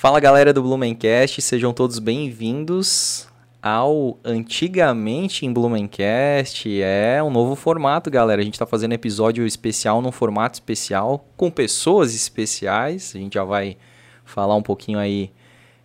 Fala 0.00 0.18
galera 0.18 0.50
do 0.50 0.62
Blumencast, 0.62 1.42
sejam 1.42 1.74
todos 1.74 1.98
bem-vindos 1.98 3.28
ao 3.62 4.18
Antigamente 4.24 5.44
em 5.44 5.52
Blumencast. 5.52 6.80
É 6.80 7.22
um 7.22 7.28
novo 7.28 7.54
formato, 7.54 8.10
galera. 8.10 8.40
A 8.40 8.44
gente 8.46 8.54
está 8.54 8.64
fazendo 8.64 8.94
episódio 8.94 9.46
especial 9.46 10.00
num 10.00 10.10
formato 10.10 10.54
especial, 10.54 11.28
com 11.36 11.50
pessoas 11.50 12.14
especiais. 12.14 13.12
A 13.14 13.18
gente 13.18 13.34
já 13.34 13.44
vai 13.44 13.76
falar 14.24 14.56
um 14.56 14.62
pouquinho 14.62 14.98
aí 14.98 15.30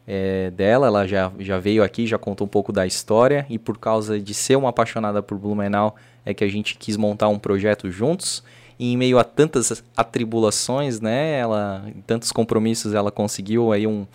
é, 0.07 0.49
dela. 0.49 0.87
Ela 0.87 1.05
já, 1.05 1.29
já 1.37 1.59
veio 1.59 1.83
aqui, 1.83 2.07
já 2.07 2.17
contou 2.17 2.47
um 2.47 2.49
pouco 2.49 2.71
da 2.71 2.87
história. 2.87 3.45
E 3.49 3.59
por 3.59 3.77
causa 3.77 4.17
de 4.17 4.33
ser 4.33 4.55
uma 4.55 4.69
apaixonada 4.69 5.21
por 5.21 5.37
Blumenau, 5.37 5.93
é 6.25 6.33
que 6.33 6.45
a 6.45 6.47
gente 6.47 6.77
quis 6.77 6.95
montar 6.95 7.27
um 7.27 7.37
projeto 7.37 7.91
juntos. 7.91 8.41
E 8.77 8.93
em 8.93 8.97
meio 8.97 9.17
a 9.17 9.23
tantas 9.23 9.83
atribulações, 9.95 10.99
né, 10.99 11.39
ela, 11.39 11.85
tantos 12.05 12.31
compromissos, 12.31 12.93
ela 12.93 13.11
conseguiu 13.11 13.71
aí 13.71 13.87
um, 13.87 14.05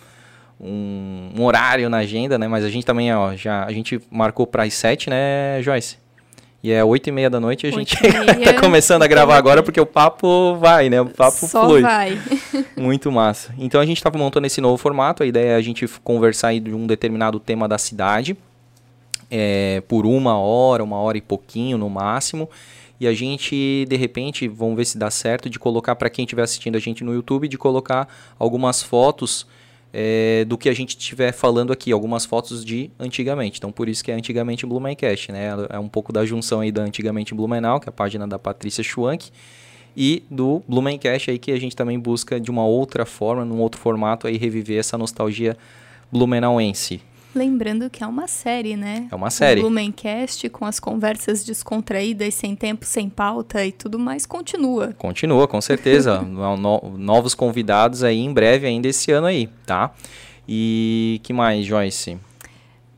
um, 0.59 1.31
um, 1.35 1.43
horário 1.43 1.89
na 1.89 1.97
agenda, 1.97 2.37
né? 2.37 2.47
Mas 2.47 2.63
a 2.63 2.69
gente 2.69 2.85
também, 2.85 3.13
ó, 3.13 3.35
já 3.35 3.65
a 3.65 3.71
gente 3.71 3.99
marcou 4.11 4.45
para 4.45 4.63
as 4.63 4.73
sete, 4.73 5.09
né, 5.09 5.61
Joyce? 5.61 5.97
E 6.63 6.71
é 6.71 6.83
oito 6.83 7.09
e 7.09 7.11
meia 7.11 7.27
da 7.27 7.39
noite 7.39 7.65
e 7.65 7.69
a 7.69 7.71
gente 7.71 7.97
tá 8.45 8.53
começando 8.59 9.01
a 9.01 9.07
gravar 9.07 9.35
agora 9.35 9.63
porque 9.63 9.81
o 9.81 9.85
papo 9.85 10.55
vai, 10.57 10.89
né? 10.89 11.01
O 11.01 11.07
papo 11.07 11.47
Só 11.47 11.65
flui. 11.65 11.81
vai. 11.81 12.21
Muito 12.77 13.11
massa. 13.11 13.51
Então 13.57 13.81
a 13.81 13.85
gente 13.85 13.97
estava 13.97 14.19
montando 14.19 14.45
esse 14.45 14.61
novo 14.61 14.77
formato. 14.77 15.23
A 15.23 15.25
ideia 15.25 15.53
é 15.53 15.55
a 15.55 15.61
gente 15.61 15.87
conversar 16.03 16.49
aí 16.49 16.59
de 16.59 16.71
um 16.71 16.85
determinado 16.85 17.39
tema 17.39 17.67
da 17.67 17.79
cidade 17.79 18.37
é, 19.31 19.81
por 19.87 20.05
uma 20.05 20.37
hora, 20.37 20.83
uma 20.83 20.97
hora 20.97 21.17
e 21.17 21.21
pouquinho 21.21 21.77
no 21.77 21.89
máximo. 21.89 22.47
E 23.01 23.07
a 23.07 23.13
gente, 23.15 23.83
de 23.89 23.95
repente, 23.95 24.47
vamos 24.47 24.75
ver 24.75 24.85
se 24.85 24.95
dá 24.95 25.09
certo, 25.09 25.49
de 25.49 25.57
colocar 25.57 25.95
para 25.95 26.07
quem 26.07 26.23
estiver 26.23 26.43
assistindo 26.43 26.75
a 26.75 26.79
gente 26.79 27.03
no 27.03 27.11
YouTube, 27.11 27.47
de 27.47 27.57
colocar 27.57 28.07
algumas 28.37 28.83
fotos 28.83 29.47
é, 29.91 30.45
do 30.45 30.55
que 30.55 30.69
a 30.69 30.73
gente 30.73 30.91
estiver 30.91 31.31
falando 31.31 31.73
aqui, 31.73 31.91
algumas 31.91 32.25
fotos 32.25 32.63
de 32.63 32.91
antigamente. 32.99 33.57
Então, 33.57 33.71
por 33.71 33.89
isso 33.89 34.03
que 34.03 34.11
é 34.11 34.13
antigamente 34.13 34.67
Blumencast, 34.67 35.31
né? 35.31 35.49
É 35.71 35.79
um 35.79 35.89
pouco 35.89 36.13
da 36.13 36.23
junção 36.23 36.59
aí 36.59 36.71
da 36.71 36.83
antigamente 36.83 37.33
Blumenau, 37.33 37.79
que 37.79 37.89
é 37.89 37.89
a 37.89 37.91
página 37.91 38.27
da 38.27 38.37
Patrícia 38.37 38.83
Schwank, 38.83 39.31
e 39.97 40.21
do 40.29 40.61
Blumencast 40.67 41.31
aí 41.31 41.39
que 41.39 41.51
a 41.51 41.59
gente 41.59 41.75
também 41.75 41.99
busca 41.99 42.39
de 42.39 42.51
uma 42.51 42.67
outra 42.67 43.03
forma, 43.03 43.43
num 43.43 43.61
outro 43.61 43.81
formato 43.81 44.27
aí 44.27 44.37
reviver 44.37 44.77
essa 44.77 44.95
nostalgia 44.95 45.57
blumenauense. 46.11 47.01
Lembrando 47.33 47.89
que 47.89 48.03
é 48.03 48.07
uma 48.07 48.27
série, 48.27 48.75
né? 48.75 49.07
É 49.09 49.15
uma 49.15 49.29
série. 49.29 49.61
O 49.61 49.63
Blumencast, 49.63 50.49
com 50.49 50.65
as 50.65 50.79
conversas 50.79 51.45
descontraídas, 51.45 52.33
sem 52.33 52.55
tempo, 52.55 52.85
sem 52.85 53.09
pauta 53.09 53.65
e 53.65 53.71
tudo 53.71 53.97
mais, 53.97 54.25
continua. 54.25 54.93
Continua, 54.97 55.47
com 55.47 55.61
certeza. 55.61 56.19
no, 56.23 56.97
novos 56.97 57.33
convidados 57.33 58.03
aí 58.03 58.19
em 58.19 58.33
breve, 58.33 58.67
ainda 58.67 58.87
esse 58.87 59.11
ano 59.11 59.27
aí, 59.27 59.47
tá? 59.65 59.91
E 60.47 61.21
que 61.23 61.31
mais, 61.31 61.65
Joyce? 61.65 62.17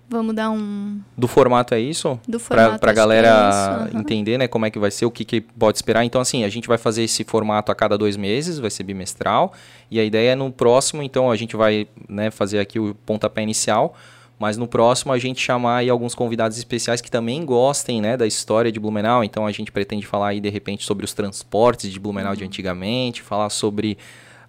Vamos 0.09 0.35
dar 0.35 0.51
um. 0.51 0.99
Do 1.17 1.27
formato 1.27 1.73
é 1.73 1.79
isso? 1.79 2.19
Do 2.27 2.39
formato. 2.39 2.69
Pra, 2.71 2.79
pra 2.79 2.93
galera 2.93 3.27
é 3.27 3.49
isso, 3.49 3.95
uhum. 3.95 4.01
entender, 4.01 4.37
né, 4.37 4.47
como 4.47 4.65
é 4.65 4.69
que 4.69 4.77
vai 4.77 4.91
ser, 4.91 5.05
o 5.05 5.11
que, 5.11 5.25
que 5.25 5.41
pode 5.41 5.77
esperar. 5.77 6.03
Então, 6.03 6.21
assim, 6.21 6.43
a 6.43 6.49
gente 6.49 6.67
vai 6.67 6.77
fazer 6.77 7.03
esse 7.03 7.23
formato 7.23 7.71
a 7.71 7.75
cada 7.75 7.97
dois 7.97 8.17
meses, 8.17 8.59
vai 8.59 8.69
ser 8.69 8.83
bimestral. 8.83 9.53
E 9.89 9.99
a 9.99 10.03
ideia 10.03 10.31
é 10.31 10.35
no 10.35 10.51
próximo, 10.51 11.01
então, 11.01 11.31
a 11.31 11.35
gente 11.35 11.55
vai 11.55 11.87
né, 12.07 12.29
fazer 12.29 12.59
aqui 12.59 12.79
o 12.79 12.95
pontapé 13.05 13.41
inicial 13.41 13.95
mas 14.43 14.57
no 14.57 14.67
próximo 14.67 15.13
a 15.13 15.17
gente 15.17 15.39
chamar 15.39 15.77
aí 15.77 15.89
alguns 15.89 16.13
convidados 16.13 16.57
especiais 16.57 16.99
que 16.99 17.09
também 17.09 17.45
gostem, 17.45 18.01
né, 18.01 18.17
da 18.17 18.27
história 18.27 18.69
de 18.69 18.77
Blumenau. 18.77 19.23
Então 19.23 19.47
a 19.47 19.53
gente 19.53 19.71
pretende 19.71 20.05
falar 20.05 20.27
aí 20.27 20.41
de 20.41 20.49
repente 20.49 20.83
sobre 20.83 21.05
os 21.05 21.13
transportes 21.13 21.89
de 21.89 21.97
Blumenau 21.97 22.33
uhum. 22.33 22.37
de 22.37 22.43
antigamente, 22.43 23.21
falar 23.21 23.49
sobre 23.49 23.97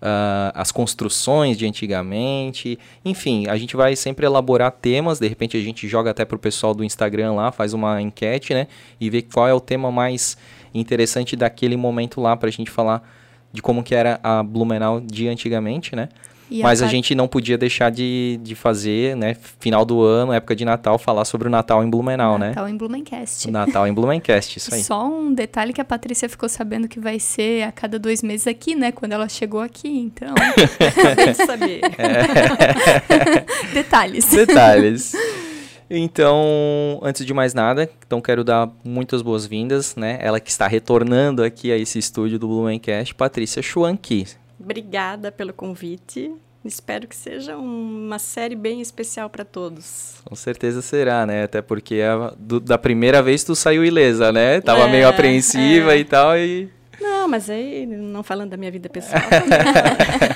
uh, 0.02 0.50
as 0.52 0.72
construções 0.72 1.56
de 1.56 1.64
antigamente. 1.64 2.76
Enfim, 3.04 3.46
a 3.46 3.56
gente 3.56 3.76
vai 3.76 3.94
sempre 3.94 4.26
elaborar 4.26 4.72
temas. 4.72 5.20
De 5.20 5.28
repente 5.28 5.56
a 5.56 5.60
gente 5.60 5.86
joga 5.86 6.10
até 6.10 6.24
pro 6.24 6.40
pessoal 6.40 6.74
do 6.74 6.82
Instagram 6.82 7.34
lá, 7.34 7.52
faz 7.52 7.72
uma 7.72 8.02
enquete, 8.02 8.52
né, 8.52 8.66
e 9.00 9.08
vê 9.08 9.22
qual 9.22 9.46
é 9.46 9.54
o 9.54 9.60
tema 9.60 9.92
mais 9.92 10.36
interessante 10.74 11.36
daquele 11.36 11.76
momento 11.76 12.20
lá 12.20 12.36
para 12.36 12.48
a 12.48 12.52
gente 12.52 12.68
falar 12.68 13.08
de 13.52 13.62
como 13.62 13.80
que 13.80 13.94
era 13.94 14.18
a 14.24 14.42
Blumenau 14.42 15.00
de 15.00 15.28
antigamente, 15.28 15.94
né? 15.94 16.08
E 16.54 16.62
Mas 16.62 16.80
a, 16.80 16.86
a, 16.86 16.88
gente 16.88 17.16
não 17.16 17.26
podia 17.26 17.58
deixar 17.58 17.90
de, 17.90 18.38
de 18.40 18.54
fazer, 18.54 19.16
né? 19.16 19.36
Final 19.58 19.84
do 19.84 20.02
ano, 20.02 20.32
época 20.32 20.54
de 20.54 20.64
Natal, 20.64 20.96
falar 21.00 21.24
sobre 21.24 21.48
o 21.48 21.50
Natal 21.50 21.82
em 21.82 21.90
Blumenau, 21.90 22.34
Natal 22.34 22.38
né? 22.38 22.48
Natal 22.50 22.68
em 22.68 22.76
Blumencast. 22.76 23.48
O 23.48 23.50
Natal 23.50 23.88
em 23.88 23.92
Blumencast, 23.92 24.54
isso 24.58 24.72
aí. 24.72 24.80
Só 24.80 25.04
um 25.04 25.34
detalhe 25.34 25.72
que 25.72 25.80
a 25.80 25.84
Patrícia 25.84 26.28
ficou 26.28 26.48
sabendo 26.48 26.86
que 26.86 27.00
vai 27.00 27.18
ser 27.18 27.64
a 27.64 27.72
cada 27.72 27.98
dois 27.98 28.22
meses 28.22 28.46
aqui, 28.46 28.76
né? 28.76 28.92
Quando 28.92 29.10
ela 29.10 29.28
chegou 29.28 29.60
aqui, 29.60 29.88
então. 29.88 30.32
Saber. 31.44 31.80
É. 31.98 33.74
Detalhes. 33.74 34.26
Detalhes. 34.26 35.12
Então, 35.90 37.00
antes 37.02 37.26
de 37.26 37.34
mais 37.34 37.52
nada, 37.52 37.90
então 38.06 38.20
quero 38.20 38.44
dar 38.44 38.70
muitas 38.84 39.22
boas-vindas, 39.22 39.96
né? 39.96 40.18
Ela 40.20 40.38
que 40.38 40.50
está 40.50 40.68
retornando 40.68 41.42
aqui 41.42 41.72
a 41.72 41.76
esse 41.76 41.98
estúdio 41.98 42.38
do 42.38 42.46
Blumencast, 42.46 43.12
Patrícia 43.12 43.60
Schwanke. 43.60 44.24
Obrigada 44.58 45.32
pelo 45.32 45.52
convite. 45.52 46.32
Espero 46.64 47.06
que 47.06 47.14
seja 47.14 47.56
uma 47.58 48.18
série 48.18 48.56
bem 48.56 48.80
especial 48.80 49.28
para 49.28 49.44
todos. 49.44 50.14
Com 50.24 50.34
certeza 50.34 50.80
será, 50.80 51.26
né? 51.26 51.44
Até 51.44 51.60
porque 51.60 52.00
a, 52.00 52.32
do, 52.38 52.58
da 52.58 52.78
primeira 52.78 53.22
vez 53.22 53.44
tu 53.44 53.54
saiu 53.54 53.84
ilesa, 53.84 54.32
né? 54.32 54.62
Tava 54.62 54.84
é, 54.84 54.90
meio 54.90 55.06
apreensiva 55.06 55.94
é. 55.94 55.98
e 55.98 56.04
tal 56.04 56.38
e 56.38 56.70
não, 57.00 57.28
mas 57.28 57.50
aí, 57.50 57.86
não 57.86 58.22
falando 58.22 58.50
da 58.50 58.56
minha 58.56 58.70
vida 58.70 58.88
pessoal. 58.88 59.20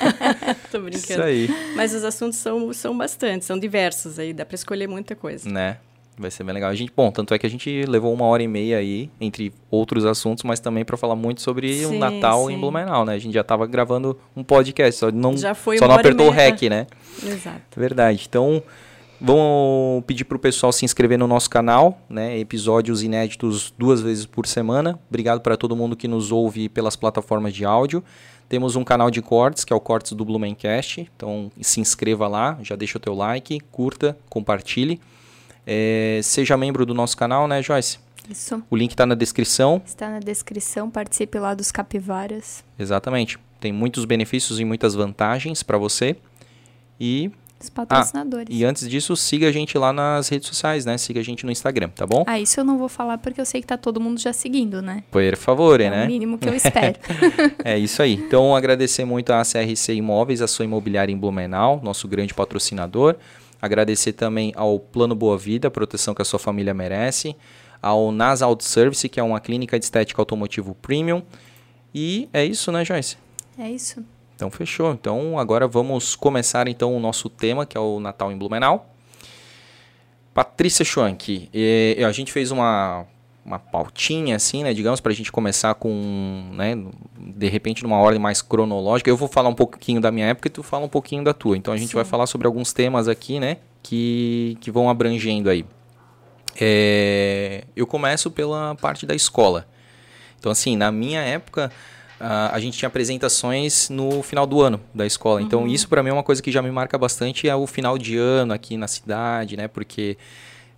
Tô 0.70 0.80
brincando. 0.80 1.12
Isso 1.12 1.22
aí. 1.22 1.48
Mas 1.74 1.94
os 1.94 2.04
assuntos 2.04 2.38
são, 2.38 2.72
são 2.72 2.96
bastante, 2.96 3.44
são 3.44 3.58
diversos 3.58 4.18
aí, 4.18 4.32
dá 4.32 4.44
para 4.44 4.54
escolher 4.54 4.86
muita 4.86 5.14
coisa. 5.14 5.48
Né? 5.48 5.78
Vai 6.18 6.30
ser 6.30 6.42
bem 6.42 6.54
legal. 6.54 6.70
A 6.70 6.74
gente, 6.74 6.92
bom, 6.94 7.10
tanto 7.10 7.32
é 7.32 7.38
que 7.38 7.46
a 7.46 7.50
gente 7.50 7.84
levou 7.86 8.12
uma 8.12 8.24
hora 8.26 8.42
e 8.42 8.48
meia 8.48 8.78
aí, 8.78 9.08
entre 9.20 9.52
outros 9.70 10.04
assuntos, 10.04 10.42
mas 10.42 10.58
também 10.58 10.84
para 10.84 10.96
falar 10.96 11.14
muito 11.14 11.40
sobre 11.40 11.72
sim, 11.72 11.86
o 11.86 11.98
Natal 11.98 12.46
sim. 12.46 12.54
em 12.54 12.58
Blumenau, 12.58 13.04
né? 13.04 13.14
A 13.14 13.18
gente 13.18 13.34
já 13.34 13.42
estava 13.42 13.66
gravando 13.66 14.18
um 14.36 14.42
podcast, 14.42 14.98
só 14.98 15.12
não, 15.12 15.36
já 15.36 15.54
foi 15.54 15.78
só 15.78 15.86
não 15.86 15.94
apertou 15.94 16.26
o 16.26 16.30
REC, 16.30 16.68
né? 16.68 16.86
Exato. 17.24 17.78
Verdade. 17.78 18.26
Então, 18.28 18.62
vamos 19.20 20.04
pedir 20.06 20.24
para 20.24 20.36
o 20.36 20.40
pessoal 20.40 20.72
se 20.72 20.84
inscrever 20.84 21.18
no 21.18 21.26
nosso 21.26 21.48
canal, 21.48 22.00
né? 22.08 22.38
Episódios 22.38 23.02
inéditos 23.02 23.72
duas 23.78 24.00
vezes 24.00 24.26
por 24.26 24.46
semana. 24.46 24.98
Obrigado 25.08 25.40
para 25.40 25.56
todo 25.56 25.76
mundo 25.76 25.96
que 25.96 26.08
nos 26.08 26.32
ouve 26.32 26.68
pelas 26.68 26.96
plataformas 26.96 27.54
de 27.54 27.64
áudio. 27.64 28.02
Temos 28.48 28.76
um 28.76 28.82
canal 28.82 29.10
de 29.10 29.20
cortes, 29.20 29.62
que 29.62 29.72
é 29.74 29.76
o 29.76 29.80
Cortes 29.80 30.12
do 30.12 30.24
Blumencast. 30.24 31.08
Então, 31.14 31.52
se 31.60 31.80
inscreva 31.80 32.26
lá, 32.26 32.58
já 32.62 32.74
deixa 32.74 32.96
o 32.96 33.00
teu 33.00 33.14
like, 33.14 33.60
curta, 33.70 34.16
compartilhe. 34.30 34.98
É, 35.70 36.20
seja 36.22 36.56
membro 36.56 36.86
do 36.86 36.94
nosso 36.94 37.14
canal, 37.14 37.46
né, 37.46 37.62
Joyce? 37.62 37.98
Isso. 38.30 38.62
O 38.70 38.76
link 38.76 38.92
está 38.92 39.04
na 39.04 39.14
descrição. 39.14 39.82
Está 39.84 40.08
na 40.08 40.18
descrição, 40.18 40.88
participe 40.90 41.38
lá 41.38 41.52
dos 41.52 41.70
capivaras. 41.70 42.64
Exatamente. 42.78 43.38
Tem 43.60 43.70
muitos 43.70 44.06
benefícios 44.06 44.58
e 44.58 44.64
muitas 44.64 44.94
vantagens 44.94 45.62
para 45.62 45.76
você. 45.76 46.16
E 46.98 47.30
os 47.60 47.68
patrocinadores. 47.68 48.48
Ah, 48.50 48.54
e 48.54 48.64
antes 48.64 48.88
disso, 48.88 49.14
siga 49.14 49.48
a 49.48 49.52
gente 49.52 49.76
lá 49.76 49.92
nas 49.92 50.28
redes 50.28 50.48
sociais, 50.48 50.86
né? 50.86 50.96
Siga 50.96 51.20
a 51.20 51.22
gente 51.22 51.44
no 51.44 51.52
Instagram, 51.52 51.90
tá 51.90 52.06
bom? 52.06 52.24
Ah, 52.26 52.40
isso 52.40 52.58
eu 52.58 52.64
não 52.64 52.78
vou 52.78 52.88
falar 52.88 53.18
porque 53.18 53.38
eu 53.38 53.44
sei 53.44 53.60
que 53.60 53.66
tá 53.66 53.76
todo 53.76 54.00
mundo 54.00 54.18
já 54.18 54.32
seguindo, 54.32 54.80
né? 54.80 55.02
Por 55.10 55.36
favor, 55.36 55.80
é 55.82 55.90
né? 55.90 56.02
É 56.02 56.04
o 56.04 56.06
mínimo 56.06 56.38
que 56.38 56.48
eu 56.48 56.54
espero. 56.54 56.98
é 57.62 57.76
isso 57.76 58.00
aí. 58.00 58.14
Então, 58.14 58.56
agradecer 58.56 59.04
muito 59.04 59.32
à 59.32 59.42
CRC 59.42 59.92
Imóveis, 59.94 60.40
a 60.40 60.46
sua 60.46 60.64
imobiliária 60.64 61.12
em 61.12 61.16
Blumenau, 61.16 61.80
nosso 61.82 62.08
grande 62.08 62.32
patrocinador. 62.32 63.16
Agradecer 63.60 64.12
também 64.12 64.52
ao 64.56 64.78
Plano 64.78 65.14
Boa 65.14 65.36
Vida, 65.36 65.69
a 65.69 65.70
proteção 65.70 66.14
que 66.14 66.22
a 66.22 66.24
sua 66.24 66.38
família 66.38 66.72
merece. 66.72 67.34
Ao 67.80 68.10
Nas 68.12 68.42
Auto 68.42 68.65
Service, 68.65 69.09
que 69.09 69.21
é 69.21 69.22
uma 69.22 69.41
clínica 69.41 69.78
de 69.78 69.84
estética 69.84 70.21
automotivo 70.21 70.74
premium. 70.74 71.22
E 71.94 72.28
é 72.33 72.44
isso, 72.44 72.71
né, 72.72 72.84
Joyce? 72.84 73.16
É 73.59 73.71
isso. 73.71 74.04
Então 74.34 74.50
fechou. 74.50 74.92
Então 74.92 75.38
agora 75.38 75.66
vamos 75.66 76.15
começar 76.15 76.68
então 76.68 76.97
o 76.97 77.00
nosso 77.00 77.28
tema, 77.28 77.66
que 77.66 77.77
é 77.77 77.80
o 77.80 77.98
Natal 77.98 78.30
em 78.30 78.36
Blumenau. 78.36 78.94
Patrícia 80.33 80.84
Schwank, 80.84 81.50
a 82.06 82.12
gente 82.12 82.33
fez 82.33 82.53
uma 82.53 83.06
uma 83.48 83.59
pautinha 83.59 84.36
assim, 84.36 84.62
né, 84.62 84.74
digamos, 84.74 85.00
para 85.00 85.10
a 85.10 85.15
gente 85.15 85.33
começar 85.33 85.74
com, 85.74 86.50
né, 86.53 86.77
de 87.18 87.48
repente 87.48 87.83
numa 87.83 87.97
ordem 87.97 88.21
mais 88.21 88.42
cronológica. 88.42 89.09
Eu 89.09 89.16
vou 89.16 89.27
falar 89.27 89.48
um 89.48 89.54
pouquinho 89.54 90.00
da 90.00 90.12
minha 90.12 90.27
época 90.27 90.48
e 90.48 90.50
tu 90.50 90.62
fala 90.62 90.84
um 90.84 90.89
pouquinho 90.89 91.24
da 91.24 91.33
tua. 91.33 91.56
Então 91.56 91.72
a 91.72 91.77
gente 91.77 91.89
Sim. 91.89 91.97
vai 91.97 92.04
falar 92.04 92.27
sobre 92.27 92.47
alguns 92.47 92.72
temas 92.72 93.09
aqui, 93.09 93.41
né, 93.41 93.56
que, 93.83 94.59
que 94.60 94.71
vão 94.71 94.91
abrangendo 94.91 95.48
aí. 95.48 95.65
É, 96.60 97.65
eu 97.74 97.86
começo 97.86 98.30
pela 98.30 98.74
parte 98.74 99.06
da 99.06 99.15
escola. 99.15 99.66
Então 100.39 100.53
assim, 100.53 100.77
na 100.77 100.92
minha 100.92 101.21
época 101.21 101.72
Uh, 102.21 102.50
a 102.50 102.59
gente 102.59 102.77
tinha 102.77 102.89
apresentações 102.89 103.89
no 103.89 104.24
final 104.24 104.45
do 104.45 104.60
ano 104.60 104.80
da 104.92 105.06
escola. 105.06 105.41
Então, 105.41 105.60
uhum. 105.60 105.68
isso 105.68 105.89
para 105.89 106.03
mim 106.03 106.10
é 106.10 106.12
uma 106.12 106.24
coisa 106.24 106.42
que 106.42 106.50
já 106.50 106.60
me 106.60 106.68
marca 106.68 106.98
bastante, 106.98 107.48
é 107.48 107.54
o 107.54 107.65
final 107.65 107.97
de 107.97 108.16
ano 108.18 108.53
aqui 108.53 108.77
na 108.77 108.89
cidade, 108.89 109.56
né? 109.56 109.68
Porque 109.68 110.18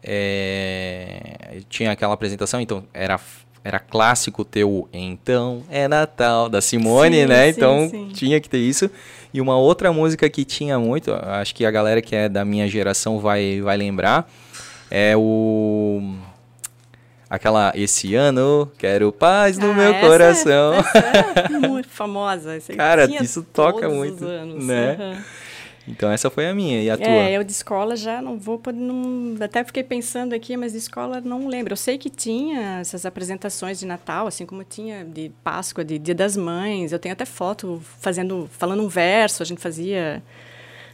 é, 0.02 1.60
tinha 1.68 1.92
aquela 1.92 2.14
apresentação, 2.14 2.60
então 2.60 2.84
era 2.92 3.18
era 3.62 3.78
clássico 3.78 4.44
ter 4.44 4.64
o 4.64 4.88
Então 4.92 5.62
é 5.68 5.86
Natal, 5.86 6.48
da 6.48 6.60
Simone, 6.60 7.22
sim, 7.22 7.26
né? 7.26 7.44
Sim, 7.44 7.50
então 7.50 7.88
sim. 7.90 8.08
tinha 8.12 8.40
que 8.40 8.48
ter 8.48 8.58
isso. 8.58 8.90
E 9.32 9.40
uma 9.40 9.56
outra 9.56 9.92
música 9.92 10.28
que 10.28 10.44
tinha 10.44 10.78
muito, 10.78 11.12
acho 11.12 11.54
que 11.54 11.64
a 11.64 11.70
galera 11.70 12.02
que 12.02 12.16
é 12.16 12.28
da 12.28 12.44
minha 12.44 12.66
geração 12.66 13.20
vai, 13.20 13.60
vai 13.60 13.76
lembrar, 13.76 14.28
é 14.90 15.14
o. 15.16 16.14
Aquela 17.28 17.72
Esse 17.76 18.16
ano 18.16 18.68
quero 18.76 19.12
paz 19.12 19.56
no 19.56 19.70
ah, 19.70 19.74
meu 19.74 19.92
essa 19.92 20.06
coração. 20.06 20.74
É, 20.74 20.78
essa 20.78 21.56
é 21.56 21.68
muito 21.68 21.88
famosa. 21.88 22.58
Cara, 22.76 23.08
isso 23.22 23.46
toca 23.52 23.88
muito. 23.88 24.24
Né? 24.24 24.96
Uhum. 24.98 25.22
Então 25.90 26.10
essa 26.10 26.30
foi 26.30 26.48
a 26.48 26.54
minha. 26.54 26.82
E 26.82 26.90
a 26.90 26.96
tua? 26.96 27.06
É, 27.06 27.32
eu 27.36 27.44
de 27.44 27.52
escola 27.52 27.96
já 27.96 28.22
não 28.22 28.38
vou. 28.38 28.60
Não, 28.72 29.36
até 29.42 29.64
fiquei 29.64 29.82
pensando 29.82 30.34
aqui, 30.34 30.56
mas 30.56 30.72
de 30.72 30.78
escola 30.78 31.20
não 31.20 31.48
lembro. 31.48 31.72
Eu 31.72 31.76
sei 31.76 31.98
que 31.98 32.08
tinha 32.08 32.80
essas 32.80 33.04
apresentações 33.04 33.78
de 33.78 33.86
Natal, 33.86 34.26
assim 34.26 34.46
como 34.46 34.64
tinha 34.64 35.04
de 35.04 35.30
Páscoa, 35.42 35.84
de 35.84 35.98
Dia 35.98 36.14
das 36.14 36.36
Mães. 36.36 36.92
Eu 36.92 36.98
tenho 36.98 37.12
até 37.12 37.24
foto 37.24 37.82
fazendo, 38.00 38.48
falando 38.52 38.82
um 38.82 38.88
verso, 38.88 39.42
a 39.42 39.46
gente 39.46 39.60
fazia 39.60 40.22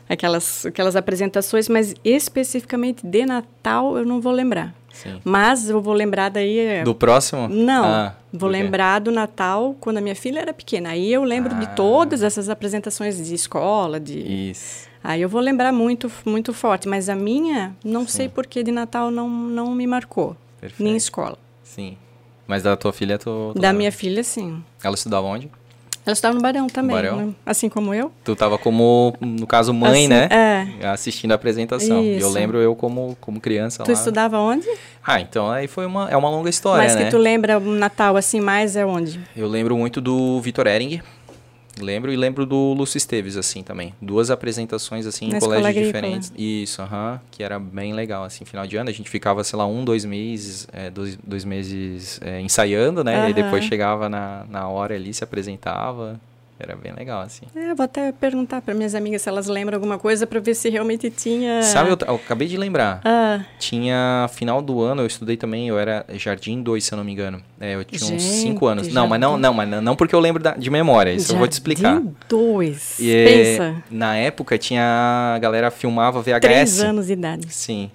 aquelas, 0.09 0.65
aquelas 0.67 0.97
apresentações, 0.97 1.69
mas 1.69 1.95
especificamente 2.05 3.07
de 3.07 3.27
Natal 3.27 3.97
eu 3.99 4.05
não 4.05 4.21
vou 4.21 4.33
lembrar. 4.33 4.75
Sim. 4.93 5.21
Mas 5.23 5.69
eu 5.69 5.81
vou 5.83 5.93
lembrar 5.93 6.31
daí. 6.31 6.59
É, 6.59 6.83
do 6.83 6.95
próximo? 6.95 7.49
Não. 7.49 7.85
Ah, 7.85 8.15
vou 8.33 8.49
lembrar 8.49 8.99
do 8.99 9.11
Natal 9.11 9.77
quando 9.79 9.99
a 9.99 10.01
minha 10.01 10.17
filha 10.17 10.41
era 10.41 10.55
pequena. 10.55 10.91
Aí 10.91 11.13
eu 11.13 11.23
lembro 11.23 11.55
ah. 11.55 11.59
de 11.59 11.69
todas 11.77 12.23
essas 12.23 12.49
apresentações 12.49 13.23
de 13.23 13.35
escola, 13.35 14.01
de. 14.01 14.51
Isso. 14.51 14.86
Aí 15.07 15.23
eu 15.23 15.29
vou 15.29 15.41
lembrar 15.41 15.71
muito, 15.71 16.11
muito 16.25 16.53
forte. 16.53 16.89
Mas 16.89 17.09
a 17.09 17.15
minha, 17.15 17.77
não 17.85 18.01
Sim. 18.01 18.09
sei 18.09 18.29
por 18.29 18.45
que 18.45 18.61
de 18.65 18.73
Natal 18.73 19.09
não, 19.09 19.29
não 19.29 19.71
me 19.71 19.87
marcou. 19.87 20.37
Perfeito. 20.61 20.83
Nem 20.83 20.97
escola. 20.97 21.39
Sim. 21.63 21.97
Mas 22.45 22.65
da 22.65 22.77
tua 22.77 22.93
filha, 22.93 23.17
tu. 23.17 23.53
tu 23.55 23.61
da 23.61 23.73
minha 23.73 23.93
filha, 23.93 24.25
sim. 24.25 24.65
Ela 24.83 24.97
estudava 24.97 25.25
onde? 25.29 25.49
Ela 26.05 26.13
estava 26.13 26.35
no 26.35 26.41
Barão 26.41 26.69
também, 26.69 26.95
Barão? 26.95 27.17
Né? 27.17 27.35
assim 27.45 27.69
como 27.69 27.93
eu. 27.95 28.13
Tu 28.25 28.33
estava 28.33 28.57
como, 28.59 29.15
no 29.21 29.47
caso, 29.47 29.73
mãe, 29.73 30.07
assim, 30.07 30.09
né? 30.09 30.29
É. 30.81 30.87
Assistindo 30.89 31.33
a 31.33 31.35
apresentação. 31.35 32.03
Isso. 32.03 32.25
Eu 32.25 32.31
lembro 32.31 32.59
eu 32.59 32.75
como, 32.77 33.17
como 33.21 33.41
criança 33.41 33.83
tu 33.83 33.89
lá. 33.89 33.95
Tu 33.95 33.99
estudava 33.99 34.39
onde? 34.39 34.69
Ah, 35.05 35.21
então 35.21 35.51
aí 35.51 35.67
foi 35.67 35.87
uma, 35.87 36.09
é 36.09 36.17
uma 36.17 36.31
longa 36.31 36.51
história, 36.51 36.85
Mas 36.85 36.95
né? 36.95 37.05
que 37.05 37.11
tu 37.11 37.19
lembra 37.19 37.59
o 37.59 37.73
Natal 37.73 38.17
assim 38.17 38.41
mais 38.41 38.77
é 38.77 38.87
onde? 38.87 39.21
Eu 39.37 39.49
lembro 39.49 39.77
muito 39.77 40.01
do 40.01 40.41
Vitor 40.41 40.67
Ering. 40.69 41.01
Lembro 41.81 42.13
e 42.13 42.17
lembro 42.17 42.47
do 42.47 42.73
Lúcio 42.73 42.97
Esteves, 42.97 43.37
assim, 43.37 43.63
também. 43.63 43.95
Duas 44.01 44.31
apresentações, 44.31 45.07
assim, 45.07 45.29
Na 45.29 45.37
em 45.37 45.41
colégios 45.41 45.87
diferentes. 45.87 46.33
Isso, 46.37 46.81
aham. 46.83 47.13
Uh 47.13 47.17
-huh, 47.17 47.21
que 47.31 47.43
era 47.43 47.59
bem 47.59 47.93
legal, 47.93 48.25
assim. 48.25 48.45
Final 48.45 48.67
de 48.67 48.77
ano, 48.77 48.89
a 48.89 48.93
gente 48.93 49.11
ficava, 49.11 49.45
sei 49.45 49.59
lá, 49.59 49.67
um, 49.67 49.85
dois 49.85 50.05
meses, 50.05 50.67
é, 50.73 50.91
dois, 50.91 51.19
dois 51.23 51.45
meses 51.45 52.19
é, 52.23 52.41
ensaiando, 52.41 53.05
né? 53.05 53.17
Uh 53.17 53.27
-huh. 53.27 53.31
E 53.31 53.33
depois 53.35 53.65
chegava 53.65 54.09
na, 54.09 54.45
na 54.49 54.69
hora 54.69 54.95
ali, 54.95 55.13
se 55.13 55.23
apresentava. 55.23 56.19
Era 56.59 56.75
bem 56.75 56.93
legal, 56.93 57.21
assim. 57.21 57.45
É, 57.55 57.75
vou 57.75 57.85
até 57.85 58.13
perguntar 58.13 58.63
para 58.63 58.73
minhas 58.73 58.95
amigas 58.95 59.21
se 59.21 59.29
elas 59.29 59.47
lembram 59.47 59.77
alguma 59.77 59.99
coisa 59.99 60.27
para 60.27 60.41
ver 60.41 60.55
se 60.55 60.71
realmente 60.71 61.11
tinha. 61.11 61.63
Sabe, 61.63 61.91
eu, 61.91 61.99
eu 62.07 62.15
acabei 62.15 62.49
de 62.49 62.57
lembrar. 62.57 63.01
Ah. 63.05 63.41
Tinha 63.59 64.27
final 64.33 64.63
do 64.63 64.81
ano, 64.81 65.03
eu 65.03 65.07
estudei 65.07 65.37
também, 65.37 65.69
eu 65.69 65.79
era 65.79 66.07
Jardim 66.15 66.63
2, 66.63 66.83
se 66.83 66.93
eu 66.93 66.97
não 66.97 67.05
me 67.05 67.13
engano. 67.13 67.43
É, 67.61 67.75
eu 67.75 67.85
tinha 67.85 67.99
Gente, 67.99 68.15
uns 68.15 68.23
5 68.23 68.67
anos. 68.67 68.89
Não, 68.89 69.07
mas 69.07 69.21
não, 69.21 69.37
não, 69.37 69.53
mas 69.53 69.69
não 69.69 69.95
porque 69.95 70.15
eu 70.15 70.21
lembro 70.21 70.43
da, 70.43 70.55
de 70.55 70.71
memória, 70.71 71.13
isso 71.13 71.27
Jardim 71.27 71.35
eu 71.35 71.39
vou 71.41 71.49
te 71.49 71.53
explicar. 71.53 71.95
Jardim 71.95 72.17
2. 72.27 72.97
Pensa. 72.99 73.77
Na 73.91 74.17
época 74.17 74.57
tinha 74.57 75.35
a 75.35 75.39
galera 75.39 75.71
filmava 75.71 76.23
VHS. 76.23 76.41
3 76.41 76.81
anos 76.81 77.07
de 77.09 77.13
idade. 77.13 77.47
Sim. 77.51 77.91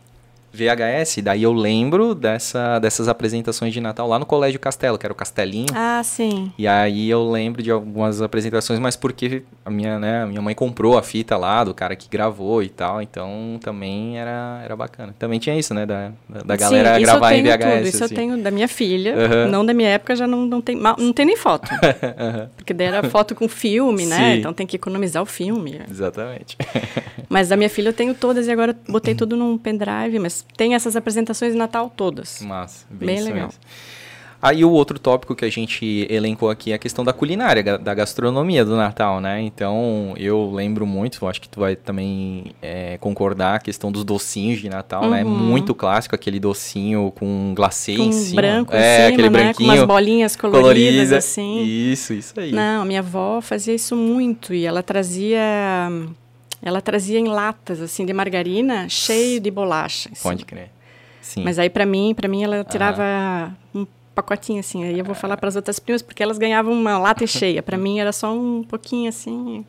VHS. 0.53 1.21
Daí 1.23 1.43
eu 1.43 1.53
lembro 1.53 2.13
dessa, 2.13 2.79
dessas 2.79 3.07
apresentações 3.07 3.73
de 3.73 3.79
Natal 3.79 4.07
lá 4.07 4.19
no 4.19 4.25
Colégio 4.25 4.59
Castelo, 4.59 4.97
que 4.97 5.05
era 5.05 5.13
o 5.13 5.15
Castelinho. 5.15 5.67
Ah, 5.73 6.01
sim. 6.03 6.51
E 6.57 6.67
aí 6.67 7.09
eu 7.09 7.29
lembro 7.29 7.63
de 7.63 7.71
algumas 7.71 8.21
apresentações, 8.21 8.79
mas 8.79 8.95
porque 8.95 9.43
a 9.65 9.69
minha, 9.69 9.97
né, 9.97 10.23
a 10.23 10.25
minha 10.25 10.41
mãe 10.41 10.53
comprou 10.53 10.97
a 10.97 11.03
fita 11.03 11.37
lá 11.37 11.63
do 11.63 11.73
cara 11.73 11.95
que 11.95 12.09
gravou 12.09 12.61
e 12.61 12.69
tal, 12.69 13.01
então 13.01 13.57
também 13.61 14.19
era, 14.19 14.61
era 14.63 14.75
bacana. 14.75 15.15
Também 15.17 15.39
tinha 15.39 15.57
isso, 15.57 15.73
né, 15.73 15.85
da, 15.85 16.11
da 16.45 16.55
galera 16.55 16.95
sim, 16.95 17.01
gravar 17.01 17.33
em 17.33 17.43
VHS. 17.43 17.57
Tudo. 17.57 17.87
Isso 17.87 18.03
assim. 18.03 18.13
eu 18.13 18.19
tenho 18.19 18.37
da 18.37 18.51
minha 18.51 18.67
filha, 18.67 19.15
uhum. 19.15 19.51
não 19.51 19.65
da 19.65 19.73
minha 19.73 19.89
época, 19.89 20.15
já 20.15 20.27
não, 20.27 20.45
não, 20.45 20.61
tem, 20.61 20.75
não 20.75 21.13
tem 21.13 21.25
nem 21.25 21.37
foto. 21.37 21.71
uhum. 21.71 22.49
Porque 22.57 22.73
daí 22.73 22.87
era 22.87 23.03
foto 23.09 23.33
com 23.33 23.47
filme, 23.47 24.05
né, 24.05 24.33
sim. 24.33 24.39
então 24.39 24.53
tem 24.53 24.67
que 24.67 24.75
economizar 24.75 25.23
o 25.23 25.25
filme. 25.25 25.79
Exatamente. 25.89 26.57
mas 27.29 27.49
da 27.49 27.55
minha 27.55 27.69
filha 27.69 27.89
eu 27.89 27.93
tenho 27.93 28.13
todas 28.13 28.47
e 28.47 28.51
agora 28.51 28.75
botei 28.87 29.15
tudo 29.15 29.37
num 29.37 29.57
pendrive, 29.57 30.19
mas 30.19 30.40
tem 30.55 30.75
essas 30.75 30.95
apresentações 30.95 31.53
de 31.53 31.57
Natal 31.57 31.91
todas. 31.95 32.41
Massa, 32.41 32.85
bem, 32.89 33.15
bem 33.15 33.23
legal. 33.23 33.49
Aí 34.41 34.65
o 34.65 34.71
outro 34.71 34.97
tópico 34.97 35.35
que 35.35 35.45
a 35.45 35.49
gente 35.51 36.07
elencou 36.09 36.49
aqui 36.49 36.71
é 36.71 36.75
a 36.75 36.79
questão 36.79 37.05
da 37.05 37.13
culinária, 37.13 37.77
da 37.77 37.93
gastronomia 37.93 38.65
do 38.65 38.75
Natal, 38.75 39.21
né? 39.21 39.39
Então, 39.39 40.15
eu 40.17 40.51
lembro 40.51 40.87
muito, 40.87 41.27
acho 41.27 41.39
que 41.39 41.47
tu 41.47 41.59
vai 41.59 41.75
também 41.75 42.45
é, 42.59 42.97
concordar, 42.97 43.57
a 43.57 43.59
questão 43.59 43.91
dos 43.91 44.03
docinhos 44.03 44.59
de 44.59 44.67
Natal, 44.67 45.07
né? 45.07 45.23
uhum. 45.23 45.31
né? 45.31 45.43
Muito 45.43 45.75
clássico, 45.75 46.15
aquele 46.15 46.39
docinho 46.39 47.13
com 47.15 47.53
glacê 47.55 47.95
com 47.95 48.03
em 48.03 48.11
cima. 48.11 48.41
branco 48.41 48.73
é, 48.73 48.79
em 48.79 48.95
cima, 48.95 49.07
aquele 49.09 49.29
né? 49.29 49.29
branquinho. 49.29 49.69
Com 49.69 49.75
umas 49.75 49.87
bolinhas 49.87 50.35
coloridas, 50.35 50.63
colorida. 50.69 51.17
assim. 51.17 51.61
Isso, 51.61 52.11
isso 52.11 52.39
aí. 52.39 52.51
Não, 52.51 52.83
minha 52.83 53.01
avó 53.01 53.41
fazia 53.41 53.75
isso 53.75 53.95
muito 53.95 54.55
e 54.55 54.65
ela 54.65 54.81
trazia 54.81 55.39
ela 56.61 56.81
trazia 56.81 57.19
em 57.19 57.27
latas, 57.27 57.81
assim, 57.81 58.05
de 58.05 58.13
margarina, 58.13 58.87
cheio 58.87 59.39
de 59.39 59.49
bolacha. 59.49 60.09
Assim. 60.11 60.23
Pode 60.23 60.45
crer. 60.45 60.69
Sim. 61.21 61.43
Mas 61.43 61.57
aí, 61.57 61.69
para 61.69 61.85
mim, 61.85 62.13
para 62.15 62.27
mim, 62.27 62.43
ela 62.43 62.63
tirava 62.63 63.55
um 63.73 63.85
pacotinho, 64.13 64.59
assim. 64.59 64.83
Aí 64.83 64.97
eu 64.97 65.05
vou 65.05 65.15
falar 65.15 65.37
para 65.37 65.49
as 65.49 65.55
outras 65.55 65.79
primas, 65.79 66.01
porque 66.01 66.21
elas 66.21 66.37
ganhavam 66.37 66.73
uma 66.73 66.97
lata 66.97 67.25
cheia. 67.25 67.63
Para 67.63 67.77
mim, 67.77 67.99
era 67.99 68.11
só 68.11 68.33
um 68.33 68.63
pouquinho, 68.63 69.09
assim... 69.09 69.65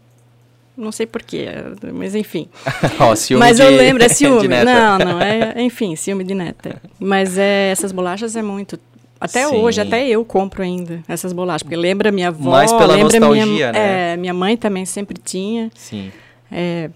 Não 0.75 0.91
sei 0.91 1.05
porquê, 1.05 1.49
mas 1.93 2.15
enfim. 2.15 2.49
oh, 2.99 3.15
ciúme 3.15 3.41
mas 3.41 3.59
de, 3.59 3.63
eu 3.63 3.71
lembro, 3.71 4.03
é 4.03 4.09
ciúme. 4.11 4.49
Não, 4.49 4.99
não, 4.99 5.21
é, 5.21 5.61
enfim, 5.63 5.95
ciúme 5.95 6.25
de 6.25 6.35
neta. 6.35 6.81
Mas 6.99 7.37
é, 7.37 7.71
essas 7.71 7.93
bolachas 7.93 8.35
é 8.37 8.41
muito 8.41 8.81
até 9.23 9.47
Sim. 9.47 9.55
hoje, 9.55 9.81
até 9.81 10.09
eu 10.09 10.25
compro 10.25 10.65
ainda 10.65 11.01
essas 11.07 11.33
bolachas, 11.33 11.63
porque 11.63 11.77
lembra 11.77 12.11
minha 12.11 12.29
avó, 12.29 12.51
Mais 12.51 12.73
pela 12.73 12.97
lembra 12.97 13.21
nostalgia, 13.21 13.47
minha, 13.47 13.71
né? 13.71 14.15
É, 14.15 14.17
minha 14.17 14.35
mãe 14.35 14.57
também 14.57 14.85
sempre 14.85 15.17
tinha. 15.17 15.71
Sim. 15.77 16.11
É, 16.53 16.91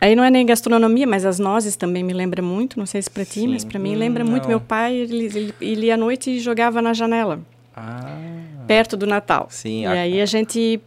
aí 0.00 0.14
não 0.14 0.22
é 0.22 0.30
nem 0.30 0.44
gastronomia, 0.44 1.06
mas 1.06 1.24
as 1.24 1.38
nozes 1.38 1.76
também 1.76 2.02
me 2.02 2.12
lembra 2.12 2.42
muito. 2.42 2.78
Não 2.78 2.86
sei 2.86 3.02
se 3.02 3.10
para 3.10 3.24
ti, 3.24 3.46
mas 3.46 3.64
para 3.64 3.78
mim 3.78 3.94
lembra 3.94 4.24
hum, 4.24 4.28
muito. 4.28 4.48
Meu 4.48 4.60
pai, 4.60 4.94
ele, 4.94 5.26
ele, 5.26 5.54
ele 5.60 5.86
ia 5.86 5.94
à 5.94 5.96
noite 5.96 6.30
e 6.30 6.40
jogava 6.40 6.82
na 6.82 6.92
janela. 6.92 7.40
Ah. 7.74 8.18
Perto 8.66 8.96
do 8.96 9.06
Natal. 9.06 9.46
Sim. 9.50 9.82
E 9.82 9.86
a... 9.86 9.92
aí 9.92 10.20
a 10.20 10.26
gente 10.26 10.80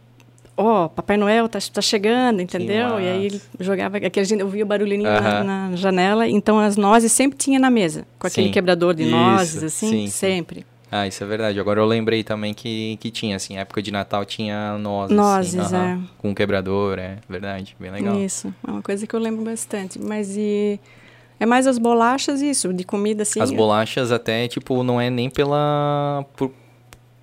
ó, 0.56 0.84
oh, 0.84 0.88
Papai 0.88 1.16
Noel 1.16 1.48
tá, 1.48 1.58
tá 1.72 1.80
chegando, 1.80 2.40
entendeu? 2.40 3.00
E 3.00 3.08
aí 3.08 3.26
ele 3.26 3.40
jogava, 3.58 3.96
aquele 3.96 4.26
gente 4.26 4.42
ouvia 4.42 4.62
o 4.62 4.66
barulhinho 4.66 5.02
na, 5.02 5.44
na, 5.44 5.76
janela, 5.76 6.28
então 6.28 6.58
as 6.58 6.76
nozes 6.76 7.10
sempre 7.10 7.38
tinha 7.38 7.58
na 7.58 7.70
mesa, 7.70 8.06
com 8.18 8.26
aquele 8.26 8.48
sim. 8.48 8.52
quebrador 8.52 8.94
de 8.94 9.04
Isso, 9.04 9.10
nozes, 9.10 9.62
assim, 9.62 9.90
sim, 9.90 10.06
sempre. 10.08 10.66
Ah, 10.94 11.06
isso 11.06 11.24
é 11.24 11.26
verdade. 11.26 11.58
Agora 11.58 11.80
eu 11.80 11.86
lembrei 11.86 12.22
também 12.22 12.52
que, 12.52 12.98
que 13.00 13.10
tinha, 13.10 13.36
assim, 13.36 13.56
época 13.56 13.80
de 13.80 13.90
Natal 13.90 14.26
tinha 14.26 14.76
nozes. 14.76 15.16
Nozes, 15.16 15.58
assim, 15.58 15.76
é. 15.76 15.98
Com 16.18 16.34
quebrador, 16.34 16.98
é 16.98 17.16
verdade. 17.26 17.74
Bem 17.80 17.90
legal. 17.90 18.20
Isso, 18.20 18.54
é 18.66 18.70
uma 18.70 18.82
coisa 18.82 19.06
que 19.06 19.16
eu 19.16 19.18
lembro 19.18 19.42
bastante. 19.42 19.98
Mas 19.98 20.36
e... 20.36 20.78
É 21.40 21.46
mais 21.46 21.66
as 21.66 21.78
bolachas, 21.78 22.42
isso, 22.42 22.74
de 22.74 22.84
comida, 22.84 23.22
assim. 23.22 23.40
As 23.40 23.50
bolachas 23.50 24.12
até, 24.12 24.46
tipo, 24.46 24.82
não 24.84 25.00
é 25.00 25.08
nem 25.08 25.30
pela... 25.30 26.26
Por, 26.36 26.52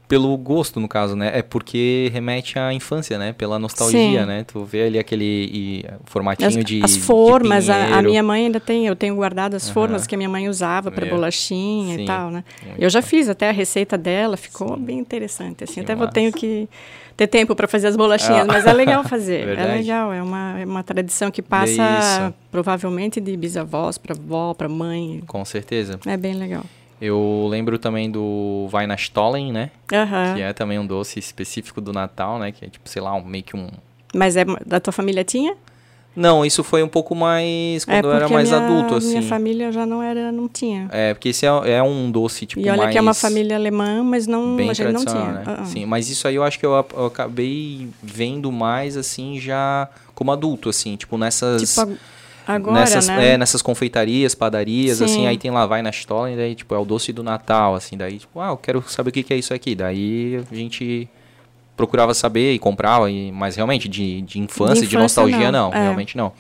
pelo 0.10 0.36
gosto, 0.36 0.80
no 0.80 0.88
caso, 0.88 1.16
né? 1.16 1.30
É 1.36 1.44
porque 1.44 2.10
remete 2.12 2.58
à 2.58 2.74
infância, 2.74 3.20
né? 3.20 3.32
Pela 3.32 3.60
nostalgia, 3.60 4.22
Sim. 4.22 4.26
né? 4.26 4.44
Tu 4.44 4.66
vê 4.66 4.88
ali 4.88 4.98
aquele 4.98 5.24
e, 5.24 5.86
formatinho 6.06 6.48
as, 6.48 6.66
de 6.66 6.82
As 6.84 6.98
formas, 6.98 7.66
de 7.66 7.72
a, 7.72 8.00
a, 8.00 8.02
minha 8.02 8.24
mãe 8.24 8.48
ainda 8.48 8.60
tem, 8.60 8.88
eu 8.88 8.96
tenho 8.96 9.16
guardado 9.16 9.54
as 9.54 9.70
formas 9.70 10.08
que 10.08 10.16
a 10.16 10.18
minha 10.18 10.28
mãe 10.28 10.50
usava 10.50 10.90
para 10.90 11.06
bolachinha 11.06 11.96
Sim. 11.96 12.02
e 12.02 12.06
tal, 12.08 12.32
né? 12.32 12.44
Muito 12.66 12.82
eu 12.82 12.90
já 12.90 13.04
fiz 13.04 13.30
até 13.30 13.50
a 13.50 13.52
receita 13.52 13.96
dela, 14.00 14.36
ficou 14.36 14.76
Sim. 14.76 14.84
bem 14.84 14.98
interessante, 14.98 15.64
assim. 15.64 15.76
Que 15.76 15.80
até 15.82 15.94
massa. 15.94 16.06
vou 16.06 16.12
tenho 16.12 16.34
que 16.34 16.68
ter 17.16 17.28
tempo 17.28 17.56
para 17.56 17.68
fazer 17.68 17.86
as 17.86 17.96
bolachinhas, 17.96 18.42
ah. 18.42 18.46
mas 18.48 18.66
é 18.66 18.74
legal 18.74 19.04
fazer. 19.04 19.46
é 19.56 19.76
legal, 19.76 20.12
é 20.12 20.24
uma, 20.24 20.60
é 20.60 20.66
uma 20.66 20.82
tradição 20.82 21.30
que 21.30 21.44
passa 21.44 22.34
provavelmente 22.50 23.22
de 23.22 23.38
bisavós 23.38 24.00
para 24.00 24.16
avó, 24.16 24.56
para 24.56 24.68
mãe. 24.68 25.22
Com 25.28 25.46
certeza. 25.46 26.00
É 26.08 26.18
bem 26.18 26.34
legal. 26.34 26.64
Eu 27.02 27.48
lembro 27.50 27.80
também 27.80 28.12
do 28.12 28.68
Weihnachtsstollen, 28.74 29.52
né? 29.52 29.72
Uhum. 29.92 30.36
Que 30.36 30.42
é 30.42 30.54
também 30.54 30.78
um 30.78 30.86
doce 30.86 31.18
específico 31.18 31.80
do 31.80 31.94
Natal, 31.94 32.38
né? 32.40 32.52
Que 32.52 32.66
é 32.66 32.70
tipo, 32.70 32.88
sei 32.90 33.02
lá, 33.02 33.14
um, 33.16 33.24
meio 33.24 33.44
que 33.44 33.56
um... 33.56 33.70
Mas 34.14 34.36
é 34.36 34.44
da 34.66 34.80
tua 34.80 34.92
família 34.92 35.24
tinha? 35.24 35.56
Não, 36.16 36.46
isso 36.46 36.64
foi 36.64 36.84
um 36.84 36.88
pouco 36.88 37.16
mais 37.16 37.86
quando 37.86 38.06
é 38.06 38.08
eu 38.08 38.12
era 38.12 38.28
mais 38.28 38.50
minha, 38.50 38.62
adulto, 38.62 38.96
assim. 38.96 39.10
minha 39.10 39.22
família 39.22 39.72
já 39.72 39.86
não 39.86 40.04
era, 40.04 40.32
não 40.32 40.50
tinha. 40.50 40.90
É, 40.92 41.14
porque 41.14 41.30
esse 41.30 41.46
é, 41.46 41.50
é 41.50 41.84
um 41.84 42.12
doce, 42.12 42.46
tipo, 42.46 42.60
E 42.62 42.70
olha 42.70 42.78
mais... 42.78 42.92
que 42.92 42.98
é 42.98 43.02
uma 43.02 43.14
família 43.14 43.56
alemã, 43.56 44.04
mas 44.04 44.28
não, 44.28 44.56
bem 44.56 44.70
a 44.70 44.74
gente 44.74 44.92
não 44.92 45.06
tinha. 45.06 45.32
Né? 45.32 45.44
Uh 45.46 45.62
-uh. 45.62 45.66
Sim, 45.66 45.86
mas 45.86 46.10
isso 46.10 46.28
aí 46.28 46.36
eu 46.36 46.44
acho 46.44 46.60
que 46.60 46.66
eu, 46.66 46.72
eu, 46.72 47.06
acabei 47.06 47.88
vendo 48.04 48.52
mais, 48.52 48.98
assim, 48.98 49.40
já 49.40 49.88
como 50.14 50.32
adulto, 50.32 50.68
assim, 50.68 50.98
tipo, 50.98 51.18
nessas... 51.18 51.62
Tipo, 51.62 51.98
Agora, 52.50 52.80
nessas, 52.80 53.08
né? 53.08 53.34
é, 53.34 53.38
nessas 53.38 53.62
confeitarias, 53.62 54.34
padarias, 54.34 54.98
Sim. 54.98 55.06
assim, 55.06 55.28
aí 55.28 55.38
tem 55.38 55.52
lá, 55.52 55.68
vai 55.68 55.84
na 55.84 55.92
estola 55.92 56.32
e 56.32 56.36
daí, 56.36 56.56
tipo, 56.56 56.74
é 56.74 56.80
o 56.80 56.84
doce 56.84 57.14
do 57.14 57.22
Natal, 57.22 57.76
assim, 57.76 57.96
daí, 57.96 58.18
tipo, 58.18 58.40
ah, 58.40 58.50
eu 58.50 58.58
quero 58.58 58.84
saber 58.88 59.12
o 59.12 59.14
que, 59.14 59.22
que 59.22 59.34
é 59.34 59.38
isso 59.38 59.54
aqui. 59.54 59.76
Daí 59.76 60.44
a 60.52 60.56
gente 60.56 61.08
procurava 61.80 62.14
saber 62.14 62.52
e 62.54 62.60
comprava, 62.60 63.10
e, 63.10 63.32
mas 63.32 63.56
realmente 63.56 63.88
de, 63.88 64.22
de 64.24 64.38
infância, 64.38 64.76
De 64.76 64.82
de, 64.82 64.96
infância, 64.98 65.00
nostalgia, 65.24 65.50
não. 65.50 65.70
não, 65.72 65.78
É. 65.78 65.84
realmente 65.84 66.18
não. 66.18 66.34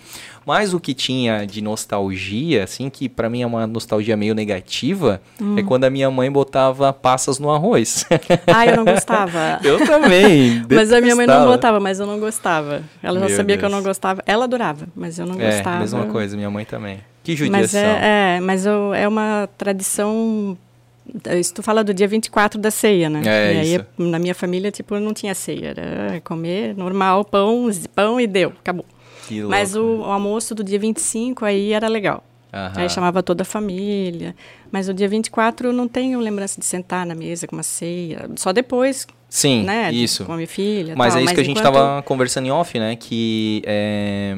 Mas 0.45 0.73
o 0.73 0.79
que 0.81 0.93
tinha 0.93 1.45
de 1.45 1.61
nostalgia, 1.61 2.63
assim, 2.65 2.89
que 2.89 3.07
pra 3.07 3.29
mim 3.29 3.41
é 3.41 3.45
uma 3.47 3.65
nostalgia 3.65 4.17
meio 4.17 4.35
negativa, 4.35 5.21
Hum. 5.39 5.55
é 5.57 5.63
quando 5.63 5.85
a 5.85 5.89
minha 5.89 6.11
mãe 6.11 6.29
botava 6.29 6.91
passas 6.91 7.39
no 7.39 7.49
arroz. 7.51 8.05
Ah, 8.47 8.65
eu 8.65 8.75
não 8.75 8.83
gostava. 8.83 9.59
eu 9.63 9.85
também. 9.85 10.61
Mas 10.69 10.91
a 10.91 10.99
minha 10.99 11.15
mãe 11.15 11.25
não 11.25 11.45
botava, 11.45 11.79
mas 11.79 11.99
eu 12.01 12.05
não 12.05 12.19
gostava. 12.19 12.81
Ela 13.01 13.19
já 13.19 13.27
Meu 13.27 13.35
sabia 13.37 13.57
que 13.57 13.63
eu 13.63 13.69
Deus. 13.69 13.79
não 13.81 13.87
gostava. 13.87 14.21
Ela 14.25 14.43
adorava, 14.43 14.87
mas 14.95 15.17
eu 15.19 15.25
não 15.25 15.39
É, 15.39 15.51
gostava. 15.55 15.79
mesma 15.79 16.05
coisa, 16.07 16.35
minha 16.35 16.49
mãe 16.49 16.65
também. 16.65 16.99
Que 17.23 17.31
Mas 17.31 17.39
judiação. 17.39 17.79
é, 17.79 18.37
é, 18.37 18.39
mas 18.41 18.65
eu- 18.65 18.93
é 18.93 19.07
uma 19.07 19.47
tradição. 19.57 20.57
Isso 21.39 21.53
tu 21.53 21.63
fala 21.63 21.83
do 21.83 21.93
dia 21.93 22.07
24 22.07 22.59
da 22.59 22.71
ceia, 22.71 23.09
né? 23.09 23.21
É, 23.25 23.53
e 23.53 23.57
aí, 23.59 23.75
isso. 23.75 23.85
na 23.97 24.19
minha 24.19 24.35
família, 24.35 24.71
tipo, 24.71 24.97
não 24.99 25.13
tinha 25.13 25.33
ceia. 25.35 25.73
Era 25.75 26.21
comer 26.21 26.75
normal, 26.75 27.25
pão, 27.25 27.69
pão 27.95 28.19
e 28.19 28.27
deu, 28.27 28.49
acabou. 28.59 28.85
Que 29.27 29.41
Mas 29.43 29.75
o, 29.75 29.99
o 29.99 30.03
almoço 30.05 30.55
do 30.55 30.63
dia 30.63 30.79
25 30.79 31.45
aí 31.45 31.71
era 31.73 31.87
legal. 31.87 32.23
Aí 32.51 32.89
chamava 32.89 33.21
toda 33.21 33.43
a 33.43 33.45
família. 33.45 34.35
Mas 34.71 34.89
o 34.89 34.93
dia 34.93 35.07
24 35.07 35.67
eu 35.69 35.73
não 35.73 35.87
tenho 35.87 36.19
lembrança 36.19 36.59
de 36.59 36.65
sentar 36.65 37.05
na 37.05 37.13
mesa 37.13 37.47
com 37.47 37.55
uma 37.55 37.61
ceia. 37.63 38.27
Só 38.35 38.51
depois, 38.51 39.05
Sim, 39.29 39.63
né? 39.63 39.91
isso. 39.91 40.25
Com 40.25 40.33
a 40.33 40.35
minha 40.35 40.47
filha. 40.47 40.95
Mas 40.97 41.13
tal. 41.13 41.21
é 41.21 41.25
isso 41.25 41.35
que 41.35 41.41
a 41.41 41.43
gente 41.43 41.59
enquanto- 41.59 41.73
tava 41.75 42.01
conversando 42.01 42.47
em 42.47 42.51
off, 42.51 42.77
né? 42.79 42.95
Que, 42.95 43.61
é, 43.65 44.35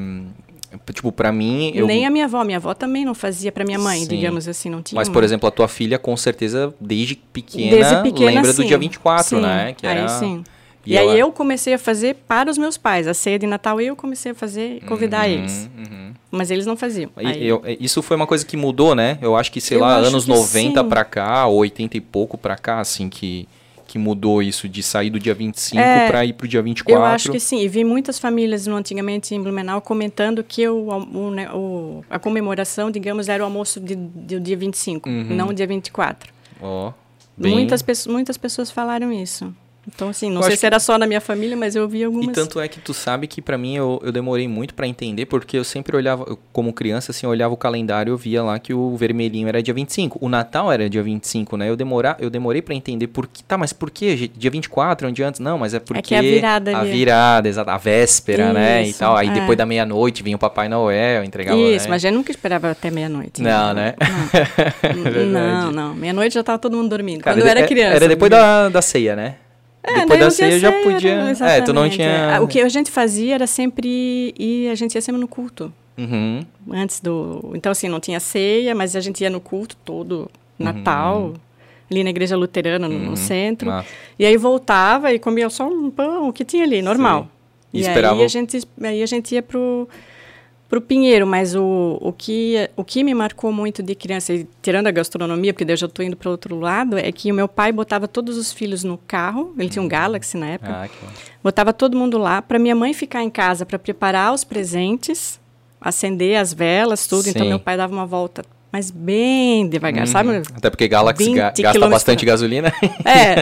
tipo, 0.92 1.10
pra 1.12 1.30
mim... 1.32 1.72
Eu, 1.74 1.86
Nem 1.86 2.06
a 2.06 2.10
minha 2.10 2.24
avó. 2.24 2.42
Minha 2.44 2.58
avó 2.58 2.74
também 2.74 3.04
não 3.04 3.14
fazia 3.14 3.50
para 3.52 3.64
minha 3.64 3.78
mãe, 3.78 4.00
Sim. 4.00 4.08
digamos 4.08 4.46
assim. 4.48 4.68
Não 4.70 4.82
tinha 4.82 4.98
Mas, 4.98 5.08
uma- 5.08 5.14
por 5.14 5.24
exemplo, 5.24 5.48
a 5.48 5.52
tua 5.52 5.68
filha, 5.68 5.98
com 5.98 6.16
certeza, 6.16 6.74
desde 6.80 7.14
pequena, 7.16 7.70
Desde 7.76 8.02
pequena, 8.02 8.30
lembra 8.30 8.52
sim. 8.52 8.62
do 8.62 8.68
dia 8.68 8.78
24, 8.78 9.24
Sim, 9.36 9.40
né? 9.42 9.74
Que 9.76 9.86
aí 9.86 9.98
era... 9.98 10.08
sim. 10.08 10.44
E 10.84 10.94
E, 10.94 10.98
aí 10.98 11.06
ela- 11.06 11.16
eu 11.16 11.30
comecei 11.30 11.74
a 11.74 11.78
fazer 11.78 12.16
para 12.26 12.50
os 12.50 12.58
meus 12.58 12.76
pais. 12.76 13.06
A 13.06 13.14
ceia 13.14 13.38
de 13.38 13.46
Natal 13.46 13.80
eu 13.80 13.94
comecei 13.94 14.32
a 14.32 14.34
fazer 14.34 14.78
e 14.78 14.80
convidar 14.80 15.28
Uhum, 15.28 15.32
eles. 15.34 15.70
uhum. 15.78 16.12
Mas 16.28 16.50
eles 16.50 16.66
não 16.66 16.76
faziam. 16.76 17.10
E 17.20 17.26
Aí- 17.26 17.46
eu- 17.46 17.62
isso 17.78 18.02
foi 18.02 18.16
uma 18.16 18.26
coisa 18.26 18.44
que 18.44 18.56
mudou, 18.56 18.94
né? 18.94 19.16
Eu 19.22 19.36
acho 19.36 19.52
que, 19.52 19.60
sei 19.60 19.76
Eu 19.76 19.82
lá, 19.82 19.94
anos 19.96 20.24
que 20.24 20.30
90 20.30 20.82
sim. 20.82 20.88
pra 20.88 21.04
cá, 21.04 21.46
ou 21.46 21.58
80 21.58 21.96
e 21.96 22.00
pouco 22.00 22.36
pra 22.36 22.56
cá, 22.56 22.80
assim, 22.80 23.08
que, 23.08 23.46
que 23.92 23.98
mudou 23.98 24.42
isso 24.42 24.66
de 24.66 24.82
sair 24.82 25.10
do 25.10 25.20
dia 25.20 25.34
25 25.34 25.78
É, 25.78 26.06
pra 26.08 26.24
ir 26.24 26.32
pro 26.32 26.48
dia 26.48 26.62
24. 26.62 26.98
Eu 26.98 27.04
acho 27.04 27.30
que 27.30 27.38
sim. 27.38 27.60
E 27.60 27.68
vi 27.68 27.84
muitas 27.84 28.18
famílias 28.18 28.66
no, 28.66 28.74
antigamente 28.74 29.34
em 29.34 29.42
Blumenau 29.42 29.82
comentando 29.82 30.42
que 30.42 30.66
o, 30.66 30.88
o, 30.88 31.30
né, 31.30 31.50
o- 31.52 32.02
a 32.08 32.18
comemoração, 32.18 32.90
digamos, 32.90 33.28
era 33.28 33.42
o 33.42 33.44
almoço 33.44 33.78
de, 33.78 33.94
do 33.94 34.40
dia 34.40 34.56
25, 34.56 35.06
Uhum. 35.10 35.24
não 35.36 35.48
o 35.48 35.52
dia 35.52 35.66
24. 35.66 36.32
Ó, 36.58 36.90
bem- 37.36 37.52
Muitas, 37.52 37.82
pesso- 37.82 38.10
muitas 38.10 38.38
pessoas 38.38 38.70
falaram 38.70 39.12
isso. 39.12 39.54
Então, 39.86 40.08
assim, 40.10 40.30
não 40.30 40.40
Eu 40.40 40.46
sei 40.46 40.56
se 40.56 40.64
era 40.64 40.78
só 40.78 40.96
na 40.96 41.06
minha 41.08 41.20
família, 41.20 41.56
mas 41.56 41.74
eu 41.74 41.88
vi 41.88 42.04
algumas. 42.04 42.28
E 42.28 42.32
tanto 42.32 42.60
é 42.60 42.68
que 42.68 42.78
tu 42.78 42.94
sabe 42.94 43.26
que 43.26 43.42
pra 43.42 43.58
mim 43.58 43.74
eu, 43.76 44.00
eu 44.04 44.12
demorei 44.12 44.46
muito 44.46 44.74
pra 44.74 44.86
entender, 44.86 45.26
porque 45.26 45.58
eu 45.58 45.64
sempre 45.64 45.96
olhava, 45.96 46.24
eu, 46.28 46.38
como 46.52 46.72
criança, 46.72 47.10
assim, 47.10 47.26
eu 47.26 47.30
olhava 47.30 47.52
o 47.52 47.56
calendário 47.56 48.10
e 48.10 48.12
eu 48.12 48.16
via 48.16 48.44
lá 48.44 48.58
que 48.60 48.72
o 48.72 48.96
vermelhinho 48.96 49.48
era 49.48 49.60
dia 49.60 49.74
25. 49.74 50.18
O 50.20 50.28
Natal 50.28 50.70
era 50.70 50.88
dia 50.88 51.02
25, 51.02 51.56
né? 51.56 51.68
Eu, 51.68 51.74
demora, 51.76 52.16
eu 52.20 52.30
demorei 52.30 52.62
pra 52.62 52.74
entender 52.76 53.08
por 53.08 53.26
que. 53.26 53.42
Tá, 53.42 53.58
mas 53.58 53.72
por 53.72 53.90
que? 53.90 54.28
Dia 54.28 54.50
24 54.52 55.06
é 55.08 55.10
um 55.10 55.12
dia 55.12 55.26
antes? 55.26 55.40
Não, 55.40 55.58
mas 55.58 55.74
é 55.74 55.80
porque. 55.80 56.00
que 56.02 56.14
é 56.14 56.18
a 56.18 56.22
virada 56.22 56.76
A 56.76 56.80
ali. 56.80 56.92
virada, 56.92 57.48
exato. 57.48 57.70
A 57.70 57.76
véspera, 57.76 58.52
né? 58.52 58.84
E 58.84 58.90
Isso, 58.90 59.00
tal. 59.00 59.16
Aí 59.16 59.28
é. 59.28 59.32
depois 59.32 59.58
da 59.58 59.66
meia-noite 59.66 60.22
vinha 60.22 60.36
o 60.36 60.38
Papai 60.38 60.68
Noel, 60.68 61.24
entregava. 61.24 61.58
Isso, 61.58 61.86
né? 61.86 61.90
mas 61.90 62.04
a 62.04 62.08
gente 62.08 62.14
nunca 62.16 62.30
esperava 62.30 62.70
até 62.70 62.88
meia-noite. 62.88 63.42
Não, 63.42 63.74
né? 63.74 63.94
Não, 64.00 64.06
É 64.90 65.10
verdade. 65.10 65.26
não, 65.26 65.72
não. 65.72 65.94
Meia-noite 65.94 66.34
já 66.34 66.44
tava 66.44 66.58
todo 66.60 66.76
mundo 66.76 66.88
dormindo. 66.88 67.22
Cara, 67.22 67.34
Quando 67.36 67.44
eu 67.44 67.50
era 67.50 67.60
é- 67.60 67.66
criança. 67.66 67.96
Era 67.96 68.06
depois 68.06 68.30
da, 68.30 68.68
da 68.68 68.80
ceia, 68.80 69.16
né? 69.16 69.34
É, 69.84 70.00
depois 70.00 70.20
da 70.20 70.30
ceia 70.30 70.58
já 70.60 70.70
podia. 70.72 71.32
É, 71.40 71.60
tu 71.60 71.72
não 71.72 71.88
tinha. 71.88 72.06
é. 72.08 72.40
O 72.40 72.46
que 72.46 72.60
a 72.60 72.68
gente 72.68 72.90
fazia 72.90 73.34
era 73.34 73.46
sempre 73.46 74.32
ir, 74.38 74.68
a 74.70 74.74
gente 74.74 74.94
ia 74.94 75.00
sempre 75.02 75.20
no 75.20 75.26
culto. 75.28 75.72
Uhum. 75.98 76.40
Antes 76.70 77.00
do. 77.00 77.50
Então, 77.54 77.72
assim, 77.72 77.88
não 77.88 77.98
tinha 78.00 78.20
ceia, 78.20 78.74
mas 78.74 78.94
a 78.96 79.00
gente 79.00 79.20
ia 79.22 79.28
no 79.30 79.40
culto 79.40 79.76
todo, 79.84 80.30
Natal, 80.58 81.34
ali 81.90 82.02
na 82.04 82.10
igreja 82.10 82.36
luterana, 82.36 82.88
no, 82.88 82.98
no 82.98 83.08
Uhum. 83.10 83.16
centro. 83.16 83.70
Ah, 83.70 83.84
E 84.18 84.24
aí 84.24 84.36
voltava 84.36 85.12
e 85.12 85.18
comia 85.18 85.50
só 85.50 85.66
um 85.68 85.90
pão, 85.90 86.28
o 86.28 86.32
que 86.32 86.44
tinha 86.44 86.64
ali, 86.64 86.80
normal. 86.80 87.28
E 87.72 87.78
E, 87.78 87.80
esperava- 87.82 88.14
aí 88.16 88.24
a 88.24 88.28
gente, 88.28 88.60
aí 88.82 89.02
a 89.02 89.06
gente 89.06 89.34
ia 89.34 89.42
pro, 89.42 89.88
pro 90.72 90.80
Pinheiro, 90.80 91.26
mas 91.26 91.54
o, 91.54 91.98
o, 92.00 92.14
que, 92.14 92.70
o 92.74 92.82
que 92.82 93.04
me 93.04 93.12
marcou 93.12 93.52
muito 93.52 93.82
de 93.82 93.94
criança, 93.94 94.32
e 94.32 94.48
tirando 94.62 94.86
a 94.86 94.90
gastronomia, 94.90 95.52
porque 95.52 95.66
daí 95.66 95.74
eu 95.74 95.76
já 95.76 95.86
estou 95.86 96.02
indo 96.02 96.16
para 96.16 96.30
outro 96.30 96.58
lado, 96.58 96.96
é 96.96 97.12
que 97.12 97.30
o 97.30 97.34
meu 97.34 97.46
pai 97.46 97.70
botava 97.70 98.08
todos 98.08 98.38
os 98.38 98.54
filhos 98.54 98.82
no 98.82 98.96
carro, 98.96 99.54
ele 99.58 99.68
tinha 99.68 99.82
um 99.82 99.86
Galaxy 99.86 100.38
na 100.38 100.46
época, 100.46 100.72
ah, 100.72 101.08
botava 101.44 101.74
todo 101.74 101.94
mundo 101.94 102.16
lá 102.16 102.40
para 102.40 102.58
minha 102.58 102.74
mãe 102.74 102.94
ficar 102.94 103.22
em 103.22 103.28
casa 103.28 103.66
para 103.66 103.78
preparar 103.78 104.32
os 104.32 104.44
presentes, 104.44 105.38
acender 105.78 106.40
as 106.40 106.54
velas, 106.54 107.06
tudo. 107.06 107.28
Então 107.28 107.42
Sim. 107.42 107.50
meu 107.50 107.60
pai 107.60 107.76
dava 107.76 107.92
uma 107.92 108.06
volta, 108.06 108.42
mas 108.72 108.90
bem 108.90 109.68
devagar, 109.68 110.08
sabe? 110.08 110.30
Uhum. 110.30 110.42
Até 110.54 110.70
porque 110.70 110.88
Galaxy 110.88 111.26
20 111.26 111.36
ga- 111.36 111.52
gasta 111.58 111.86
bastante 111.86 112.24
gasolina. 112.24 112.72
É. 113.04 113.34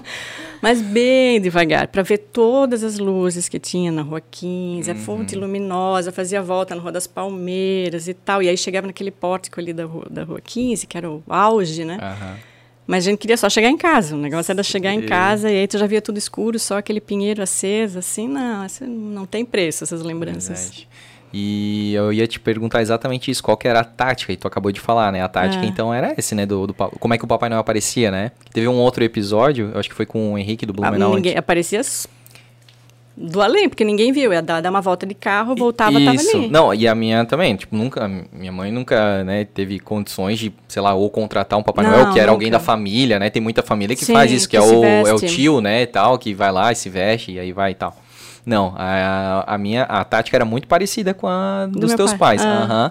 Mas 0.64 0.80
bem 0.80 1.42
devagar, 1.42 1.88
para 1.88 2.00
ver 2.00 2.16
todas 2.16 2.82
as 2.82 2.98
luzes 2.98 3.50
que 3.50 3.58
tinha 3.58 3.92
na 3.92 4.00
Rua 4.00 4.22
15, 4.30 4.90
a 4.90 4.94
Uhum. 4.94 4.98
fonte 4.98 5.36
luminosa, 5.36 6.10
fazia 6.10 6.38
a 6.38 6.42
volta 6.42 6.74
na 6.74 6.80
Rua 6.80 6.90
das 6.90 7.06
Palmeiras 7.06 8.08
e 8.08 8.14
tal. 8.14 8.42
E 8.42 8.48
aí 8.48 8.56
chegava 8.56 8.86
naquele 8.86 9.10
pórtico 9.10 9.60
ali 9.60 9.74
da 9.74 9.84
Rua, 9.84 10.06
da 10.10 10.24
Rua 10.24 10.40
15, 10.40 10.86
que 10.86 10.96
era 10.96 11.10
o 11.10 11.22
auge, 11.28 11.84
né? 11.84 11.98
Aham. 12.00 12.38
Mas 12.86 13.06
a 13.06 13.10
gente 13.10 13.18
queria 13.18 13.36
só 13.36 13.50
chegar 13.50 13.68
em 13.68 13.76
casa. 13.76 14.14
O 14.14 14.18
negócio 14.18 14.52
era 14.52 14.62
chegar 14.62 14.94
em 14.94 15.02
casa 15.02 15.50
e 15.50 15.58
aí 15.58 15.68
tu 15.68 15.76
já 15.76 15.86
via 15.86 16.00
tudo 16.00 16.16
escuro, 16.16 16.58
só 16.58 16.78
aquele 16.78 16.98
pinheiro 17.00 17.42
aceso, 17.42 17.98
assim. 17.98 18.26
Não, 18.26 18.66
não 18.88 19.26
tem 19.26 19.44
preço, 19.44 19.84
essas 19.84 20.00
lembranças. 20.00 20.60
Verdade. 20.70 20.88
E 21.36 21.92
eu 21.94 22.12
ia 22.12 22.28
te 22.28 22.38
perguntar 22.38 22.80
exatamente 22.80 23.28
isso, 23.28 23.42
qual 23.42 23.56
que 23.56 23.66
era 23.66 23.80
a 23.80 23.84
tática, 23.84 24.32
e 24.32 24.36
tu 24.36 24.46
acabou 24.46 24.70
de 24.70 24.78
falar, 24.78 25.10
né? 25.10 25.20
A 25.20 25.26
tática, 25.28 25.64
É. 25.64 25.66
então, 25.68 25.92
era 25.92 26.14
esse, 26.16 26.32
né? 26.32 26.46
Do, 26.46 26.68
do 26.68 26.74
como 26.74 27.12
é 27.12 27.18
que 27.18 27.24
o 27.24 27.26
Papai 27.26 27.48
Noel 27.48 27.60
aparecia, 27.60 28.08
né? 28.10 28.30
Teve 28.52 28.68
um 28.68 28.76
outro 28.76 29.02
episódio, 29.02 29.70
eu 29.74 29.80
acho 29.80 29.88
que 29.88 29.96
foi 29.96 30.06
com 30.06 30.34
o 30.34 30.38
Henrique 30.38 30.64
do 30.64 30.72
Ah, 30.72 30.90
Blumenau. 30.90 31.16
ninguém, 31.16 31.36
aparecia 31.36 31.80
do 33.16 33.40
além, 33.40 33.68
porque 33.68 33.84
ninguém 33.84 34.12
viu. 34.12 34.32
Ia 34.32 34.42
dar, 34.42 34.60
dar 34.60 34.70
uma 34.70 34.80
volta 34.80 35.06
de 35.06 35.14
carro, 35.14 35.54
voltava, 35.54 35.92
tava 36.00 36.14
Isso. 36.16 36.36
ali. 36.36 36.48
Não, 36.48 36.74
e 36.74 36.86
a 36.88 36.94
minha 36.94 37.24
também, 37.24 37.54
tipo, 37.54 37.74
nunca, 37.76 38.08
minha 38.32 38.50
mãe 38.50 38.72
nunca, 38.72 39.22
né, 39.22 39.44
teve 39.44 39.78
condições 39.78 40.38
de, 40.38 40.52
sei 40.66 40.82
lá, 40.82 40.94
ou 40.94 41.08
contratar 41.10 41.58
um 41.58 41.62
Papai 41.62 41.84
Não, 41.84 41.92
Noel, 41.92 42.12
que 42.12 42.18
era 42.18 42.30
alguém 42.32 42.48
nunca. 42.48 42.58
da 42.58 42.64
família, 42.64 43.18
né? 43.20 43.30
Tem 43.30 43.40
muita 43.42 43.62
família 43.62 43.94
que 43.94 44.04
Sim, 44.04 44.12
faz 44.12 44.32
isso, 44.32 44.48
que, 44.48 44.56
que 44.58 44.62
é, 44.62 44.66
o, 44.66 45.06
é 45.06 45.12
o 45.14 45.18
tio, 45.20 45.60
né, 45.60 45.82
e 45.82 45.86
tal, 45.86 46.18
que 46.18 46.34
vai 46.34 46.50
lá 46.50 46.72
e 46.72 46.74
se 46.74 46.88
veste, 46.88 47.32
e 47.32 47.38
aí 47.38 47.52
vai 47.52 47.70
e 47.70 47.74
tal. 47.74 47.96
Não, 48.46 48.74
a, 48.76 49.54
a 49.54 49.58
minha, 49.58 49.84
a 49.84 50.04
tática 50.04 50.36
era 50.36 50.44
muito 50.44 50.68
parecida 50.68 51.14
com 51.14 51.26
a 51.26 51.66
Do 51.66 51.80
dos 51.80 51.90
meu 51.90 51.96
teus 51.96 52.10
pai. 52.12 52.18
pais. 52.38 52.42
Ah. 52.44 52.62
Aham. 52.64 52.90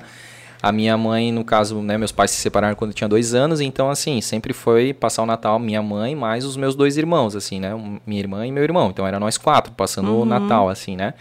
A 0.61 0.71
minha 0.71 0.97
mãe, 0.97 1.29
no 1.29 1.43
caso, 1.43 1.81
né, 1.81 1.97
meus 1.97 2.13
pais 2.13 2.31
se 2.31 2.37
separaram 2.37 2.73
quando 2.73 2.91
eu 2.91 2.95
tinha 2.95 3.07
dois 3.09 3.33
anos, 3.33 3.59
então, 3.59 3.89
assim, 3.89 4.21
sempre 4.21 4.53
foi 4.53 4.93
passar 4.93 5.21
o 5.21 5.25
Natal 5.25 5.59
minha 5.59 5.81
mãe 5.81 6.15
mais 6.15 6.45
os 6.45 6.55
meus 6.55 6.73
dois 6.73 6.95
irmãos, 6.95 7.35
assim, 7.35 7.59
né, 7.59 7.71
minha 8.07 8.19
irmã 8.21 8.47
e 8.47 8.51
meu 8.51 8.63
irmão. 8.63 8.89
Então, 8.89 9.05
era 9.05 9.19
nós 9.19 9.37
quatro 9.37 9.73
passando 9.73 10.11
Uhum. 10.13 10.21
o 10.21 10.25
Natal, 10.25 10.69
assim, 10.69 10.95
né. 10.95 11.15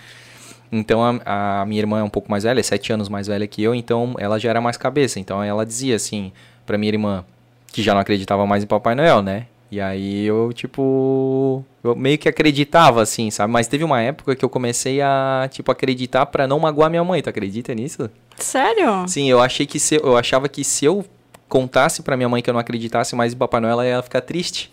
Então, 0.70 1.00
a, 1.24 1.60
a 1.62 1.66
minha 1.66 1.80
irmã 1.80 1.98
é 1.98 2.02
um 2.04 2.08
pouco 2.08 2.30
mais 2.30 2.44
velha, 2.44 2.60
é 2.60 2.62
sete 2.62 2.92
anos 2.92 3.08
mais 3.08 3.26
velha 3.26 3.44
que 3.48 3.60
eu, 3.62 3.74
então 3.74 4.14
ela 4.16 4.38
já 4.38 4.48
era 4.48 4.60
mais 4.60 4.76
cabeça. 4.76 5.18
Então, 5.18 5.42
ela 5.42 5.66
dizia, 5.66 5.96
assim, 5.96 6.30
pra 6.64 6.78
minha 6.78 6.92
irmã, 6.92 7.24
que 7.72 7.82
já 7.82 7.92
não 7.94 8.00
acreditava 8.00 8.46
mais 8.46 8.62
em 8.62 8.66
Papai 8.68 8.94
Noel, 8.94 9.22
né. 9.22 9.46
E 9.72 9.80
aí, 9.80 10.24
eu, 10.24 10.52
tipo, 10.54 11.64
eu 11.82 11.96
meio 11.96 12.16
que 12.18 12.28
acreditava, 12.28 13.02
assim, 13.02 13.30
sabe. 13.30 13.52
Mas 13.52 13.66
teve 13.66 13.82
uma 13.84 14.00
época 14.00 14.36
que 14.36 14.44
eu 14.44 14.48
comecei 14.48 15.00
a, 15.00 15.48
tipo, 15.50 15.70
acreditar 15.70 16.26
pra 16.26 16.46
não 16.46 16.58
magoar 16.60 16.88
minha 16.90 17.02
mãe, 17.04 17.20
tu 17.22 17.28
acredita 17.30 17.74
nisso? 17.74 18.08
Sério? 18.38 19.04
Sim, 19.08 19.28
eu 19.30 19.40
achei 19.40 19.66
que 19.66 19.78
se 19.78 19.96
eu 19.96 20.16
achava 20.16 20.48
que 20.48 20.62
se 20.64 20.84
eu 20.84 21.04
contasse 21.48 22.02
pra 22.02 22.16
minha 22.16 22.28
mãe 22.28 22.40
que 22.42 22.48
eu 22.48 22.54
não 22.54 22.60
acreditasse 22.60 23.14
mais 23.14 23.32
em 23.34 23.36
Papai 23.36 23.60
Noel, 23.60 23.72
ela 23.72 23.86
ia 23.86 24.02
ficar 24.02 24.20
triste. 24.20 24.70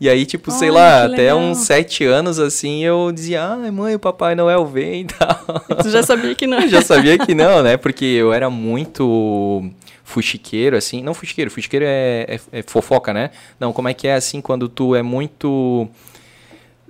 E 0.00 0.08
aí, 0.08 0.26
tipo, 0.26 0.50
sei 0.50 0.70
Olha, 0.70 0.78
lá, 0.80 1.08
que 1.08 1.14
até 1.14 1.34
uns 1.34 1.58
sete 1.58 2.04
anos, 2.04 2.38
assim, 2.40 2.84
eu 2.84 3.12
dizia, 3.12 3.44
ai, 3.44 3.70
mãe, 3.70 3.94
o 3.94 3.98
Papai 3.98 4.34
Noel 4.34 4.66
vem 4.66 5.02
e 5.02 5.04
tal. 5.04 5.60
Tu 5.82 5.90
já 5.90 6.02
sabia 6.02 6.34
que 6.34 6.46
não. 6.46 6.66
Já 6.68 6.82
sabia 6.82 7.16
que 7.18 7.34
não, 7.34 7.62
né? 7.62 7.76
Porque 7.76 8.04
eu 8.04 8.32
era 8.32 8.50
muito 8.50 9.70
fuxiqueiro, 10.02 10.76
assim. 10.76 11.02
Não 11.02 11.14
fuxiqueiro, 11.14 11.50
fuxiqueiro 11.50 11.84
é, 11.86 12.26
é- 12.52 12.58
é 12.58 12.62
fofoca, 12.66 13.12
né? 13.12 13.30
Não, 13.58 13.72
como 13.72 13.88
é 13.88 13.94
que 13.94 14.06
é, 14.08 14.14
assim, 14.14 14.40
quando 14.40 14.68
tu 14.68 14.94
é 14.96 15.02
muito... 15.02 15.88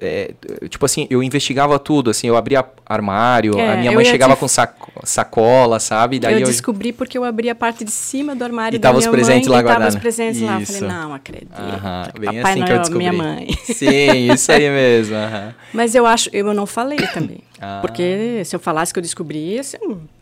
é, 0.05 0.31
tipo 0.69 0.85
assim, 0.85 1.07
eu 1.11 1.23
investigava 1.23 1.79
tudo, 1.79 2.11
assim, 2.11 2.27
eu 2.27 2.37
abria 2.37 2.65
armário, 2.87 3.59
É, 3.59 3.73
a 3.73 3.77
minha 3.77 3.93
mãe 3.93 4.05
chegava 4.05 4.37
com 4.37 4.47
saco- 4.47 4.93
sacola, 5.05 5.81
sabe? 5.81 6.19
Daí 6.19 6.35
eu, 6.35 6.41
eu, 6.41 6.47
descobri 6.47 6.93
porque 6.93 7.17
eu 7.17 7.25
abri 7.25 7.49
a 7.51 7.55
parte 7.55 7.85
de 7.85 7.91
cima 7.91 8.35
do 8.37 8.45
armário 8.45 8.77
E 8.77 8.79
da 8.79 8.89
tava 8.89 8.99
os 8.99 9.05
minha 9.05 9.13
presentes 9.13 9.49
mãe 9.49 9.57
lá 9.57 9.63
e 9.63 9.75
tava 9.75 9.89
os 9.89 9.97
presentes 9.97 10.41
lá. 10.43 10.55
Eu 10.55 10.61
Isso. 10.61 10.73
falei, 10.73 10.89
não 10.89 11.15
acredito. 11.15 11.59
Aham, 11.59 12.09
bem 12.19 12.35
Papai 12.37 12.53
assim 12.53 12.61
Noel, 12.61 12.67
que 12.67 12.73
eu 12.73 12.79
descobri. 12.81 12.99
minha 12.99 13.13
mãe. 13.13 13.49
Sim, 13.65 14.33
isso 14.33 14.53
aí 14.53 14.69
mesmo. 14.71 15.17
aham. 15.17 15.55
Mas 15.73 15.95
eu 15.95 16.07
acho, 16.07 16.29
eu 16.33 16.53
não 16.55 16.67
falei 16.67 16.99
também. 17.13 17.39
Ah. 17.61 17.79
Porque 17.81 18.43
se 18.45 18.55
eu 18.55 18.61
falasse 18.61 18.93
que 18.93 18.99
eu 18.99 19.03
descobri, 19.03 19.59
assim, 19.59 19.79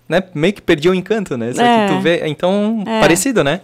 né, 0.08 0.22
meio 0.34 0.52
que 0.52 0.60
perdi 0.60 0.88
o 0.88 0.94
encanto, 0.94 1.36
né? 1.36 1.52
Só 1.52 1.62
é. 1.62 1.88
que 1.88 1.94
tu 1.94 2.00
vê, 2.00 2.22
então, 2.28 2.84
é. 2.86 3.00
parecido, 3.00 3.42
né? 3.42 3.62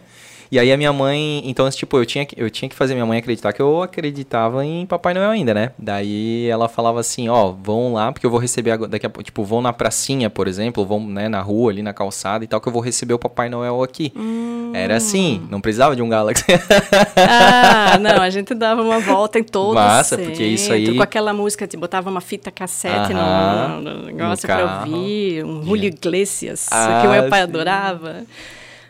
E 0.51 0.59
aí 0.59 0.73
a 0.73 0.77
minha 0.77 0.93
mãe, 0.93 1.43
então, 1.45 1.69
tipo, 1.71 1.99
eu 1.99 2.07
tinha, 2.07 2.25
que, 2.25 2.41
eu 2.41 2.49
tinha 2.51 2.69
que 2.69 2.75
fazer 2.75 2.95
minha 2.95 3.05
mãe 3.05 3.19
acreditar 3.19 3.53
que 3.53 3.61
eu 3.61 3.83
acreditava 3.83 4.65
em 4.65 4.87
Papai 4.87 5.13
Noel 5.13 5.31
ainda, 5.31 5.53
né? 5.53 5.73
Daí 5.79 6.49
ela 6.49 6.69
falava 6.69 7.01
assim, 7.01 7.29
ó, 7.29 7.51
vão 7.51 7.93
lá, 7.93 8.11
porque 8.11 8.25
eu 8.25 8.31
vou 8.31 8.41
receber 8.41 8.79
daqui 8.89 9.07
a 9.07 9.11
pouco, 9.11 9.23
tipo, 9.23 9.45
vão 9.45 9.61
na 9.61 9.73
pracinha, 9.73 10.31
por 10.31 10.49
exemplo, 10.49 10.85
vão, 10.87 11.07
né, 11.07 11.29
na 11.29 11.41
rua, 11.41 11.71
ali 11.71 11.83
na 11.83 11.93
calçada 11.93 12.45
e 12.45 12.47
tal, 12.47 12.61
que 12.61 12.69
eu 12.69 12.73
vou 12.73 12.81
receber 12.81 13.15
o 13.15 13.19
Papai 13.19 13.49
Noel 13.49 13.83
aqui. 13.83 14.13
Hum. 14.17 14.73
Era 14.75 14.97
assim, 14.97 15.47
não 15.51 15.61
precisava 15.61 15.95
de 15.95 16.03
um 16.03 16.09
Galaxy. 16.09 16.45
ah, 17.17 17.99
não, 17.99 18.23
a 18.23 18.31
gente 18.31 18.55
dava 18.55 18.83
uma 18.83 19.01
volta 19.01 19.39
em 19.39 19.45
todo 19.45 19.75
Massa, 19.75 20.17
centro, 20.17 20.31
porque 20.31 20.45
isso 20.45 20.73
aí... 20.73 20.95
Com 20.95 21.03
aquela 21.03 21.33
música, 21.33 21.67
te 21.67 21.77
botava 21.77 22.09
uma 22.09 22.21
fita 22.21 22.51
cassete 22.51 23.13
no, 23.13 23.81
no, 23.81 24.07
negócio 24.07 24.47
pra 24.47 24.81
ouvir, 24.81 25.45
um 25.45 25.63
Julio 25.63 25.89
Iglesias, 25.89 26.69
ah, 26.71 27.01
que 27.01 27.07
o 27.07 27.11
meu 27.11 27.29
pai 27.29 27.41
sim. 27.41 27.45
adorava. 27.45 28.27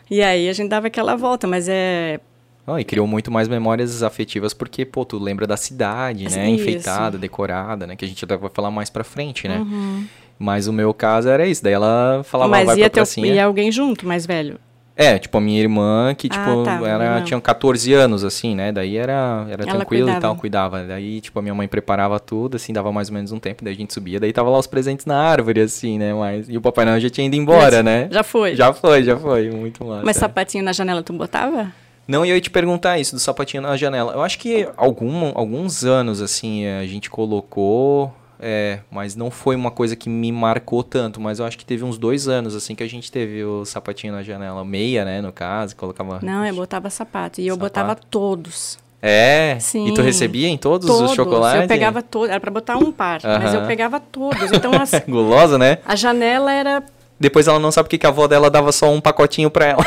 E 0.09 0.21
aí 0.21 0.49
a 0.49 0.53
gente 0.53 0.69
dava 0.69 0.87
aquela 0.87 1.15
volta, 1.15 1.47
mas 1.47 1.67
é. 1.69 2.19
Oh, 2.65 2.77
e 2.77 2.83
criou 2.83 3.07
muito 3.07 3.31
mais 3.31 3.47
memórias 3.47 4.03
afetivas 4.03 4.53
porque, 4.53 4.85
pô, 4.85 5.03
tu 5.03 5.17
lembra 5.17 5.47
da 5.47 5.57
cidade, 5.57 6.25
né? 6.25 6.49
Isso. 6.51 6.61
Enfeitada, 6.61 7.17
decorada, 7.17 7.87
né? 7.87 7.95
Que 7.95 8.05
a 8.05 8.07
gente 8.07 8.23
até 8.23 8.37
vai 8.37 8.49
falar 8.49 8.69
mais 8.69 8.89
pra 8.89 9.03
frente, 9.03 9.47
né? 9.47 9.59
Uhum. 9.59 10.05
Mas 10.37 10.67
o 10.67 10.73
meu 10.73 10.93
caso 10.93 11.27
era 11.29 11.45
isso. 11.47 11.63
Daí 11.63 11.73
ela 11.73 12.21
falava, 12.23 12.51
Mas 12.51 12.65
vai 12.65 12.77
ia 12.77 12.89
pra 12.89 13.01
pracinha. 13.01 13.33
ia 13.33 13.45
alguém 13.45 13.71
junto, 13.71 14.07
mais 14.07 14.25
velho? 14.25 14.59
É, 14.99 15.17
tipo, 15.17 15.37
a 15.37 15.39
minha 15.39 15.61
irmã, 15.61 16.13
que, 16.13 16.27
ah, 16.27 16.35
tipo, 16.35 16.61
ah, 16.61 16.65
tá, 16.65 16.85
era, 16.85 17.21
tinha 17.21 17.39
14 17.39 17.93
anos, 17.93 18.21
assim, 18.21 18.53
né? 18.53 18.69
Daí 18.69 18.97
era, 18.97 19.47
era 19.49 19.65
tranquilo 19.65 20.09
e 20.09 20.19
tal, 20.19 20.35
cuidava. 20.35 20.83
Daí, 20.83 21.21
tipo, 21.21 21.39
a 21.39 21.41
minha 21.41 21.55
mãe 21.55 21.69
preparava 21.69 22.19
tudo, 22.19 22.57
assim, 22.57 22.73
dava 22.73 22.91
mais 22.91 23.07
ou 23.07 23.13
menos 23.13 23.31
um 23.31 23.39
tempo, 23.39 23.63
daí 23.63 23.73
a 23.73 23.77
gente 23.77 23.93
subia, 23.93 24.19
daí 24.19 24.33
tava 24.33 24.49
lá 24.49 24.59
os 24.59 24.67
presentes 24.67 25.05
na 25.05 25.17
árvore, 25.17 25.61
assim, 25.61 25.97
né? 25.97 26.13
Mas, 26.13 26.49
e 26.49 26.57
o 26.57 26.61
Papai 26.61 26.83
Noel 26.83 26.99
já 26.99 27.09
tinha 27.09 27.25
ido 27.25 27.35
embora, 27.37 27.77
já, 27.77 27.83
né? 27.83 28.09
Já 28.11 28.23
foi. 28.23 28.57
Já 28.57 28.73
foi, 28.73 29.01
já 29.05 29.15
foi, 29.15 29.49
muito 29.49 29.85
massa. 29.85 30.03
Mas 30.03 30.17
sapatinho 30.17 30.65
na 30.65 30.73
janela 30.73 31.01
tu 31.01 31.13
botava? 31.13 31.71
Não, 32.05 32.25
e 32.25 32.29
eu 32.29 32.35
ia 32.35 32.41
te 32.41 32.49
perguntar 32.49 32.99
isso, 32.99 33.15
do 33.15 33.21
sapatinho 33.21 33.63
na 33.63 33.77
janela. 33.77 34.11
Eu 34.11 34.21
acho 34.21 34.37
que 34.37 34.67
algum, 34.75 35.31
alguns 35.33 35.85
anos, 35.85 36.21
assim, 36.21 36.67
a 36.67 36.85
gente 36.85 37.09
colocou 37.09 38.13
é, 38.39 38.79
mas 38.89 39.15
não 39.15 39.29
foi 39.29 39.55
uma 39.55 39.69
coisa 39.69 39.95
que 39.95 40.09
me 40.09 40.31
marcou 40.31 40.83
tanto. 40.83 41.19
Mas 41.19 41.39
eu 41.39 41.45
acho 41.45 41.57
que 41.57 41.65
teve 41.65 41.83
uns 41.83 41.97
dois 41.97 42.27
anos, 42.27 42.55
assim, 42.55 42.73
que 42.73 42.83
a 42.83 42.87
gente 42.87 43.11
teve 43.11 43.43
o 43.43 43.65
sapatinho 43.65 44.13
na 44.13 44.23
janela. 44.23 44.63
Meia, 44.63 45.03
né, 45.03 45.21
no 45.21 45.31
caso, 45.31 45.75
colocava... 45.75 46.19
Não, 46.21 46.45
eu 46.45 46.55
botava 46.55 46.89
sapato. 46.89 47.41
E 47.41 47.47
eu 47.47 47.55
sapato. 47.55 47.69
botava 47.69 47.95
todos. 47.95 48.77
É? 49.01 49.57
Sim. 49.59 49.87
E 49.87 49.93
tu 49.93 50.01
recebia 50.01 50.47
em 50.47 50.57
todos, 50.57 50.87
todos. 50.87 51.11
os 51.11 51.15
chocolates? 51.15 51.61
Eu 51.61 51.67
pegava 51.67 52.01
todos. 52.01 52.29
Era 52.29 52.39
pra 52.39 52.51
botar 52.51 52.77
um 52.77 52.91
par, 52.91 53.19
uh 53.19 53.23
-huh. 53.23 53.39
mas 53.41 53.53
eu 53.53 53.65
pegava 53.65 53.99
todos. 53.99 54.51
Então, 54.51 54.71
as, 54.79 54.91
Gulosa, 55.07 55.57
né? 55.57 55.77
A 55.85 55.95
janela 55.95 56.51
era 56.51 56.83
depois 57.19 57.47
ela 57.47 57.59
não 57.59 57.69
sabe 57.69 57.87
porque 57.87 57.97
que 57.97 58.05
a 58.05 58.09
avó 58.09 58.27
dela 58.27 58.49
dava 58.49 58.71
só 58.71 58.89
um 58.89 59.01
pacotinho 59.01 59.51
pra 59.51 59.65
ela. 59.65 59.85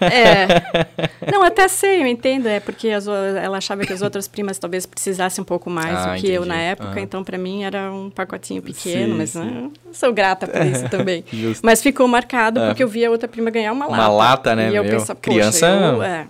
É. 0.00 0.46
Não, 1.30 1.42
até 1.42 1.68
sei, 1.68 2.02
eu 2.02 2.06
entendo. 2.06 2.46
É 2.46 2.58
porque 2.58 2.88
as, 2.88 3.06
ela 3.06 3.58
achava 3.58 3.84
que 3.84 3.92
as 3.92 4.00
outras 4.00 4.26
primas 4.26 4.58
talvez 4.58 4.86
precisassem 4.86 5.42
um 5.42 5.44
pouco 5.44 5.68
mais 5.68 5.94
ah, 5.94 6.06
do 6.06 6.12
que 6.12 6.18
entendi. 6.20 6.32
eu 6.32 6.46
na 6.46 6.56
época. 6.56 6.98
Então, 7.00 7.22
pra 7.22 7.36
mim, 7.36 7.64
era 7.64 7.92
um 7.92 8.08
pacotinho 8.08 8.62
pequeno. 8.62 9.12
Sim, 9.12 9.18
mas. 9.18 9.34
Né, 9.34 9.70
sou 9.92 10.10
grata 10.10 10.46
por 10.46 10.64
isso 10.64 10.88
também. 10.90 11.22
mas 11.62 11.82
ficou 11.82 12.08
marcado 12.08 12.60
porque 12.60 12.82
é. 12.82 12.84
eu 12.84 12.88
vi 12.88 13.04
a 13.04 13.10
outra 13.10 13.28
prima 13.28 13.50
ganhar 13.50 13.72
uma 13.72 13.86
lata. 13.86 14.02
Uma 14.02 14.08
lata, 14.08 14.56
né? 14.56 14.70
E 14.70 14.76
eu 14.76 14.84
meu? 14.84 15.04
Criança... 15.20 15.66
Eu, 15.66 16.02
é, 16.02 16.26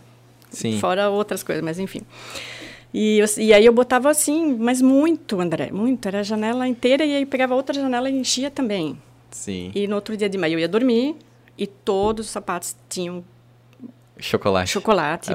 sim. 0.51 0.81
Fora 0.81 1.09
outras 1.09 1.45
coisas, 1.45 1.63
mas 1.63 1.79
enfim. 1.79 2.03
E, 2.93 3.19
eu, 3.19 3.27
e 3.37 3.53
aí 3.53 3.65
eu 3.65 3.73
botava 3.73 4.11
assim, 4.11 4.57
mas 4.59 4.83
muito, 4.83 5.41
André, 5.41 5.71
muito. 5.71 6.09
Era 6.09 6.21
a 6.21 6.23
janela 6.25 6.67
inteira 6.67 7.05
e 7.05 7.15
aí 7.15 7.25
pegava 7.25 7.55
outra 7.55 7.73
janela 7.73 8.11
e 8.11 8.19
enchia 8.19 8.51
também. 8.51 8.99
Sim. 9.31 9.71
E 9.75 9.87
no 9.87 9.97
outro 9.97 10.17
dia 10.17 10.29
de 10.29 10.39
manhã 10.39 10.55
eu 10.55 10.61
ia 10.61 10.69
dormir 10.69 11.17
e 11.57 11.67
todos 11.67 12.27
os 12.27 12.33
sapatos 12.33 12.77
tinham 12.89 13.25
chocolate, 14.19 14.71
chocolate, 14.71 15.31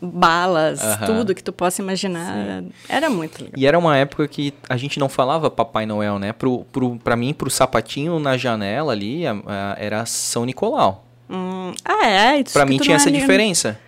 balas, 0.00 0.80
tudo 1.06 1.34
que 1.34 1.42
tu 1.42 1.52
possa 1.52 1.80
imaginar. 1.80 2.62
Sim. 2.62 2.72
Era 2.88 3.08
muito 3.08 3.38
legal. 3.38 3.54
E 3.56 3.66
era 3.66 3.78
uma 3.78 3.96
época 3.96 4.26
que 4.26 4.52
a 4.68 4.76
gente 4.76 4.98
não 4.98 5.08
falava 5.08 5.50
Papai 5.50 5.86
Noel, 5.86 6.18
né? 6.18 6.32
Pro, 6.32 6.64
pro, 6.72 6.96
pra 6.96 7.16
mim, 7.16 7.32
pro 7.32 7.48
sapatinho 7.50 8.18
na 8.18 8.36
janela 8.36 8.92
ali, 8.92 9.26
a, 9.26 9.32
a, 9.46 9.76
era 9.78 10.04
São 10.06 10.44
Nicolau. 10.44 11.04
Hum, 11.30 11.72
ah, 11.84 12.06
é? 12.06 12.40
Isso 12.40 12.52
pra 12.52 12.66
mim 12.66 12.78
tinha 12.78 12.96
essa 12.96 13.10
diferença. 13.10 13.78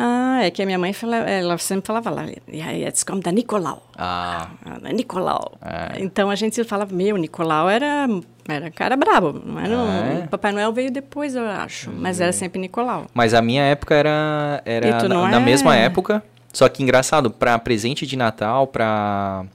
Ah, 0.00 0.44
é 0.44 0.50
que 0.52 0.62
a 0.62 0.66
minha 0.66 0.78
mãe 0.78 0.92
fala, 0.92 1.16
ela 1.16 1.58
sempre 1.58 1.88
falava 1.88 2.08
lá, 2.08 2.24
it's 2.46 3.02
como 3.02 3.20
da 3.20 3.32
Nicolau. 3.32 3.82
Ah. 3.96 4.48
ah 4.64 4.92
Nicolau. 4.92 5.58
É. 5.60 6.00
Então 6.00 6.30
a 6.30 6.36
gente 6.36 6.62
falava, 6.62 6.94
meu, 6.94 7.16
Nicolau 7.16 7.68
era, 7.68 8.06
era 8.48 8.70
cara 8.70 8.96
brabo. 8.96 9.42
Não 9.44 9.58
era, 9.58 9.74
é. 10.22 10.26
Papai 10.28 10.52
Noel 10.52 10.72
veio 10.72 10.92
depois, 10.92 11.34
eu 11.34 11.44
acho. 11.44 11.90
Mas 11.90 12.20
era 12.20 12.32
sempre 12.32 12.60
Nicolau. 12.60 13.06
Mas 13.12 13.34
a 13.34 13.42
minha 13.42 13.64
época 13.64 13.96
era, 13.96 14.62
era 14.64 15.08
na, 15.08 15.28
é... 15.28 15.30
na, 15.32 15.40
mesma 15.40 15.74
época. 15.74 16.22
Só 16.52 16.68
que 16.68 16.80
engraçado, 16.80 17.28
para 17.28 17.58
presente 17.58 18.06
de 18.06 18.16
Natal, 18.16 18.68
para 18.68 19.46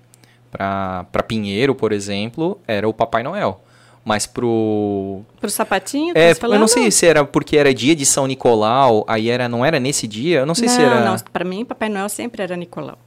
para 0.51 1.23
Pinheiro, 1.25 1.73
por 1.73 1.91
exemplo, 1.93 2.59
era 2.67 2.87
o 2.87 2.93
Papai 2.93 3.23
Noel. 3.23 3.62
Mas 4.05 4.25
pro. 4.25 5.21
Pro 5.39 5.49
sapatinho? 5.49 6.13
É, 6.15 6.33
eu 6.41 6.59
não 6.59 6.67
sei 6.67 6.91
se 6.91 7.05
era 7.05 7.23
porque 7.23 7.55
era 7.55 7.73
dia 7.73 7.95
de 7.95 8.05
São 8.05 8.27
Nicolau, 8.27 9.05
aí 9.07 9.29
era, 9.29 9.47
não 9.47 9.63
era 9.63 9.79
nesse 9.79 10.07
dia? 10.07 10.39
Eu 10.39 10.45
não 10.45 10.53
sei 10.53 10.67
não, 10.67 10.75
se 10.75 10.81
era. 10.81 11.05
Não, 11.05 11.15
pra 11.31 11.45
mim, 11.45 11.63
Papai 11.63 11.87
Noel 11.87 12.09
sempre 12.09 12.43
era 12.43 12.57
Nicolau. 12.57 12.97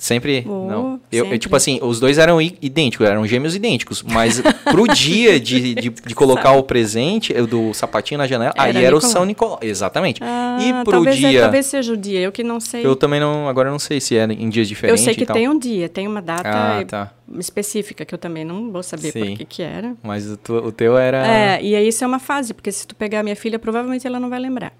Sempre? 0.00 0.46
Oh, 0.48 0.64
não. 0.66 1.00
Eu, 1.12 1.24
sempre. 1.24 1.34
eu, 1.34 1.38
tipo 1.38 1.54
assim, 1.54 1.78
os 1.82 2.00
dois 2.00 2.16
eram 2.16 2.40
idênticos, 2.40 3.06
eram 3.06 3.26
gêmeos 3.26 3.54
idênticos. 3.54 4.02
Mas 4.02 4.40
pro 4.64 4.88
dia 4.88 5.38
de, 5.38 5.74
de, 5.74 5.90
de 5.90 6.14
colocar 6.14 6.52
o 6.52 6.62
presente 6.62 7.34
do 7.42 7.74
sapatinho 7.74 8.16
na 8.16 8.26
janela, 8.26 8.54
era 8.56 8.64
aí 8.64 8.70
era 8.70 8.94
Nicolau. 8.94 8.96
o 8.96 9.00
São 9.00 9.24
Nicolau. 9.26 9.58
Exatamente. 9.60 10.22
Ah, 10.24 10.56
e 10.58 10.72
pro 10.84 10.92
talvez, 10.92 11.16
é, 11.16 11.28
dia. 11.28 11.38
É, 11.38 11.42
talvez 11.42 11.66
seja 11.66 11.92
o 11.92 11.96
dia, 11.98 12.18
eu 12.18 12.32
que 12.32 12.42
não 12.42 12.58
sei. 12.58 12.84
Eu 12.84 12.96
também 12.96 13.20
não. 13.20 13.46
Agora 13.46 13.68
eu 13.68 13.72
não 13.72 13.78
sei 13.78 14.00
se 14.00 14.16
é 14.16 14.24
em 14.24 14.48
dias 14.48 14.66
diferentes. 14.66 15.02
Eu 15.02 15.04
sei 15.04 15.14
que 15.14 15.30
tem 15.30 15.46
um 15.46 15.58
dia, 15.58 15.86
tem 15.86 16.08
uma 16.08 16.22
data 16.22 16.48
ah, 16.48 16.84
tá. 16.86 17.12
específica, 17.38 18.02
que 18.02 18.14
eu 18.14 18.18
também 18.18 18.42
não 18.42 18.72
vou 18.72 18.82
saber 18.82 19.12
Sim. 19.12 19.20
por 19.20 19.36
que, 19.36 19.44
que 19.44 19.62
era. 19.62 19.94
Mas 20.02 20.26
o, 20.26 20.36
tu, 20.38 20.54
o 20.54 20.72
teu 20.72 20.96
era. 20.96 21.26
É, 21.26 21.62
e 21.62 21.74
aí 21.74 21.86
isso 21.86 22.02
é 22.02 22.06
uma 22.06 22.18
fase, 22.18 22.54
porque 22.54 22.72
se 22.72 22.86
tu 22.86 22.96
pegar 22.96 23.20
a 23.20 23.22
minha 23.22 23.36
filha, 23.36 23.58
provavelmente 23.58 24.06
ela 24.06 24.18
não 24.18 24.30
vai 24.30 24.40
lembrar. 24.40 24.72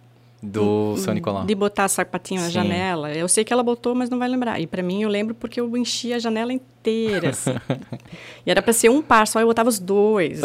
Do 0.42 0.96
São 0.96 1.12
Nicolau. 1.12 1.44
De 1.44 1.54
botar 1.54 1.86
sapatinho 1.88 2.40
Sim. 2.40 2.46
na 2.46 2.50
janela. 2.50 3.12
Eu 3.12 3.28
sei 3.28 3.44
que 3.44 3.52
ela 3.52 3.62
botou, 3.62 3.94
mas 3.94 4.08
não 4.08 4.18
vai 4.18 4.28
lembrar. 4.28 4.58
E 4.58 4.66
para 4.66 4.82
mim 4.82 5.02
eu 5.02 5.08
lembro 5.08 5.34
porque 5.34 5.60
eu 5.60 5.76
enchi 5.76 6.14
a 6.14 6.18
janela 6.18 6.50
inteira, 6.50 7.30
assim. 7.30 7.54
e 8.46 8.50
era 8.50 8.62
para 8.62 8.72
ser 8.72 8.88
um 8.88 9.02
par, 9.02 9.26
só 9.26 9.40
eu 9.40 9.46
botava 9.46 9.68
os 9.68 9.78
dois. 9.78 10.40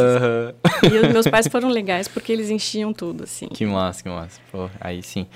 E 0.84 0.98
os 0.98 1.14
meus 1.14 1.28
pais 1.28 1.48
foram 1.48 1.70
legais 1.70 2.08
porque 2.10 2.32
eles 2.34 2.50
enchiam 2.50 2.92
tudo, 2.92 3.24
assim. 3.24 3.48
Que 3.48 3.66
massa, 3.66 4.04
que 4.04 4.10
massa. 4.10 4.40
Pô, 4.52 4.70
aí 4.82 5.02
sim. 5.02 5.28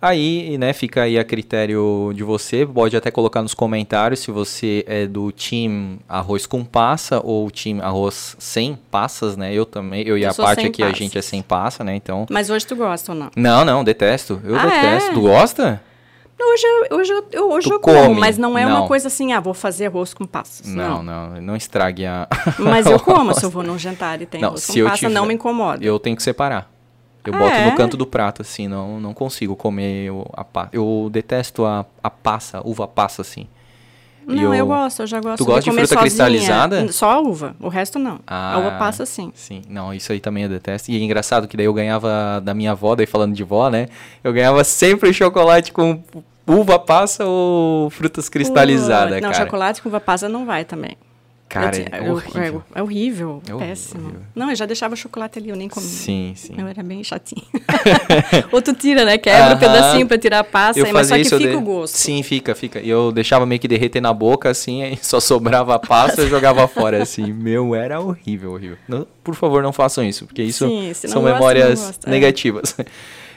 Aí, 0.00 0.56
né, 0.58 0.72
fica 0.72 1.02
aí 1.02 1.18
a 1.18 1.24
critério 1.24 2.12
de 2.14 2.22
você. 2.22 2.64
Pode 2.64 2.96
até 2.96 3.10
colocar 3.10 3.42
nos 3.42 3.52
comentários 3.52 4.20
se 4.20 4.30
você 4.30 4.84
é 4.86 5.06
do 5.06 5.32
time 5.32 5.98
arroz 6.08 6.46
com 6.46 6.64
passa 6.64 7.20
ou 7.24 7.50
time 7.50 7.80
arroz 7.80 8.36
sem 8.38 8.78
passas, 8.90 9.36
né? 9.36 9.52
Eu 9.52 9.66
também, 9.66 10.06
eu 10.06 10.16
e 10.16 10.22
eu 10.22 10.30
a 10.30 10.34
parte 10.34 10.66
aqui 10.66 10.82
passas. 10.82 10.94
a 10.94 10.98
gente 10.98 11.18
é 11.18 11.22
sem 11.22 11.42
passa, 11.42 11.82
né? 11.82 11.96
Então. 11.96 12.26
Mas 12.30 12.48
hoje 12.48 12.64
tu 12.64 12.76
gosta 12.76 13.10
ou 13.10 13.18
não? 13.18 13.30
Não, 13.34 13.64
não, 13.64 13.82
detesto. 13.82 14.40
Eu 14.44 14.56
ah, 14.56 14.66
detesto. 14.66 15.10
É? 15.10 15.14
Tu 15.14 15.20
gosta? 15.20 15.82
Hoje, 16.40 16.66
hoje, 16.92 17.24
eu, 17.32 17.50
hoje 17.50 17.68
eu 17.68 17.80
como, 17.80 18.14
mas 18.14 18.38
não 18.38 18.56
é 18.56 18.64
não. 18.64 18.76
uma 18.76 18.86
coisa 18.86 19.08
assim, 19.08 19.32
ah, 19.32 19.40
vou 19.40 19.52
fazer 19.52 19.86
arroz 19.86 20.14
com 20.14 20.24
passas. 20.24 20.72
Não, 20.72 21.02
não, 21.02 21.30
não, 21.30 21.42
não 21.42 21.56
estrague 21.56 22.06
a. 22.06 22.28
Mas 22.56 22.86
eu 22.86 22.98
como 23.02 23.34
se 23.34 23.44
eu 23.44 23.50
vou 23.50 23.64
num 23.64 23.76
jantar 23.76 24.22
e 24.22 24.26
tem 24.26 24.40
não, 24.40 24.50
arroz 24.50 24.64
com 24.64 24.84
passas, 24.84 25.00
tiver, 25.00 25.12
não 25.12 25.26
me 25.26 25.34
incomoda. 25.34 25.84
Eu 25.84 25.98
tenho 25.98 26.14
que 26.14 26.22
separar. 26.22 26.70
Eu 27.28 27.34
ah, 27.34 27.38
boto 27.38 27.54
é? 27.54 27.70
no 27.70 27.76
canto 27.76 27.96
do 27.96 28.06
prato, 28.06 28.40
assim, 28.42 28.66
não, 28.66 28.98
não 28.98 29.12
consigo 29.12 29.54
comer 29.54 30.10
a 30.32 30.44
passa. 30.44 30.70
Eu 30.72 31.08
detesto 31.12 31.64
a, 31.64 31.84
a 32.02 32.10
passa, 32.10 32.62
uva 32.64 32.88
passa, 32.88 33.20
assim. 33.22 33.46
Não, 34.26 34.42
eu, 34.42 34.54
eu, 34.54 34.66
gosto, 34.66 35.02
eu 35.02 35.06
já 35.06 35.20
gosto 35.20 35.38
tu 35.38 35.46
gosta 35.46 35.62
de, 35.62 35.70
de 35.70 35.76
fruta 35.76 35.86
sozinha. 35.86 36.02
cristalizada? 36.02 36.92
Só 36.92 37.10
a 37.12 37.20
uva, 37.20 37.56
o 37.60 37.68
resto 37.68 37.98
não. 37.98 38.20
Ah, 38.26 38.54
a 38.54 38.58
uva 38.58 38.70
passa 38.72 39.06
sim. 39.06 39.30
Sim, 39.34 39.62
não, 39.68 39.92
isso 39.92 40.12
aí 40.12 40.20
também 40.20 40.42
eu 40.42 40.50
detesto. 40.50 40.90
E 40.90 40.96
é 40.96 40.98
engraçado 41.00 41.48
que 41.48 41.56
daí 41.56 41.64
eu 41.64 41.72
ganhava 41.72 42.40
da 42.42 42.52
minha 42.52 42.72
avó, 42.72 42.94
daí 42.94 43.06
falando 43.06 43.34
de 43.34 43.42
vó, 43.42 43.70
né? 43.70 43.88
Eu 44.22 44.32
ganhava 44.32 44.62
sempre 44.64 45.12
chocolate 45.14 45.72
com 45.72 46.02
uva 46.46 46.78
passa 46.78 47.24
ou 47.24 47.88
frutas 47.90 48.28
cristalizadas, 48.28 49.20
Não, 49.20 49.30
cara. 49.30 49.44
chocolate 49.44 49.82
com 49.82 49.88
uva 49.88 50.00
passa 50.00 50.28
não 50.28 50.44
vai 50.44 50.64
também. 50.64 50.96
Cara, 51.48 51.76
é, 51.78 51.88
é, 51.92 52.12
horrível. 52.12 52.62
É, 52.74 52.78
é 52.78 52.82
horrível, 52.82 53.42
é 53.48 53.54
péssimo. 53.56 54.02
Horrível. 54.02 54.22
Não, 54.34 54.50
eu 54.50 54.56
já 54.56 54.66
deixava 54.66 54.94
chocolate 54.94 55.38
ali, 55.38 55.48
eu 55.48 55.56
nem 55.56 55.68
comia. 55.68 55.88
Sim, 55.88 56.34
sim. 56.36 56.54
Eu 56.58 56.66
era 56.66 56.82
bem 56.82 57.02
chatinho. 57.02 57.46
Ou 58.52 58.60
tu 58.60 58.74
tira, 58.74 59.04
né? 59.04 59.16
Quebra 59.16 59.46
uh 59.46 59.48
-huh. 59.52 59.56
um 59.56 59.58
pedacinho 59.58 60.06
pra 60.06 60.18
tirar 60.18 60.40
a 60.40 60.44
passa, 60.44 60.80
eu 60.80 60.92
mas 60.92 61.06
só 61.06 61.16
que 61.16 61.24
fica 61.24 61.38
de... 61.38 61.56
o 61.56 61.60
gosto. 61.62 61.94
Sim, 61.94 62.22
fica, 62.22 62.54
fica. 62.54 62.80
E 62.80 62.88
eu 62.90 63.10
deixava 63.10 63.46
meio 63.46 63.58
que 63.58 63.66
derreter 63.66 64.00
na 64.00 64.12
boca, 64.12 64.50
assim, 64.50 64.82
aí 64.84 64.98
só 65.00 65.20
sobrava 65.20 65.74
a 65.74 65.78
passa 65.78 66.22
e 66.22 66.28
jogava 66.28 66.68
fora, 66.68 67.02
assim. 67.02 67.32
Meu, 67.32 67.74
era 67.74 67.98
horrível, 67.98 68.52
horrível. 68.52 68.76
Não, 68.86 69.06
por 69.24 69.34
favor, 69.34 69.62
não 69.62 69.72
façam 69.72 70.04
isso, 70.04 70.26
porque 70.26 70.42
isso 70.42 70.68
sim, 70.68 70.92
são 70.92 71.22
gosta, 71.22 71.34
memórias 71.34 71.98
é. 72.06 72.10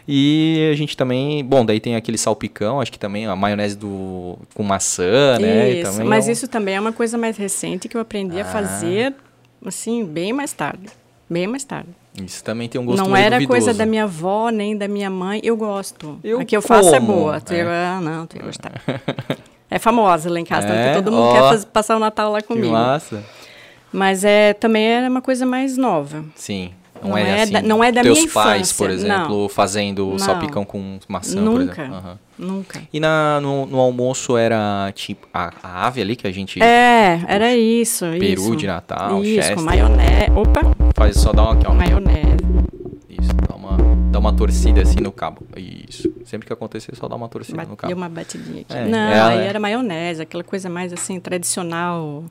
E 0.08 0.70
a 0.72 0.76
gente 0.76 0.98
também, 0.98 1.44
bom, 1.44 1.66
daí 1.66 1.80
tem 1.80 1.96
aquele 1.96 2.18
salpicão, 2.18 2.82
acho 2.82 2.92
que 2.92 3.00
também 3.00 3.26
a 3.28 3.36
maionese 3.36 3.78
do 3.78 4.38
com 4.54 4.64
maçã, 4.64 5.38
né? 5.40 5.70
Isso, 5.72 6.04
mas 6.04 6.28
é 6.28 6.30
um... 6.30 6.34
isso 6.34 6.48
também 6.48 6.76
é 6.76 6.80
uma 6.80 6.92
coisa 6.92 7.18
mais 7.18 7.38
recente 7.38 7.88
que 7.88 7.96
eu 7.96 8.02
aprendi 8.02 8.40
ah. 8.40 8.42
a 8.42 8.46
fazer, 8.46 9.14
assim, 9.66 10.04
bem 10.04 10.34
mais 10.34 10.54
tarde. 10.54 10.88
bem 11.30 11.48
mais 11.48 11.64
tarde. 11.64 11.90
Isso 12.26 12.44
também 12.44 12.68
tem 12.68 12.82
um 12.82 12.86
gosto 12.86 13.04
Não 13.04 13.16
era 13.16 13.38
duvidoso. 13.38 13.48
coisa 13.48 13.74
da 13.74 13.86
minha 13.86 14.04
avó 14.04 14.50
nem 14.50 14.76
da 14.76 14.88
minha 14.88 15.10
mãe. 15.10 15.40
Eu 15.44 15.56
gosto. 15.56 16.20
Eu 16.24 16.42
a 16.42 16.46
que 16.46 16.58
eu 16.58 16.62
faço 16.62 16.94
é 16.94 17.00
como, 17.00 17.14
boa. 17.14 17.42
É. 17.50 17.62
Ah, 17.62 18.02
não, 18.02 18.28
tu 18.28 18.36
ia 18.36 18.44
gostar. 18.44 18.74
é 19.70 19.80
famosa 19.80 20.30
lá 20.30 20.38
em 20.40 20.44
casa, 20.44 20.68
É? 20.68 20.90
que 20.90 20.96
todo 21.02 21.10
mundo 21.12 21.24
Ó. 21.24 21.52
quer 21.52 21.66
passar 21.68 21.96
o 21.96 22.00
Natal 22.00 22.32
lá 22.34 22.42
Que 22.42 22.48
comigo. 22.48 22.74
massa. 22.74 23.24
Mas 23.94 24.26
é, 24.26 24.54
também 24.54 24.84
era 24.86 25.10
uma 25.10 25.22
coisa 25.22 25.46
mais 25.46 25.78
nova. 25.78 26.26
Sim. 26.36 26.72
Não, 27.02 27.10
Não 27.10 27.18
é, 27.18 27.30
é 27.40 27.42
assim. 27.44 27.52
da- 27.54 27.62
não 27.62 27.84
é 27.84 27.92
da 27.92 28.02
teus 28.02 28.20
minha 28.20 28.32
pais, 28.32 28.62
infância, 28.70 28.76
por 28.78 28.90
exemplo, 28.92 29.42
não. 29.42 29.50
fazendo 29.50 30.06
Não. 30.12 30.20
salpicão 30.20 30.64
com 30.64 31.00
maçã, 31.08 31.44
por 31.44 31.60
Nunca. 31.60 31.82
exemplo. 31.82 31.96
Aham. 31.98 32.20
Nunca. 32.38 32.82
E 32.92 33.00
na, 33.00 33.40
no, 33.42 33.66
no 33.66 33.80
almoço 33.80 34.36
era 34.38 34.92
tipo 34.96 35.28
a, 35.34 35.52
a 35.62 35.88
ave 35.88 36.02
ali 36.02 36.16
que 36.16 36.28
a 36.28 36.32
gente 36.32 36.62
É, 36.62 37.20
era 37.28 37.56
isso. 37.56 38.06
peru 38.20 38.42
isso. 38.42 38.56
de 38.56 38.68
Natal, 38.68 39.24
Isso, 39.24 39.36
chester. 39.36 39.56
com 39.56 39.62
maionese. 39.62 40.32
Opa, 40.36 40.62
faz 40.96 41.18
só 41.18 41.32
dá 41.34 41.44
uma, 41.44 41.54
aqui, 41.54 41.68
ó, 41.68 41.74
maionese. 41.74 42.38
isso, 43.10 43.32
dá 43.48 43.56
uma, 43.56 43.78
dá 44.12 44.20
uma 44.20 44.34
torcida 44.34 44.82
assim 44.82 45.00
no 45.02 45.12
cabo. 45.12 45.42
Isso. 45.56 46.12
Sempre 46.26 46.48
que 46.48 46.54
acontecer, 46.54 46.96
só 46.96 47.08
dá 47.08 47.16
uma 47.16 47.28
torcida 47.30 47.64
no 47.66 47.76
cabo. 47.76 47.94
uma 47.94 48.10
batidinha 48.10 48.62
aqui. 48.62 48.74
É, 48.78 48.86
não, 48.88 48.98
ela 48.98 49.30
aí 49.30 49.40
é- 49.40 49.46
era 49.48 49.60
maionese, 49.60 50.22
aquela 50.22 50.44
coisa 50.44 50.70
mais 50.70 50.92
assim, 50.94 51.20
tradicional. 51.20 52.24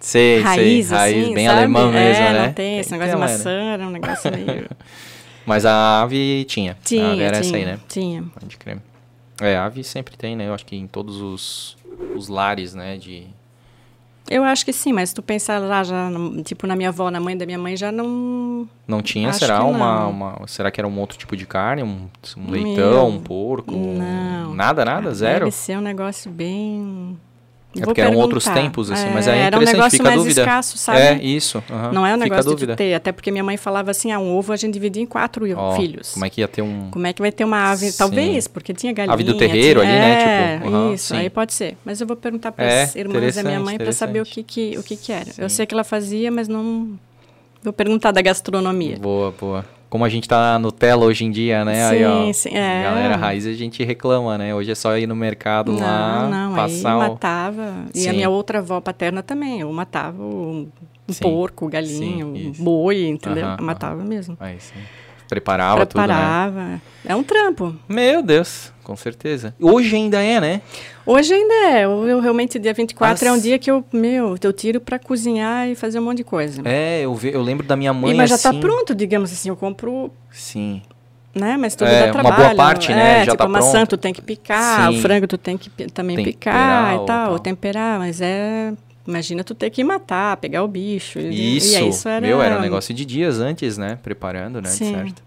Sei, 0.00 0.40
raiz, 0.40 0.86
sei, 0.86 0.96
raiz 0.96 1.24
assim, 1.24 1.34
bem 1.34 1.46
sabe? 1.46 1.58
alemã 1.58 1.90
mesmo, 1.90 2.22
é, 2.24 2.32
né? 2.32 2.46
não 2.46 2.52
tem 2.52 2.78
esse 2.78 2.90
Tem 2.90 2.98
negócio 2.98 3.16
de 3.16 3.20
maçã, 3.20 3.50
era 3.72 3.86
um 3.86 3.90
negócio 3.90 4.30
meio... 4.32 4.68
Mas 5.46 5.64
a 5.64 6.02
ave 6.02 6.44
tinha. 6.48 6.72
a 6.72 6.74
tinha, 6.84 7.12
ave 7.12 7.22
era 7.22 7.40
tinha, 7.40 7.48
essa 7.48 7.56
aí, 7.56 7.64
né? 7.64 7.78
tinha. 7.88 8.24
Pode 8.38 8.56
crer. 8.56 8.78
É, 9.40 9.56
a 9.56 9.64
ave 9.66 9.84
sempre 9.84 10.16
tem, 10.16 10.34
né? 10.34 10.48
Eu 10.48 10.54
acho 10.54 10.66
que 10.66 10.74
em 10.74 10.88
todos 10.88 11.20
os, 11.20 11.76
os 12.16 12.26
lares, 12.26 12.74
né? 12.74 12.96
De... 12.96 13.28
Eu 14.28 14.42
acho 14.42 14.64
que 14.64 14.72
sim, 14.72 14.92
mas 14.92 15.10
se 15.10 15.14
tu 15.14 15.22
pensar 15.22 15.60
lá, 15.60 15.84
já, 15.84 16.10
tipo, 16.44 16.66
na 16.66 16.74
minha 16.74 16.88
avó, 16.88 17.12
na 17.12 17.20
mãe 17.20 17.36
da 17.36 17.46
minha 17.46 17.58
mãe, 17.58 17.76
já 17.76 17.92
não... 17.92 18.68
Não 18.88 19.00
tinha, 19.00 19.28
Acho 19.28 19.38
será 19.38 19.62
uma, 19.62 20.00
não. 20.00 20.10
uma. 20.10 20.46
Será 20.48 20.68
que 20.68 20.80
era 20.80 20.88
um 20.88 20.98
outro 20.98 21.16
tipo 21.16 21.36
de 21.36 21.46
carne? 21.46 21.84
Um, 21.84 22.08
um 22.36 22.50
Meu, 22.50 22.50
leitão, 22.50 23.08
um 23.08 23.20
porco? 23.20 23.72
um- 23.72 23.98
não. 23.98 24.52
Nada, 24.52 24.84
nada? 24.84 25.14
Zero? 25.14 25.44
Deve 25.44 25.52
ser 25.56 25.78
um 25.78 25.82
negócio 25.82 26.28
bem... 26.28 27.16
É 27.76 27.84
Vou 27.84 27.86
porque 27.86 28.00
eram 28.00 28.14
outros 28.16 28.44
tempos, 28.44 28.90
assim, 28.90 29.06
É, 29.06 29.10
mas 29.10 29.28
aí 29.28 29.38
é 29.38 29.42
Era 29.42 29.58
um 29.58 29.62
negócio 29.62 30.02
mais 30.02 30.16
dúvida. 30.16 30.40
escasso, 30.40 30.78
sabe? 30.78 30.98
É, 30.98 31.14
isso. 31.22 31.62
Não 31.92 32.06
é 32.06 32.14
um 32.14 32.16
negócio 32.16 32.54
de 32.56 32.74
ter, 32.74 32.94
até 32.94 33.12
porque 33.12 33.30
minha 33.30 33.44
mãe 33.44 33.56
falava 33.56 33.90
assim, 33.90 34.10
ah, 34.12 34.18
um 34.18 34.34
ovo 34.36 34.52
a 34.52 34.56
gente 34.56 34.72
dividia 34.74 35.02
em 35.02 35.06
quatro 35.06 35.46
Ó, 35.56 35.76
filhos. 35.76 36.12
Como 36.12 36.24
é 36.24 36.30
que 36.30 36.40
ia 36.40 36.48
ter 36.48 36.62
um. 36.62 36.90
Como 36.90 37.06
é 37.06 37.12
que 37.12 37.20
vai 37.20 37.30
ter 37.32 37.44
uma 37.44 37.70
ave? 37.70 37.90
Sim. 37.90 37.98
Talvez, 37.98 38.48
porque 38.48 38.72
tinha 38.74 38.92
galinha. 38.92 39.12
Ave 39.14 39.24
do 39.24 39.36
terreiro 39.36 39.80
tinha- 39.80 39.92
ali, 39.92 40.00
né? 40.00 40.22
É, 40.54 40.56
Tipo, 40.58 40.68
aham, 40.68 40.94
isso, 40.94 41.04
sim. 41.14 41.16
aí 41.16 41.30
pode 41.30 41.52
ser. 41.52 41.76
Mas 41.84 42.00
eu 42.00 42.06
vou 42.06 42.16
perguntar 42.16 42.52
para 42.52 42.64
É, 42.64 42.82
as 42.84 42.96
irmãs 42.96 43.34
da 43.34 43.42
minha 43.42 43.60
mãe 43.60 43.76
para 43.78 43.92
saber 43.92 44.20
o 44.20 44.24
que 44.24 44.42
que, 44.42 44.76
o 44.78 44.82
que 44.82 44.96
que 44.96 45.12
era. 45.12 45.26
Sim. 45.32 45.42
Eu 45.42 45.48
sei 45.50 45.66
que 45.66 45.74
ela 45.74 45.84
fazia, 45.84 46.30
mas 46.30 46.48
não... 46.48 46.98
Vou 47.62 47.72
perguntar 47.72 48.12
da 48.12 48.22
gastronomia. 48.22 48.96
Boa, 48.98 49.32
boa. 49.38 49.64
Como 49.88 50.04
a 50.04 50.08
gente 50.08 50.28
tá 50.28 50.36
na 50.38 50.58
Nutella 50.58 51.04
hoje 51.04 51.24
em 51.24 51.30
dia, 51.30 51.64
né? 51.64 51.86
aí, 51.86 52.04
ó, 52.04 52.26
Sim, 52.26 52.32
sim, 52.32 52.56
é. 52.56 52.82
Galera 52.82 53.16
raiz 53.16 53.46
a 53.46 53.52
gente 53.52 53.84
reclama, 53.84 54.36
né? 54.36 54.54
Hoje 54.54 54.70
é 54.72 54.74
só 54.74 54.96
ir 54.98 55.06
no 55.06 55.14
mercado 55.14 55.72
lá, 55.74 56.22
Não, 56.24 56.30
não, 56.30 56.54
aí 56.54 56.82
passar 56.82 56.96
o... 56.96 57.00
matava. 57.00 57.86
E 57.94 58.00
a 58.00 58.10
Sim. 58.10 58.16
minha 58.16 58.28
outra 58.28 58.58
avó 58.58 58.80
paterna 58.80 59.22
também. 59.22 59.60
Eu 59.60 59.72
matava 59.72 60.20
um, 60.22 60.68
um 61.08 61.12
Sim, 61.12 61.22
porco, 61.22 61.68
galinha, 61.68 62.24
sim, 62.24 62.24
um 62.24 62.52
boi, 62.58 63.06
entendeu? 63.06 63.46
Aham, 63.46 63.62
matava 63.62 64.04
mesmo. 64.04 64.36
Aí, 64.40 64.58
sim. 64.58 64.74
Preparava 65.28 65.84
tudo, 65.86 66.00
né? 66.00 66.06
Preparava. 66.06 66.82
É 67.04 67.14
um 67.16 67.22
trampo. 67.22 67.74
Meu 67.88 68.22
Deus, 68.22 68.72
com 68.84 68.94
certeza. 68.96 69.54
Hoje 69.60 69.96
ainda 69.96 70.22
é, 70.22 70.40
né? 70.40 70.60
Hoje 71.04 71.34
ainda 71.34 71.54
é. 71.54 71.84
Eu, 71.84 72.20
realmente, 72.20 72.58
dia 72.58 72.72
24 72.72 73.26
é 73.28 73.32
um 73.32 73.34
As- 73.34 73.42
dia 73.42 73.58
que 73.58 73.70
eu, 73.70 73.84
meu, 73.92 74.36
eu 74.40 74.52
tiro 74.52 74.80
pra 74.80 74.98
cozinhar 74.98 75.68
e 75.68 75.74
fazer 75.74 75.98
um 75.98 76.02
monte 76.02 76.18
de 76.18 76.24
coisa. 76.24 76.62
É, 76.64 77.00
eu, 77.04 77.14
ve- 77.14 77.34
eu 77.34 77.42
lembro 77.42 77.66
da 77.66 77.76
minha 77.76 77.92
mãe 77.92 78.12
E, 78.12 78.14
mas 78.14 78.30
já 78.30 78.38
tá 78.38 78.50
assim... 78.50 78.60
pronto, 78.60 78.94
digamos 78.94 79.32
assim. 79.32 79.48
Eu 79.48 79.56
compro, 79.56 80.10
Sim. 80.30 80.82
né? 81.34 81.56
Mas 81.56 81.74
tudo 81.74 81.88
É, 81.88 82.00
dá 82.00 82.04
uma 82.06 82.12
trabalho. 82.22 82.36
boa 82.36 82.54
parte, 82.54 82.92
né, 82.92 83.20
É, 83.22 83.24
já 83.24 83.32
tipo, 83.32 83.36
tá 83.38 83.44
a 83.44 83.48
maçã 83.48 83.72
pronto. 83.78 83.88
tu 83.90 83.96
tem 83.96 84.12
que 84.12 84.22
picar, 84.22 84.90
Sim. 84.92 84.98
o 84.98 85.02
frango 85.02 85.26
tu 85.26 85.38
tem 85.38 85.56
que 85.56 85.70
também 85.90 86.16
Temperar 86.16 86.34
picar 86.34 86.94
e 86.94 86.96
tal, 86.98 87.06
tal. 87.06 87.38
temperar. 87.38 87.98
Mas 87.98 88.20
é... 88.20 88.72
Imagina 89.06 89.44
tu 89.44 89.54
ter 89.54 89.70
que 89.70 89.84
matar, 89.84 90.36
pegar 90.38 90.62
o 90.64 90.68
bicho. 90.68 91.18
e- 91.18 91.56
Isso, 91.58 91.72
E 91.72 91.76
aí, 91.76 91.88
isso 91.88 92.08
era... 92.08 92.26
meu, 92.26 92.42
era 92.42 92.58
um 92.58 92.60
negócio 92.60 92.92
de 92.94 93.04
dias 93.04 93.38
antes, 93.38 93.78
né? 93.78 93.98
Preparando, 94.02 94.60
né? 94.60 94.68
Sim. 94.70 94.92
Certo. 94.92 95.22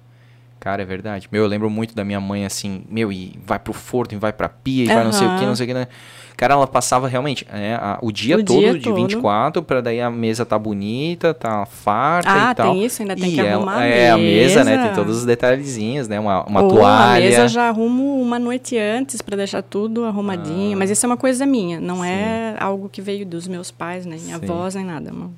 Cara, 0.60 0.82
é 0.82 0.86
verdade. 0.86 1.28
Meu, 1.32 1.44
eu 1.44 1.48
lembro 1.48 1.70
muito 1.70 1.96
da 1.96 2.04
minha 2.04 2.20
mãe, 2.20 2.46
assim, 2.46 2.84
meu, 2.90 3.12
e 3.14 3.40
vai 3.46 3.58
pro 3.58 3.72
forno, 3.72 4.14
e 4.14 4.18
vai 4.18 4.34
pra 4.34 4.50
pia, 4.50 4.84
e 4.84 4.88
vai 4.88 5.04
não 5.06 5.14
sei 5.14 5.26
o 5.26 5.38
que, 5.38 5.46
não 5.46 5.56
sei 5.56 5.64
o 5.66 5.68
que, 5.68 5.74
né? 5.74 5.88
Cara, 6.36 6.54
ela 6.54 6.68
passava 6.68 7.08
realmente 7.08 7.46
é, 7.52 7.76
a- 7.76 7.98
o 8.02 8.12
dia 8.14 8.36
O 8.38 8.44
todo 8.44 8.60
dia 8.60 8.74
de 8.74 8.80
todo. 8.82 8.96
24, 8.96 9.62
pra 9.64 9.80
daí 9.82 10.00
a 10.02 10.10
mesa 10.10 10.46
tá 10.46 10.58
bonita, 10.60 11.34
tá 11.34 11.66
farta 11.66 12.30
Ah, 12.32 12.52
e 12.52 12.56
tal. 12.56 12.72
tem 12.74 12.86
isso, 12.86 13.02
ainda 13.02 13.16
tem 13.16 13.30
E 13.32 13.34
que 13.36 13.40
ela- 13.42 13.52
arrumar 13.56 13.78
a 13.80 13.86
É, 13.86 14.10
a 14.12 14.18
mesa, 14.18 14.64
né? 14.64 14.72
mesa. 14.78 14.88
Tem 14.88 14.96
todos 14.96 15.18
os 15.18 15.26
detalhezinhos, 15.26 16.08
né? 16.08 16.18
Uma, 16.20 16.44
uma 16.46 16.62
Ou 16.62 16.70
toalha. 16.70 17.26
a 17.26 17.30
mesa 17.30 17.48
já 17.50 17.68
arrumo 17.70 18.22
uma 18.22 18.40
noite 18.40 18.78
antes 18.78 19.22
para 19.22 19.36
deixar 19.38 19.62
tudo 19.62 20.04
arrumadinho. 20.06 20.78
Mas 20.78 20.90
isso 20.90 21.06
é 21.06 21.08
uma 21.08 21.18
coisa 21.18 21.46
minha, 21.46 21.80
não 21.80 22.02
Ah. 22.04 22.06
Sim. 22.06 22.12
é 22.12 22.56
algo 22.60 22.88
que 22.90 23.02
veio 23.02 23.26
dos 23.26 23.46
meus 23.48 23.70
pais, 23.72 24.06
nem 24.06 24.20
Sim. 24.20 24.34
avós, 24.34 24.76
nem 24.76 24.86
nada. 24.86 25.12
Uma, 25.12 25.32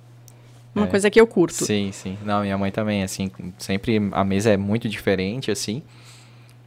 uma 0.75 0.85
É. 0.85 0.89
coisa 0.89 1.09
que 1.09 1.19
eu 1.19 1.27
curto. 1.27 1.65
Sim, 1.65 1.91
sim. 1.91 2.17
Não, 2.23 2.41
minha 2.41 2.57
mãe 2.57 2.71
também, 2.71 3.03
assim, 3.03 3.29
sempre 3.57 4.01
a 4.11 4.23
mesa 4.23 4.51
é 4.51 4.57
muito 4.57 4.87
diferente, 4.89 5.51
assim. 5.51 5.81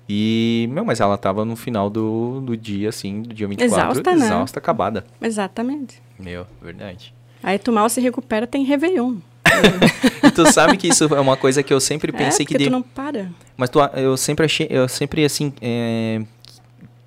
E, 0.09 0.69
meu, 0.71 0.85
mas 0.85 1.01
ela 1.01 1.17
tava 1.17 1.45
no 1.45 1.57
final 1.57 1.89
do, 1.89 2.41
do 2.43 2.57
dia, 2.57 2.91
assim, 2.91 3.23
do 3.23 3.33
dia 3.35 3.49
24, 3.49 3.81
Exausta, 4.01 4.11
né? 4.17 4.27
exausta, 4.27 4.59
acabada. 4.59 5.05
Exatamente. 5.21 6.03
Meu, 6.19 6.47
verdade. 6.63 7.15
Aí 7.43 7.59
tu 7.59 7.73
mal 7.73 7.89
se 7.89 8.01
recupera, 8.01 8.47
tem 8.47 8.65
Réveillon. 8.65 9.17
E 10.25 10.31
tu 10.31 10.51
sabe 10.51 10.77
que 10.79 10.89
isso 10.89 11.05
é 11.15 11.21
uma 11.21 11.37
coisa 11.37 11.63
que 11.63 11.73
eu 11.73 11.79
sempre 11.79 12.11
é, 12.11 12.17
pensei 12.17 12.45
porque 12.47 12.55
que... 12.59 12.65
tu 12.65 12.67
de- 12.67 12.71
não 12.71 12.83
para. 12.83 13.31
Mas 13.57 13.69
tu, 13.71 13.79
eu 13.95 14.17
sempre 14.17 14.47
achei, 14.47 14.67
eu 14.71 14.89
sempre, 14.89 15.23
assim, 15.25 15.53
é, 15.61 16.23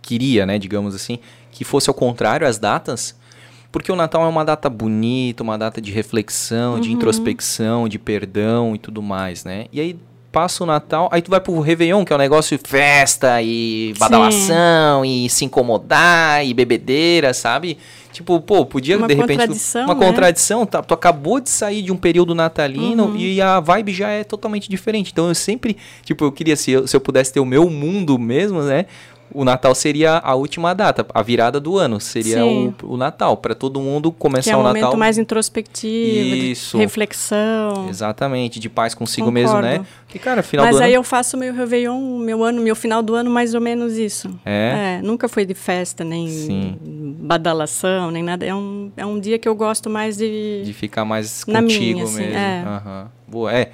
queria, 0.04 0.46
né, 0.46 0.58
digamos 0.60 0.94
assim, 0.96 1.18
que 1.52 1.64
fosse 1.66 1.90
ao 1.90 1.94
contrário 1.96 2.48
as 2.48 2.58
datas, 2.60 3.16
porque 3.78 3.92
o 3.92 3.96
Natal 3.96 4.24
é 4.24 4.28
uma 4.28 4.44
data 4.46 4.70
bonita, 4.70 5.44
uma 5.44 5.58
data 5.58 5.80
de 5.82 5.92
reflexão, 5.92 6.80
de 6.80 6.90
Uhum. 6.90 6.96
introspecção, 6.96 7.88
de 7.88 7.98
perdão 8.00 8.76
e 8.76 8.78
tudo 8.78 9.02
mais, 9.02 9.44
né? 9.44 9.66
E 9.72 9.80
aí 9.80 9.96
passa 10.32 10.64
o 10.64 10.68
Natal, 10.68 11.10
aí 11.12 11.22
tu 11.22 11.32
vai 11.32 11.40
pro 11.40 11.60
Réveillon, 11.60 12.06
que 12.06 12.14
é 12.14 12.16
um 12.16 12.20
negócio 12.20 12.56
de 12.58 12.64
festa 12.68 13.42
e 13.42 13.92
Sim. 13.94 14.00
badalação 14.00 15.04
e 15.06 15.28
se 15.30 15.46
incomodar 15.46 16.46
e 16.46 16.54
bebedeira, 16.54 17.34
sabe? 17.34 17.78
Tipo, 18.12 18.40
pô, 18.42 18.66
podia 18.66 18.98
Uma 18.98 19.08
de 19.08 19.14
repente... 19.14 19.38
contradição, 19.40 19.86
Uma 19.86 19.96
né? 19.96 20.06
contradição, 20.06 20.66
tá? 20.66 20.82
Tu 20.82 20.94
acabou 20.94 21.40
de 21.40 21.50
sair 21.50 21.82
de 21.82 21.92
um 21.92 21.98
período 21.98 22.34
natalino 22.36 23.06
Uhum. 23.08 23.16
e 23.16 23.40
a 23.42 23.60
vibe 23.60 23.94
já 23.94 24.10
é 24.10 24.24
totalmente 24.24 24.70
diferente. 24.70 25.12
Então 25.12 25.28
eu 25.28 25.36
sempre, 25.36 25.78
tipo, 26.04 26.24
eu 26.26 26.32
queria, 26.32 26.56
se 26.56 26.72
eu, 26.72 26.88
se 26.88 26.96
eu 26.96 27.02
pudesse 27.02 27.34
ter 27.34 27.40
o 27.40 27.46
meu 27.46 27.70
mundo 27.70 28.18
mesmo, 28.20 28.62
né? 28.64 28.86
O 29.34 29.44
Natal 29.44 29.76
seria 29.76 30.18
a 30.24 30.34
última 30.36 30.74
data, 30.74 31.06
a 31.14 31.22
virada 31.22 31.60
do 31.60 31.78
ano 31.78 32.00
seria 32.00 32.46
o, 32.46 32.74
o 32.84 32.98
Natal, 32.98 33.36
para 33.38 33.54
todo 33.54 33.80
mundo 33.82 34.12
começar 34.12 34.52
Que 34.52 34.54
é 34.54 34.58
um 34.58 34.62
o 34.62 34.64
momento 34.64 34.84
Natal. 34.84 34.98
mais 34.98 35.18
introspectivo, 35.18 36.36
Isso. 36.36 36.78
de 36.78 36.84
reflexão. 36.84 37.88
Exatamente, 37.90 38.60
de 38.60 38.70
paz 38.70 38.94
consigo 38.96 39.32
mesmo, 39.32 39.56
Concordo. 39.56 39.80
né? 39.80 39.86
E 40.16 40.20
cara, 40.20 40.42
final 40.42 40.66
Mas 40.66 40.78
do 40.78 40.82
aí 40.82 40.92
ano. 40.94 41.00
eu 41.00 41.04
faço 41.04 41.38
meu 41.38 41.54
Réveillon, 41.54 42.18
meu 42.20 42.44
ano, 42.44 42.62
meu 42.62 42.76
final 42.76 43.04
do 43.04 43.14
ano, 43.14 43.30
mais 43.30 43.54
ou 43.54 43.62
menos 43.62 43.94
isso. 43.98 44.30
É? 44.46 44.98
É, 45.00 45.02
nunca 45.04 45.28
foi 45.28 45.46
de 45.46 45.54
festa, 45.54 46.04
nem 46.04 46.28
Sim. 46.30 46.78
badalação, 47.20 48.10
nem 48.12 48.24
nada. 48.24 48.46
É 48.46 48.56
um, 48.56 48.92
é 48.98 49.06
um 49.06 49.20
dia 49.20 49.38
que 49.38 49.48
eu 49.48 49.54
gosto 49.56 49.90
mais 49.90 50.18
de. 50.18 50.62
De 50.64 50.74
ficar 50.74 51.06
mais 51.06 51.44
contigo 51.44 51.64
minha, 52.00 52.04
assim, 52.04 52.22
mesmo. 52.24 52.36
é. 52.38 52.64
Aham. 52.66 53.12
Boa, 53.28 53.54
é. 53.54 53.72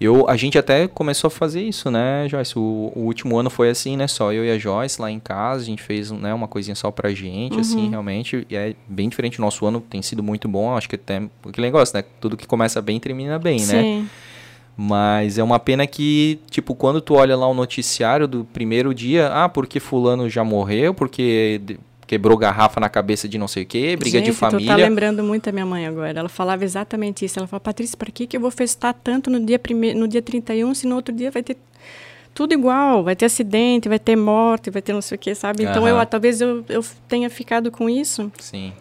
Eu, 0.00 0.28
a 0.28 0.36
gente 0.36 0.58
até 0.58 0.88
começou 0.88 1.28
a 1.28 1.30
fazer 1.30 1.62
isso, 1.62 1.90
né, 1.90 2.26
Joyce? 2.28 2.58
O, 2.58 2.92
o 2.94 3.00
último 3.02 3.38
ano 3.38 3.48
foi 3.48 3.70
assim, 3.70 3.96
né? 3.96 4.06
Só 4.08 4.32
eu 4.32 4.44
e 4.44 4.50
a 4.50 4.58
Joyce 4.58 5.00
lá 5.00 5.10
em 5.10 5.20
casa. 5.20 5.62
A 5.62 5.64
gente 5.64 5.82
fez 5.82 6.10
né, 6.10 6.34
uma 6.34 6.48
coisinha 6.48 6.74
só 6.74 6.90
pra 6.90 7.12
gente, 7.12 7.54
Uhum. 7.54 7.60
assim, 7.60 7.88
realmente. 7.88 8.46
E 8.50 8.56
é 8.56 8.74
bem 8.88 9.08
diferente. 9.08 9.38
O 9.38 9.42
nosso 9.42 9.64
ano 9.64 9.80
tem 9.80 10.02
sido 10.02 10.22
muito 10.22 10.48
bom. 10.48 10.76
Acho 10.76 10.88
que 10.88 10.96
até. 10.96 11.22
Aquele 11.48 11.66
negócio, 11.68 11.96
né? 11.96 12.04
Tudo 12.20 12.36
que 12.36 12.46
começa 12.46 12.82
bem 12.82 12.98
termina 12.98 13.38
bem, 13.38 13.60
né? 13.60 13.82
Sim. 13.82 14.08
Mas 14.76 15.38
é 15.38 15.42
uma 15.44 15.60
pena 15.60 15.86
que, 15.86 16.40
tipo, 16.50 16.74
quando 16.74 17.00
tu 17.00 17.14
olha 17.14 17.36
lá 17.36 17.46
o 17.46 17.54
noticiário 17.54 18.26
do 18.26 18.44
primeiro 18.44 18.92
dia, 18.92 19.28
ah, 19.28 19.48
porque 19.48 19.78
fulano 19.78 20.28
já 20.28 20.42
morreu, 20.42 20.92
porque 20.92 21.60
quebrou 22.06 22.36
garrafa 22.36 22.80
na 22.80 22.88
cabeça 22.88 23.28
de 23.28 23.38
não 23.38 23.48
sei 23.48 23.62
o 23.62 23.66
quê, 23.66 23.96
briga 23.96 24.18
Gente, 24.18 24.26
de 24.26 24.32
família. 24.32 24.66
Tu 24.66 24.68
tá 24.68 24.76
lembrando 24.76 25.22
muito 25.22 25.48
a 25.48 25.52
minha 25.52 25.66
mãe 25.66 25.86
agora. 25.86 26.18
Ela 26.18 26.28
falava 26.28 26.64
exatamente 26.64 27.24
isso. 27.24 27.38
Ela 27.38 27.46
falava, 27.46 27.62
Patrícia, 27.62 27.96
para 27.96 28.10
que, 28.10 28.26
que 28.26 28.36
eu 28.36 28.40
vou 28.40 28.50
festar 28.50 28.94
tanto 28.94 29.30
no 29.30 29.44
dia, 29.44 29.58
prime... 29.58 29.94
no 29.94 30.06
dia 30.06 30.22
31 30.22 30.74
se 30.74 30.86
no 30.86 30.96
outro 30.96 31.14
dia 31.14 31.30
vai 31.30 31.42
ter 31.42 31.56
tudo 32.34 32.52
igual? 32.52 33.04
Vai 33.04 33.14
ter 33.14 33.26
acidente, 33.26 33.88
vai 33.88 33.98
ter 33.98 34.16
morte, 34.16 34.70
vai 34.70 34.82
ter 34.82 34.92
não 34.92 35.00
sei 35.00 35.16
o 35.16 35.18
quê, 35.18 35.34
sabe? 35.34 35.64
Então, 35.64 35.86
eu, 35.86 36.04
talvez 36.04 36.40
eu, 36.40 36.64
eu 36.68 36.84
tenha 37.08 37.30
ficado 37.30 37.70
com 37.70 37.88
isso. 37.88 38.30
Sim. 38.38 38.72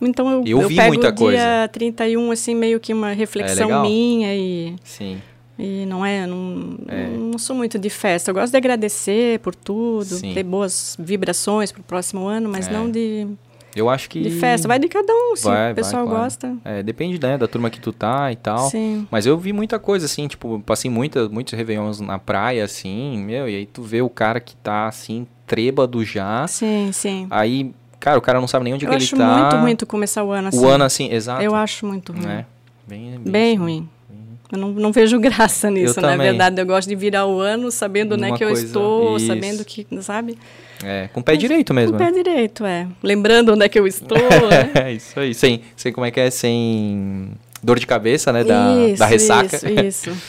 Então, 0.00 0.30
eu, 0.30 0.44
Eu 0.44 0.62
eu 0.62 0.68
vi 0.68 0.76
pego 0.76 0.88
muita 0.88 1.08
o 1.08 1.12
dia 1.12 1.26
coisa. 1.26 1.68
31, 1.72 2.30
assim, 2.30 2.54
meio 2.54 2.78
que 2.78 2.92
uma 2.92 3.12
reflexão 3.12 3.68
legal. 3.68 3.82
minha 3.82 4.34
e... 4.34 4.76
Sim. 4.84 5.22
E 5.58 5.86
não 5.86 6.04
é, 6.04 6.26
não, 6.26 6.76
É. 6.86 7.06
não 7.08 7.38
sou 7.38 7.56
muito 7.56 7.78
de 7.78 7.88
festa. 7.88 8.30
Eu 8.30 8.34
gosto 8.34 8.50
de 8.50 8.56
agradecer 8.58 9.38
por 9.40 9.54
tudo, 9.54 10.04
Sim. 10.16 10.34
ter 10.34 10.42
boas 10.42 10.96
vibrações 10.98 11.72
para 11.72 11.80
o 11.80 11.84
próximo 11.84 12.26
ano, 12.26 12.48
mas 12.50 12.68
É. 12.68 12.70
não 12.72 12.90
de 12.90 13.26
Eu 13.74 13.90
acho 13.90 14.08
que. 14.08 14.20
De 14.22 14.30
festa. 14.30 14.66
Vai 14.68 14.78
de 14.78 14.88
cada 14.88 15.12
um, 15.12 15.36
se 15.36 15.44
Vai, 15.44 15.72
o 15.72 15.74
pessoal 15.74 16.04
vai, 16.04 16.10
claro. 16.14 16.24
gosta. 16.24 16.56
É, 16.64 16.82
depende, 16.82 17.20
né, 17.20 17.36
da 17.36 17.46
turma 17.46 17.68
que 17.70 17.78
tu 17.80 17.92
tá 17.92 18.32
e 18.32 18.36
tal. 18.36 18.70
Sim. 18.70 19.06
Mas 19.10 19.26
eu 19.26 19.36
vi 19.38 19.52
muita 19.52 19.78
coisa, 19.78 20.06
assim, 20.06 20.26
tipo, 20.26 20.62
passei 20.64 20.90
muita, 20.90 21.28
muitos 21.28 21.52
réveillons 21.52 22.00
na 22.00 22.18
praia, 22.18 22.64
assim, 22.64 23.18
meu, 23.18 23.46
e 23.48 23.54
aí 23.56 23.66
tu 23.66 23.82
vê 23.82 24.00
o 24.00 24.08
cara 24.08 24.40
que 24.40 24.56
tá, 24.56 24.86
assim, 24.88 25.26
trêbado 25.46 26.02
já. 26.04 26.46
Sim, 26.48 26.90
sim. 26.92 27.26
Aí, 27.30 27.70
cara, 28.00 28.18
o 28.18 28.22
cara 28.22 28.40
não 28.40 28.48
sabe 28.48 28.64
nem 28.64 28.72
onde 28.74 28.86
Eu 28.86 28.88
que 28.90 28.96
ele 28.96 29.04
acho 29.04 29.14
tá. 29.16 29.38
muito 29.42 29.56
ruim 29.56 29.76
tu 29.76 29.86
começar 29.86 30.24
o 30.24 30.30
ano 30.32 30.48
assim. 30.48 30.58
O 30.58 30.66
ano, 30.68 30.84
assim, 30.84 31.12
exato. 31.12 31.42
Eu 31.42 31.54
acho 31.54 31.84
muito 31.86 32.12
ruim. 32.12 32.24
né? 32.26 32.46
Bem, 32.88 33.18
Bem 33.18 33.48
assim. 33.52 33.58
ruim. 33.58 33.88
Eu 34.52 34.58
não, 34.58 34.68
não 34.70 34.92
vejo 34.92 35.18
graça 35.18 35.68
nisso, 35.72 36.00
na 36.00 36.10
também. 36.12 36.28
verdade. 36.28 36.60
Eu 36.60 36.66
gosto 36.66 36.88
de 36.88 36.94
virar 36.94 37.26
o 37.26 37.40
ano 37.40 37.70
sabendo 37.70 38.14
onde 38.14 38.24
é 38.24 38.28
Uma 38.28 38.36
que 38.38 38.44
eu 38.44 38.50
estou, 38.50 39.16
isso. 39.16 39.26
sabendo 39.26 39.64
que, 39.64 39.86
sabe? 40.00 40.38
É, 40.84 41.08
com 41.12 41.20
o 41.20 41.22
pé 41.22 41.36
direito 41.36 41.72
mesmo. 41.74 41.96
Com 41.96 42.02
o 42.02 42.06
pé 42.06 42.12
né? 42.12 42.22
direito, 42.22 42.64
é. 42.64 42.86
Lembrando 43.02 43.52
onde 43.54 43.64
é 43.64 43.68
que 43.68 43.78
eu 43.78 43.86
estou, 43.86 44.16
né? 44.48 44.70
É, 44.86 44.92
isso 44.92 45.18
aí. 45.18 45.34
Sem, 45.34 45.62
sem 45.76 45.92
como 45.92 46.04
é 46.06 46.10
que 46.10 46.20
é, 46.20 46.30
sem 46.30 47.30
dor 47.62 47.78
de 47.78 47.86
cabeça, 47.86 48.32
né, 48.32 48.44
da, 48.44 48.76
isso, 48.86 48.98
da 48.98 49.06
ressaca. 49.06 49.56
Isso, 49.56 49.68
isso. 50.10 50.22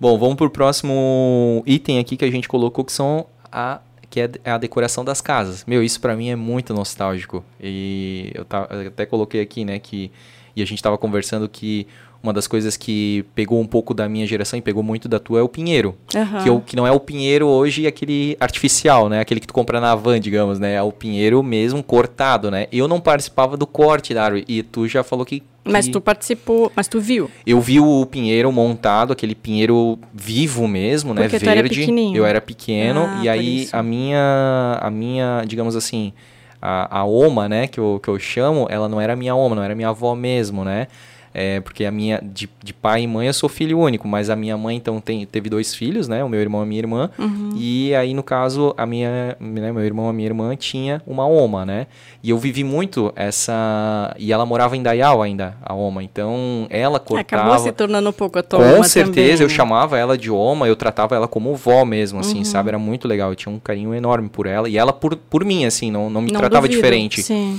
Bom, 0.00 0.18
vamos 0.18 0.34
pro 0.36 0.50
próximo 0.50 1.62
item 1.66 1.98
aqui 1.98 2.16
que 2.16 2.24
a 2.24 2.30
gente 2.30 2.48
colocou, 2.48 2.84
que 2.84 2.92
são 2.92 3.26
a 3.52 3.80
que 4.08 4.18
é 4.20 4.28
a 4.50 4.58
decoração 4.58 5.04
das 5.04 5.20
casas. 5.20 5.64
Meu, 5.64 5.84
isso 5.84 6.00
pra 6.00 6.16
mim 6.16 6.30
é 6.30 6.34
muito 6.34 6.74
nostálgico. 6.74 7.44
E 7.60 8.32
eu, 8.34 8.44
ta- 8.44 8.66
eu 8.68 8.88
até 8.88 9.06
coloquei 9.06 9.40
aqui, 9.40 9.64
né, 9.64 9.78
que 9.78 10.10
e 10.56 10.60
a 10.62 10.66
gente 10.66 10.82
tava 10.82 10.98
conversando 10.98 11.48
que 11.48 11.86
uma 12.22 12.32
das 12.32 12.46
coisas 12.46 12.76
que 12.76 13.24
pegou 13.34 13.58
um 13.60 13.66
pouco 13.66 13.94
da 13.94 14.08
minha 14.08 14.26
geração 14.26 14.58
e 14.58 14.62
pegou 14.62 14.82
muito 14.82 15.08
da 15.08 15.18
tua 15.18 15.40
é 15.40 15.42
o 15.42 15.48
pinheiro. 15.48 15.94
Aham. 16.14 16.42
Que, 16.42 16.48
eu- 16.48 16.60
que 16.60 16.76
não 16.76 16.86
é 16.86 16.92
o 16.92 17.00
pinheiro 17.00 17.46
hoje 17.46 17.86
aquele 17.86 18.36
artificial, 18.38 19.08
né? 19.08 19.20
Aquele 19.20 19.40
que 19.40 19.46
tu 19.46 19.54
compra 19.54 19.80
na 19.80 19.94
van, 19.94 20.20
digamos, 20.20 20.58
né? 20.58 20.74
É 20.74 20.82
o 20.82 20.92
pinheiro 20.92 21.42
mesmo 21.42 21.82
cortado, 21.82 22.50
né? 22.50 22.66
Eu 22.70 22.86
não 22.86 23.00
participava 23.00 23.56
do 23.56 23.66
corte 23.66 24.12
da 24.12 24.24
árvore 24.24 24.44
e 24.46 24.62
tu 24.62 24.86
já 24.86 25.02
falou 25.02 25.24
que... 25.24 25.42
Mas 25.64 25.86
que- 25.86 25.92
tu 25.92 26.00
participou, 26.00 26.72
mas 26.74 26.88
tu 26.88 26.98
viu? 27.00 27.30
eu 27.46 27.60
vi 27.60 27.78
o 27.80 28.04
pinheiro 28.06 28.50
montado, 28.50 29.12
aquele 29.12 29.34
pinheiro 29.34 29.98
vivo 30.12 30.66
mesmo, 30.66 31.12
né? 31.14 31.22
Porque 31.22 31.38
tu 31.38 31.44
Verde. 31.44 31.58
era 31.58 31.68
pequenininho. 31.68 32.16
Eu 32.16 32.26
era 32.26 32.40
pequeno 32.40 33.08
Ah, 33.12 33.20
e 33.22 33.28
aí 33.28 33.62
isso. 33.64 33.76
a 33.76 33.82
minha, 33.82 34.78
a 34.80 34.90
minha, 34.90 35.42
digamos 35.46 35.76
assim, 35.76 36.12
a, 36.60 36.98
a 37.00 37.04
oma, 37.04 37.48
né, 37.48 37.66
que 37.66 37.78
eu, 37.80 38.00
que 38.02 38.08
eu 38.08 38.18
chamo, 38.18 38.66
ela 38.70 38.88
não 38.88 39.00
era 39.00 39.14
minha 39.16 39.34
oma, 39.34 39.54
não 39.56 39.62
era 39.62 39.74
minha 39.74 39.88
avó 39.90 40.14
mesmo, 40.14 40.64
né? 40.64 40.88
É, 41.32 41.60
porque 41.60 41.84
a 41.84 41.92
minha, 41.92 42.18
de, 42.22 42.48
de 42.62 42.72
pai 42.74 43.02
e 43.02 43.06
mãe, 43.06 43.28
eu 43.28 43.32
sou 43.32 43.48
filho 43.48 43.78
único, 43.78 44.08
mas 44.08 44.28
a 44.28 44.34
minha 44.34 44.56
mãe, 44.58 44.76
então, 44.76 45.00
tem, 45.00 45.24
teve 45.24 45.48
dois 45.48 45.72
filhos, 45.74 46.08
né? 46.08 46.24
O 46.24 46.28
meu 46.28 46.40
irmão 46.40 46.60
e 46.62 46.64
a 46.64 46.66
minha 46.66 46.80
irmã. 46.80 47.10
Uhum. 47.16 47.50
E 47.56 47.94
aí, 47.94 48.12
no 48.14 48.22
caso, 48.22 48.74
a 48.76 48.84
minha, 48.84 49.36
né, 49.38 49.70
meu 49.72 49.84
irmão 49.84 50.06
e 50.06 50.10
a 50.10 50.12
minha 50.12 50.26
irmã 50.26 50.56
tinha 50.56 51.00
uma 51.06 51.26
oma, 51.26 51.64
né? 51.64 51.86
E 52.22 52.30
eu 52.30 52.38
vivi 52.38 52.64
muito 52.64 53.12
essa... 53.16 54.14
E 54.18 54.32
ela 54.32 54.44
morava 54.44 54.76
em 54.76 54.82
Dayal 54.82 55.22
ainda, 55.22 55.56
a 55.62 55.72
oma. 55.74 56.02
Então, 56.02 56.66
ela 56.68 56.98
cortava... 56.98 57.42
Acabou 57.44 57.58
se 57.64 57.72
tornando 57.72 58.08
um 58.08 58.12
pouco 58.12 58.38
a 58.38 58.42
tua 58.42 58.58
Com 58.58 58.82
certeza, 58.82 59.12
também, 59.14 59.40
eu 59.42 59.48
né? 59.48 59.54
chamava 59.54 59.96
ela 59.98 60.18
de 60.18 60.30
Oma, 60.30 60.66
eu 60.66 60.76
tratava 60.76 61.14
ela 61.14 61.28
como 61.28 61.54
vó 61.54 61.84
mesmo, 61.84 62.18
assim, 62.20 62.38
Uhum. 62.38 62.44
sabe? 62.44 62.70
Era 62.70 62.78
muito 62.78 63.06
legal, 63.06 63.30
eu 63.30 63.36
tinha 63.36 63.54
um 63.54 63.58
carinho 63.58 63.94
enorme 63.94 64.28
por 64.28 64.46
ela. 64.46 64.68
E 64.68 64.76
ela 64.76 64.92
por, 64.92 65.14
por 65.16 65.44
mim, 65.44 65.64
assim, 65.64 65.90
não, 65.90 66.10
não 66.10 66.20
me 66.20 66.32
Não 66.32 66.40
tratava 66.40 66.66
duvido. 66.66 66.74
diferente. 66.82 67.22
Sim. 67.22 67.58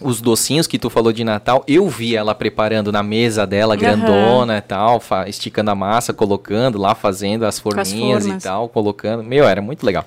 Os 0.00 0.20
docinhos 0.20 0.66
que 0.66 0.78
tu 0.78 0.88
falou 0.88 1.12
de 1.12 1.24
Natal, 1.24 1.64
eu 1.66 1.88
vi 1.88 2.14
ela 2.14 2.34
preparando 2.34 2.92
na 2.92 3.02
mesa 3.02 3.46
dela, 3.46 3.74
grandona 3.74 4.58
e 4.58 4.60
tal, 4.60 5.02
esticando 5.26 5.70
a 5.70 5.74
massa, 5.74 6.12
colocando 6.12 6.78
lá, 6.78 6.94
fazendo 6.94 7.44
as 7.44 7.58
forminhas 7.58 8.24
e 8.24 8.28
formas. 8.28 8.42
tal, 8.42 8.68
colocando. 8.68 9.22
Meu, 9.24 9.46
era 9.46 9.60
muito 9.60 9.84
legal. 9.84 10.04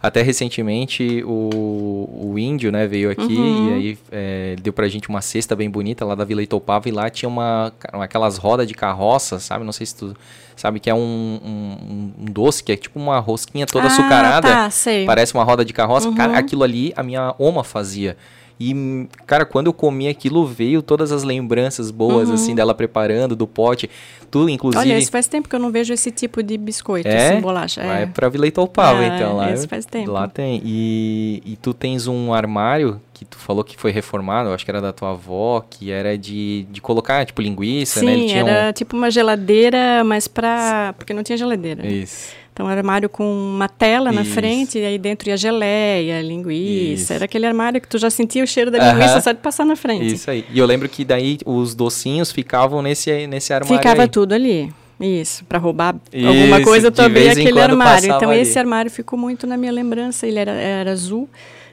Até 0.00 0.22
recentemente 0.22 1.24
o, 1.26 2.30
o 2.32 2.38
índio, 2.38 2.70
né, 2.70 2.86
veio 2.86 3.10
aqui 3.10 3.34
Uhum. 3.36 3.70
e 3.70 3.74
aí 3.74 3.98
é, 4.12 4.56
deu 4.62 4.72
pra 4.72 4.86
gente 4.88 5.08
uma 5.08 5.20
cesta 5.20 5.56
bem 5.56 5.68
bonita 5.68 6.04
lá 6.04 6.14
da 6.14 6.24
Vila 6.24 6.40
Itopava 6.40 6.88
e 6.88 6.92
lá 6.92 7.10
tinha 7.10 7.28
uma, 7.28 7.72
aquelas 7.94 8.36
rodas 8.36 8.66
de 8.68 8.74
carroça, 8.74 9.40
sabe? 9.40 9.64
Não 9.64 9.72
sei 9.72 9.86
se 9.86 9.96
tu 9.96 10.16
sabe 10.54 10.78
que 10.78 10.88
é 10.88 10.94
um, 10.94 10.98
um, 11.44 12.12
um 12.20 12.24
doce 12.26 12.62
que 12.62 12.70
é 12.70 12.76
tipo 12.76 12.98
uma 12.98 13.18
rosquinha 13.18 13.66
toda 13.66 13.84
ah, 13.84 13.88
açucarada. 13.88 14.48
Tá, 14.48 14.70
sei. 14.70 15.04
Parece 15.04 15.34
uma 15.34 15.42
roda 15.42 15.64
de 15.64 15.72
carroça. 15.72 16.08
Uhum. 16.08 16.14
Cara, 16.14 16.38
aquilo 16.38 16.62
ali 16.62 16.92
a 16.96 17.02
minha 17.02 17.34
oma 17.36 17.64
fazia. 17.64 18.16
E, 18.60 19.06
cara, 19.26 19.44
quando 19.44 19.68
eu 19.68 19.72
comi 19.72 20.08
aquilo, 20.08 20.44
veio 20.44 20.82
todas 20.82 21.12
as 21.12 21.22
lembranças 21.22 21.90
boas, 21.90 22.28
assim, 22.30 22.54
dela 22.54 22.74
preparando, 22.74 23.36
do 23.36 23.46
pote. 23.46 23.88
Tu, 24.30 24.48
inclusive. 24.48 24.82
Uhum. 24.84 24.90
Olha, 24.90 24.98
isso 24.98 25.10
faz 25.10 25.26
tempo 25.28 25.48
que 25.48 25.54
eu 25.54 25.60
não 25.60 25.70
vejo 25.70 25.92
esse 25.94 26.10
tipo 26.10 26.42
de 26.42 26.58
biscoito, 26.58 27.08
É? 27.08 27.30
assim, 27.32 27.40
bolacha. 27.40 27.82
Vai 27.82 28.02
É. 28.02 28.06
pra 28.06 28.28
Vila 28.28 28.46
Itaupava, 28.46 28.98
Ah, 29.00 29.06
então. 29.06 29.36
Lá, 29.36 29.52
esse 29.52 29.66
faz 29.68 29.86
tempo. 29.86 30.10
Lá 30.10 30.26
tem. 30.28 30.60
E, 30.64 31.42
e 31.46 31.56
tu 31.56 31.72
tens 31.72 32.06
um 32.08 32.34
armário 32.34 33.00
que 33.14 33.24
tu 33.24 33.36
falou 33.38 33.64
que 33.64 33.76
foi 33.76 33.90
reformado, 33.90 34.48
eu 34.50 34.54
acho 34.54 34.64
que 34.64 34.70
era 34.70 34.80
da 34.80 34.92
tua 34.92 35.10
avó, 35.10 35.64
que 35.68 35.90
era 35.90 36.16
de, 36.16 36.66
de 36.70 36.80
colocar, 36.80 37.24
tipo, 37.26 37.40
linguiça, 37.42 38.02
né? 38.02 38.12
Ele 38.12 38.20
Sim, 38.22 38.26
tinha 38.28 38.40
era 38.48 38.72
tipo 38.72 38.96
uma 38.96 39.10
geladeira, 39.10 40.04
mas 40.04 40.28
pra... 40.28 40.94
Porque 40.96 41.12
não 41.14 41.22
tinha 41.22 41.36
geladeira. 41.38 41.82
um... 41.82 41.86
Isso. 41.86 42.32
Então, 42.58 42.66
um 42.66 42.70
armário 42.70 43.08
com 43.08 43.22
uma 43.24 43.68
tela 43.68 44.10
na 44.10 44.22
Isso. 44.22 44.32
frente, 44.32 44.78
e 44.80 44.84
aí 44.84 44.98
dentro 44.98 45.28
ia 45.28 45.36
geleia, 45.36 46.20
linguiça. 46.20 47.02
Isso. 47.04 47.12
Era 47.12 47.24
aquele 47.26 47.46
armário 47.46 47.80
que 47.80 47.86
tu 47.86 47.98
já 47.98 48.10
sentia 48.10 48.42
o 48.42 48.46
cheiro 48.48 48.68
da 48.68 48.92
linguiça 48.92 49.20
só 49.20 49.30
de 49.30 49.38
passar 49.38 49.64
na 49.64 49.76
frente. 49.76 50.12
Isso 50.12 50.28
aí. 50.28 50.44
E 50.52 50.58
eu 50.58 50.66
lembro 50.66 50.88
que 50.88 51.04
daí 51.04 51.38
os 51.46 51.72
docinhos 51.72 52.32
ficavam 52.32 52.82
nesse, 52.82 53.28
nesse 53.28 53.52
armário 53.52 53.76
Ficava 53.78 54.02
aí. 54.02 54.08
tudo 54.08 54.32
ali. 54.32 54.72
Isso, 55.00 55.44
para 55.44 55.60
roubar 55.60 55.94
Isso, 56.12 56.26
alguma 56.26 56.60
coisa, 56.60 56.90
vez 57.08 57.38
em 57.38 57.42
aquele 57.42 57.60
armário. 57.60 58.12
Então, 58.12 58.30
ali. 58.30 58.40
esse 58.40 58.58
armário 58.58 58.90
ficou 58.90 59.16
muito 59.16 59.46
na 59.46 59.56
minha 59.56 59.70
lembrança. 59.70 60.26
Ele 60.26 60.40
era, 60.40 60.50
era 60.50 60.90
azul 60.90 61.28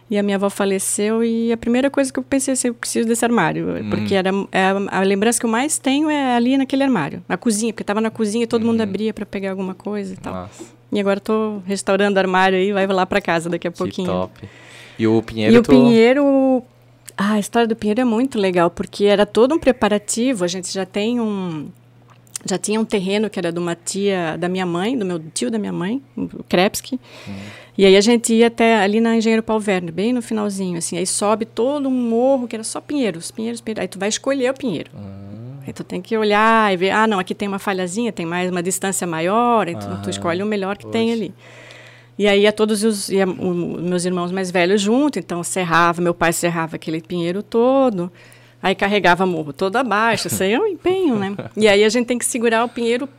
e 0.07 0.19
a 0.19 0.21
minha 0.21 0.37
avó 0.37 0.47
faleceu. 0.51 1.23
E 1.23 1.51
a 1.51 1.57
primeira 1.57 1.89
coisa 1.89 2.13
que 2.13 2.19
eu 2.19 2.23
pensei 2.23 2.53
assim, 2.53 2.67
eu 2.67 2.75
preciso 2.75 3.07
desse 3.07 3.25
armário. 3.25 3.67
Hum. 3.83 3.89
Porque 3.89 4.13
era, 4.13 4.29
é 4.51 4.65
a, 4.65 4.99
a 4.99 5.01
lembrança 5.01 5.39
que 5.39 5.45
eu 5.47 5.49
mais 5.49 5.79
tenho 5.79 6.07
é 6.11 6.35
ali 6.35 6.55
naquele 6.55 6.83
armário, 6.83 7.23
na 7.27 7.35
cozinha, 7.37 7.73
porque 7.73 7.81
estava 7.81 7.99
na 7.99 8.11
cozinha 8.11 8.43
e 8.43 8.47
todo 8.47 8.61
Uhum. 8.61 8.67
mundo 8.73 8.81
abria 8.81 9.11
para 9.11 9.25
pegar 9.25 9.49
alguma 9.49 9.73
coisa 9.73 10.13
e 10.13 10.17
tal. 10.17 10.33
Nossa, 10.33 10.63
E 10.91 10.99
agora 10.99 11.17
estou 11.17 11.61
restaurando 11.65 12.15
o 12.15 12.19
armário 12.19 12.57
aí, 12.57 12.71
vai 12.71 12.85
lá 12.87 13.05
para 13.05 13.19
casa 13.21 13.49
daqui 13.49 13.67
a 13.67 13.71
que 13.71 13.77
pouquinho. 13.77 14.07
top. 14.07 14.47
E 14.97 15.05
o 15.07 15.21
Pinheiro, 15.21 15.53
E 15.53 15.57
o 15.57 15.61
tu- 15.61 15.69
Pinheiro. 15.71 16.63
Ah, 17.17 17.33
a 17.33 17.39
história 17.39 17.67
do 17.67 17.75
Pinheiro 17.75 18.01
é 18.01 18.05
muito 18.05 18.37
legal, 18.39 18.69
porque 18.69 19.05
era 19.05 19.25
todo 19.25 19.53
um 19.55 19.59
preparativo. 19.59 20.43
A 20.43 20.47
gente 20.47 20.71
já 20.73 20.85
tem 20.85 21.19
um. 21.19 21.67
Já 22.47 22.57
tinha 22.59 22.79
um 22.79 22.85
terreno 22.85 23.29
que 23.29 23.39
era 23.39 23.51
de 23.51 23.57
uma 23.57 23.73
tia 23.75 24.37
da 24.37 24.47
minha 24.47 24.65
mãe, 24.67 24.95
do 24.97 25.03
meu 25.03 25.19
tio 25.33 25.49
da 25.49 25.57
minha 25.57 25.73
mãe, 25.73 26.01
o 26.15 26.43
Krepski. 26.47 26.99
E 27.77 27.83
aí 27.85 27.97
a 27.97 28.01
gente 28.01 28.33
ia 28.33 28.47
até 28.47 28.77
ali 28.77 29.01
na 29.01 29.17
Engenheiro 29.17 29.41
Paulo 29.41 29.61
Verne, 29.61 29.91
bem 29.91 30.13
no 30.13 30.21
finalzinho, 30.21 30.77
assim. 30.77 30.97
Aí 30.97 31.07
sobe 31.07 31.43
todo 31.45 31.89
um 31.89 31.91
morro 31.91 32.47
que 32.47 32.55
era 32.55 32.63
só 32.63 32.79
pinheiros, 32.79 33.31
pinheiros, 33.31 33.61
pinheiros. 33.61 33.81
Aí 33.81 33.87
tu 33.87 33.97
vai 33.97 34.09
escolher 34.09 34.51
o 34.51 34.53
pinheiro. 34.53 34.91
Aí 35.65 35.73
tu 35.73 35.83
tem 35.83 36.01
que 36.01 36.15
olhar 36.15 36.71
e 36.71 36.77
ver, 36.77 36.91
ah, 36.91 37.07
não, 37.07 37.17
aqui 37.17 37.33
tem 37.33 37.47
uma 37.47 37.57
falhazinha, 37.57 38.11
tem 38.11 38.25
mais 38.25 38.51
uma 38.51 38.61
distância 38.61 39.07
maior, 39.07 39.67
então 39.67 39.89
tu 39.97 40.01
Aham. 40.03 40.09
escolhe 40.09 40.43
o 40.43 40.45
melhor 40.45 40.77
que 40.77 40.85
tem 40.85 41.11
ali. 41.11 41.33
E 42.17 42.27
aí 42.27 42.41
ia 42.41 42.51
todos 42.53 42.83
os 42.83 43.09
ia, 43.09 43.27
os 43.27 43.81
meus 43.81 44.05
irmãos 44.05 44.31
mais 44.31 44.51
velhos 44.51 44.79
junto, 44.79 45.17
então 45.17 45.43
serrava, 45.43 46.01
meu 46.01 46.13
pai 46.13 46.31
serrava 46.31 46.75
aquele 46.75 47.01
pinheiro 47.01 47.41
todo, 47.41 48.11
aí 48.61 48.75
carregava 48.75 49.25
morro 49.25 49.51
todo 49.51 49.75
abaixo, 49.75 50.27
isso 50.27 50.41
aí 50.43 50.53
é 50.53 50.59
um 50.59 50.67
empenho, 50.67 51.17
né? 51.17 51.35
E 51.57 51.67
aí 51.67 51.83
a 51.83 51.89
gente 51.89 52.05
tem 52.05 52.17
que 52.17 52.25
segurar 52.25 52.63
o 52.63 52.69
pinheiro 52.69 53.09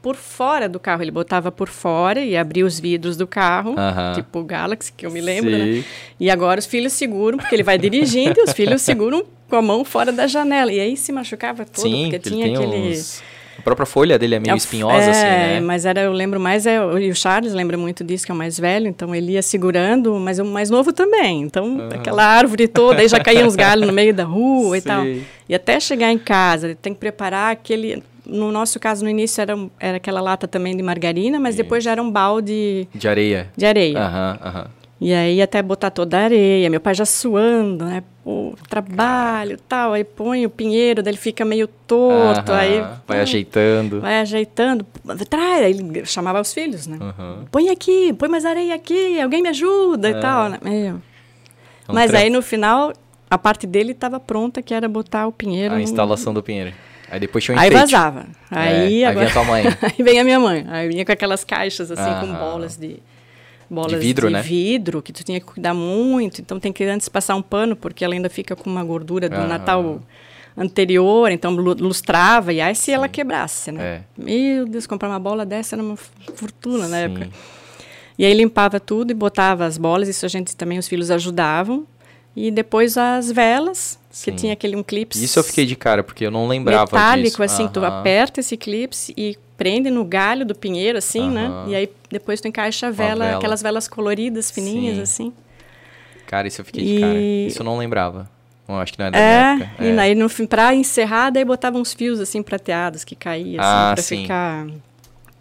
por 0.00 0.14
fora 0.14 0.68
do 0.68 0.78
carro, 0.78 1.02
ele 1.02 1.10
botava 1.10 1.50
por 1.50 1.68
fora 1.68 2.20
e 2.20 2.36
abria 2.36 2.64
os 2.64 2.78
vidros 2.78 3.16
do 3.16 3.26
carro, 3.26 3.74
tipo 4.14 4.38
o 4.38 4.44
Galaxy, 4.44 4.92
que 4.96 5.04
eu 5.04 5.10
me 5.10 5.20
lembro, 5.20 5.50
né? 5.50 5.82
E 6.20 6.30
agora 6.30 6.60
os 6.60 6.66
filhos 6.66 6.92
seguram, 6.92 7.36
porque 7.36 7.54
ele 7.54 7.64
vai 7.64 7.76
dirigindo 7.76 8.38
e 8.38 8.42
os 8.44 8.52
filhos 8.52 8.80
seguram 8.82 9.24
com 9.48 9.56
a 9.56 9.62
mão 9.62 9.84
fora 9.84 10.12
da 10.12 10.26
janela. 10.26 10.72
E 10.72 10.80
aí 10.80 10.96
se 10.96 11.12
machucava 11.12 11.64
todo, 11.64 11.82
Sim, 11.82 12.08
porque 12.10 12.18
tinha 12.30 12.46
aquele... 12.46 12.76
uns... 12.76 13.22
A 13.58 13.62
própria 13.62 13.86
folha 13.86 14.18
dele 14.18 14.34
é 14.34 14.38
meio 14.38 14.52
É, 14.52 14.56
espinhosa, 14.56 15.10
assim, 15.10 15.24
né? 15.24 15.60
mas 15.60 15.86
era, 15.86 16.02
eu 16.02 16.12
lembro 16.12 16.38
mais, 16.38 16.66
é, 16.66 16.78
o- 16.84 16.98
e 16.98 17.10
o 17.10 17.14
Charles 17.16 17.54
lembra 17.54 17.78
muito 17.78 18.04
disso, 18.04 18.26
que 18.26 18.30
é 18.30 18.34
o 18.34 18.36
mais 18.36 18.60
velho, 18.60 18.86
então 18.86 19.14
ele 19.14 19.32
ia 19.32 19.40
segurando, 19.42 20.14
mas 20.16 20.38
o 20.38 20.44
mais 20.44 20.68
novo 20.68 20.92
também. 20.92 21.40
Então, 21.40 21.88
aquela 21.90 22.22
árvore 22.22 22.68
toda, 22.68 23.00
aí 23.00 23.08
já 23.08 23.18
caíam 23.18 23.48
uns 23.48 23.56
galhos 23.56 23.86
no 23.86 23.94
meio 23.94 24.12
da 24.12 24.24
rua 24.24 24.76
e 24.76 24.82
tal. 24.82 25.04
E 25.48 25.54
até 25.54 25.80
chegar 25.80 26.12
em 26.12 26.18
casa, 26.18 26.66
ele 26.66 26.74
tem 26.74 26.92
que 26.92 27.00
preparar 27.00 27.50
aquele. 27.52 28.02
No 28.26 28.52
nosso 28.52 28.78
caso, 28.78 29.02
no 29.04 29.08
início 29.10 29.40
era, 29.40 29.56
era 29.80 29.96
aquela 29.96 30.20
lata 30.20 30.46
também 30.46 30.76
de 30.76 30.82
margarina, 30.82 31.40
mas 31.40 31.54
depois 31.56 31.82
já 31.82 31.92
era 31.92 32.02
um 32.02 32.10
balde 32.10 32.86
De 32.94 33.08
areia. 33.08 33.48
de 33.56 33.64
areia. 33.64 33.98
Aham, 33.98 34.38
aham. 34.44 34.66
E 34.98 35.12
aí 35.12 35.42
até 35.42 35.60
botar 35.60 35.90
toda 35.90 36.16
a 36.18 36.22
areia, 36.24 36.70
meu 36.70 36.80
pai 36.80 36.94
já 36.94 37.04
suando, 37.04 37.84
né? 37.84 38.02
Pô, 38.24 38.54
trabalho 38.68 39.58
tal, 39.68 39.92
aí 39.92 40.02
põe 40.04 40.46
o 40.46 40.50
pinheiro, 40.50 41.02
daí 41.02 41.10
ele 41.12 41.18
fica 41.18 41.44
meio 41.44 41.68
torto, 41.68 42.50
Aham, 42.50 42.58
aí 42.60 42.84
Vai 43.06 43.20
ajeitando. 43.20 44.00
vai 44.00 44.20
ajeitando, 44.20 44.86
traz, 45.28 45.62
aí 45.64 45.72
ele 45.72 46.06
chamava 46.06 46.40
os 46.40 46.52
filhos, 46.54 46.86
né? 46.86 46.96
Aham. 47.00 47.44
Põe 47.52 47.68
aqui, 47.68 48.12
põe 48.14 48.28
mais 48.28 48.46
areia 48.46 48.74
aqui, 48.74 49.20
alguém 49.20 49.42
me 49.42 49.50
ajuda 49.50 50.08
É. 50.08 50.12
e 50.12 50.20
tal, 50.20 50.48
né? 50.48 50.58
Meu. 50.62 50.72
É 50.72 51.92
um 51.92 51.94
Mas 51.94 52.14
aí 52.14 52.30
no 52.30 52.40
final, 52.40 52.92
a 53.30 53.36
parte 53.36 53.66
dele 53.66 53.92
estava 53.92 54.18
pronta, 54.18 54.62
que 54.62 54.72
era 54.72 54.88
botar 54.88 55.26
o 55.26 55.32
pinheiro. 55.32 55.74
A 55.74 55.76
no- 55.76 55.82
instalação 55.82 56.32
do 56.32 56.42
Pinheiro. 56.42 56.72
Aí 57.10 57.20
depois 57.20 57.44
tinha 57.44 57.54
um 57.56 57.60
Aí 57.60 57.68
enfeite. 57.68 57.92
vazava. 57.92 58.26
Aí 58.50 58.72
É, 58.72 58.86
aí 58.86 59.04
agora. 59.04 59.26
vinha 59.26 59.32
tua 59.34 59.44
mãe. 59.44 59.62
aí 59.82 60.02
vem 60.02 60.18
a 60.18 60.24
minha 60.24 60.40
mãe. 60.40 60.64
Aí 60.68 60.88
vinha 60.88 61.04
com 61.04 61.12
aquelas 61.12 61.44
caixas 61.44 61.90
assim, 61.92 62.26
com 62.26 62.32
bolas 62.34 62.76
de. 62.76 62.96
Bolas 63.68 63.92
de 63.92 63.98
vidro, 63.98 64.26
de 64.28 64.32
né? 64.34 64.42
vidro 64.42 65.02
que 65.02 65.12
tu 65.12 65.22
tinha 65.24 65.40
que 65.40 65.46
cuidar 65.46 65.74
muito. 65.74 66.40
Então 66.40 66.58
tem 66.60 66.72
que 66.72 66.84
antes 66.84 67.08
passar 67.08 67.34
um 67.36 67.42
pano 67.42 67.74
porque 67.76 68.04
ela 68.04 68.14
ainda 68.14 68.28
fica 68.30 68.54
com 68.56 68.68
uma 68.70 68.84
gordura 68.84 69.28
do 69.28 69.34
Aham. 69.36 69.46
Natal 69.46 70.00
anterior, 70.56 71.30
então 71.30 71.52
lu- 71.52 71.76
lustrava 71.78 72.52
e 72.52 72.60
aí 72.60 72.74
se 72.74 72.90
ela 72.90 73.08
quebrasse, 73.08 73.70
né? 73.70 73.84
É. 73.84 74.02
Meu 74.16 74.66
Deus, 74.66 74.86
comprar 74.86 75.08
uma 75.08 75.18
bola 75.20 75.44
dessa 75.44 75.74
era 75.76 75.82
uma 75.82 75.96
fortuna 75.96 76.88
na 76.88 76.96
Sim. 76.96 77.02
época. 77.04 77.28
E 78.18 78.24
aí 78.24 78.32
limpava 78.32 78.80
tudo 78.80 79.10
e 79.10 79.14
botava 79.14 79.66
as 79.66 79.76
bolas, 79.76 80.08
isso 80.08 80.24
a 80.24 80.28
gente 80.28 80.56
também, 80.56 80.78
os 80.78 80.88
filhos 80.88 81.10
ajudavam. 81.10 81.86
E 82.36 82.50
depois 82.50 82.98
as 82.98 83.32
velas, 83.32 83.98
Sim. 84.10 84.30
que 84.30 84.36
tinha 84.36 84.52
aquele 84.52 84.76
um 84.76 84.82
clipe 84.82 85.16
Isso 85.16 85.38
eu 85.38 85.42
fiquei 85.44 85.64
de 85.64 85.74
cara, 85.74 86.02
porque 86.04 86.26
eu 86.26 86.30
não 86.30 86.46
lembrava 86.46 86.84
metálico, 86.84 87.28
disso. 87.28 87.42
assim, 87.42 87.66
tu 87.68 87.82
aperta 87.84 88.40
esse 88.40 88.56
clipe 88.58 88.94
e 89.16 89.38
prende 89.56 89.88
no 89.90 90.04
galho 90.04 90.44
do 90.44 90.54
pinheiro, 90.54 90.98
assim, 90.98 91.30
né? 91.30 91.50
E 91.66 91.74
aí 91.74 91.90
depois 92.10 92.38
tu 92.40 92.46
encaixa 92.46 92.88
a 92.88 92.90
vela, 92.90 93.24
vela. 93.24 93.38
aquelas 93.38 93.62
velas 93.62 93.88
coloridas, 93.88 94.50
fininhas, 94.50 94.96
Sim. 94.96 95.02
assim. 95.02 95.32
Cara, 96.26 96.46
isso 96.46 96.60
eu 96.60 96.64
fiquei 96.66 96.84
E- 96.84 96.94
de 96.94 97.00
cara. 97.00 97.18
Isso 97.18 97.62
eu 97.62 97.64
não 97.64 97.78
lembrava. 97.78 98.28
Eu 98.68 98.74
acho 98.76 98.92
que 98.92 98.98
não 98.98 99.06
é 99.06 99.10
da 99.12 99.18
É, 99.18 99.54
minha 99.54 99.64
época. 99.66 99.84
e 99.84 99.98
aí 99.98 100.14
no 100.14 100.28
fim, 100.28 100.44
pra 100.44 100.74
encerrar, 100.74 101.30
daí 101.30 101.44
botava 101.44 101.78
uns 101.78 101.94
fios, 101.94 102.20
assim, 102.20 102.42
prateados 102.42 103.02
que 103.04 103.14
caíam, 103.14 103.62
assim, 103.64 103.70
Ah, 103.72 103.92
pra 103.94 104.02
sim. 104.02 104.22
ficar 104.22 104.66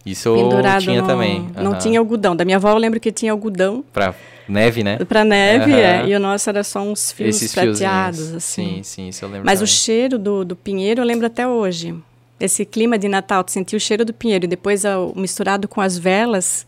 Isso 0.05 0.29
eu 0.29 0.35
pendurado 0.35 0.81
tinha 0.83 1.01
no- 1.01 1.07
também. 1.07 1.49
Não 1.55 1.71
Aham. 1.71 1.79
tinha 1.79 1.99
algodão. 1.99 2.35
Da 2.35 2.45
minha 2.45 2.57
avó 2.57 2.69
eu 2.69 2.77
lembro 2.77 2.99
que 2.99 3.11
tinha 3.11 3.31
algodão 3.31 3.83
Pra 3.91 4.13
neve, 4.47 4.83
né? 4.83 4.97
pra 4.97 5.23
neve, 5.23 5.71
Aham. 5.71 5.79
é, 5.79 6.07
e 6.07 6.15
o 6.15 6.19
nosso 6.19 6.49
era 6.49 6.63
só 6.63 6.81
uns 6.81 7.11
fios 7.11 7.35
Esses 7.37 7.53
prateados, 7.53 8.17
fiozinhos. 8.19 8.35
assim. 8.43 8.75
Sim, 8.77 8.83
sim, 8.83 9.07
isso 9.09 9.25
eu 9.25 9.29
lembro 9.29 9.45
Mas 9.45 9.59
o 9.59 9.65
também. 9.65 9.73
cheiro 9.75 10.17
do, 10.19 10.45
do 10.45 10.55
pinheiro 10.55 11.01
eu 11.01 11.05
lembro 11.05 11.25
até 11.25 11.47
hoje. 11.47 11.95
Esse 12.39 12.65
clima 12.65 12.97
de 12.97 13.07
Natal, 13.07 13.43
tu 13.43 13.51
sentia 13.51 13.77
o 13.77 13.79
cheiro 13.79 14.03
do 14.03 14.13
pinheiro 14.13 14.45
e 14.45 14.47
depois 14.47 14.83
a- 14.85 14.99
o 14.99 15.13
misturado 15.17 15.67
com 15.67 15.79
as 15.81 15.97
velas 15.97 16.65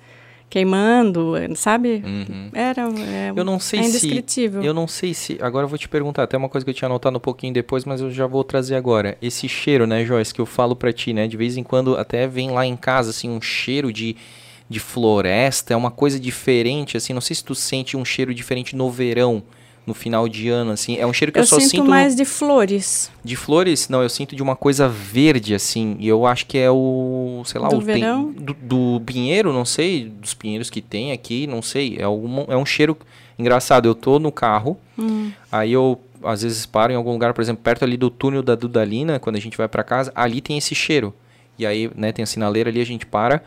queimando, 0.49 1.33
sabe? 1.55 2.01
Uhum. 2.05 2.49
Era 2.53 2.83
é, 3.05 3.33
Eu 3.35 3.43
não 3.43 3.59
sei 3.59 3.81
é 3.81 3.83
se. 3.83 3.89
indescritível. 3.89 4.63
Eu 4.63 4.73
não 4.73 4.87
sei 4.87 5.13
se. 5.13 5.37
Agora 5.41 5.65
eu 5.65 5.67
vou 5.69 5.77
te 5.77 5.89
perguntar, 5.89 6.23
até 6.23 6.37
uma 6.37 6.49
coisa 6.49 6.63
que 6.63 6.69
eu 6.69 6.73
tinha 6.73 6.87
anotado 6.87 7.17
um 7.17 7.19
pouquinho 7.19 7.53
depois, 7.53 7.83
mas 7.85 8.01
eu 8.01 8.09
já 8.09 8.25
vou 8.25 8.43
trazer 8.43 8.75
agora. 8.75 9.17
Esse 9.21 9.47
cheiro, 9.49 9.85
né, 9.85 10.05
Joyce, 10.05 10.33
que 10.33 10.39
eu 10.41 10.45
falo 10.45 10.75
pra 10.75 10.91
ti, 10.93 11.11
né? 11.13 11.27
De 11.27 11.35
vez 11.37 11.57
em 11.57 11.63
quando 11.63 11.97
até 11.97 12.27
vem 12.27 12.51
lá 12.51 12.65
em 12.65 12.75
casa, 12.77 13.09
assim, 13.09 13.29
um 13.29 13.41
cheiro 13.41 13.91
de, 13.91 14.15
de 14.69 14.79
floresta, 14.79 15.73
é 15.73 15.77
uma 15.77 15.91
coisa 15.91 16.19
diferente, 16.19 16.97
assim. 16.97 17.13
Não 17.13 17.21
sei 17.21 17.35
se 17.35 17.43
tu 17.43 17.55
sente 17.55 17.95
um 17.95 18.03
cheiro 18.03 18.33
diferente 18.33 18.75
no 18.75 18.89
verão, 18.91 19.41
no 19.85 19.93
final 19.93 20.27
de 20.27 20.49
ano, 20.49 20.71
assim. 20.71 20.97
É 20.97 21.07
um 21.07 21.13
cheiro 21.13 21.31
que 21.31 21.39
eu, 21.39 21.43
eu 21.43 21.47
só 21.47 21.57
sinto 21.59 21.69
sinto 21.69 21.83
no- 21.85 21.89
mais 21.89 22.15
de 22.15 22.25
flores. 22.25 23.09
de 23.23 23.35
flores. 23.37 23.87
Não, 23.87 24.03
eu 24.03 24.09
sinto 24.09 24.35
de 24.35 24.43
uma 24.43 24.55
coisa 24.55 24.89
verde, 24.89 25.55
assim. 25.55 25.95
E 25.99 26.07
eu 26.07 26.25
acho 26.25 26.45
que 26.45 26.57
é 26.57 26.69
o. 26.69 27.41
Sei 27.45 27.59
lá, 27.61 27.69
Do 27.69 27.77
o 27.77 27.81
tem- 27.83 27.95
verão? 28.01 28.31
do, 28.33 28.53
do 28.53 29.01
pinheiro, 29.05 29.53
não 29.53 29.63
sei. 29.63 30.05
Dos 30.09 30.33
pinheiros 30.33 30.69
que 30.69 30.81
tem 30.81 31.13
aqui, 31.13 31.47
não 31.47 31.61
sei. 31.61 31.95
É, 31.97 32.03
algum, 32.03 32.43
é 32.49 32.57
um 32.57 32.65
cheiro 32.65 32.97
engraçado. 33.39 33.87
Eu 33.87 33.95
tô 33.95 34.19
no 34.19 34.31
carro. 34.31 34.77
Hum. 34.99 35.31
Aí 35.51 35.71
eu 35.71 35.99
às 36.23 36.41
vezes 36.41 36.65
paro 36.65 36.91
em 36.91 36.95
algum 36.95 37.11
lugar, 37.11 37.33
por 37.33 37.41
exemplo, 37.41 37.61
perto 37.63 37.83
ali 37.85 37.95
do 37.95 38.09
túnel 38.09 38.41
da 38.43 38.55
Dudalina, 38.55 39.19
quando 39.19 39.35
a 39.35 39.39
gente 39.39 39.55
vai 39.55 39.67
pra 39.67 39.83
casa, 39.83 40.11
ali 40.15 40.41
tem 40.41 40.57
esse 40.57 40.73
cheiro. 40.75 41.13
E 41.59 41.65
aí, 41.65 41.89
né, 41.95 42.11
tem 42.11 42.23
a 42.23 42.25
sinaleira 42.25 42.69
ali, 42.71 42.81
a 42.81 42.85
gente 42.85 43.05
para, 43.05 43.41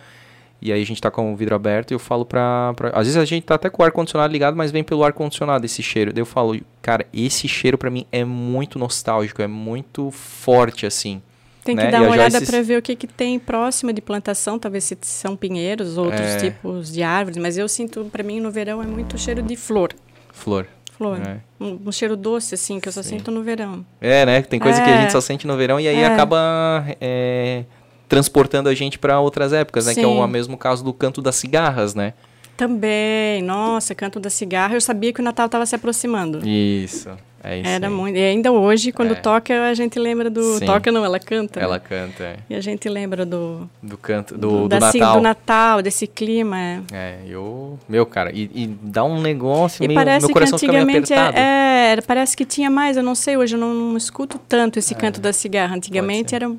e 0.63 0.73
aí 0.73 0.83
a 0.83 0.87
gente 0.87 1.01
tá 1.01 1.11
com 1.11 1.33
o 1.33 1.37
vidro 1.37 1.55
aberto 1.55 1.91
e 1.91 1.95
eu 1.95 1.99
falo 1.99 2.25
pra, 2.25 2.73
pra- 2.75 2.91
Às 2.91 3.07
vezes 3.07 3.17
a 3.17 3.25
gente 3.25 3.45
tá 3.45 3.55
até 3.55 3.69
com 3.71 3.83
o 3.83 3.85
ar-condicionado 3.87 4.33
ligado, 4.33 4.57
mas 4.57 4.71
vem 4.71 4.83
pelo 4.85 5.03
ar-condicionado 5.05 5.65
esse 5.65 5.83
cheiro. 5.83 6.13
Daí 6.13 6.21
eu 6.23 6.27
falo, 6.27 6.59
cara, 6.83 7.07
esse 7.13 7.47
cheiro 7.49 7.77
pra 7.79 7.91
mim 7.91 8.07
é 8.13 8.25
muito 8.25 8.79
nostálgico, 8.79 9.41
é 9.43 9.47
muito 9.47 10.11
forte, 10.11 10.87
assim. 10.87 11.23
Tem 11.65 11.77
que 11.77 11.83
né? 11.85 11.91
dar 11.91 12.01
uma 12.03 12.11
olhada 12.13 12.31
Joyce- 12.39 12.47
para 12.51 12.63
ver 12.63 12.79
o 12.79 12.83
que, 12.83 12.97
que 12.97 13.07
tem 13.07 13.39
próximo 13.39 13.93
de 13.93 14.01
plantação, 14.01 14.59
talvez 14.59 14.85
se 14.85 14.97
são 15.03 15.37
pinheiros, 15.37 15.99
outros 15.99 16.21
É. 16.23 16.37
tipos 16.39 16.91
de 16.91 17.03
árvores, 17.03 17.37
mas 17.37 17.59
eu 17.59 17.69
sinto, 17.69 18.07
para 18.11 18.23
mim, 18.23 18.41
no 18.41 18.51
verão 18.51 18.83
é 18.83 18.87
muito 18.87 19.19
cheiro 19.19 19.43
de 19.43 19.57
flor. 19.57 19.93
Flor. 20.33 20.67
Flor. 20.97 21.19
É. 21.19 21.39
Um, 21.59 21.79
um 21.87 21.93
cheiro 21.93 22.17
doce, 22.17 22.55
assim, 22.55 22.79
que 22.81 22.89
eu 22.89 22.93
só 22.93 23.03
Sim. 23.03 23.19
sinto 23.19 23.31
no 23.31 23.43
verão. 23.43 23.85
É, 24.01 24.25
né? 24.27 24.43
Tem 24.43 24.59
coisa 24.59 24.83
que 24.83 24.89
a 24.89 24.95
É. 24.97 25.01
gente 25.03 25.13
só 25.13 25.21
sente 25.21 25.47
no 25.47 25.57
verão 25.57 25.79
e 25.81 25.87
aí 25.89 25.97
É. 25.97 26.07
acaba 26.07 26.85
é, 27.01 27.65
transportando 28.11 28.69
a 28.69 28.75
gente 28.75 28.99
pra 28.99 29.21
outras 29.21 29.53
épocas, 29.55 29.87
né? 29.87 29.95
Que 29.95 30.01
é 30.01 30.03
Sim. 30.03 30.19
o 30.19 30.27
mesmo 30.27 30.59
caso 30.59 30.83
do 30.85 30.93
canto 30.93 31.23
das 31.23 31.37
cigarras, 31.37 31.95
né? 31.95 32.13
Também, 32.57 33.41
nossa, 33.41 33.95
canto 33.95 34.21
da 34.21 34.29
cigarra, 34.29 34.75
eu 34.75 34.81
sabia 34.83 35.13
que 35.15 35.21
o 35.21 35.25
Natal 35.25 35.47
estava 35.47 35.65
se 35.65 35.75
aproximando. 35.75 36.47
Isso, 36.47 37.09
é 37.43 37.61
isso. 37.61 37.69
Era 37.71 37.87
aí. 37.87 37.93
muito. 37.95 38.17
E 38.19 38.23
ainda 38.23 38.53
hoje, 38.53 38.93
quando 38.93 39.13
É. 39.13 39.15
toca, 39.15 39.69
a 39.69 39.73
gente 39.73 39.99
lembra 39.99 40.29
do. 40.29 40.59
Sim. 40.59 40.67
Toca 40.67 40.93
não, 40.93 41.03
ela 41.03 41.19
canta. 41.19 41.59
né? 41.59 41.65
Ela 41.65 41.79
canta, 41.79 42.23
é. 42.23 42.37
E 42.51 42.55
a 42.55 42.61
gente 42.61 42.87
lembra 42.87 43.25
do. 43.25 43.67
Do 43.83 43.97
canto, 43.97 44.37
do, 44.37 44.63
do 44.63 44.69
da, 44.69 44.89
assim, 44.89 44.99
Natal. 44.99 45.17
do 45.17 45.23
Natal, 45.23 45.81
desse 45.83 46.07
clima. 46.07 46.59
É. 46.59 46.81
É, 46.93 47.19
eu. 47.29 47.79
Meu, 47.89 48.05
cara, 48.05 48.31
e, 48.31 48.51
e 48.55 48.67
dá 48.67 49.05
um 49.05 49.23
negócio 49.23 49.83
E 49.83 49.89
meio. 49.89 49.99
parece 49.99 50.27
Meu 50.27 50.29
que 50.29 50.33
coração 50.35 50.59
meio 50.61 50.71
antigamente 50.83 51.15
é, 51.15 51.93
é, 51.97 52.01
parece 52.03 52.37
que 52.37 52.45
tinha 52.45 52.69
mais, 52.69 52.97
eu 52.99 53.03
não 53.03 53.15
sei, 53.15 53.39
hoje 53.39 53.55
eu 53.57 53.61
não, 53.61 53.73
não 53.73 53.97
escuto 53.97 54.39
tanto 54.49 54.79
esse 54.79 54.95
canto 54.95 55.19
da 55.19 55.33
cigarra. 55.33 55.77
Antigamente 55.77 56.35
era 56.35 56.51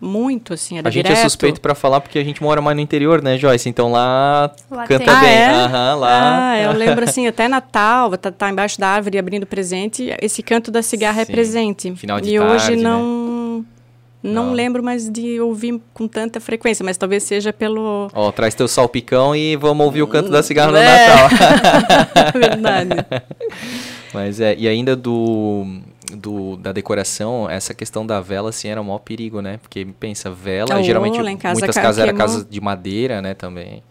muito, 0.00 0.52
assim, 0.52 0.78
era 0.78 0.88
a 0.88 0.90
gente 0.90 1.06
direto. 1.06 1.20
é 1.20 1.22
suspeito 1.22 1.60
pra 1.60 1.74
falar 1.74 2.00
porque 2.00 2.18
a 2.18 2.24
gente 2.24 2.42
mora 2.42 2.60
mais 2.60 2.76
no 2.76 2.82
interior, 2.82 3.22
né, 3.22 3.38
Joyce? 3.38 3.68
Então 3.68 3.90
lá, 3.90 4.50
Lá 4.70 4.86
canta 4.86 5.04
tem. 5.04 5.14
Ah, 5.14 5.20
bem. 5.20 5.30
é? 5.30 5.48
Aham, 5.50 5.94
lá. 5.96 6.50
Ah, 6.50 6.58
eu 6.60 6.72
lembro 6.72 7.04
assim, 7.04 7.26
até 7.26 7.48
Natal, 7.48 8.16
tá, 8.18 8.30
tá 8.30 8.50
embaixo 8.50 8.78
da 8.78 8.88
árvore 8.88 9.18
abrindo 9.18 9.46
presente, 9.46 10.14
esse 10.20 10.42
canto 10.42 10.70
da 10.70 10.82
cigarra 10.82 11.24
Sim. 11.24 11.32
é 11.32 11.34
presente. 11.34 11.94
Final 11.96 12.20
de 12.20 12.30
e 12.30 12.38
hoje 12.38 12.66
tarde, 12.66 12.76
né? 12.76 12.82
não, 12.82 13.64
não 14.22 14.46
Não. 14.46 14.52
lembro 14.52 14.82
mais 14.82 15.08
de 15.08 15.40
ouvir 15.40 15.80
com 15.94 16.06
tanta 16.06 16.40
frequência, 16.40 16.84
mas 16.84 16.96
talvez 16.96 17.22
seja 17.22 17.52
pelo... 17.52 18.10
Ó, 18.12 18.30
traz 18.32 18.54
teu 18.54 18.66
salpicão 18.68 19.34
e 19.36 19.56
vamos 19.56 19.84
ouvir 19.86 20.02
o 20.02 20.06
canto 20.06 20.28
da 20.30 20.42
cigarra 20.42 20.72
no 20.72 20.76
É. 20.78 21.08
Natal. 21.08 21.28
Verdade. 22.34 22.90
Mas 24.12 24.40
é, 24.40 24.54
e 24.58 24.66
ainda 24.68 24.96
do, 24.96 25.66
do 26.14 26.56
da 26.56 26.72
decoração, 26.72 27.48
essa 27.50 27.74
questão 27.74 28.06
da 28.06 28.20
vela, 28.20 28.50
assim, 28.50 28.68
era 28.68 28.80
o 28.80 28.84
maior 28.84 28.98
perigo, 29.00 29.40
né? 29.40 29.58
Porque 29.58 29.86
pensa, 29.98 30.30
vela, 30.30 30.78
Oh, 30.78 30.82
geralmente 30.82 31.18
casa 31.36 31.58
muitas 31.58 31.74
ca- 31.74 31.82
casas 31.82 32.02
eram 32.04 32.16
casas 32.16 32.46
de 32.48 32.60
madeira, 32.60 33.20
né, 33.20 33.34
também. 33.34 33.82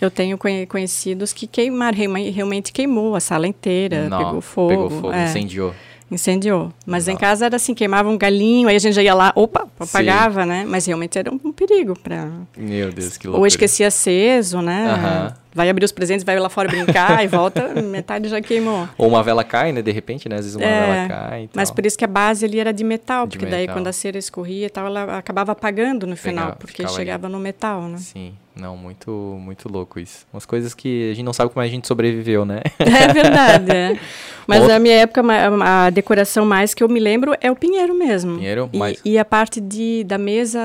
Eu 0.00 0.10
tenho 0.10 0.36
conhe- 0.36 0.66
conhecidos 0.66 1.32
que 1.32 1.46
queimaram, 1.46 1.96
realmente- 1.96 2.30
realmente 2.30 2.72
queimou 2.72 3.14
a 3.16 3.20
sala 3.20 3.46
inteira, 3.46 4.08
Não, 4.08 4.18
pegou 4.24 4.40
fogo. 4.40 4.68
Pegou 4.68 4.90
fogo, 4.90 5.12
é. 5.12 5.24
incendiou. 5.24 5.74
Incendiou. 6.10 6.72
Mas 6.86 7.08
em 7.08 7.12
Não. 7.12 7.18
casa 7.18 7.46
era 7.46 7.56
assim, 7.56 7.74
queimava 7.74 8.08
um 8.08 8.16
galinho, 8.16 8.68
aí 8.68 8.76
a 8.76 8.78
gente 8.78 8.94
já 8.94 9.02
ia 9.02 9.12
lá, 9.14 9.32
opa, 9.34 9.66
apagava, 9.78 10.46
né? 10.46 10.64
Mas 10.66 10.86
realmente 10.86 11.18
era 11.18 11.30
um 11.32 11.52
perigo 11.52 11.98
para 11.98 12.28
Meu 12.56 12.92
Deus, 12.92 13.16
que 13.16 13.26
loucura. 13.26 13.40
Ou 13.40 13.46
esquecia 13.46 13.88
aceso, 13.88 14.62
né? 14.62 14.86
Aham. 14.88 15.34
Vai 15.52 15.70
abrir 15.70 15.84
os 15.86 15.92
presentes, 15.92 16.22
vai 16.22 16.38
lá 16.38 16.48
fora 16.50 16.68
brincar 16.68 17.24
e 17.24 17.28
volta, 17.28 17.68
metade 17.82 18.28
já 18.28 18.40
queimou. 18.42 18.86
Ou 18.98 19.08
uma 19.08 19.22
vela 19.22 19.42
cai, 19.42 19.72
né, 19.72 19.80
de 19.82 19.90
repente, 19.90 20.28
né? 20.28 20.36
Às 20.36 20.42
vezes 20.44 20.54
uma 20.56 20.64
É, 20.66 20.80
vela 20.80 21.08
cai 21.08 21.44
e 21.44 21.50
Mas 21.54 21.70
tal. 21.70 21.74
por 21.76 21.86
isso 21.86 21.96
que 21.98 22.04
a 22.04 22.08
base 22.08 22.44
ali 22.44 22.60
era 22.60 22.72
de 22.72 22.84
metal, 22.84 23.26
De 23.26 23.36
porque 23.38 23.50
daí 23.50 23.62
metal. 23.62 23.74
quando 23.76 23.86
a 23.88 23.92
cera 23.92 24.18
escorria 24.18 24.66
e 24.66 24.70
tal, 24.70 24.86
ela 24.86 25.16
acabava 25.18 25.52
apagando 25.52 26.06
no 26.06 26.16
final, 26.16 26.52
porque 26.56 26.72
ficava 26.82 26.88
ali. 26.90 26.96
chegava 26.98 27.28
no 27.28 27.38
metal, 27.40 27.82
né? 27.82 27.96
Sim, 27.98 28.34
não, 28.56 28.76
muito, 28.76 29.10
muito 29.40 29.68
louco 29.70 30.00
isso. 30.00 30.26
Umas 30.32 30.46
coisas 30.46 30.72
que 30.74 31.10
a 31.10 31.14
gente 31.14 31.24
não 31.24 31.32
sabe 31.32 31.52
como 31.52 31.62
a 31.64 31.68
gente 31.68 31.86
sobreviveu, 31.86 32.44
né? 32.44 32.60
É 32.78 33.12
verdade, 33.12 33.70
é. 33.70 33.98
Mas 34.46 34.60
Outra- 34.60 34.74
na 34.74 34.80
minha 34.80 34.94
época, 34.94 35.22
a 35.64 35.90
decoração 35.90 36.46
mais 36.46 36.72
que 36.72 36.82
eu 36.82 36.88
me 36.88 37.00
lembro 37.00 37.34
é 37.40 37.50
o 37.50 37.56
pinheiro 37.56 37.94
mesmo. 37.94 38.36
Pinheiro, 38.36 38.70
E, 38.72 38.78
mas- 38.78 39.00
e 39.04 39.18
a 39.18 39.24
parte 39.24 39.60
de, 39.60 40.04
da 40.04 40.16
mesa, 40.18 40.60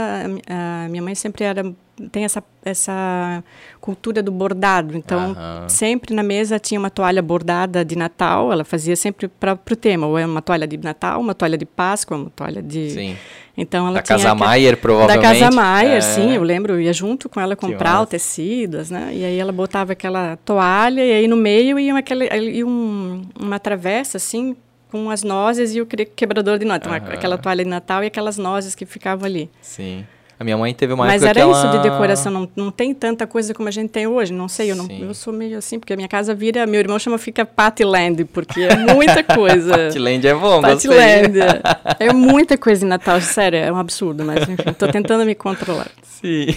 a 0.48 0.88
minha 0.90 1.02
mãe 1.02 1.16
sempre 1.16 1.44
era 1.44 1.64
tem 2.12 2.24
essa, 2.24 2.44
essa 2.64 3.44
cultura 3.80 4.22
do 4.24 4.32
bordado. 4.32 4.96
Então, 4.98 5.36
sempre 5.68 6.14
na 6.14 6.24
mesa 6.24 6.60
tinha 6.60 6.80
uma 6.80 6.90
toalha 6.90 7.22
bordada 7.22 7.84
de 7.86 7.96
Natal. 7.96 8.52
Ela 8.52 8.64
fazia 8.64 8.96
sempre 8.96 9.28
para 9.28 9.54
o 9.54 9.76
tema. 9.76 10.08
Ou 10.08 10.18
é 10.18 10.26
uma 10.26 10.42
toalha 10.42 10.68
de 10.68 10.78
Natal, 10.78 11.20
uma 11.20 11.34
toalha 11.36 11.58
de 11.58 11.66
Páscoa, 11.66 12.18
uma 12.18 12.30
toalha 12.30 12.62
de... 12.62 12.90
Sim. 12.92 13.18
Então, 13.58 13.86
ela 13.88 13.96
Da 13.96 14.02
tinha 14.02 14.18
Casa 14.18 14.34
Maier, 14.34 14.78
provavelmente. 14.78 15.22
Da 15.22 15.34
Casa 15.34 15.52
Maier, 15.56 15.98
É. 15.98 16.02
sim, 16.02 16.34
eu 16.36 16.42
lembro, 16.42 16.74
eu 16.74 16.82
ia 16.82 16.94
junto 16.94 17.28
com 17.28 17.40
ela 17.40 17.56
comprar 17.56 18.02
o 18.02 18.06
tecidos, 18.06 18.90
né? 18.90 19.12
E 19.14 19.26
aí 19.26 19.38
ela 19.38 19.52
botava 19.52 19.92
aquela 19.92 20.38
toalha 20.38 21.06
e 21.06 21.12
aí 21.12 21.28
no 21.28 21.36
meio 21.36 21.78
ia, 21.78 21.96
aquele, 21.98 22.28
ia 22.50 22.66
um, 22.66 23.22
uma 23.38 23.60
travessa, 23.60 24.16
assim, 24.18 24.56
com 24.90 25.10
as 25.10 25.22
nozes 25.22 25.76
e 25.76 25.82
o 25.82 25.86
que- 25.86 26.06
quebrador 26.06 26.58
de 26.60 26.66
nozes. 26.66 26.82
Então, 26.86 26.94
aquela 26.94 27.38
toalha 27.38 27.64
de 27.64 27.70
Natal 27.70 28.04
e 28.04 28.08
aquelas 28.08 28.38
nozes 28.38 28.74
que 28.74 28.86
ficavam 28.86 29.26
ali. 29.26 29.50
Sim. 29.62 30.06
A 30.42 30.44
minha 30.44 30.58
mãe 30.58 30.74
teve 30.74 30.92
uma 30.92 31.06
Mas 31.06 31.22
época 31.22 31.40
era 31.40 31.48
que 31.48 31.56
isso 31.56 31.68
ela... 31.68 31.78
de 31.78 31.84
decoração, 31.88 32.32
não, 32.32 32.50
não 32.56 32.72
tem 32.72 32.96
tanta 32.96 33.28
coisa 33.28 33.54
como 33.54 33.70
a 33.70 33.72
gente 33.72 33.92
tem 33.92 34.08
hoje, 34.08 34.34
não 34.34 34.48
sei, 34.48 34.72
eu, 34.72 34.76
não, 34.76 34.88
eu 34.90 35.14
sou 35.14 35.32
meio 35.32 35.56
assim, 35.56 35.78
porque 35.78 35.94
a 35.94 35.96
minha 35.96 36.08
casa 36.08 36.34
vira, 36.34 36.66
meu 36.66 36.80
irmão 36.80 36.98
chama 36.98 37.20
fica 37.20 37.46
Partyland, 37.46 38.26
porque 38.26 38.62
é 38.62 38.76
muita 38.76 39.24
coisa. 39.24 39.70
Partyland 39.78 40.28
é 40.28 40.34
bom. 40.34 40.60
Partyland. 40.60 41.38
É 42.00 42.12
muita 42.12 42.58
coisa 42.58 42.84
em 42.84 42.88
Natal, 42.88 43.22
sério, 43.22 43.60
é 43.60 43.72
um 43.72 43.78
absurdo, 43.78 44.26
mas 44.26 44.50
enfim, 44.50 44.74
tô 44.74 44.88
tentando 44.88 45.24
me 45.24 45.36
controlar. 45.36 45.92
Sim. 46.02 46.48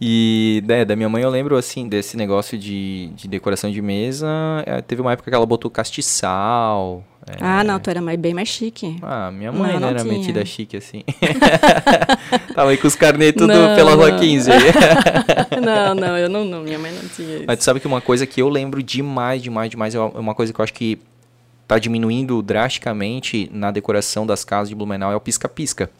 E 0.00 0.62
né, 0.66 0.84
da 0.84 0.94
minha 0.94 1.08
mãe 1.08 1.22
eu 1.22 1.30
lembro 1.30 1.56
assim 1.56 1.88
desse 1.88 2.16
negócio 2.16 2.58
de, 2.58 3.08
de 3.14 3.26
decoração 3.26 3.70
de 3.70 3.80
mesa. 3.80 4.28
eh, 4.66 4.82
teve 4.82 5.00
uma 5.00 5.12
época 5.12 5.30
que 5.30 5.34
ela 5.34 5.46
botou 5.46 5.70
castiçal. 5.70 7.02
É... 7.26 7.36
Ah, 7.40 7.64
não, 7.64 7.80
tu 7.80 7.90
era 7.90 8.00
mais, 8.00 8.18
bem 8.18 8.34
mais 8.34 8.48
chique. 8.48 8.98
Ah, 9.02 9.30
minha 9.32 9.50
mãe 9.50 9.72
não, 9.72 9.80
não 9.80 9.88
era 9.88 10.00
tinha. 10.02 10.12
metida 10.12 10.44
chique 10.44 10.76
assim. 10.76 11.02
Tava 12.54 12.70
aí 12.70 12.76
com 12.76 12.86
os 12.86 12.94
carnês 12.94 13.32
tudo 13.32 13.48
não, 13.48 13.74
pela 13.74 13.94
rua 13.94 14.12
15. 14.18 14.50
não, 15.60 15.94
não, 15.94 16.18
eu 16.18 16.28
não, 16.28 16.44
não, 16.44 16.62
minha 16.62 16.78
mãe 16.78 16.92
não 16.92 17.08
tinha 17.08 17.36
isso. 17.36 17.44
Mas 17.46 17.58
tu 17.58 17.64
sabe 17.64 17.80
que 17.80 17.86
uma 17.86 18.00
coisa 18.00 18.26
que 18.26 18.40
eu 18.40 18.48
lembro 18.48 18.82
demais, 18.82 19.42
demais, 19.42 19.70
demais, 19.70 19.94
é 19.94 19.98
uma 19.98 20.34
coisa 20.34 20.52
que 20.52 20.60
eu 20.60 20.62
acho 20.62 20.74
que 20.74 20.98
tá 21.66 21.78
diminuindo 21.78 22.40
drasticamente 22.42 23.50
na 23.52 23.70
decoração 23.70 24.26
das 24.26 24.44
casas 24.44 24.68
de 24.68 24.74
Blumenau 24.74 25.10
é 25.10 25.16
o 25.16 25.20
pisca-pisca. 25.20 25.90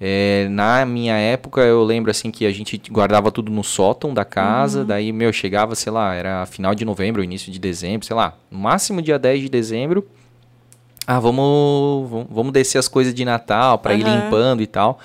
É, 0.00 0.46
na 0.48 0.86
minha 0.86 1.16
época, 1.16 1.60
eu 1.60 1.82
lembro 1.82 2.10
assim 2.10 2.30
que 2.30 2.46
a 2.46 2.52
gente 2.52 2.80
guardava 2.90 3.32
tudo 3.32 3.50
no 3.50 3.64
sótão 3.64 4.14
da 4.14 4.24
casa, 4.24 4.80
uhum. 4.80 4.86
daí, 4.86 5.12
meu, 5.12 5.32
chegava, 5.32 5.74
sei 5.74 5.90
lá, 5.90 6.14
era 6.14 6.46
final 6.46 6.74
de 6.74 6.84
novembro, 6.84 7.22
início 7.22 7.50
de 7.50 7.58
dezembro, 7.58 8.06
sei 8.06 8.14
lá, 8.14 8.34
no 8.50 8.58
máximo 8.58 9.02
dia 9.02 9.18
10 9.18 9.42
de 9.42 9.48
dezembro. 9.48 10.06
Ah, 11.06 11.18
vamos, 11.18 12.26
vamos 12.30 12.52
descer 12.52 12.78
as 12.78 12.86
coisas 12.86 13.12
de 13.12 13.24
Natal 13.24 13.78
para 13.78 13.94
uhum. 13.94 14.00
ir 14.00 14.04
limpando 14.04 14.62
e 14.62 14.66
tal. 14.66 15.00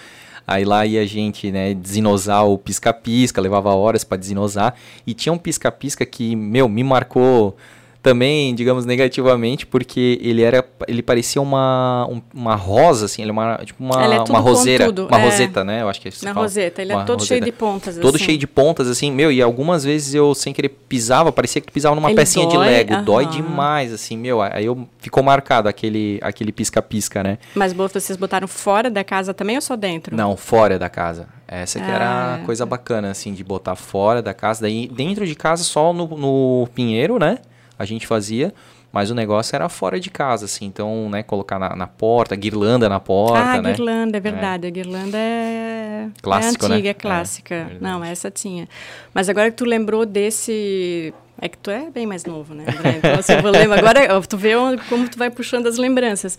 Aí 0.45 0.65
lá 0.65 0.85
ia 0.85 1.01
a 1.01 1.05
gente, 1.05 1.49
né, 1.49 1.73
desinosar 1.73 2.45
o 2.45 2.57
pisca-pisca, 2.57 3.39
levava 3.39 3.73
horas 3.73 4.03
para 4.03 4.17
desinosar. 4.17 4.75
E 5.07 5.13
tinha 5.13 5.31
um 5.31 5.37
pisca-pisca 5.37 6.05
que, 6.05 6.35
meu, 6.35 6.67
me 6.67 6.83
marcou 6.83 7.55
também, 8.03 8.53
digamos, 8.53 8.85
negativamente, 8.85 9.65
porque 9.65 10.19
ele 10.21 10.41
era, 10.41 10.63
ele 10.89 11.01
parecia 11.01 11.41
uma, 11.41 12.05
um, 12.11 12.21
uma 12.33 12.53
rosa, 12.53 13.05
assim, 13.05 13.21
ele 13.21 13.29
é 13.29 13.31
uma, 13.31 13.57
tipo 13.63 13.81
uma, 13.81 14.03
é 14.03 14.19
uma 14.19 14.39
roseira, 14.39 14.85
pontudo. 14.85 15.07
uma 15.07 15.19
é. 15.21 15.23
roseta, 15.23 15.63
né, 15.63 15.81
eu 15.81 15.89
acho 15.89 16.01
que 16.01 16.09
é 16.09 16.09
isso 16.09 16.25
Na 16.25 16.33
roseta, 16.33 16.81
ele 16.81 16.91
é 16.91 16.95
todo 17.05 17.19
roseta. 17.19 17.25
cheio 17.25 17.41
de 17.41 17.51
pontas, 17.53 17.95
Todo 17.97 18.15
assim. 18.15 18.25
cheio 18.25 18.37
de 18.37 18.45
pontas, 18.45 18.89
assim, 18.89 19.09
meu, 19.09 19.31
e 19.31 19.41
algumas 19.41 19.85
vezes 19.85 20.13
eu, 20.13 20.35
sem 20.35 20.53
querer, 20.53 20.67
pisava, 20.67 21.31
parecia 21.31 21.61
que 21.61 21.71
pisava 21.71 21.95
numa 21.95 22.09
ele 22.09 22.17
pecinha 22.17 22.45
dói? 22.45 22.51
de 22.51 22.57
Lego, 22.57 22.93
Aham. 22.93 23.03
dói 23.05 23.25
demais, 23.25 23.93
assim, 23.93 24.17
meu, 24.17 24.41
aí 24.41 24.65
eu, 24.65 24.85
ficou 24.99 25.23
marcado 25.23 25.69
aquele 25.69 26.19
aquele 26.21 26.51
pisca-pisca, 26.51 27.23
né. 27.23 27.37
Mas 27.55 27.71
vocês 27.71 28.17
botaram 28.17 28.49
fora 28.49 28.91
da 28.91 29.05
casa 29.05 29.33
também 29.33 29.55
ou 29.55 29.61
só 29.61 29.77
dentro? 29.77 30.13
Não, 30.13 30.35
fora 30.35 30.77
da 30.77 30.89
casa. 30.89 31.27
Essa 31.47 31.79
que 31.79 31.85
ah, 31.85 31.93
era 31.93 32.35
a 32.35 32.37
coisa 32.39 32.65
bacana, 32.65 33.11
assim, 33.11 33.31
de 33.33 33.43
botar 33.43 33.75
fora 33.75 34.21
da 34.21 34.33
casa. 34.33 34.61
Daí, 34.61 34.87
dentro 34.87 35.25
de 35.25 35.35
casa, 35.35 35.63
só 35.63 35.93
no, 35.93 36.07
no 36.17 36.67
pinheiro, 36.73 37.19
né? 37.19 37.37
A 37.83 37.85
gente 37.85 38.07
fazia, 38.07 38.53
mas 38.91 39.09
o 39.09 39.15
negócio 39.15 39.55
era 39.55 39.67
fora 39.69 39.99
de 39.99 40.09
casa, 40.09 40.45
assim, 40.45 40.65
então, 40.65 41.09
né, 41.09 41.23
colocar 41.23 41.57
na, 41.57 41.75
na 41.75 41.87
porta, 41.87 42.35
guirlanda 42.35 42.87
na 42.87 42.99
porta, 42.99 43.39
ah, 43.39 43.61
né? 43.61 43.71
guirlanda, 43.71 44.17
é 44.17 44.19
verdade, 44.19 44.65
é. 44.65 44.67
a 44.67 44.71
guirlanda 44.71 45.17
é, 45.17 46.07
Clássico, 46.21 46.65
é 46.65 46.67
antiga, 46.67 46.83
né? 46.83 46.89
é 46.89 46.93
clássica. 46.93 47.55
É, 47.55 47.77
Não, 47.81 48.03
essa 48.03 48.29
tinha. 48.29 48.67
Mas 49.13 49.29
agora 49.29 49.49
que 49.49 49.57
tu 49.57 49.65
lembrou 49.65 50.05
desse... 50.05 51.13
É 51.41 51.49
que 51.49 51.57
tu 51.57 51.71
é 51.71 51.89
bem 51.89 52.05
mais 52.05 52.23
novo, 52.23 52.53
né, 52.53 52.63
André? 52.67 52.97
Então, 52.99 53.15
assim, 53.15 53.33
eu 53.33 53.41
vou 53.41 53.51
lembrar. 53.51 53.79
Agora, 53.79 54.21
tu 54.21 54.37
vê 54.37 54.53
como 54.87 55.09
tu 55.09 55.17
vai 55.17 55.29
puxando 55.31 55.65
as 55.67 55.77
lembranças. 55.77 56.37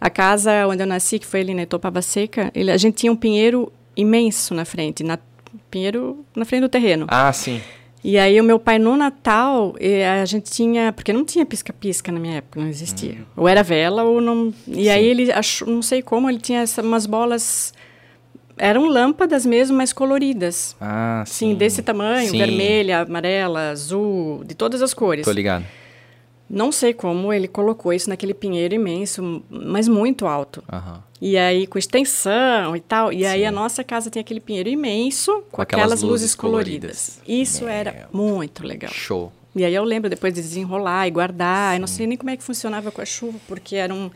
A 0.00 0.08
casa 0.08 0.66
onde 0.68 0.82
eu 0.82 0.86
nasci, 0.86 1.18
que 1.18 1.26
foi 1.26 1.40
ali 1.40 1.52
na 1.52 1.62
Etopava 1.62 2.00
Seca, 2.00 2.50
ele, 2.54 2.70
a 2.70 2.76
gente 2.76 2.94
tinha 2.94 3.12
um 3.12 3.16
pinheiro 3.16 3.70
imenso 3.96 4.54
na 4.54 4.64
frente, 4.64 5.02
na, 5.02 5.18
pinheiro 5.70 6.24
na 6.34 6.44
frente 6.44 6.60
do 6.60 6.68
terreno. 6.68 7.06
Ah, 7.08 7.32
sim. 7.32 7.60
E 8.06 8.16
aí 8.16 8.40
o 8.40 8.44
meu 8.44 8.56
pai 8.56 8.78
no 8.78 8.96
Natal, 8.96 9.74
a 10.20 10.24
gente 10.24 10.48
tinha, 10.48 10.92
porque 10.92 11.12
não 11.12 11.24
tinha 11.24 11.44
pisca-pisca 11.44 12.12
na 12.12 12.20
minha 12.20 12.36
época, 12.36 12.60
não 12.60 12.68
existia. 12.68 13.14
Uhum. 13.14 13.24
Ou 13.38 13.48
era 13.48 13.64
vela 13.64 14.04
ou 14.04 14.20
não. 14.20 14.54
E 14.68 14.84
Sim. 14.84 14.88
aí 14.90 15.04
ele 15.06 15.32
achou, 15.32 15.66
não 15.66 15.82
sei 15.82 16.02
como, 16.02 16.30
ele 16.30 16.38
tinha 16.38 16.60
essa, 16.60 16.82
umas 16.82 17.04
bolas 17.04 17.74
eram 18.56 18.86
lâmpadas 18.86 19.44
mesmo, 19.44 19.76
mas 19.76 19.92
coloridas. 19.92 20.76
Ah, 20.80 21.24
sim. 21.26 21.50
sim 21.50 21.54
desse 21.56 21.82
tamanho, 21.82 22.30
sim. 22.30 22.38
vermelha, 22.38 23.00
amarela, 23.00 23.70
azul, 23.70 24.44
de 24.44 24.54
todas 24.54 24.82
as 24.82 24.94
cores. 24.94 25.24
Tô 25.24 25.32
ligado. 25.32 25.64
Não 26.48 26.70
sei 26.70 26.94
como 26.94 27.32
ele 27.32 27.48
colocou 27.48 27.92
isso 27.92 28.08
naquele 28.08 28.32
pinheiro 28.32 28.74
imenso, 28.74 29.42
mas 29.50 29.88
muito 29.88 30.26
alto. 30.26 30.62
Uhum. 30.72 30.98
E 31.20 31.36
aí 31.36 31.66
com 31.66 31.78
extensão 31.78 32.76
e 32.76 32.80
tal. 32.80 33.12
E 33.12 33.18
Sim. 33.18 33.26
aí 33.26 33.44
a 33.44 33.50
nossa 33.50 33.82
casa 33.82 34.10
tem 34.10 34.20
aquele 34.20 34.40
pinheiro 34.40 34.68
imenso 34.68 35.32
com, 35.32 35.56
com 35.56 35.62
aquelas, 35.62 35.84
aquelas, 35.84 36.02
luzes, 36.02 36.22
luzes 36.22 36.34
coloridas. 36.34 37.20
coloridas. 37.24 37.40
Isso 37.48 37.66
era 37.66 38.08
muito 38.12 38.64
legal. 38.64 38.92
Show. 38.92 39.32
E 39.56 39.64
aí 39.64 39.74
eu 39.74 39.82
lembro 39.82 40.08
depois 40.10 40.34
de 40.34 40.40
desenrolar 40.40 41.08
e 41.08 41.10
guardar. 41.10 41.70
Sim. 41.70 41.76
Eu 41.76 41.80
não 41.80 41.86
sei 41.88 42.06
nem 42.06 42.16
como 42.16 42.30
é 42.30 42.36
que 42.36 42.44
funcionava 42.44 42.92
com 42.92 43.00
a 43.00 43.06
chuva, 43.06 43.38
porque 43.48 43.74
eram, 43.74 44.12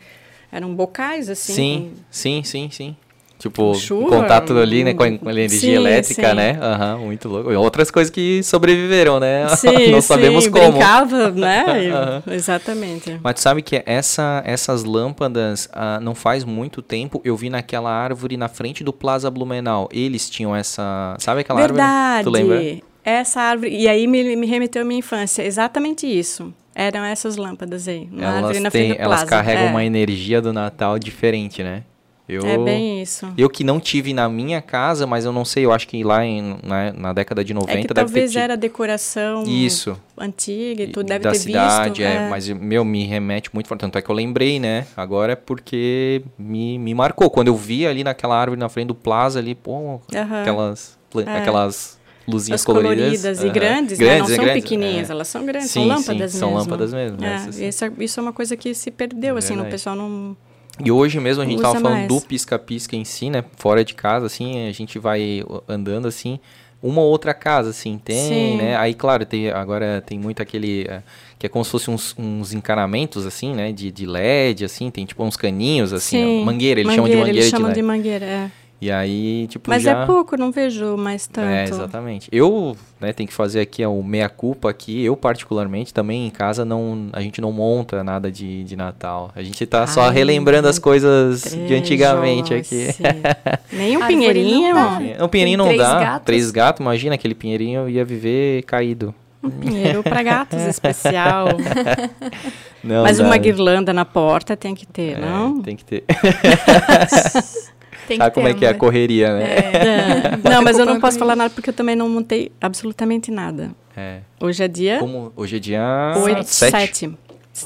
eram 0.51 0.73
bocais 0.73 1.29
assim. 1.29 1.53
Sim, 1.53 1.93
com... 1.93 2.03
sim, 2.11 2.43
sim, 2.43 2.69
sim. 2.69 2.95
Tipo, 3.41 3.73
contato 4.07 4.55
ali, 4.55 4.83
né, 4.83 4.93
com 4.93 5.01
a, 5.01 5.17
com 5.17 5.27
a 5.27 5.31
energia 5.31 5.59
sim, 5.59 5.71
elétrica, 5.71 6.29
sim. 6.29 6.35
né? 6.35 6.59
Aham, 6.61 6.97
muito 6.99 7.27
louco. 7.27 7.51
E 7.51 7.55
outras 7.55 7.89
coisas 7.89 8.11
que 8.11 8.43
sobreviveram, 8.43 9.19
né? 9.19 9.47
Sim, 9.57 9.91
Não 9.91 9.99
sabemos 9.99 10.43
sim, 10.43 10.51
como. 10.51 10.73
brincava, 10.73 11.31
né? 11.31 12.21
Exatamente. 12.29 13.19
Mas 13.23 13.33
tu 13.33 13.41
sabe 13.41 13.63
que 13.63 13.81
essa, 13.83 14.43
essas 14.45 14.83
lâmpadas, 14.83 15.67
ah, 15.73 15.99
não 15.99 16.13
faz 16.13 16.43
muito 16.43 16.83
tempo, 16.83 17.19
eu 17.25 17.35
vi 17.35 17.49
naquela 17.49 17.91
árvore 17.91 18.37
na 18.37 18.47
frente 18.47 18.83
do 18.83 18.93
Plaza 18.93 19.31
Blumenau. 19.31 19.89
Eles 19.91 20.29
tinham 20.29 20.55
essa... 20.55 21.15
Sabe 21.17 21.41
aquela 21.41 21.61
Verdade. 21.61 21.81
árvore? 21.81 22.23
Tu 22.23 22.29
lembra? 22.29 22.81
Essa 23.03 23.41
árvore... 23.41 23.75
E 23.75 23.87
aí 23.87 24.05
me, 24.05 24.35
me 24.35 24.45
remeteu 24.45 24.83
à 24.83 24.85
minha 24.85 24.99
infância. 24.99 25.41
Exatamente 25.41 26.05
isso. 26.05 26.53
Eram 26.75 27.03
essas 27.03 27.37
lâmpadas 27.37 27.87
aí. 27.87 28.07
Na 28.11 28.23
elas 28.23 28.35
árvore 28.35 28.59
na 28.59 28.71
têm, 28.71 28.81
frente 28.81 28.97
do 28.97 29.01
Elas 29.01 29.19
plaza. 29.21 29.29
carregam 29.29 29.65
é. 29.65 29.69
uma 29.69 29.83
energia 29.83 30.41
do 30.41 30.53
Natal 30.53 30.97
diferente, 30.99 31.63
né? 31.63 31.83
Eu, 32.31 32.45
é 32.45 32.57
bem 32.57 33.01
isso. 33.01 33.27
Eu 33.37 33.49
que 33.49 33.63
não 33.63 33.79
tive 33.79 34.13
na 34.13 34.29
minha 34.29 34.61
casa, 34.61 35.05
mas 35.05 35.25
eu 35.25 35.33
não 35.33 35.43
sei, 35.43 35.65
eu 35.65 35.73
acho 35.73 35.87
que 35.87 36.03
lá 36.03 36.25
em, 36.25 36.57
na, 36.63 36.93
na 36.93 37.13
década 37.13 37.43
de 37.43 37.53
90 37.53 37.77
é 37.77 37.81
que 37.81 37.93
talvez 37.93 38.35
era 38.35 38.55
decoração 38.55 39.43
isso. 39.43 39.99
antiga 40.17 40.83
e 40.83 40.87
tudo 40.87 41.07
deve 41.07 41.23
da 41.23 41.31
ter 41.31 41.39
cidade, 41.39 42.01
visto. 42.01 42.01
É, 42.03 42.27
é, 42.27 42.29
mas 42.29 42.47
meu, 42.47 42.85
me 42.85 43.05
remete 43.05 43.49
muito 43.53 43.67
forte. 43.67 43.81
Tanto 43.81 43.97
é 43.97 44.01
que 44.01 44.09
eu 44.09 44.15
lembrei, 44.15 44.59
né? 44.59 44.87
Agora 44.95 45.33
é 45.33 45.35
porque 45.35 46.23
me, 46.37 46.79
me 46.79 46.93
marcou. 46.93 47.29
Quando 47.29 47.49
eu 47.49 47.55
vi 47.55 47.85
ali 47.85 48.03
naquela 48.03 48.39
árvore 48.39 48.59
na 48.59 48.69
frente 48.69 48.87
do 48.87 48.95
plaza 48.95 49.39
ali, 49.39 49.53
pô, 49.53 49.71
uhum. 49.71 50.01
aquelas, 50.41 50.97
é. 51.15 51.37
aquelas 51.37 51.99
luzinhas 52.27 52.61
As 52.61 52.65
coloridas. 52.65 52.97
coloridas 52.97 53.43
e 53.43 53.47
uhum. 53.47 53.53
grandes, 53.53 53.99
né? 53.99 54.19
Não 54.19 54.27
são 54.27 54.35
grandes, 54.37 54.63
pequenininhas, 54.63 55.09
é. 55.09 55.13
elas 55.13 55.27
são 55.27 55.45
grandes, 55.45 55.71
sim, 55.71 55.79
são 55.79 55.87
lâmpadas 55.87 56.31
sim, 56.31 56.37
mesmo. 56.37 56.39
São 56.39 56.53
lâmpadas 56.53 56.93
mesmo. 56.93 57.17
É, 57.23 57.67
isso, 57.67 57.85
é, 57.85 57.91
isso 57.99 58.19
é 58.19 58.23
uma 58.23 58.33
coisa 58.33 58.55
que 58.55 58.73
se 58.73 58.89
perdeu, 58.91 59.37
assim, 59.37 59.55
no 59.55 59.65
pessoal 59.65 59.95
não 59.95 60.37
e 60.85 60.91
hoje 60.91 61.19
mesmo 61.19 61.43
a 61.43 61.45
gente 61.45 61.57
estava 61.57 61.79
falando 61.79 61.97
mais. 61.97 62.07
do 62.07 62.21
pisca-pisca 62.21 62.95
em 62.95 63.03
si, 63.05 63.29
né? 63.29 63.43
Fora 63.57 63.83
de 63.83 63.93
casa, 63.93 64.25
assim, 64.25 64.67
a 64.67 64.71
gente 64.71 64.97
vai 64.99 65.43
andando 65.67 66.07
assim. 66.07 66.39
Uma 66.83 67.01
ou 67.01 67.11
outra 67.11 67.31
casa, 67.31 67.69
assim, 67.69 67.99
tem, 68.03 68.27
Sim. 68.27 68.57
né? 68.57 68.75
Aí, 68.75 68.95
claro, 68.95 69.23
tem, 69.23 69.51
agora 69.51 70.01
tem 70.03 70.17
muito 70.17 70.41
aquele. 70.41 70.87
É, 70.89 71.03
que 71.37 71.45
é 71.45 71.49
como 71.49 71.63
se 71.63 71.69
fosse 71.71 71.91
uns, 71.91 72.15
uns 72.17 72.53
encanamentos, 72.53 73.25
assim, 73.25 73.53
né? 73.53 73.71
De, 73.71 73.91
de 73.91 74.05
LED, 74.05 74.65
assim, 74.65 74.89
tem 74.89 75.05
tipo 75.05 75.23
uns 75.23 75.37
caninhos, 75.37 75.93
assim, 75.93 76.43
mangueira, 76.43 76.79
eles 76.79 76.95
mangueira, 76.95 76.95
chamam 76.95 77.09
de 77.09 77.15
mangueira 77.17 77.37
eles 77.37 77.45
de 77.45 77.51
chamam 77.51 77.73
de 77.73 77.81
mangueira, 77.81 78.25
é. 78.25 78.51
E 78.81 78.89
aí, 78.89 79.45
tipo, 79.47 79.69
Mas 79.69 79.83
já... 79.83 80.01
é 80.01 80.05
pouco, 80.07 80.35
não 80.35 80.51
vejo 80.51 80.97
mais 80.97 81.27
tanto. 81.27 81.45
É, 81.45 81.65
exatamente. 81.65 82.27
Eu, 82.31 82.75
né, 82.99 83.13
tenho 83.13 83.27
que 83.27 83.33
fazer 83.33 83.59
aqui 83.59 83.85
o 83.85 84.01
meia-culpa 84.01 84.71
aqui. 84.71 85.05
Eu, 85.05 85.15
particularmente, 85.15 85.93
também 85.93 86.25
em 86.25 86.31
casa, 86.31 86.65
não, 86.65 87.07
a 87.13 87.21
gente 87.21 87.39
não 87.39 87.51
monta 87.51 88.03
nada 88.03 88.31
de, 88.31 88.63
de 88.63 88.75
Natal. 88.75 89.31
A 89.35 89.43
gente 89.43 89.63
tá 89.67 89.81
Ai, 89.81 89.87
só 89.87 90.09
relembrando 90.09 90.67
as 90.67 90.79
coisas 90.79 91.43
de 91.43 91.75
antigamente 91.75 92.55
aqui. 92.55 92.87
Nem 93.71 93.97
um 93.97 94.07
pinheirinho? 94.07 94.75
Um 95.21 95.27
pinheirinho 95.27 95.59
não 95.59 95.77
dá. 95.77 95.99
Gatos. 95.99 96.25
Três 96.25 96.49
gatos, 96.49 96.81
imagina, 96.81 97.13
aquele 97.13 97.35
pinheirinho 97.35 97.87
ia 97.87 98.03
viver 98.03 98.63
caído. 98.63 99.13
Um 99.43 99.49
pinheiro 99.51 100.01
para 100.01 100.23
gatos 100.23 100.61
especial. 100.63 101.49
Não, 102.83 103.03
Mas 103.03 103.19
dá. 103.19 103.25
uma 103.25 103.37
guirlanda 103.37 103.93
na 103.93 104.05
porta 104.05 104.57
tem 104.57 104.73
que 104.73 104.87
ter, 104.87 105.17
é, 105.17 105.21
não? 105.21 105.61
Tem 105.61 105.75
que 105.75 105.85
ter. 105.85 106.03
Tem 108.07 108.17
Sabe 108.17 108.33
como 108.33 108.47
é 108.47 108.53
que 108.53 108.65
é 108.65 108.69
a 108.69 108.73
correria, 108.73 109.33
né? 109.33 109.43
É. 109.43 110.37
Não, 110.49 110.61
mas 110.63 110.77
eu 110.77 110.85
não 110.85 110.99
posso 110.99 111.17
falar 111.17 111.35
nada 111.35 111.49
porque 111.53 111.69
eu 111.69 111.73
também 111.73 111.95
não 111.95 112.09
montei 112.09 112.51
absolutamente 112.59 113.31
nada. 113.31 113.71
É. 113.95 114.19
Hoje 114.39 114.63
é 114.63 114.67
dia... 114.67 114.99
Como? 114.99 115.31
Hoje 115.35 115.57
é 115.57 115.59
dia... 115.59 116.13
8, 116.17 116.43
7. 116.45 117.17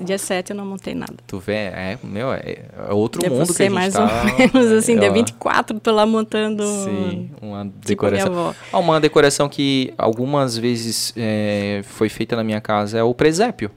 Dia 0.01 0.17
7 0.17 0.49
eu 0.49 0.55
não 0.55 0.65
montei 0.65 0.95
nada. 0.95 1.13
Tu 1.27 1.37
vê, 1.39 1.53
é, 1.53 1.97
meu, 2.03 2.33
é, 2.33 2.65
é 2.89 2.93
outro 2.93 3.21
Deve 3.21 3.35
mundo 3.35 3.53
que 3.53 3.61
a 3.61 3.65
gente 3.65 3.73
mais 3.73 3.93
tá... 3.93 4.01
ou 4.01 4.37
menos, 4.37 4.71
assim, 4.71 4.95
é, 4.95 4.99
dia 4.99 5.11
24 5.11 5.79
tô 5.79 5.91
lá 5.91 6.05
montando... 6.07 6.65
Sim, 6.65 7.29
uma 7.39 7.69
decoração. 7.85 8.29
Tipo 8.29 8.55
ah, 8.73 8.79
uma 8.79 8.99
decoração 8.99 9.47
que 9.47 9.93
algumas 9.97 10.57
vezes 10.57 11.13
é, 11.15 11.81
foi 11.83 12.09
feita 12.09 12.35
na 12.35 12.43
minha 12.43 12.59
casa 12.59 12.97
é 12.97 13.03
o 13.03 13.13
presépio. 13.13 13.69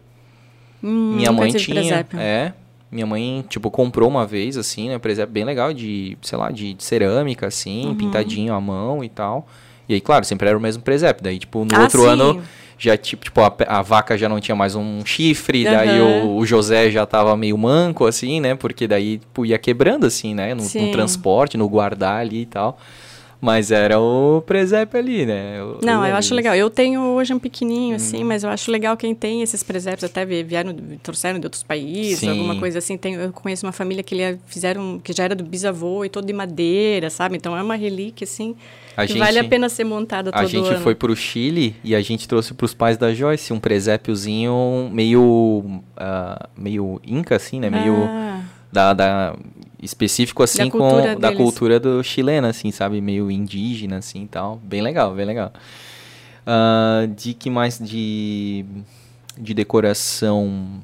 Hum, 0.82 1.16
minha 1.16 1.30
mãe 1.30 1.52
tinha, 1.52 1.80
presépio. 1.80 2.18
é, 2.18 2.54
minha 2.90 3.06
mãe, 3.06 3.44
tipo, 3.48 3.70
comprou 3.70 4.08
uma 4.08 4.26
vez, 4.26 4.56
assim, 4.56 4.88
né? 4.88 4.98
Presépio 4.98 5.32
bem 5.32 5.44
legal, 5.44 5.72
de, 5.72 6.16
sei 6.22 6.38
lá, 6.38 6.50
de, 6.50 6.74
de 6.74 6.82
cerâmica, 6.82 7.46
assim, 7.46 7.86
uhum. 7.86 7.94
pintadinho 7.94 8.54
à 8.54 8.60
mão 8.60 9.04
e 9.04 9.08
tal. 9.08 9.46
E 9.88 9.94
aí, 9.94 10.00
claro, 10.00 10.24
sempre 10.24 10.48
era 10.48 10.56
o 10.56 10.60
mesmo 10.60 10.82
presépio. 10.82 11.22
Daí, 11.22 11.38
tipo, 11.38 11.64
no 11.64 11.74
ah, 11.74 11.82
outro 11.82 12.02
sim. 12.02 12.08
ano, 12.08 12.42
já, 12.78 12.96
tipo, 12.96 13.24
tipo 13.24 13.40
a, 13.40 13.54
a, 13.66 13.82
vaca 13.82 14.16
já 14.16 14.28
não 14.28 14.40
tinha 14.40 14.54
mais 14.54 14.74
um 14.74 15.04
chifre, 15.04 15.66
uhum. 15.66 15.72
daí 15.72 16.00
o, 16.00 16.36
o, 16.36 16.46
José 16.46 16.90
já 16.90 17.04
tava 17.04 17.36
meio 17.36 17.58
manco, 17.58 18.06
assim, 18.06 18.40
né? 18.40 18.54
Porque 18.54 18.86
daí, 18.86 19.18
tipo, 19.18 19.44
ia 19.44 19.58
quebrando, 19.58 20.06
assim, 20.06 20.34
né? 20.34 20.54
No, 20.54 20.62
no 20.62 20.92
transporte, 20.92 21.56
no 21.56 21.68
guardar 21.68 22.20
ali 22.20 22.42
e 22.42 22.46
tal. 22.46 22.78
Mas 23.40 23.70
era 23.70 24.00
o 24.00 24.42
presépio 24.44 24.98
ali, 24.98 25.24
né? 25.24 25.60
Eu, 25.60 25.78
não, 25.82 26.04
eu, 26.04 26.16
acho 26.16 26.34
legal. 26.34 26.56
Eu 26.56 26.68
tenho 26.68 27.00
hoje 27.00 27.32
um 27.32 27.38
pequenininho, 27.38 27.94
assim, 27.94 28.24
hum. 28.24 28.26
mas 28.26 28.42
eu 28.42 28.50
acho 28.50 28.68
legal 28.70 28.96
quem 28.96 29.14
tem 29.14 29.42
esses 29.42 29.62
presépios, 29.62 30.02
até 30.04 30.24
vieram, 30.24 30.74
trouxeram 31.02 31.38
de 31.38 31.46
outros 31.46 31.62
países, 31.62 32.18
Sim. 32.18 32.30
alguma 32.30 32.56
coisa 32.56 32.78
assim. 32.78 32.96
Tem, 32.96 33.14
eu 33.14 33.32
conheço 33.32 33.64
uma 33.64 33.72
família 33.72 34.02
que 34.02 34.14
ele 34.14 34.40
fizeram, 34.46 35.00
que 35.02 35.12
já 35.12 35.24
era 35.24 35.36
do 35.36 35.44
bisavô 35.44 36.04
e 36.04 36.08
todo 36.08 36.26
de 36.26 36.32
madeira, 36.32 37.10
sabe? 37.10 37.36
Então 37.36 37.56
é 37.56 37.62
uma 37.62 37.76
relíquia, 37.76 38.24
assim, 38.24 38.56
a 38.96 39.06
que 39.06 39.12
gente, 39.12 39.20
vale 39.20 39.38
a 39.38 39.44
pena 39.44 39.68
ser 39.68 39.84
montada 39.84 40.32
todo. 40.32 40.42
A 40.42 40.46
gente 40.46 40.70
ano. 40.70 40.80
foi 40.80 40.96
para 40.96 41.12
o 41.12 41.14
Chile 41.14 41.76
e 41.84 41.94
a 41.94 42.00
gente 42.00 42.26
trouxe 42.26 42.52
para 42.52 42.64
os 42.64 42.74
pais 42.74 42.96
da 42.96 43.14
Joyce 43.14 43.52
um 43.52 43.60
presépiozinho 43.60 44.90
meio, 44.92 45.80
uh, 45.96 46.48
meio 46.56 47.00
inca, 47.06 47.36
assim, 47.36 47.60
né? 47.60 47.70
Meio... 47.70 47.94
Ah. 48.04 48.40
Da, 48.70 48.92
da, 48.92 49.34
específico 49.82 50.42
assim 50.42 50.64
da 50.64 50.70
com 50.70 51.00
deles. 51.00 51.18
da 51.18 51.34
cultura 51.34 51.78
do 51.78 52.02
chilena 52.02 52.48
assim 52.48 52.70
sabe? 52.70 53.00
Meio 53.00 53.30
indígena 53.30 53.98
assim 53.98 54.26
tal. 54.26 54.56
Bem 54.62 54.82
legal 54.82 55.14
bem 55.14 55.26
legal. 55.26 55.52
Uh, 56.46 57.06
de 57.08 57.34
que 57.34 57.50
mais 57.50 57.78
de 57.78 58.64
de 59.36 59.54
decoração 59.54 60.80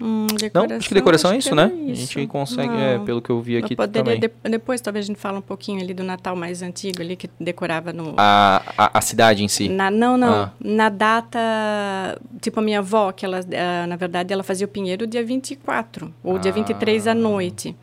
Hum, 0.00 0.26
não, 0.54 0.76
acho 0.76 0.88
que 0.88 0.94
decoração 0.94 1.32
é 1.32 1.38
isso, 1.38 1.54
né? 1.54 1.72
Isso. 1.86 2.02
A 2.02 2.20
gente 2.20 2.26
consegue, 2.28 2.72
é, 2.72 2.98
pelo 3.00 3.20
que 3.20 3.30
eu 3.30 3.40
vi 3.40 3.56
aqui 3.56 3.72
eu 3.72 3.76
poderia 3.76 4.04
também. 4.04 4.20
De, 4.20 4.50
depois, 4.50 4.80
talvez 4.80 5.04
a 5.04 5.08
gente 5.08 5.18
fale 5.18 5.38
um 5.38 5.42
pouquinho 5.42 5.80
ali 5.80 5.92
do 5.92 6.04
Natal 6.04 6.36
mais 6.36 6.62
antigo, 6.62 7.02
ali 7.02 7.16
que 7.16 7.28
decorava 7.40 7.92
no... 7.92 8.14
A, 8.16 8.62
a, 8.76 8.98
a 8.98 9.00
cidade 9.00 9.42
em 9.42 9.48
si? 9.48 9.68
Na, 9.68 9.90
não, 9.90 10.16
não. 10.16 10.32
Ah. 10.32 10.52
Na 10.60 10.88
data, 10.88 11.38
tipo 12.40 12.60
a 12.60 12.62
minha 12.62 12.78
avó, 12.78 13.10
que 13.10 13.24
ela, 13.24 13.40
uh, 13.40 13.86
na 13.88 13.96
verdade, 13.96 14.32
ela 14.32 14.44
fazia 14.44 14.66
o 14.66 14.70
pinheiro 14.70 15.06
dia 15.06 15.24
24, 15.24 16.14
ou 16.22 16.36
ah. 16.36 16.38
dia 16.38 16.52
23 16.52 17.08
à 17.08 17.14
noite. 17.14 17.76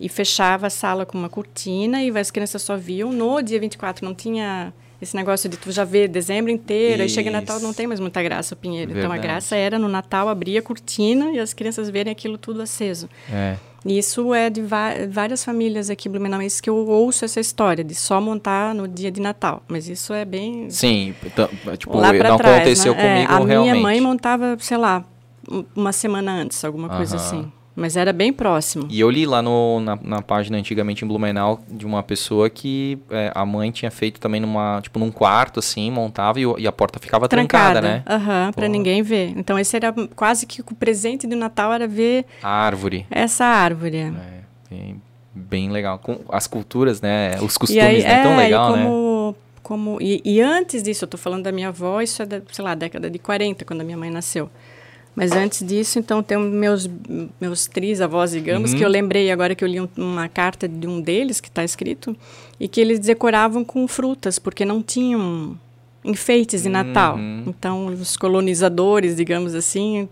E 0.00 0.08
fechava 0.08 0.68
a 0.68 0.70
sala 0.70 1.04
com 1.04 1.18
uma 1.18 1.28
cortina 1.28 2.02
e 2.04 2.16
as 2.16 2.30
crianças 2.30 2.62
só 2.62 2.76
viam. 2.76 3.12
No 3.12 3.42
dia 3.42 3.58
24 3.58 4.04
não 4.04 4.14
tinha 4.14 4.72
esse 5.00 5.14
negócio 5.14 5.48
de 5.48 5.56
tu 5.56 5.70
já 5.70 5.84
ver 5.84 6.08
dezembro 6.08 6.50
inteiro, 6.50 7.02
aí 7.02 7.08
chega 7.08 7.30
Natal 7.30 7.60
não 7.60 7.72
tem 7.72 7.86
mais 7.86 8.00
muita 8.00 8.22
graça 8.22 8.54
o 8.54 8.56
Pinheiro. 8.56 8.92
Verdade. 8.92 9.06
Então 9.06 9.16
a 9.16 9.20
graça 9.20 9.54
era 9.56 9.78
no 9.78 9.88
Natal 9.88 10.28
abrir 10.28 10.58
a 10.58 10.62
cortina 10.62 11.30
e 11.32 11.38
as 11.38 11.54
crianças 11.54 11.88
verem 11.88 12.10
aquilo 12.10 12.36
tudo 12.36 12.62
aceso. 12.62 13.08
É. 13.30 13.56
E 13.84 13.96
isso 13.96 14.34
é 14.34 14.50
de 14.50 14.62
várias 15.08 15.44
famílias 15.44 15.88
aqui 15.88 16.08
blumenauenses 16.08 16.60
que 16.60 16.68
eu 16.68 16.76
ouço 16.76 17.24
essa 17.24 17.38
história 17.38 17.84
de 17.84 17.94
só 17.94 18.20
montar 18.20 18.74
no 18.74 18.88
dia 18.88 19.10
de 19.10 19.20
Natal. 19.20 19.62
Mas 19.68 19.88
isso 19.88 20.12
é 20.12 20.24
bem. 20.24 20.68
Sim, 20.68 21.14
então, 21.24 21.48
tipo, 21.76 21.96
lá 21.96 22.12
não 22.12 22.36
trás, 22.36 22.56
aconteceu 22.56 22.92
né? 22.94 23.00
comigo 23.00 23.32
é, 23.32 23.34
a 23.34 23.38
realmente. 23.38 23.52
A 23.52 23.72
minha 23.72 23.74
mãe 23.76 24.00
montava, 24.00 24.56
sei 24.58 24.76
lá, 24.76 25.04
uma 25.76 25.92
semana 25.92 26.32
antes, 26.32 26.64
alguma 26.64 26.88
coisa 26.88 27.16
assim. 27.16 27.50
Mas 27.78 27.96
era 27.96 28.12
bem 28.12 28.32
próximo. 28.32 28.88
E 28.90 28.98
eu 28.98 29.08
li 29.08 29.24
lá 29.24 29.40
no, 29.40 29.78
na, 29.78 29.96
na 30.02 30.20
página 30.20 30.58
antigamente 30.58 31.04
em 31.04 31.08
Blumenau 31.08 31.60
de 31.70 31.86
uma 31.86 32.02
pessoa 32.02 32.50
que 32.50 32.98
é, 33.08 33.30
a 33.32 33.46
mãe 33.46 33.70
tinha 33.70 33.90
feito 33.90 34.18
também 34.18 34.40
numa, 34.40 34.80
tipo, 34.82 34.98
num 34.98 35.12
quarto, 35.12 35.60
assim, 35.60 35.88
montava 35.88 36.40
e, 36.40 36.42
e 36.58 36.66
a 36.66 36.72
porta 36.72 36.98
ficava 36.98 37.28
trancada, 37.28 37.80
trancada 37.80 37.88
né? 37.88 38.02
Aham, 38.04 38.46
uhum, 38.46 38.52
pra 38.52 38.68
ninguém 38.68 39.00
ver. 39.00 39.32
Então 39.36 39.56
esse 39.56 39.76
era 39.76 39.94
quase 40.16 40.44
que 40.44 40.60
o 40.60 40.74
presente 40.74 41.24
do 41.24 41.36
Natal 41.36 41.72
era 41.72 41.86
ver... 41.86 42.26
A 42.42 42.50
árvore. 42.50 43.06
Essa 43.08 43.44
árvore. 43.44 43.98
É, 43.98 44.12
bem, 44.68 45.00
bem 45.32 45.70
legal. 45.70 46.00
Com 46.00 46.18
as 46.30 46.48
culturas, 46.48 47.00
né? 47.00 47.40
Os 47.40 47.56
costumes, 47.56 47.84
aí, 47.84 48.02
né? 48.02 48.10
É, 48.10 48.22
Tão 48.24 48.36
legal, 48.36 48.72
como, 48.72 49.28
né? 49.28 49.34
Como, 49.62 49.98
e, 50.00 50.20
e, 50.24 50.40
antes 50.40 50.82
disso, 50.82 51.04
eu 51.04 51.08
tô 51.08 51.16
falando 51.16 51.44
da 51.44 51.52
minha 51.52 51.68
avó, 51.68 52.00
isso 52.00 52.22
é 52.22 52.26
da, 52.26 52.42
sei 52.50 52.64
lá, 52.64 52.74
década 52.74 53.08
de 53.08 53.20
40, 53.20 53.64
quando 53.64 53.82
a 53.82 53.84
minha 53.84 53.96
mãe 53.96 54.10
nasceu. 54.10 54.50
Mas 55.18 55.32
antes 55.32 55.66
disso, 55.66 55.98
então, 55.98 56.22
tem 56.22 56.38
meus, 56.38 56.88
meus 57.40 57.66
trisavós, 57.66 58.30
digamos, 58.30 58.70
uhum. 58.70 58.78
que 58.78 58.84
eu 58.84 58.88
lembrei 58.88 59.32
agora 59.32 59.52
que 59.52 59.64
eu 59.64 59.68
li 59.68 59.80
um, 59.80 59.88
uma 59.96 60.28
carta 60.28 60.68
de 60.68 60.86
um 60.86 61.00
deles 61.00 61.40
que 61.40 61.48
está 61.48 61.64
escrito, 61.64 62.16
e 62.60 62.68
que 62.68 62.80
eles 62.80 63.00
decoravam 63.00 63.64
com 63.64 63.88
frutas, 63.88 64.38
porque 64.38 64.64
não 64.64 64.80
tinham 64.80 65.58
enfeites 66.04 66.62
de 66.62 66.68
Natal. 66.68 67.16
Uhum. 67.16 67.42
Então, 67.48 67.86
os 67.86 68.16
colonizadores, 68.16 69.16
digamos 69.16 69.56
assim, 69.56 70.08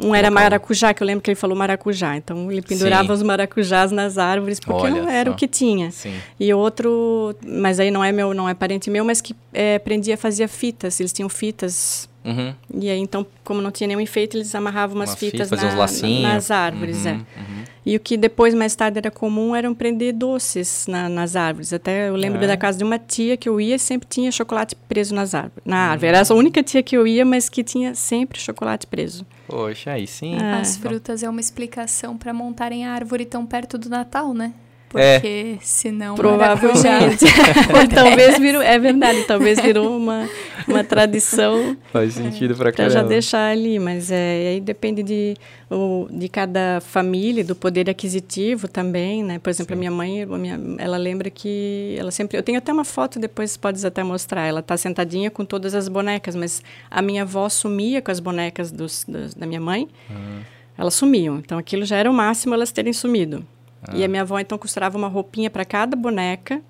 um 0.00 0.14
era 0.14 0.30
maracujá, 0.30 0.94
que 0.94 1.02
eu 1.02 1.06
lembro 1.06 1.20
que 1.22 1.28
ele 1.28 1.36
falou 1.36 1.54
maracujá. 1.54 2.16
Então, 2.16 2.50
ele 2.50 2.62
pendurava 2.62 3.08
Sim. 3.08 3.12
os 3.12 3.22
maracujás 3.22 3.92
nas 3.92 4.16
árvores, 4.16 4.58
porque 4.58 4.84
Olha 4.84 5.02
não 5.02 5.10
era 5.10 5.28
só. 5.28 5.34
o 5.34 5.38
que 5.38 5.46
tinha. 5.46 5.90
Sim. 5.90 6.14
E 6.40 6.54
outro, 6.54 7.36
mas 7.46 7.78
aí 7.78 7.90
não 7.90 8.02
é 8.02 8.10
meu, 8.10 8.32
não 8.32 8.48
é 8.48 8.54
parente 8.54 8.88
meu, 8.88 9.04
mas 9.04 9.20
que 9.20 9.36
é, 9.52 9.78
prendia, 9.78 10.16
fazia 10.16 10.48
fitas. 10.48 10.98
Eles 10.98 11.12
tinham 11.12 11.28
fitas 11.28 12.08
Uhum. 12.24 12.54
E 12.80 12.88
aí, 12.88 12.98
então, 12.98 13.26
como 13.44 13.60
não 13.60 13.70
tinha 13.70 13.86
nenhum 13.86 14.00
enfeite, 14.00 14.36
eles 14.36 14.54
amarravam 14.54 14.96
umas, 14.96 15.14
fitas, 15.14 15.50
fitas 15.50 15.62
na, 15.62 15.74
lacinhos. 15.74 16.22
nas 16.22 16.50
árvores, 16.50 17.04
uhum, 17.04 17.10
é. 17.10 17.12
Uhum. 17.12 17.64
E 17.86 17.96
o 17.96 18.00
que 18.00 18.16
depois, 18.16 18.54
mais 18.54 18.74
tarde, 18.74 18.96
era 18.96 19.10
comum 19.10 19.54
eram 19.54 19.74
prender 19.74 20.14
doces 20.14 20.86
na, 20.88 21.06
nas 21.06 21.36
árvores. 21.36 21.70
Até 21.70 22.08
eu 22.08 22.16
lembro 22.16 22.42
é. 22.42 22.46
da 22.46 22.56
casa 22.56 22.78
de 22.78 22.84
uma 22.84 22.98
tia 22.98 23.36
que 23.36 23.46
eu 23.46 23.60
ia 23.60 23.74
e 23.74 23.78
sempre 23.78 24.08
tinha 24.08 24.32
chocolate 24.32 24.74
preso 24.74 25.14
nas 25.14 25.34
árvores, 25.34 25.62
na 25.66 25.90
árvore. 25.90 26.08
Era 26.08 26.22
a 26.26 26.34
única 26.34 26.62
tia 26.62 26.82
que 26.82 26.96
eu 26.96 27.06
ia, 27.06 27.26
mas 27.26 27.50
que 27.50 27.62
tinha 27.62 27.94
sempre 27.94 28.40
chocolate 28.40 28.86
preso. 28.86 29.26
Poxa, 29.46 29.92
aí 29.92 30.06
sim. 30.06 30.34
É. 30.36 30.54
As 30.54 30.78
frutas 30.78 31.22
é 31.22 31.28
uma 31.28 31.40
explicação 31.40 32.16
para 32.16 32.32
montarem 32.32 32.86
a 32.86 32.92
árvore 32.92 33.26
tão 33.26 33.44
perto 33.44 33.76
do 33.76 33.90
Natal, 33.90 34.32
né? 34.32 34.54
Porque 34.94 35.56
é. 35.56 35.58
senão 35.60 36.14
provavelmente 36.14 37.24
talvez 37.92 38.38
virou 38.38 38.62
é 38.62 38.78
verdade 38.78 39.24
talvez 39.24 39.60
virou 39.60 39.96
uma, 39.96 40.28
uma 40.68 40.84
tradição 40.84 41.76
faz 41.92 42.14
sentido 42.14 42.54
para 42.54 42.88
já 42.88 43.02
deixar 43.02 43.50
ali 43.50 43.80
mas 43.80 44.12
é 44.12 44.50
aí 44.50 44.60
depende 44.60 45.02
de 45.02 45.34
o, 45.68 46.06
de 46.08 46.28
cada 46.28 46.80
família 46.80 47.42
do 47.42 47.56
poder 47.56 47.90
aquisitivo 47.90 48.68
também 48.68 49.24
né 49.24 49.40
por 49.40 49.50
exemplo 49.50 49.74
Sim. 49.74 49.74
a 49.74 49.78
minha 49.80 49.90
mãe 49.90 50.22
a 50.22 50.26
minha, 50.26 50.60
ela 50.78 50.96
lembra 50.96 51.28
que 51.28 51.96
ela 51.98 52.12
sempre 52.12 52.38
eu 52.38 52.42
tenho 52.44 52.58
até 52.58 52.72
uma 52.72 52.84
foto 52.84 53.18
depois 53.18 53.56
podes 53.56 53.84
até 53.84 54.04
mostrar 54.04 54.46
ela 54.46 54.60
está 54.60 54.76
sentadinha 54.76 55.28
com 55.28 55.44
todas 55.44 55.74
as 55.74 55.88
bonecas 55.88 56.36
mas 56.36 56.62
a 56.88 57.02
minha 57.02 57.22
avó 57.22 57.48
sumia 57.48 58.00
com 58.00 58.12
as 58.12 58.20
bonecas 58.20 58.70
dos, 58.70 59.04
dos 59.08 59.34
da 59.34 59.44
minha 59.44 59.60
mãe 59.60 59.88
uhum. 60.08 60.40
elas 60.78 60.94
sumiam 60.94 61.38
então 61.38 61.58
aquilo 61.58 61.84
já 61.84 61.96
era 61.96 62.08
o 62.08 62.14
máximo 62.14 62.54
elas 62.54 62.70
terem 62.70 62.92
sumido 62.92 63.44
ah. 63.88 63.96
E 63.96 64.04
a 64.04 64.08
minha 64.08 64.22
avó 64.22 64.38
então 64.38 64.58
costurava 64.58 64.96
uma 64.96 65.08
roupinha 65.08 65.50
para 65.50 65.64
cada 65.64 65.96
boneca 65.96 66.62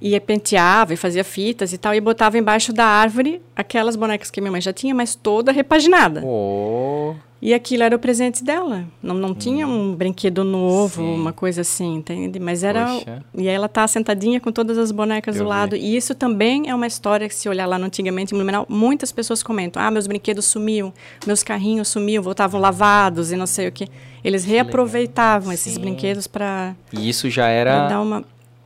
e 0.00 0.18
penteava 0.20 0.94
e 0.94 0.96
fazia 0.96 1.22
fitas 1.22 1.72
e 1.72 1.78
tal 1.78 1.94
e 1.94 2.00
botava 2.00 2.38
embaixo 2.38 2.72
da 2.72 2.86
árvore 2.86 3.42
aquelas 3.54 3.96
bonecas 3.96 4.30
que 4.30 4.40
minha 4.40 4.50
mãe 4.50 4.60
já 4.60 4.72
tinha, 4.72 4.94
mas 4.94 5.14
toda 5.14 5.52
repaginada. 5.52 6.22
Oh. 6.24 7.14
E 7.42 7.54
aquilo 7.54 7.82
era 7.82 7.96
o 7.96 7.98
presente 7.98 8.44
dela. 8.44 8.84
Não, 9.02 9.14
não 9.14 9.30
hum. 9.30 9.34
tinha 9.34 9.66
um 9.66 9.94
brinquedo 9.94 10.44
novo, 10.44 11.00
Sim. 11.00 11.14
uma 11.14 11.32
coisa 11.32 11.62
assim, 11.62 11.96
entende? 11.96 12.38
Mas 12.38 12.62
era. 12.62 12.84
Poxa. 12.84 13.24
E 13.34 13.48
aí 13.48 13.54
ela 13.54 13.68
tá 13.68 13.88
sentadinha 13.88 14.38
com 14.38 14.52
todas 14.52 14.76
as 14.76 14.92
bonecas 14.92 15.36
Eu 15.36 15.44
do 15.44 15.48
lado. 15.48 15.70
Vi. 15.74 15.82
E 15.82 15.96
isso 15.96 16.14
também 16.14 16.68
é 16.68 16.74
uma 16.74 16.86
história 16.86 17.26
que, 17.26 17.34
se 17.34 17.48
olhar 17.48 17.64
lá 17.64 17.78
no 17.78 17.86
antigamente 17.86 18.34
em 18.34 18.36
Blumenau, 18.36 18.66
muitas 18.68 19.10
pessoas 19.10 19.42
comentam: 19.42 19.82
ah, 19.82 19.90
meus 19.90 20.06
brinquedos 20.06 20.44
sumiam, 20.44 20.92
meus 21.26 21.42
carrinhos 21.42 21.88
sumiam, 21.88 22.22
voltavam 22.22 22.60
lavados 22.60 23.32
e 23.32 23.36
não 23.36 23.46
sei 23.46 23.68
o 23.68 23.72
quê. 23.72 23.88
Eles 24.22 24.44
reaproveitavam 24.44 25.50
esses 25.50 25.78
brinquedos 25.78 26.26
para. 26.26 26.76
E 26.92 27.08
isso 27.08 27.30
já 27.30 27.48
era. 27.48 27.88
Dar 27.88 28.02
uma 28.02 28.22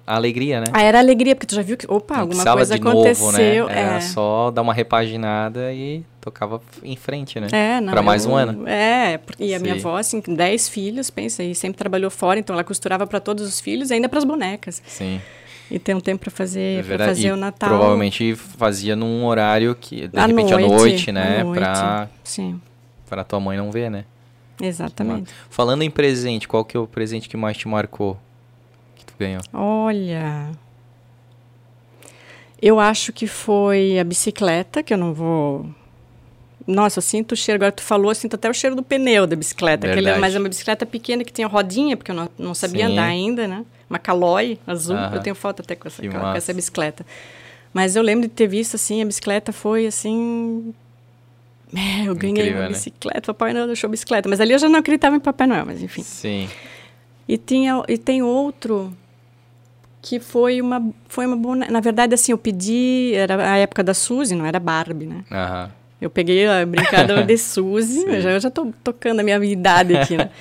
a 0.07 0.17
alegria, 0.17 0.61
né? 0.61 0.67
Ah, 0.73 0.83
era 0.83 0.99
alegria, 0.99 1.35
porque 1.35 1.47
tu 1.47 1.55
já 1.55 1.63
viu 1.63 1.77
que, 1.77 1.87
opa, 1.91 2.19
alguma 2.19 2.45
coisa 2.45 2.75
aconteceu. 2.75 3.63
Novo, 3.63 3.73
né? 3.73 3.81
Era 3.81 3.97
é. 3.97 4.01
só 4.01 4.51
dar 4.51 4.63
uma 4.63 4.75
repaginada 4.75 5.73
e 5.73 6.05
tocava 6.21 6.61
em 6.83 6.97
frente, 6.97 7.41
né? 7.41 7.49
É, 7.53 7.81
não. 7.81 7.93
Pra 7.93 8.03
mais 8.03 8.25
eu, 8.25 8.33
um 8.33 8.37
ano. 8.37 8.69
É, 8.69 9.19
e 9.39 9.55
a 9.55 9.59
Sim. 9.59 9.63
minha 9.63 9.75
avó, 9.75 9.97
assim, 9.97 10.21
10 10.27 10.69
filhos, 10.69 11.09
pensa, 11.09 11.43
e 11.43 11.55
sempre 11.55 11.79
trabalhou 11.79 12.11
fora, 12.11 12.39
então 12.39 12.55
ela 12.55 12.65
costurava 12.65 13.07
para 13.07 13.19
todos 13.19 13.47
os 13.47 13.61
filhos 13.61 13.91
e 13.91 13.95
ainda 13.95 14.09
para 14.09 14.19
as 14.19 14.25
bonecas. 14.25 14.83
Sim. 14.87 15.21
E 15.71 15.79
tem 15.79 15.95
um 15.95 16.01
tempo 16.01 16.21
para 16.21 16.31
fazer, 16.31 16.81
é 16.81 16.83
pra 16.83 17.07
fazer 17.07 17.33
o 17.33 17.37
Natal. 17.37 17.71
Provavelmente 17.71 18.35
fazia 18.37 18.95
num 18.95 19.25
horário 19.25 19.75
que, 19.75 20.09
de 20.09 20.19
à 20.19 20.27
repente, 20.27 20.51
noite, 20.51 20.65
à 20.65 20.69
noite, 20.69 21.13
né? 21.13 21.41
À 21.41 21.45
noite, 21.45 21.59
pra, 21.59 22.09
sim. 22.23 22.61
pra 23.09 23.25
tua 23.25 23.41
mãe 23.41 23.57
não 23.57 23.71
ver, 23.71 23.91
né? 23.91 24.05
Exatamente. 24.61 25.33
Falando 25.49 25.83
em 25.83 25.91
presente, 25.91 26.47
qual 26.47 26.65
que 26.65 26.77
é 26.77 26.81
o 26.81 26.87
presente 26.87 27.29
que 27.29 27.37
mais 27.37 27.57
te 27.57 27.67
marcou? 27.67 28.19
Que 29.17 29.25
ganhou? 29.25 29.43
Olha. 29.53 30.53
Eu 32.61 32.81
acho 32.81 33.13
que 33.13 33.27
foi 33.27 33.99
a 33.99 34.05
bicicleta, 34.05 34.83
que 34.83 34.95
eu 34.95 34.99
não 34.99 35.13
vou 35.13 35.69
nossa, 36.67 36.99
eu 36.99 37.03
sinto 37.03 37.33
o 37.33 37.37
cheiro. 37.37 37.57
Agora 37.57 37.73
tu 37.73 37.83
falou, 37.83 38.11
eu 38.11 38.15
sinto 38.15 38.35
até 38.35 38.49
o 38.49 38.55
cheiro 38.55 38.75
do 38.75 38.83
pneu 38.83 39.27
da 39.27 39.37
bicicleta. 39.37 39.87
Aquele, 39.91 40.15
mas 40.17 40.35
é 40.35 40.39
uma 40.39 40.49
bicicleta 40.49 40.87
pequena 40.87 41.23
que 41.25 41.33
tinha 41.33 41.47
rodinha, 41.47 41.97
porque 41.97 42.11
eu 42.11 42.15
não, 42.15 42.29
não 42.39 42.55
sabia 42.55 42.87
Sim. 42.87 42.93
andar 42.93 43.05
ainda, 43.05 43.47
né? 43.47 43.65
Uma 43.89 43.99
Caloi 43.99 44.59
azul. 44.67 44.97
Eu 44.97 45.21
tenho 45.21 45.37
foto 45.37 45.61
até 45.61 45.77
com 45.77 45.89
essa, 45.89 46.03
com 46.03 46.29
essa 46.29 46.55
bicicleta. 46.55 47.05
Mas 47.73 47.97
eu 47.97 48.03
lembro 48.03 48.23
de 48.29 48.35
ter 48.35 48.47
visto, 48.47 48.77
assim, 48.77 49.03
a 49.03 49.05
bicicleta 49.05 49.53
foi, 49.53 49.87
assim... 49.87 50.73
É, 51.75 52.09
eu 52.09 52.15
ganhei 52.15 52.37
Incrível, 52.37 52.61
uma 52.61 52.69
né? 52.69 52.69
bicicleta, 52.69 53.19
né? 53.19 53.27
Papai 53.27 53.53
Noel 53.53 53.67
deixou 53.67 53.91
bicicleta. 53.91 54.29
Mas 54.29 54.41
ali 54.41 54.53
eu 54.53 54.59
já 54.59 54.69
não 54.69 54.79
acreditava 54.79 55.17
em 55.17 55.21
Papai 55.21 55.47
Noel, 55.47 55.67
mas 55.67 55.83
enfim. 55.83 56.03
Sim. 56.03 56.49
E, 57.27 57.37
tinha, 57.37 57.83
e 57.89 57.99
tem 57.99 58.23
outro 58.23 58.97
que 60.05 60.21
foi 60.21 60.61
uma, 60.61 60.87
foi 61.09 61.25
uma 61.25 61.35
boneca... 61.35 61.73
Na 61.73 61.81
verdade, 61.81 62.13
assim, 62.13 62.33
eu 62.33 62.37
pedi... 62.37 63.13
Era 63.15 63.53
a 63.53 63.57
época 63.57 63.83
da 63.83 63.95
Suzy, 63.95 64.35
não 64.35 64.45
era 64.45 64.61
Barbie, 64.61 65.07
né? 65.07 65.25
Aham. 65.33 65.71
Eu 65.99 66.11
peguei 66.11 66.47
a 66.47 66.67
brincadeira 66.67 67.23
de 67.23 67.37
Suzy, 67.39 68.05
eu 68.07 68.21
já, 68.21 68.31
eu 68.33 68.41
já 68.41 68.51
tô 68.51 68.71
tocando 68.85 69.21
a 69.21 69.23
minha 69.23 69.39
idade 69.39 69.97
aqui, 69.97 70.17
né? 70.17 70.31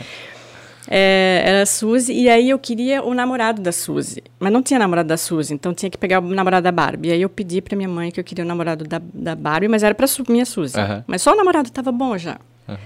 É, 0.86 1.42
era 1.46 1.62
a 1.62 1.66
Suzy, 1.66 2.12
e 2.12 2.30
aí 2.30 2.50
eu 2.50 2.60
queria 2.60 3.02
o 3.02 3.14
namorado 3.14 3.62
da 3.62 3.72
Suzy. 3.72 4.22
Mas 4.38 4.52
não 4.52 4.62
tinha 4.62 4.78
namorado 4.78 5.08
da 5.08 5.16
Suzy, 5.16 5.54
então 5.54 5.74
tinha 5.74 5.90
que 5.90 5.98
pegar 5.98 6.20
o 6.20 6.36
namorado 6.36 6.66
da 6.66 6.74
Barbie. 6.74 7.08
E 7.08 7.12
aí 7.14 7.22
eu 7.22 7.30
pedi 7.30 7.62
pra 7.62 7.78
minha 7.78 7.88
mãe 7.88 8.12
que 8.12 8.20
eu 8.20 8.24
queria 8.24 8.44
o 8.44 8.48
namorado 8.48 8.84
da, 8.84 9.02
da 9.14 9.34
Barbie, 9.34 9.70
mas 9.70 9.82
era 9.82 9.96
pra 9.96 10.06
su 10.06 10.26
minha 10.28 10.46
Suzy. 10.46 10.78
Aham. 10.78 11.06
Mas 11.08 11.22
só 11.22 11.32
o 11.32 11.38
namorado 11.38 11.72
tava 11.72 11.90
bom 11.90 12.18
já. 12.18 12.38
Aham. 12.68 12.78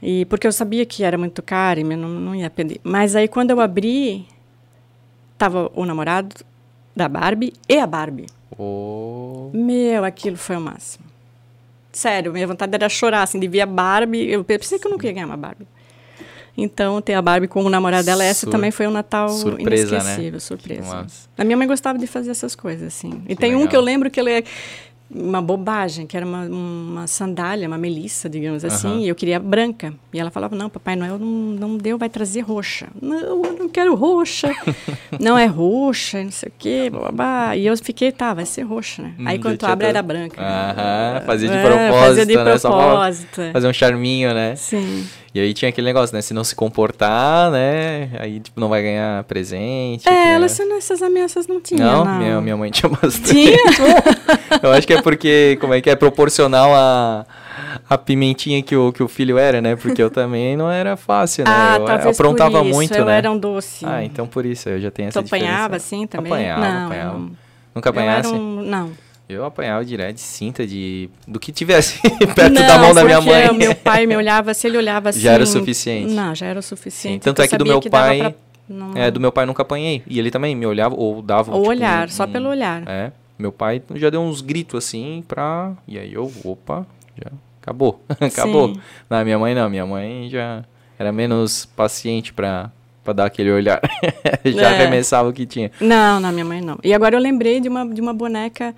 E 0.00 0.26
porque 0.26 0.46
eu 0.46 0.52
sabia 0.52 0.86
que 0.86 1.02
era 1.02 1.18
muito 1.18 1.42
caro 1.42 1.80
e 1.80 1.82
eu 1.82 1.96
não, 1.96 2.08
não 2.08 2.34
ia 2.36 2.48
pedir. 2.48 2.80
Mas 2.84 3.16
aí 3.16 3.26
quando 3.26 3.50
eu 3.50 3.60
abri, 3.60 4.24
tava 5.38 5.70
o 5.74 5.84
namorado 5.86 6.34
da 6.94 7.08
Barbie 7.08 7.52
e 7.68 7.78
a 7.78 7.86
Barbie. 7.86 8.26
Oh. 8.58 9.50
Meu, 9.54 10.04
aquilo 10.04 10.36
foi 10.36 10.56
o 10.56 10.60
máximo. 10.60 11.04
Sério, 11.92 12.32
minha 12.32 12.46
vontade 12.46 12.74
era 12.74 12.88
chorar, 12.88 13.22
assim, 13.22 13.38
de 13.40 13.48
ver 13.48 13.60
a 13.62 13.66
Barbie. 13.66 14.28
Eu 14.30 14.44
pensei 14.44 14.78
que 14.78 14.86
eu 14.86 14.90
não 14.90 14.98
queria 14.98 15.12
ganhar 15.14 15.26
uma 15.26 15.36
Barbie. 15.36 15.66
Então, 16.60 17.00
ter 17.00 17.14
a 17.14 17.22
Barbie 17.22 17.46
com 17.46 17.62
o 17.64 17.70
namorado 17.70 18.04
dela, 18.04 18.24
essa 18.24 18.40
Sur- 18.40 18.50
também 18.50 18.72
foi 18.72 18.86
um 18.88 18.90
Natal 18.90 19.28
surpresa, 19.28 19.92
né? 19.92 20.02
inesquecível, 20.02 20.40
surpresa. 20.40 20.82
Que 20.82 20.88
massa. 20.88 21.28
A 21.38 21.44
minha 21.44 21.56
mãe 21.56 21.68
gostava 21.68 21.96
de 21.98 22.06
fazer 22.08 22.32
essas 22.32 22.56
coisas, 22.56 22.88
assim. 22.88 23.22
E 23.28 23.34
Que 23.34 23.36
tem 23.36 23.52
um 23.54 23.58
legal. 23.58 23.70
que 23.70 23.76
eu 23.76 23.80
lembro 23.80 24.10
que 24.10 24.18
ele 24.18 24.30
é 24.32 24.42
uma 25.10 25.40
bobagem, 25.40 26.06
que 26.06 26.16
era 26.16 26.26
uma, 26.26 26.44
uma 26.44 27.06
sandália, 27.06 27.66
uma 27.66 27.78
melissa, 27.78 28.28
digamos 28.28 28.64
assim, 28.64 28.88
Aham. 28.88 29.00
e 29.00 29.08
eu 29.08 29.14
queria 29.14 29.38
branca. 29.40 29.94
E 30.12 30.20
ela 30.20 30.30
falava, 30.30 30.54
não, 30.54 30.68
Papai 30.68 30.96
Noel 30.96 31.18
não, 31.18 31.26
não 31.26 31.76
deu, 31.78 31.96
vai 31.96 32.08
trazer 32.10 32.40
roxa. 32.40 32.88
Não, 33.00 33.18
eu 33.18 33.56
não 33.58 33.68
quero 33.68 33.94
roxa. 33.94 34.54
não 35.18 35.38
é 35.38 35.46
roxa, 35.46 36.22
não 36.22 36.30
sei 36.30 36.48
o 36.48 36.52
quê, 36.58 36.88
blá, 36.90 37.00
blá, 37.00 37.10
blá. 37.12 37.56
E 37.56 37.66
eu 37.66 37.76
fiquei, 37.78 38.12
tá, 38.12 38.34
vai 38.34 38.44
ser 38.44 38.62
roxa, 38.62 39.02
né? 39.02 39.14
Hum, 39.18 39.24
Aí 39.26 39.38
quando 39.38 39.56
tu 39.56 39.64
abre, 39.66 39.86
todo- 39.86 39.90
era 39.96 40.02
branca. 40.02 40.40
Aham, 40.42 41.22
fazia 41.26 41.48
de 41.48 41.54
É, 41.56 41.62
propósito, 41.62 42.04
fazia 42.06 42.26
de 42.26 42.36
né? 42.36 42.58
Propósito. 42.58 43.40
fazer 43.52 43.68
um 43.68 43.72
charminho, 43.72 44.34
né? 44.34 44.56
Sim. 44.56 45.06
E 45.34 45.40
aí 45.40 45.52
tinha 45.52 45.68
aquele 45.68 45.86
negócio, 45.86 46.14
né? 46.16 46.22
Se 46.22 46.32
não 46.32 46.42
se 46.42 46.54
comportar, 46.54 47.50
né? 47.50 48.10
Aí, 48.18 48.40
tipo, 48.40 48.58
não 48.58 48.68
vai 48.68 48.82
ganhar 48.82 49.22
presente. 49.24 50.08
É, 50.08 50.10
né? 50.10 50.32
ela, 50.34 50.46
assim, 50.46 50.72
essas 50.76 51.02
ameaças 51.02 51.46
não 51.46 51.60
tinha, 51.60 51.84
Não, 51.84 52.04
não. 52.04 52.18
Minha, 52.18 52.40
minha 52.40 52.56
mãe 52.56 52.70
tinha 52.70 52.88
bastante. 52.90 53.34
Tinha? 53.34 53.58
Eu 54.62 54.72
acho 54.72 54.86
que 54.86 54.94
é 54.94 55.02
porque, 55.02 55.58
como 55.60 55.74
é 55.74 55.80
que 55.82 55.90
é, 55.90 55.94
proporcional 55.96 56.74
a, 56.74 57.26
a 57.88 57.98
pimentinha 57.98 58.62
que 58.62 58.74
o, 58.74 58.90
que 58.92 59.02
o 59.02 59.08
filho 59.08 59.36
era, 59.38 59.60
né? 59.60 59.76
Porque 59.76 60.02
eu 60.02 60.10
também 60.10 60.56
não 60.56 60.70
era 60.70 60.96
fácil, 60.96 61.44
né? 61.44 61.50
Ah, 61.52 61.76
eu 62.04 62.10
aprontava 62.10 62.58
por 62.60 62.66
isso. 62.66 62.74
muito, 62.74 62.94
eu 62.94 63.04
né? 63.04 63.18
era 63.18 63.30
um 63.30 63.38
doce. 63.38 63.84
Ah, 63.86 64.02
então 64.02 64.26
por 64.26 64.46
isso, 64.46 64.68
eu 64.70 64.80
já 64.80 64.90
tenho 64.90 65.08
Tu 65.10 65.18
essa 65.18 65.22
diferença. 65.22 65.46
apanhava 65.50 65.76
assim 65.76 66.06
também? 66.06 66.32
Apanhava, 66.32 66.60
não, 66.60 66.86
apanhava. 66.86 67.14
eu. 67.18 67.30
Nunca 67.74 67.88
Eu 67.88 67.90
apanhasse? 67.90 68.28
um- 68.32 68.62
Não. 68.62 68.90
Eu 69.28 69.44
apanhava 69.44 69.84
direto 69.84 70.14
de 70.14 70.20
cinta, 70.22 70.66
de... 70.66 71.10
do 71.26 71.38
que 71.38 71.52
tivesse 71.52 72.00
perto 72.34 72.54
não, 72.54 72.66
da 72.66 72.78
mão 72.78 72.94
da 72.94 73.04
minha 73.04 73.20
mãe. 73.20 73.52
meu 73.52 73.74
pai 73.74 74.06
me 74.06 74.16
olhava, 74.16 74.54
se 74.54 74.66
ele 74.66 74.78
olhava 74.78 75.10
assim... 75.10 75.20
Já 75.20 75.32
era 75.32 75.42
o 75.44 75.46
suficiente. 75.46 76.14
Não, 76.14 76.34
já 76.34 76.46
era 76.46 76.58
o 76.58 76.62
suficiente. 76.62 77.14
Sim, 77.14 77.18
tanto 77.20 77.42
é 77.42 77.48
que 77.48 77.58
do 77.58 77.66
meu 77.66 77.78
que 77.80 77.90
pai- 77.90 78.18
pra- 78.20 78.34
não- 78.68 78.96
É, 78.96 79.10
do 79.10 79.20
meu 79.20 79.30
pai 79.30 79.44
nunca 79.44 79.60
apanhei. 79.62 80.02
E 80.06 80.18
ele 80.18 80.30
também 80.30 80.54
me 80.54 80.64
olhava 80.66 80.94
ou 80.94 81.20
dava. 81.20 81.52
O 81.54 81.58
tipo, 81.58 81.68
olhar, 81.68 82.06
um- 82.06 82.10
só 82.10 82.26
pelo 82.26 82.48
olhar. 82.48 82.82
É. 82.88 83.12
Meu 83.38 83.52
pai 83.52 83.82
já 83.96 84.08
deu 84.10 84.20
uns 84.22 84.40
gritos 84.40 84.82
assim 84.84 85.22
pra. 85.28 85.72
E 85.86 85.98
aí 85.98 86.12
eu, 86.14 86.32
opa, 86.42 86.86
já 87.16 87.30
acabou. 87.62 88.02
acabou. 88.20 88.68
Sim. 88.74 88.80
Não, 89.10 89.24
minha 89.24 89.38
mãe 89.38 89.54
não. 89.54 89.68
Minha 89.68 89.84
mãe 89.86 90.28
já 90.30 90.64
era 90.98 91.12
menos 91.12 91.66
paciente 91.66 92.32
pra, 92.32 92.70
pra 93.04 93.12
dar 93.12 93.26
aquele 93.26 93.50
olhar. 93.50 93.80
já 94.44 94.62
É. 94.70 94.74
arremessava 94.74 95.28
o 95.28 95.32
que 95.34 95.44
tinha. 95.46 95.70
Não, 95.80 96.18
não, 96.18 96.32
minha 96.32 96.44
mãe 96.46 96.60
não. 96.62 96.78
E 96.82 96.92
agora 96.94 97.14
eu 97.14 97.20
lembrei 97.20 97.60
de 97.60 97.68
uma, 97.68 97.86
de 97.86 98.00
uma 98.00 98.14
boneca... 98.14 98.74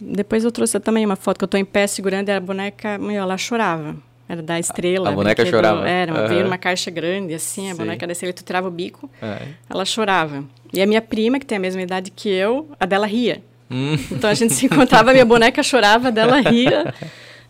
Depois 0.00 0.44
eu 0.44 0.52
trouxe 0.52 0.78
também 0.80 1.04
uma 1.04 1.16
foto 1.16 1.38
que 1.38 1.44
eu 1.44 1.48
tô 1.48 1.56
em 1.56 1.64
pé 1.64 1.86
segurando 1.86 2.28
e 2.28 2.32
a 2.32 2.40
boneca, 2.40 2.98
meu, 2.98 3.20
ela 3.22 3.36
chorava. 3.36 3.96
Era 4.28 4.42
da 4.42 4.58
estrela. 4.58 5.08
a 5.08 5.12
boneca 5.12 5.42
brinquedo- 5.42 5.56
chorava? 5.56 5.88
Era, 5.88 6.12
uma- 6.12 6.26
veio 6.28 6.44
numa 6.44 6.58
caixa 6.58 6.90
grande, 6.90 7.32
assim, 7.34 7.70
a 7.70 7.74
Sei. 7.74 7.84
boneca 7.84 8.06
da 8.06 8.12
estrela, 8.12 8.32
tu 8.34 8.44
tirava 8.44 8.68
o 8.68 8.70
bico, 8.70 9.10
É. 9.22 9.38
ela 9.70 9.84
chorava. 9.86 10.44
E 10.72 10.82
a 10.82 10.86
minha 10.86 11.00
prima, 11.00 11.38
que 11.38 11.46
tem 11.46 11.56
a 11.56 11.60
mesma 11.60 11.80
idade 11.80 12.10
que 12.10 12.28
eu, 12.28 12.70
a 12.78 12.84
dela 12.84 13.06
ria. 13.06 13.42
Hum, 13.70 13.96
Então 14.12 14.28
a 14.28 14.34
gente 14.34 14.52
se 14.52 14.66
encontrava, 14.66 15.12
minha 15.12 15.24
boneca 15.24 15.62
chorava, 15.62 16.12
dela 16.12 16.40
ria. 16.40 16.92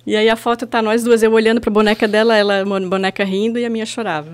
E 0.07 0.17
aí 0.17 0.29
a 0.31 0.37
foto 0.37 0.67
tá 0.67 0.81
nós 0.81 1.03
duas, 1.05 1.23
eu 1.23 1.31
olhando 1.33 1.61
pra 1.61 1.71
boneca 1.71 2.09
dela, 2.09 2.35
ela, 2.37 2.61
a 2.61 2.65
boneca 2.65 3.25
rindo 3.25 3.59
e 3.59 3.65
a 3.65 3.69
minha 3.71 3.85
chorava. 3.85 4.31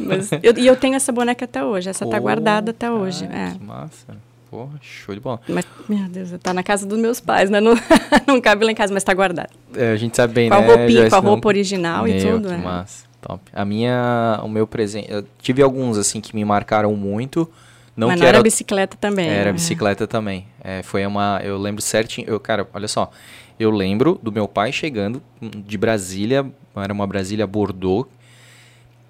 Mas 0.00 0.30
eu- 0.42 0.54
e 0.56 0.66
eu 0.66 0.74
tenho 0.76 0.94
essa 0.94 1.10
boneca 1.12 1.44
até 1.44 1.62
hoje, 1.64 1.90
essa 1.90 2.06
tá 2.06 2.16
pô, 2.16 2.22
guardada 2.22 2.70
até 2.70 2.90
hoje. 2.90 3.24
é. 3.24 3.50
Que 3.58 3.62
massa. 3.64 4.16
Porra, 4.50 4.78
show 4.80 5.14
de 5.14 5.20
bola. 5.20 5.40
Mas, 5.48 5.66
meu 5.88 6.08
Deus, 6.08 6.30
tá 6.42 6.54
na 6.54 6.62
casa 6.62 6.86
dos 6.86 6.98
meus 6.98 7.20
pais, 7.20 7.50
né? 7.50 7.60
Não, 7.60 7.74
não 8.26 8.40
cabe 8.40 8.64
lá 8.64 8.72
em 8.72 8.74
casa, 8.74 8.94
mas 8.94 9.04
tá 9.04 9.12
guardada. 9.12 9.50
É, 9.74 9.92
a 9.92 9.96
gente 9.96 10.16
sabe 10.16 10.32
bem, 10.32 10.48
Com 10.48 10.54
a 10.54 10.60
né? 10.60 10.66
roupinha, 10.66 10.90
Joyce, 10.90 11.10
com 11.10 11.16
a 11.16 11.22
não- 11.22 11.30
roupa 11.30 11.48
original 11.48 12.08
e 12.08 12.14
Meu, 12.14 12.32
tudo. 12.36 12.48
Que 12.48 12.54
é. 12.54 12.58
massa. 12.58 13.06
Top. 13.20 13.42
A 13.52 13.64
minha, 13.64 14.40
o 14.42 14.48
meu 14.48 14.66
presente, 14.66 15.10
eu 15.10 15.24
tive 15.42 15.60
alguns 15.60 15.98
assim 15.98 16.20
que 16.20 16.34
me 16.34 16.44
marcaram 16.44 16.94
muito. 16.96 17.50
Não 17.96 18.06
mas 18.06 18.14
que 18.16 18.20
não 18.20 18.28
era 18.28 18.36
era 18.38 18.42
bicicleta 18.42 18.96
também. 18.96 19.28
Era 19.28 19.46
né? 19.46 19.52
bicicleta 19.52 20.06
também. 20.06 20.46
É, 20.62 20.82
foi 20.82 21.04
uma. 21.04 21.40
Eu 21.42 21.58
lembro 21.58 21.82
certinho. 21.82 22.28
Eu, 22.28 22.38
cara, 22.38 22.66
olha 22.72 22.86
só. 22.86 23.10
Eu 23.58 23.70
lembro 23.72 24.18
do 24.22 24.30
meu 24.30 24.46
pai 24.46 24.70
chegando 24.72 25.20
de 25.42 25.76
Brasília. 25.76 26.46
Era 26.76 26.92
uma 26.92 27.06
Brasília 27.08 27.44
Bordeaux. 27.44 28.06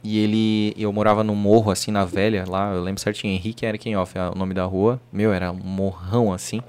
E 0.03 0.19
ele. 0.19 0.75
Eu 0.79 0.93
morava 0.93 1.25
num 1.25 1.35
morro, 1.35 1.71
assim, 1.71 1.91
na 1.91 2.05
velha, 2.05 2.45
lá. 2.49 2.73
Eu 2.73 2.83
lembro 2.83 3.01
certinho. 3.01 3.35
Henrique 3.35 3.67
Erkenhoff, 3.67 4.17
é 4.17 4.29
o 4.29 4.35
nome 4.35 4.55
da 4.55 4.65
rua. 4.65 5.01
Meu, 5.13 5.33
era 5.33 5.51
um 5.51 5.57
morrão, 5.57 6.33
assim. 6.33 6.61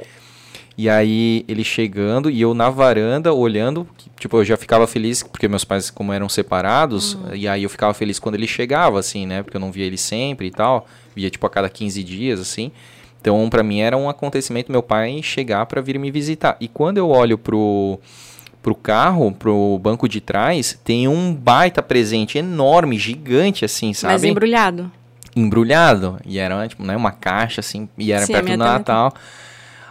E 0.78 0.90
aí 0.90 1.44
ele 1.46 1.62
chegando 1.62 2.30
e 2.30 2.40
eu 2.40 2.54
na 2.54 2.70
varanda 2.70 3.34
olhando, 3.34 3.86
que, 3.98 4.10
tipo, 4.18 4.38
eu 4.38 4.46
já 4.46 4.56
ficava 4.56 4.88
feliz, 4.88 5.22
porque 5.22 5.46
meus 5.46 5.66
pais, 5.66 5.90
como 5.92 6.14
eram 6.14 6.30
separados, 6.30 7.18
e 7.34 7.50
aí 7.50 7.64
eu 7.64 7.70
ficava 7.70 7.94
feliz 7.94 8.18
quando 8.18 8.36
ele 8.36 8.48
chegava, 8.48 8.98
assim, 8.98 9.26
né? 9.26 9.44
Porque 9.44 9.58
eu 9.58 9.60
não 9.60 9.74
via 9.74 9.86
ele 9.86 9.98
sempre 9.98 10.48
e 10.48 10.52
tal. 10.52 10.88
Via, 11.14 11.30
tipo, 11.30 11.46
a 11.46 11.50
cada 11.50 11.70
15 11.70 12.02
dias, 12.02 12.40
assim. 12.40 12.72
Então, 13.20 13.50
pra 13.50 13.62
mim 13.62 13.82
era 13.82 13.98
um 13.98 14.08
acontecimento 14.08 14.72
meu 14.72 14.82
pai 14.82 15.22
chegar 15.22 15.66
pra 15.66 15.82
vir 15.82 16.00
me 16.00 16.10
visitar. 16.10 16.56
E 16.62 16.68
quando 16.70 16.98
eu 16.98 17.10
olho 17.10 17.38
pro, 17.38 18.00
pro 18.70 18.76
carro, 18.76 19.32
pro 19.32 19.80
banco 19.82 20.08
de 20.08 20.22
trás, 20.22 20.80
tem 20.84 21.08
um 21.08 21.34
baita 21.34 21.82
presente 21.82 22.38
enorme, 22.38 23.00
gigante, 23.00 23.66
assim, 23.66 23.94
sabe? 23.94 24.14
Mas 24.14 24.24
embrulhado. 24.24 24.92
embrulhado. 25.36 26.20
E 26.24 26.38
era 26.38 26.68
tipo, 26.68 26.84
né, 26.84 26.96
uma 26.96 27.12
caixa, 27.12 27.62
assim, 27.62 27.90
e 27.98 28.12
era 28.12 28.26
Sim, 28.26 28.34
perto 28.34 28.46
do 28.46 28.52
também 28.52 28.68
Natal. 28.68 29.14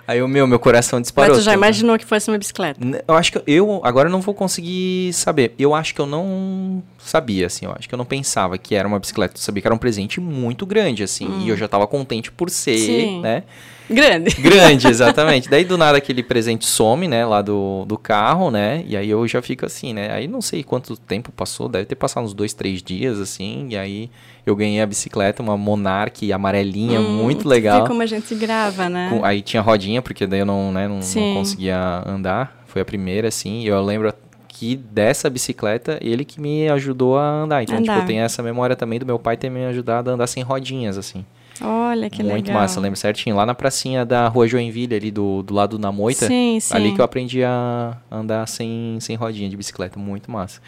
Aí 0.06 0.22
o 0.22 0.28
meu, 0.28 0.46
meu 0.46 0.58
coração 0.58 1.00
disparou. 1.00 1.34
Mas 1.34 1.38
tu 1.38 1.44
já 1.44 1.52
imaginou 1.52 1.98
que 1.98 2.04
fosse 2.04 2.30
uma 2.30 2.38
bicicleta? 2.38 2.80
Eu 3.06 3.14
acho 3.14 3.32
que 3.32 3.42
eu 3.46 3.80
agora 3.84 4.08
eu 4.08 4.12
não 4.12 4.20
vou 4.20 4.32
conseguir 4.32 5.12
saber. 5.12 5.54
Eu 5.58 5.74
acho 5.74 5.94
que 5.94 6.00
eu 6.00 6.06
não 6.06 6.82
sabia, 7.08 7.46
assim. 7.46 7.66
Eu 7.66 7.72
acho 7.76 7.88
que 7.88 7.94
eu 7.94 7.98
não 7.98 8.04
pensava 8.04 8.56
que 8.58 8.74
era 8.74 8.86
uma 8.86 8.98
bicicleta. 8.98 9.34
Eu 9.36 9.40
sabia 9.40 9.60
que 9.62 9.68
era 9.68 9.74
um 9.74 9.78
presente 9.78 10.20
muito 10.20 10.64
grande, 10.66 11.02
assim. 11.02 11.28
E 11.44 11.48
eu 11.48 11.56
já 11.56 11.66
tava 11.68 11.86
contente 11.86 12.30
por 12.30 12.50
ser, 12.50 12.78
Sim. 12.78 13.20
né? 13.20 13.42
Grande. 13.90 14.34
Grande, 14.40 14.86
exatamente. 14.88 15.48
Daí 15.48 15.64
do 15.64 15.78
nada 15.78 15.96
aquele 15.98 16.22
presente 16.22 16.66
some, 16.66 17.08
né? 17.08 17.24
Lá 17.24 17.40
do, 17.40 17.84
do 17.86 17.96
carro, 17.96 18.50
né? 18.50 18.84
E 18.86 18.96
aí 18.96 19.08
eu 19.08 19.26
já 19.26 19.40
fico 19.40 19.64
assim, 19.64 19.94
né? 19.94 20.12
Aí 20.12 20.28
não 20.28 20.42
sei 20.42 20.62
quanto 20.62 20.96
tempo 20.96 21.32
passou. 21.32 21.68
Deve 21.68 21.86
ter 21.86 21.94
passado 21.94 22.24
uns 22.24 22.34
dois, 22.34 22.52
três 22.52 22.82
dias, 22.82 23.18
assim. 23.18 23.68
E 23.70 23.76
aí 23.78 24.10
eu 24.44 24.54
ganhei 24.54 24.80
a 24.80 24.86
bicicleta, 24.86 25.42
uma 25.42 25.56
Monarch 25.56 26.30
amarelinha, 26.32 27.00
Hum, 27.00 27.16
muito 27.22 27.48
legal. 27.48 27.82
Vê 27.82 27.88
como 27.88 28.02
a 28.02 28.06
gente 28.06 28.34
grava, 28.34 28.88
né? 28.88 29.08
Com- 29.10 29.24
aí 29.24 29.42
tinha 29.42 29.62
rodinha, 29.62 30.02
porque 30.02 30.26
daí 30.26 30.40
eu 30.40 30.46
não, 30.46 30.70
né, 30.72 30.86
não, 30.88 31.00
não 31.00 31.34
conseguia 31.34 32.02
andar. 32.06 32.62
Foi 32.66 32.82
a 32.82 32.84
primeira, 32.84 33.28
assim. 33.28 33.62
E 33.62 33.68
eu 33.68 33.82
lembro 33.82 34.12
que 34.48 34.76
dessa 34.76 35.28
bicicleta, 35.28 35.98
ele 36.00 36.24
que 36.24 36.40
me 36.40 36.68
ajudou 36.70 37.18
a 37.18 37.42
andar. 37.42 37.62
Então, 37.62 37.76
tipo, 37.76 37.90
Andar. 37.90 38.02
eu 38.02 38.06
tenho 38.06 38.22
essa 38.22 38.42
memória 38.42 38.74
também 38.74 38.98
do 38.98 39.06
meu 39.06 39.18
pai 39.18 39.36
ter 39.36 39.50
me 39.50 39.64
ajudado 39.66 40.10
a 40.10 40.14
andar 40.14 40.26
sem 40.26 40.42
rodinhas, 40.42 40.96
assim. 40.96 41.24
Olha 41.60 42.08
que 42.08 42.22
Muito 42.22 42.46
legal. 42.46 42.62
massa, 42.62 42.78
eu 42.78 42.82
lembro 42.82 42.98
certinho. 42.98 43.36
Lá 43.36 43.44
na 43.44 43.54
pracinha 43.54 44.04
da 44.04 44.28
rua 44.28 44.46
Joinville, 44.46 44.94
ali 44.94 45.10
do, 45.10 45.42
do 45.42 45.52
lado 45.54 45.76
da 45.76 45.90
moita. 45.90 46.26
Sim, 46.26 46.58
sim. 46.60 46.74
Ali 46.74 46.94
que 46.94 47.00
eu 47.00 47.04
aprendi 47.04 47.42
a 47.42 47.96
andar 48.10 48.46
sem, 48.46 48.98
sem 49.00 49.16
rodinha 49.16 49.48
de 49.48 49.56
bicicleta. 49.56 49.98
Muito 49.98 50.30
massa. 50.30 50.60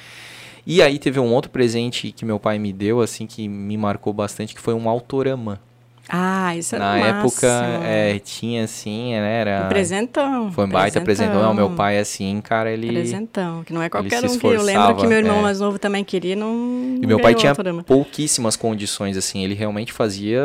E 0.66 0.82
aí 0.82 0.98
teve 0.98 1.18
um 1.18 1.32
outro 1.32 1.50
presente 1.50 2.12
que 2.12 2.24
meu 2.24 2.38
pai 2.38 2.58
me 2.58 2.72
deu, 2.72 3.00
assim, 3.00 3.26
que 3.26 3.48
me 3.48 3.76
marcou 3.76 4.12
bastante, 4.12 4.54
que 4.54 4.60
foi 4.60 4.74
um 4.74 4.88
autorama. 4.88 5.60
Ah, 6.12 6.56
isso 6.56 6.74
era 6.74 6.84
Na 6.84 6.98
época, 6.98 7.46
máximo. 7.46 7.84
é, 7.84 8.18
tinha 8.18 8.64
assim, 8.64 9.12
né? 9.12 9.40
Era... 9.40 9.64
Um 9.66 9.68
presentão. 9.68 10.52
Foi 10.52 10.64
um 10.64 10.68
baita 10.68 11.00
presentão. 11.00 11.40
Não, 11.40 11.54
meu 11.54 11.70
pai, 11.70 11.98
assim, 11.98 12.40
cara, 12.40 12.70
ele... 12.70 12.88
Presentão, 12.88 13.62
que 13.62 13.72
não 13.72 13.82
é 13.82 13.88
qualquer 13.88 14.24
um 14.24 14.38
que 14.38 14.46
eu 14.46 14.62
lembro 14.62 14.96
que 14.96 15.06
meu 15.06 15.18
irmão 15.18 15.38
é. 15.38 15.42
mais 15.42 15.60
novo 15.60 15.78
também 15.78 16.02
queria, 16.02 16.34
não. 16.34 16.98
E 17.00 17.06
meu 17.06 17.20
pai 17.20 17.34
tinha 17.34 17.54
pouquíssimas 17.86 18.56
condições, 18.56 19.16
assim. 19.16 19.44
Ele 19.44 19.54
realmente 19.54 19.92
fazia 19.92 20.40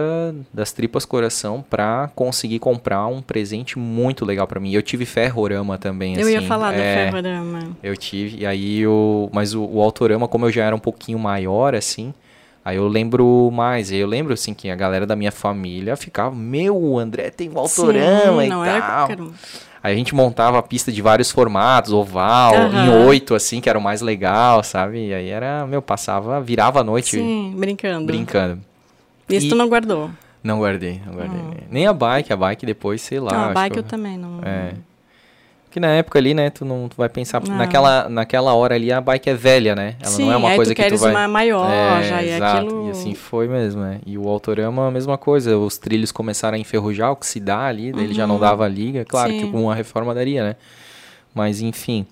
das 0.53 0.71
tripas 0.71 1.05
coração 1.05 1.65
pra 1.67 2.09
conseguir 2.15 2.59
comprar 2.59 3.07
um 3.07 3.21
presente 3.21 3.79
muito 3.79 4.23
legal 4.25 4.47
pra 4.47 4.59
mim. 4.59 4.71
Eu 4.71 4.81
tive 4.81 5.05
ferrorama 5.05 5.77
também, 5.77 6.15
Eu 6.15 6.21
assim. 6.21 6.31
ia 6.33 6.41
falar 6.43 6.73
é, 6.73 7.05
ferrorama. 7.05 7.59
Eu 7.81 7.97
tive, 7.97 8.39
e 8.41 8.45
aí 8.45 8.85
o... 8.85 9.29
Mas 9.33 9.53
o, 9.53 9.63
o 9.63 9.81
autorama, 9.81 10.27
como 10.27 10.45
eu 10.45 10.51
já 10.51 10.63
era 10.63 10.75
um 10.75 10.79
pouquinho 10.79 11.17
maior, 11.17 11.73
assim... 11.73 12.13
Aí 12.65 12.77
eu 12.77 12.87
lembro 12.87 13.51
mais, 13.53 13.91
eu 13.91 14.07
lembro 14.07 14.33
assim 14.33 14.51
que 14.51 14.71
a 14.71 14.75
galera 14.75 15.05
da 15.05 15.15
minha 15.15 15.31
família 15.31 15.95
ficava, 15.95 16.33
meu, 16.35 16.75
o 16.75 16.97
André 16.97 17.29
tem 17.29 17.47
um 17.47 17.59
autorama 17.59 18.41
Sim, 18.41 18.47
e 18.47 18.49
não 18.49 18.65
tal. 18.65 19.11
Era 19.11 19.23
Aí 19.83 19.93
a 19.93 19.95
gente 19.95 20.15
montava 20.15 20.57
a 20.57 20.63
pista 20.63 20.91
de 20.91 20.99
vários 20.99 21.29
formatos, 21.29 21.93
oval, 21.93 22.55
uhum. 22.55 22.85
em 22.85 23.05
oito, 23.05 23.35
assim, 23.35 23.61
que 23.61 23.69
era 23.69 23.77
o 23.77 23.81
mais 23.81 24.01
legal, 24.01 24.63
sabe? 24.63 25.09
E 25.09 25.13
aí 25.13 25.29
era, 25.29 25.67
meu, 25.67 25.79
passava, 25.79 26.41
virava 26.41 26.79
a 26.79 26.83
noite. 26.83 27.17
Sim, 27.17 27.53
brincando. 27.55 28.07
Brincando. 28.07 28.61
Isso 29.29 29.45
e... 29.45 29.49
tu 29.49 29.55
não 29.55 29.69
guardou? 29.69 30.09
Não 30.43 30.57
guardei, 30.57 30.99
não 31.05 31.13
guardei. 31.13 31.39
Uhum. 31.39 31.53
Nem 31.69 31.85
a 31.85 31.93
bike, 31.93 32.33
a 32.33 32.35
bike 32.35 32.65
depois, 32.65 32.99
sei 32.99 33.19
lá. 33.19 33.31
Não, 33.31 33.43
a 33.51 33.53
bike 33.53 33.77
eu, 33.77 33.83
eu 33.83 33.87
também 33.87 34.17
não. 34.17 34.39
É. 34.43 34.73
Que 35.75 35.79
na 35.81 35.89
época 35.89 36.17
ali, 36.17 36.33
né, 36.33 36.49
tu 36.49 36.63
não 36.63 36.87
tu 36.87 36.95
vai 36.95 37.09
pensar. 37.09 37.43
Naquela, 37.45 38.07
naquela 38.07 38.53
hora 38.53 38.75
ali 38.75 38.93
a 38.93 39.01
bike 39.01 39.29
é 39.29 39.33
velha, 39.33 39.75
né? 39.75 39.95
Ela 39.99 40.09
Sim, 40.09 40.23
não 40.27 40.31
é 40.31 40.37
uma 40.37 40.55
coisa 40.55 40.73
tu 40.73 40.81
que 40.81 40.87
tu 40.87 40.95
vai. 40.95 41.11
uma 41.11 41.27
maior, 41.27 41.69
é, 41.69 42.01
já 42.01 42.23
e 42.23 42.29
exato. 42.29 42.57
aquilo. 42.59 42.87
E 42.87 42.91
assim 42.91 43.13
foi 43.13 43.49
mesmo, 43.49 43.81
né? 43.81 43.99
E 44.05 44.17
o 44.17 44.25
Autorama, 44.29 44.87
a 44.87 44.91
mesma 44.91 45.17
coisa. 45.17 45.57
Os 45.57 45.77
trilhos 45.77 46.13
começaram 46.13 46.55
a 46.55 46.57
enferrujar, 46.57 47.11
oxidar 47.11 47.63
ali, 47.67 47.91
uhum. 47.91 47.99
ele 47.99 48.13
já 48.13 48.25
não 48.25 48.35
uhum. 48.35 48.41
dava 48.41 48.65
liga. 48.69 49.03
Claro 49.03 49.33
Sim. 49.33 49.39
que 49.39 49.51
com 49.51 49.63
uma 49.63 49.75
reforma 49.75 50.15
daria, 50.15 50.45
né? 50.45 50.55
Mas 51.33 51.59
enfim. 51.59 52.07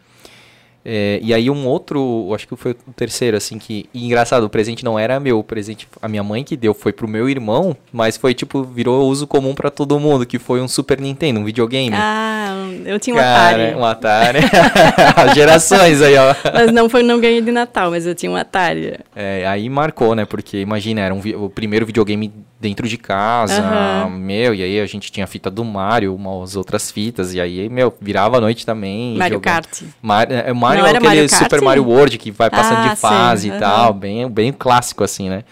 É, 0.86 1.20
e 1.22 1.34
aí 1.34 1.50
um 1.50 1.66
outro, 1.66 2.32
acho 2.34 2.48
que 2.48 2.56
foi 2.56 2.72
o 2.72 2.94
terceiro, 2.94 3.38
assim, 3.38 3.58
que... 3.58 3.86
E 3.94 4.06
engraçado, 4.06 4.44
o 4.44 4.50
presente 4.50 4.84
não 4.84 5.00
era 5.00 5.20
meu, 5.20 5.40
o 5.40 5.44
presente 5.44 5.88
a 6.02 6.08
minha 6.08 6.24
mãe 6.24 6.44
que 6.44 6.58
deu 6.58 6.74
foi 6.74 6.92
pro 6.92 7.08
meu 7.08 7.30
irmão, 7.30 7.76
mas 7.92 8.18
foi 8.18 8.34
tipo, 8.34 8.64
virou 8.64 9.08
uso 9.08 9.26
comum 9.26 9.56
para 9.56 9.70
todo 9.70 10.00
mundo, 10.00 10.26
que 10.26 10.38
foi 10.38 10.62
um 10.62 10.68
Super 10.68 11.00
Nintendo, 11.00 11.40
um 11.40 11.46
videogame. 11.46 11.96
Ah, 11.96 12.70
eu 12.86 13.00
tinha 13.00 13.16
um 13.16 13.20
Cara, 13.20 13.64
Atari. 13.64 13.76
um 13.76 13.86
Atari. 13.86 14.40
As 15.16 15.34
gerações 15.34 16.02
aí, 16.02 16.16
ó. 16.18 16.36
Mas 16.54 16.72
não 16.72 16.90
foi, 16.90 17.04
não 17.04 17.20
ganhei 17.20 17.42
de 17.42 17.52
Natal, 17.52 17.90
mas 17.92 18.06
eu 18.06 18.14
tinha 18.14 18.32
um 18.32 18.36
Atari. 18.36 19.00
É, 19.16 19.46
aí 19.48 19.70
marcou, 19.70 20.16
né, 20.16 20.26
porque 20.26 20.58
imagina, 20.58 21.02
era 21.02 21.14
um, 21.14 21.22
o 21.44 21.50
primeiro 21.50 21.86
videogame 21.86 22.32
dentro 22.64 22.88
de 22.88 22.98
casa, 22.98 23.62
uhum. 24.06 24.12
meu, 24.12 24.56
e 24.56 24.64
aí 24.64 24.80
a 24.80 24.86
gente 24.86 25.12
tinha 25.12 25.26
a 25.26 25.28
fita 25.28 25.52
do 25.52 25.66
Mario, 25.66 26.16
umas 26.16 26.56
outras 26.56 26.90
fitas, 26.90 27.34
e 27.34 27.42
aí, 27.42 27.68
meu, 27.68 27.94
virava 28.00 28.38
a 28.38 28.42
noite 28.42 28.66
também. 28.66 29.18
Mario 29.18 29.36
jogando. 29.36 29.54
Kart. 29.54 29.84
Mar, 30.02 30.32
é, 30.32 30.54
Mario, 30.54 30.86
aquele 30.86 31.06
Mario 31.06 31.30
Super 31.30 31.62
Mario 31.62 31.84
World 31.84 32.18
que 32.18 32.32
vai 32.32 32.50
passando 32.50 32.78
ah, 32.78 32.94
de 32.94 32.96
fase 32.96 33.50
e 33.50 33.60
tal, 33.60 33.94
bem, 33.94 34.30
bem 34.30 34.54
clássico 34.54 35.04
assim, 35.04 35.30
né? 35.30 35.44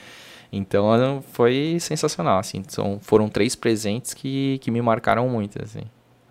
Então 0.54 1.22
foi 1.34 1.78
sensacional, 1.82 2.40
assim. 2.40 2.64
São, 2.70 2.98
foram 3.02 3.28
três 3.28 3.58
presentes 3.58 4.14
que, 4.14 4.58
que 4.62 4.72
me 4.72 4.82
marcaram 4.82 5.28
muito, 5.28 5.62
assim. 5.62 5.82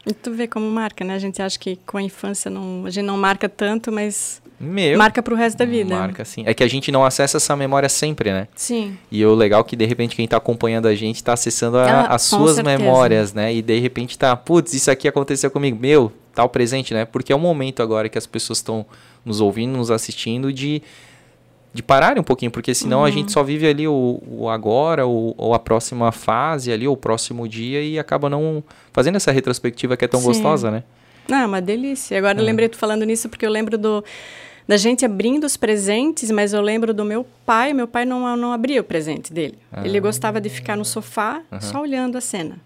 E 0.07 0.15
tu 0.15 0.33
vê 0.33 0.49
como 0.49 0.71
marca, 0.71 1.05
né? 1.05 1.15
A 1.15 1.19
gente 1.19 1.43
acha 1.43 1.59
que 1.59 1.77
com 1.87 1.99
a 1.99 2.03
infância 2.03 2.51
não, 2.51 2.87
a 2.87 2.91
gente 2.91 3.05
não 3.05 3.19
marca 3.19 3.51
tanto, 3.51 3.93
mas 3.93 4.40
Meu, 4.63 4.99
marca 4.99 5.23
pro 5.23 5.35
resto 5.35 5.57
da 5.57 5.65
vida. 5.65 5.95
Marca, 5.95 6.23
sim. 6.23 6.43
É 6.45 6.53
que 6.53 6.63
a 6.63 6.69
gente 6.69 6.93
não 6.93 7.03
acessa 7.03 7.39
essa 7.39 7.57
memória 7.57 7.89
sempre, 7.89 8.31
né? 8.31 8.47
Sim. 8.55 8.99
E 9.11 9.25
o 9.25 9.35
legal 9.35 9.63
é 9.63 9.65
que, 9.65 9.75
de 9.75 9.87
repente, 9.87 10.15
quem 10.15 10.29
tá 10.29 10.37
acompanhando 10.37 10.87
a 10.87 10.95
gente 10.95 11.25
tá 11.25 11.33
acessando 11.33 11.79
a, 11.79 11.85
ah, 11.85 12.15
as 12.15 12.23
suas 12.23 12.57
certeza. 12.57 12.79
memórias, 12.79 13.33
né? 13.33 13.55
E, 13.55 13.63
de 13.63 13.79
repente, 13.81 14.19
tá, 14.19 14.37
putz, 14.37 14.75
isso 14.75 14.91
aqui 14.91 15.09
aconteceu 15.09 15.51
comigo. 15.51 15.79
Meu, 15.81 16.13
tal 16.35 16.47
presente, 16.47 16.93
né? 16.93 17.07
Porque 17.07 17.33
é 17.33 17.37
o 17.37 17.39
momento 17.39 17.83
agora 17.83 18.07
que 18.11 18.19
as 18.19 18.27
pessoas 18.27 18.59
estão 18.59 18.85
nos 19.25 19.41
ouvindo, 19.41 19.79
nos 19.79 19.91
assistindo, 19.91 20.53
de 20.53 20.83
de 21.73 21.85
parar 21.85 22.19
um 22.19 22.23
pouquinho, 22.23 22.51
porque 22.51 22.75
senão 22.75 22.99
uhum. 22.99 23.05
a 23.05 23.11
gente 23.13 23.31
só 23.31 23.45
vive 23.45 23.65
ali 23.65 23.87
o, 23.87 24.21
o 24.27 24.49
agora, 24.49 25.07
o, 25.07 25.35
ou 25.39 25.55
a 25.55 25.59
próxima 25.59 26.11
fase 26.11 26.73
ali, 26.73 26.87
ou 26.87 26.95
o 26.95 26.97
próximo 26.97 27.49
dia, 27.49 27.81
e 27.81 27.97
acaba 27.97 28.29
não 28.29 28.63
fazendo 28.93 29.15
essa 29.15 29.31
retrospectiva 29.31 29.97
que 29.97 30.05
é 30.05 30.09
tão 30.09 30.19
Sim. 30.19 30.27
gostosa, 30.27 30.69
né? 30.69 30.83
Não, 31.29 31.39
é 31.39 31.47
uma 31.47 31.61
delícia. 31.61 32.19
Agora 32.19 32.37
é. 32.37 32.41
eu 32.41 32.45
lembrei 32.45 32.69
tu 32.69 32.77
falando 32.77 33.05
nisso 33.05 33.29
porque 33.29 33.47
eu 33.47 33.51
lembro 33.51 33.79
do 33.79 34.05
da 34.71 34.77
gente 34.77 35.05
abrindo 35.05 35.43
os 35.43 35.57
presentes, 35.57 36.31
mas 36.31 36.53
eu 36.53 36.61
lembro 36.61 36.95
do 36.95 37.05
meu 37.05 37.27
pai, 37.45 37.73
meu 37.73 37.89
pai 37.89 38.05
não, 38.05 38.37
não 38.37 38.53
abria 38.53 38.81
o 38.81 38.85
presente 38.85 39.33
dele. 39.33 39.59
Ah. 39.73 39.85
Ele 39.85 39.99
gostava 39.99 40.41
de 40.41 40.49
ficar 40.49 40.77
no 40.77 40.85
sofá 40.85 41.43
uhum. 41.51 41.61
só 41.61 41.83
olhando 41.83 42.17
a 42.17 42.21
cena. 42.21 42.61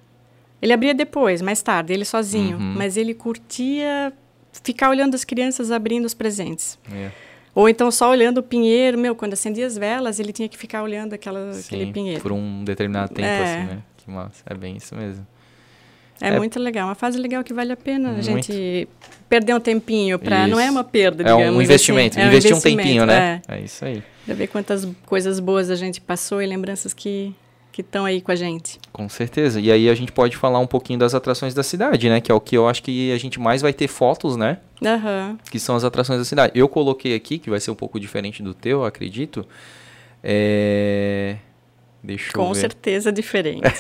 Ele 0.61 0.75
abria 0.75 0.93
depois, 0.93 1.41
mais 1.41 1.63
tarde, 1.63 1.95
ele 1.95 2.05
sozinho, 2.05 2.59
uhum. 2.59 2.75
mas 2.77 2.99
ele 2.99 3.15
curtia 3.15 4.13
ficar 4.63 4.91
olhando 4.91 5.15
as 5.15 5.25
crianças 5.25 5.71
abrindo 5.71 6.05
os 6.05 6.13
presentes. 6.13 6.79
Yeah. 6.91 7.09
É. 7.09 7.13
Ou 7.55 7.71
então 7.71 7.91
só 7.91 8.11
olhando 8.11 8.37
o 8.37 8.43
pinheiro, 8.43 8.99
meu, 8.99 9.17
quando 9.17 9.33
acendia 9.33 9.67
as 9.67 9.79
velas, 9.79 10.21
ele 10.21 10.31
tinha 10.31 10.49
que 10.49 10.59
ficar 10.59 10.83
olhando 10.83 11.15
aquela, 11.15 11.55
Sim, 11.55 11.61
aquele 11.75 11.91
pinheiro. 11.91 12.21
Por 12.21 12.33
um 12.33 12.65
determinado 12.65 13.15
tempo, 13.15 13.27
é. 13.27 13.43
assim, 13.43 13.67
né? 13.67 13.83
Que 13.97 14.11
massa. 14.11 14.43
É 14.45 14.53
bem 14.53 14.77
isso 14.77 14.95
mesmo. 14.95 15.27
É, 16.25 16.35
é, 16.35 16.39
muito 16.39 16.59
legal, 16.59 16.89
uma 16.89 16.95
fase 16.95 17.19
legal 17.19 17.45
que 17.45 17.53
vale 17.53 17.73
a 17.73 17.77
pena 17.77 18.13
muito. 18.13 18.21
a 18.21 18.23
gente 18.23 18.89
perder 19.29 19.55
um 19.55 19.61
tempinho 19.61 20.19
para 20.19 20.47
não 20.47 20.59
é 20.59 20.71
uma 20.71 20.85
perda, 20.85 21.23
é 21.23 21.27
digamos. 21.27 21.57
Um 21.57 21.63
investimento, 21.63 22.19
é 22.19 22.25
um 22.25 22.29
investir 22.29 22.57
um 22.57 22.61
tempinho, 22.61 23.05
né? 23.05 23.43
É. 23.49 23.57
é 23.57 23.61
isso 23.61 23.85
aí. 23.85 24.03
Pra 24.25 24.35
ver 24.35 24.47
quantas 24.47 24.89
coisas 25.05 25.39
boas 25.39 25.71
a 25.71 25.77
gente 25.77 26.01
passou 26.01 26.41
e 26.41 26.47
lembranças 26.47 26.95
que 26.95 27.35
que 27.75 27.81
estão 27.81 28.05
aí 28.05 28.21
com 28.21 28.31
a 28.31 28.37
gente. 28.37 28.79
Com 28.93 29.09
certeza. 29.09 29.61
E 29.61 29.71
aí 29.73 29.91
a 29.91 29.95
gente 29.97 30.13
pode 30.13 30.37
falar 30.37 30.61
um 30.61 30.67
pouquinho 30.67 30.97
das 30.97 31.13
atrações 31.13 31.53
da 31.53 31.65
cidade, 31.65 32.09
né? 32.09 32.21
Que 32.21 32.31
é 32.31 32.35
o 32.35 32.41
que 32.41 32.57
eu 32.57 32.69
acho 32.69 32.81
que 32.81 33.11
a 33.11 33.19
gente 33.19 33.41
mais 33.41 33.63
vai 33.63 33.73
ter 33.73 33.89
fotos, 33.89 34.37
né? 34.37 34.59
Uhum. 34.81 35.37
Que 35.51 35.59
são 35.59 35.75
as 35.75 35.83
atrações 35.83 36.21
da 36.21 36.25
cidade. 36.25 36.53
Eu 36.55 36.69
coloquei 36.69 37.17
aqui, 37.17 37.37
que 37.37 37.51
vai 37.51 37.59
ser 37.59 37.73
um 37.73 37.75
pouco 37.75 37.99
diferente 37.99 38.45
do 38.45 38.55
teu, 38.55 38.85
acredito. 38.85 39.45
É... 40.23 41.35
Deixa 42.01 42.33
Com 42.33 42.47
eu 42.47 42.55
ver. 42.55 42.61
certeza 42.61 43.11
diferente. 43.11 43.63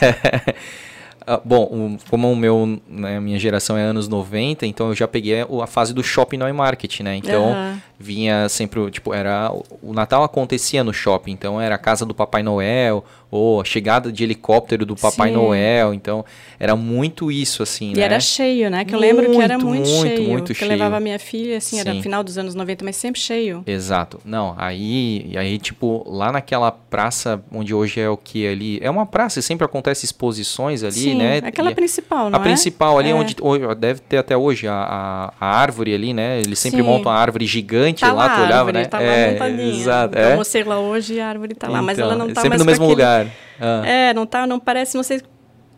Ah, 1.26 1.40
bom, 1.42 1.68
um, 1.72 1.96
como 2.10 2.30
o 2.30 2.36
meu, 2.36 2.78
né, 2.86 3.18
minha 3.18 3.38
geração 3.38 3.78
é 3.78 3.82
anos 3.82 4.08
90, 4.08 4.66
então 4.66 4.88
eu 4.88 4.94
já 4.94 5.08
peguei 5.08 5.40
a 5.40 5.66
fase 5.66 5.94
do 5.94 6.02
shopping 6.02 6.36
no 6.36 6.54
market, 6.54 7.00
né? 7.00 7.16
Então 7.16 7.52
uhum. 7.52 7.78
vinha 7.98 8.48
sempre, 8.48 8.90
tipo, 8.90 9.14
era 9.14 9.50
o 9.82 9.94
Natal 9.94 10.22
acontecia 10.22 10.84
no 10.84 10.92
shopping, 10.92 11.32
então 11.32 11.58
era 11.58 11.76
a 11.76 11.78
casa 11.78 12.04
do 12.04 12.14
Papai 12.14 12.42
Noel, 12.42 13.04
ou 13.36 13.60
a 13.60 13.64
chegada 13.64 14.12
de 14.12 14.22
helicóptero 14.22 14.86
do 14.86 14.94
Papai 14.94 15.30
Sim. 15.30 15.34
Noel. 15.34 15.92
Então, 15.92 16.24
era 16.58 16.76
muito 16.76 17.32
isso, 17.32 17.62
assim, 17.62 17.90
e 17.90 17.94
né? 17.94 18.00
E 18.00 18.02
era 18.02 18.20
cheio, 18.20 18.70
né? 18.70 18.84
Que 18.84 18.94
eu 18.94 18.98
lembro 18.98 19.30
que 19.30 19.40
era 19.40 19.58
muito, 19.58 19.88
muito 19.88 19.88
cheio. 19.88 20.28
Muito 20.28 20.52
que 20.52 20.54
cheio. 20.54 20.70
eu 20.70 20.72
levava 20.72 21.00
minha 21.00 21.18
filha, 21.18 21.56
assim, 21.56 21.76
Sim. 21.76 21.88
era 21.88 22.00
final 22.00 22.22
dos 22.22 22.38
anos 22.38 22.54
90, 22.54 22.84
mas 22.84 22.96
sempre 22.96 23.20
cheio. 23.20 23.62
Exato. 23.66 24.20
Não, 24.24 24.54
aí, 24.56 25.32
aí, 25.36 25.58
tipo, 25.58 26.04
lá 26.06 26.30
naquela 26.30 26.70
praça 26.70 27.42
onde 27.52 27.74
hoje 27.74 28.00
é 28.00 28.08
o 28.08 28.16
que 28.16 28.46
ali... 28.46 28.78
É 28.82 28.90
uma 28.90 29.04
praça, 29.04 29.42
sempre 29.42 29.64
acontece 29.64 30.04
exposições 30.04 30.82
ali, 30.82 30.92
Sim, 30.92 31.14
né? 31.16 31.38
aquela 31.38 31.72
e 31.72 31.74
principal, 31.74 32.30
não 32.30 32.38
a 32.38 32.40
é? 32.40 32.44
A 32.44 32.44
principal 32.44 32.98
ali, 32.98 33.10
é. 33.10 33.14
onde 33.14 33.34
deve 33.78 34.00
ter 34.00 34.18
até 34.18 34.36
hoje 34.36 34.68
a, 34.68 34.74
a, 34.74 35.32
a, 35.40 35.56
árvore 35.56 35.94
ali, 35.94 36.14
né? 36.14 36.38
Eles 36.38 36.58
sempre 36.58 36.80
Sim. 36.80 36.86
montam 36.86 37.10
a 37.10 37.16
árvore 37.16 37.46
gigante 37.46 38.00
tá 38.00 38.12
lá, 38.12 38.26
lá 38.26 38.36
tu 38.36 38.42
olhava, 38.42 38.58
árvore, 38.58 38.78
né? 38.78 38.84
Tá 38.84 38.98
lá 38.98 39.04
é, 39.04 39.30
montadinha. 39.32 39.80
Exato. 39.80 40.18
Eu 40.18 40.28
é. 40.28 40.36
mostrei 40.36 40.64
lá 40.64 40.78
hoje 40.78 41.14
e 41.14 41.20
a 41.20 41.28
árvore 41.28 41.54
tá 41.54 41.66
lá, 41.66 41.74
então, 41.74 41.84
mas 41.84 41.98
ela 41.98 42.14
não 42.14 42.28
tá 42.32 42.40
sempre 42.40 42.50
mais 42.50 42.60
no 42.60 42.64
mesmo 42.64 42.84
aquele... 42.84 43.23
Ah. 43.60 43.82
É, 43.86 44.14
não 44.14 44.26
tá, 44.26 44.46
não 44.46 44.58
parece, 44.58 44.96
não 44.96 45.02
sei, 45.02 45.20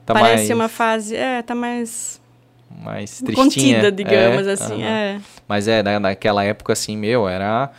tá 0.04 0.14
parece 0.14 0.48
mais... 0.48 0.50
uma 0.50 0.68
fase, 0.68 1.16
é, 1.16 1.42
tá 1.42 1.54
mais 1.54 2.20
mais 2.82 3.20
tristinha. 3.20 3.34
Contida, 3.36 3.92
digamos 3.92 4.46
é, 4.46 4.52
assim, 4.52 4.82
é. 4.82 5.20
Mas 5.46 5.68
é, 5.68 5.82
naquela 5.98 6.44
época 6.44 6.72
assim, 6.72 6.96
meu, 6.96 7.28
era 7.28 7.70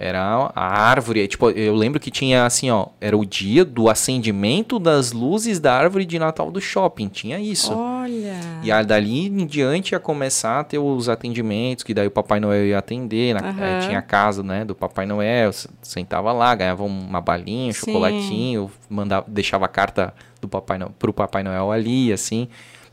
era 0.00 0.52
a 0.54 0.64
árvore, 0.64 1.26
tipo, 1.26 1.50
eu 1.50 1.74
lembro 1.74 1.98
que 1.98 2.08
tinha 2.08 2.46
assim, 2.46 2.70
ó, 2.70 2.86
era 3.00 3.18
o 3.18 3.26
dia 3.26 3.64
do 3.64 3.90
acendimento 3.90 4.78
das 4.78 5.10
luzes 5.10 5.58
da 5.58 5.74
árvore 5.74 6.04
de 6.04 6.20
Natal 6.20 6.52
do 6.52 6.60
shopping, 6.60 7.08
tinha 7.08 7.40
isso. 7.40 7.74
Olha. 7.74 8.38
E 8.62 8.70
aí, 8.70 8.86
dali 8.86 9.26
em 9.26 9.44
diante 9.44 9.96
ia 9.96 9.98
começar 9.98 10.60
a 10.60 10.64
ter 10.64 10.78
os 10.78 11.08
atendimentos, 11.08 11.82
que 11.82 11.92
daí 11.92 12.06
o 12.06 12.12
Papai 12.12 12.38
Noel 12.38 12.66
ia 12.66 12.78
atender, 12.78 13.34
na, 13.34 13.50
uhum. 13.50 13.64
é, 13.64 13.80
tinha 13.80 13.98
a 13.98 14.02
casa, 14.02 14.40
né, 14.40 14.64
do 14.64 14.72
Papai 14.72 15.04
Noel, 15.04 15.50
sentava 15.82 16.32
lá, 16.32 16.54
ganhava 16.54 16.84
uma 16.84 17.20
balinha, 17.20 17.70
um 17.70 17.74
chocolatinho, 17.74 18.70
mandava, 18.88 19.26
deixava 19.26 19.64
a 19.64 19.68
carta 19.68 20.14
do 20.40 20.46
Papai 20.46 20.78
Noel, 20.78 20.92
pro 20.96 21.12
Papai 21.12 21.42
Noel 21.42 21.72
ali, 21.72 22.12
assim 22.12 22.48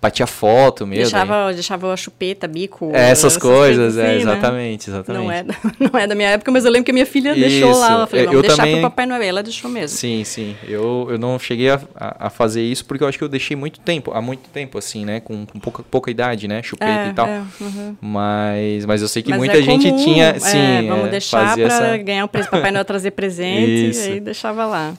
batia 0.05 0.27
foto 0.27 0.85
mesmo. 0.85 1.03
Deixava, 1.03 1.53
deixava 1.53 1.93
a 1.93 1.97
chupeta, 1.97 2.47
bico. 2.47 2.91
É, 2.93 3.09
essas, 3.09 3.37
coisas, 3.37 3.97
é, 3.97 4.07
assim, 4.07 4.21
exatamente, 4.21 4.89
né? 4.89 4.95
exatamente. 4.97 5.23
Não 5.23 5.31
é, 5.31 5.43
da, 5.43 5.55
não 5.79 5.99
é 5.99 6.07
da 6.07 6.15
minha 6.15 6.29
época, 6.29 6.51
mas 6.51 6.65
eu 6.65 6.71
lembro 6.71 6.85
que 6.85 6.91
a 6.91 6.93
minha 6.93 7.05
filha 7.05 7.31
Isso. 7.31 7.39
deixou 7.39 7.75
lá. 7.75 7.91
Ela 7.91 8.07
falou, 8.07 8.25
vamos 8.25 8.35
eu 8.35 8.41
deixar 8.41 8.57
também... 8.57 8.73
pro 8.73 8.89
Papai 8.89 9.05
Noel. 9.05 9.23
Ela 9.23 9.43
deixou 9.43 9.69
mesmo. 9.69 9.97
Sim, 9.97 10.23
sim. 10.23 10.55
Eu, 10.67 11.07
eu 11.09 11.17
não 11.17 11.37
cheguei 11.39 11.69
a, 11.69 11.79
a, 11.95 12.29
fazer 12.29 12.63
isso 12.63 12.85
porque 12.85 13.03
eu 13.03 13.07
acho 13.07 13.17
que 13.17 13.23
eu 13.23 13.29
deixei 13.29 13.55
muito 13.57 13.79
tempo, 13.79 14.11
há 14.11 14.21
muito 14.21 14.47
tempo, 14.49 14.77
assim, 14.77 15.05
né? 15.05 15.19
Com, 15.19 15.45
com 15.45 15.59
pouca, 15.59 15.83
pouca 15.83 16.11
idade, 16.11 16.47
né? 16.47 16.61
Chupeta 16.61 16.91
é, 16.91 17.09
e 17.09 17.13
tal. 17.13 17.27
É, 17.27 17.43
uhum. 17.59 17.95
mas, 17.99 18.85
mas 18.85 19.01
eu 19.01 19.07
sei 19.07 19.23
que 19.23 19.29
mas 19.29 19.39
muita 19.39 19.57
é 19.57 19.61
gente 19.61 19.89
comum, 19.89 20.03
tinha. 20.03 20.25
É, 20.25 20.39
sim, 20.39 20.87
vamos 20.87 21.09
deixar 21.09 21.55
pra 21.55 21.63
essa... 21.63 21.97
ganhar 21.97 22.25
o 22.25 22.27
preço 22.27 22.49
Papai 22.49 22.71
Noel 22.71 22.85
trazer 22.85 23.11
presente. 23.15 23.97
E 23.97 24.11
aí 24.11 24.19
deixava 24.19 24.65
lá. 24.65 24.93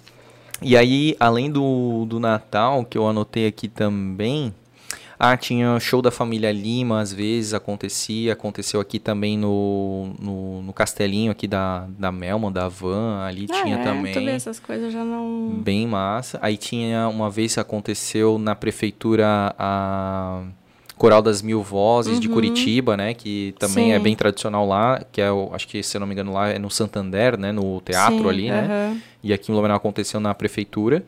E 0.63 0.77
aí, 0.77 1.15
além 1.21 1.51
do, 1.51 2.07
do 2.07 2.19
Natal, 2.19 2.85
que 2.85 2.97
eu 2.97 3.07
anotei 3.07 3.47
aqui 3.47 3.69
também, 3.69 4.55
ah, 5.19 5.37
tinha 5.37 5.79
show 5.81 6.03
da 6.03 6.11
família 6.11 6.53
Lima, 6.53 7.01
às 7.01 7.12
vezes 7.12 7.55
acontecia. 7.55 8.35
Aconteceu 8.35 8.81
aqui 8.81 8.99
também 8.99 9.39
no, 9.39 10.14
no, 10.19 10.62
no 10.62 10.73
castelinho 10.73 11.33
aqui 11.33 11.47
da, 11.47 11.87
da 11.99 12.12
Melman, 12.12 12.53
da 12.53 12.69
Van, 12.69 13.25
ali 13.25 13.47
ah, 13.51 13.62
tinha 13.62 13.77
é, 13.77 13.83
também. 13.83 14.12
Tu 14.12 14.21
vê, 14.21 14.31
essas 14.33 14.61
coisas 14.61 14.93
já 14.93 15.05
não. 15.05 15.59
Bem 15.62 15.87
massa. 15.87 16.39
Aí 16.43 16.57
tinha 16.57 17.09
uma 17.09 17.31
vez 17.31 17.57
aconteceu 17.57 18.39
na 18.39 18.55
prefeitura 18.55 19.55
a 19.59 20.43
Coral 20.99 21.21
das 21.21 21.43
Mil 21.43 21.62
Vozes 21.62 22.14
uhum. 22.14 22.21
de 22.21 22.29
Curitiba, 22.29 22.97
né? 22.97 23.12
Que 23.12 23.55
também 23.59 23.93
é 23.93 23.95
Sim. 23.95 24.01
é 24.01 24.03
bem 24.03 24.17
tradicional 24.17 24.67
lá, 24.67 25.03
que 25.12 25.21
é, 25.21 25.31
o, 25.31 25.51
acho 25.53 25.69
que 25.69 25.83
se 25.83 25.97
eu 25.97 26.01
não 26.01 26.07
me 26.07 26.14
engano 26.14 26.33
lá 26.33 26.49
é 26.49 26.59
no 26.59 26.71
Santander, 26.71 27.39
né? 27.39 27.53
No 27.53 27.81
teatro 27.81 28.19
Sim, 28.19 28.29
ali, 28.29 28.51
né? 28.51 29.01
E 29.23 29.33
aqui 29.33 29.51
em 29.51 29.55
Blumenau 29.55 29.77
aconteceu 29.77 30.21
na 30.21 30.35
prefeitura. 30.35 31.05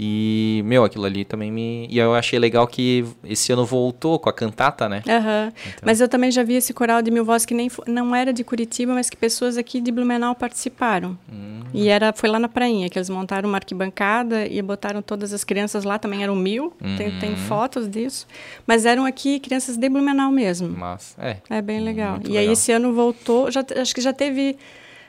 E, 0.00 0.62
meu, 0.64 0.84
aquilo 0.84 1.04
ali 1.04 1.24
também 1.24 1.50
me. 1.50 1.88
E 1.90 1.98
eu 1.98 2.14
achei 2.14 2.38
legal 2.38 2.68
que 2.68 3.04
esse 3.24 3.52
ano 3.52 3.64
voltou 3.64 4.16
com 4.18 4.28
a 4.28 4.32
cantata, 4.32 4.88
né? 4.88 5.02
Uhum. 5.04 5.48
Então... 5.48 5.82
Mas 5.84 6.00
eu 6.00 6.08
também 6.08 6.30
já 6.30 6.44
vi 6.44 6.54
esse 6.54 6.72
coral 6.72 7.02
de 7.02 7.10
mil 7.10 7.24
vozes 7.24 7.44
que 7.44 7.52
nem 7.52 7.68
não 7.84 8.14
era 8.14 8.32
de 8.32 8.44
Curitiba, 8.44 8.94
mas 8.94 9.10
que 9.10 9.16
pessoas 9.16 9.56
aqui 9.56 9.80
de 9.80 9.90
Blumenau 9.90 10.36
participaram. 10.36 11.18
Uhum. 11.30 11.62
E 11.74 11.88
era, 11.88 12.12
foi 12.12 12.28
lá 12.28 12.38
na 12.38 12.48
prainha, 12.48 12.88
que 12.88 12.96
eles 12.96 13.10
montaram 13.10 13.48
uma 13.48 13.58
arquibancada 13.58 14.46
e 14.46 14.62
botaram 14.62 15.02
todas 15.02 15.32
as 15.32 15.42
crianças 15.42 15.82
lá, 15.82 15.98
também 15.98 16.22
eram 16.22 16.36
mil, 16.36 16.72
uhum. 16.80 16.96
tem, 16.96 17.18
tem, 17.18 17.30
uhum. 17.30 17.36
fotos 17.36 17.88
disso. 17.88 18.24
Mas 18.64 18.86
eram 18.86 19.04
aqui 19.04 19.40
crianças 19.40 19.76
de 19.76 19.88
Blumenau 19.88 20.30
mesmo. 20.30 20.68
Mas, 20.68 21.16
é. 21.18 21.38
É 21.50 21.60
bem 21.60 21.80
legal. 21.80 22.20
e 22.22 22.28
legal. 22.28 22.38
aí 22.38 22.52
esse 22.52 22.70
ano 22.70 22.94
voltou, 22.94 23.50
já, 23.50 23.64
acho 23.76 23.92
que 23.92 24.00
já 24.00 24.12
teve 24.12 24.56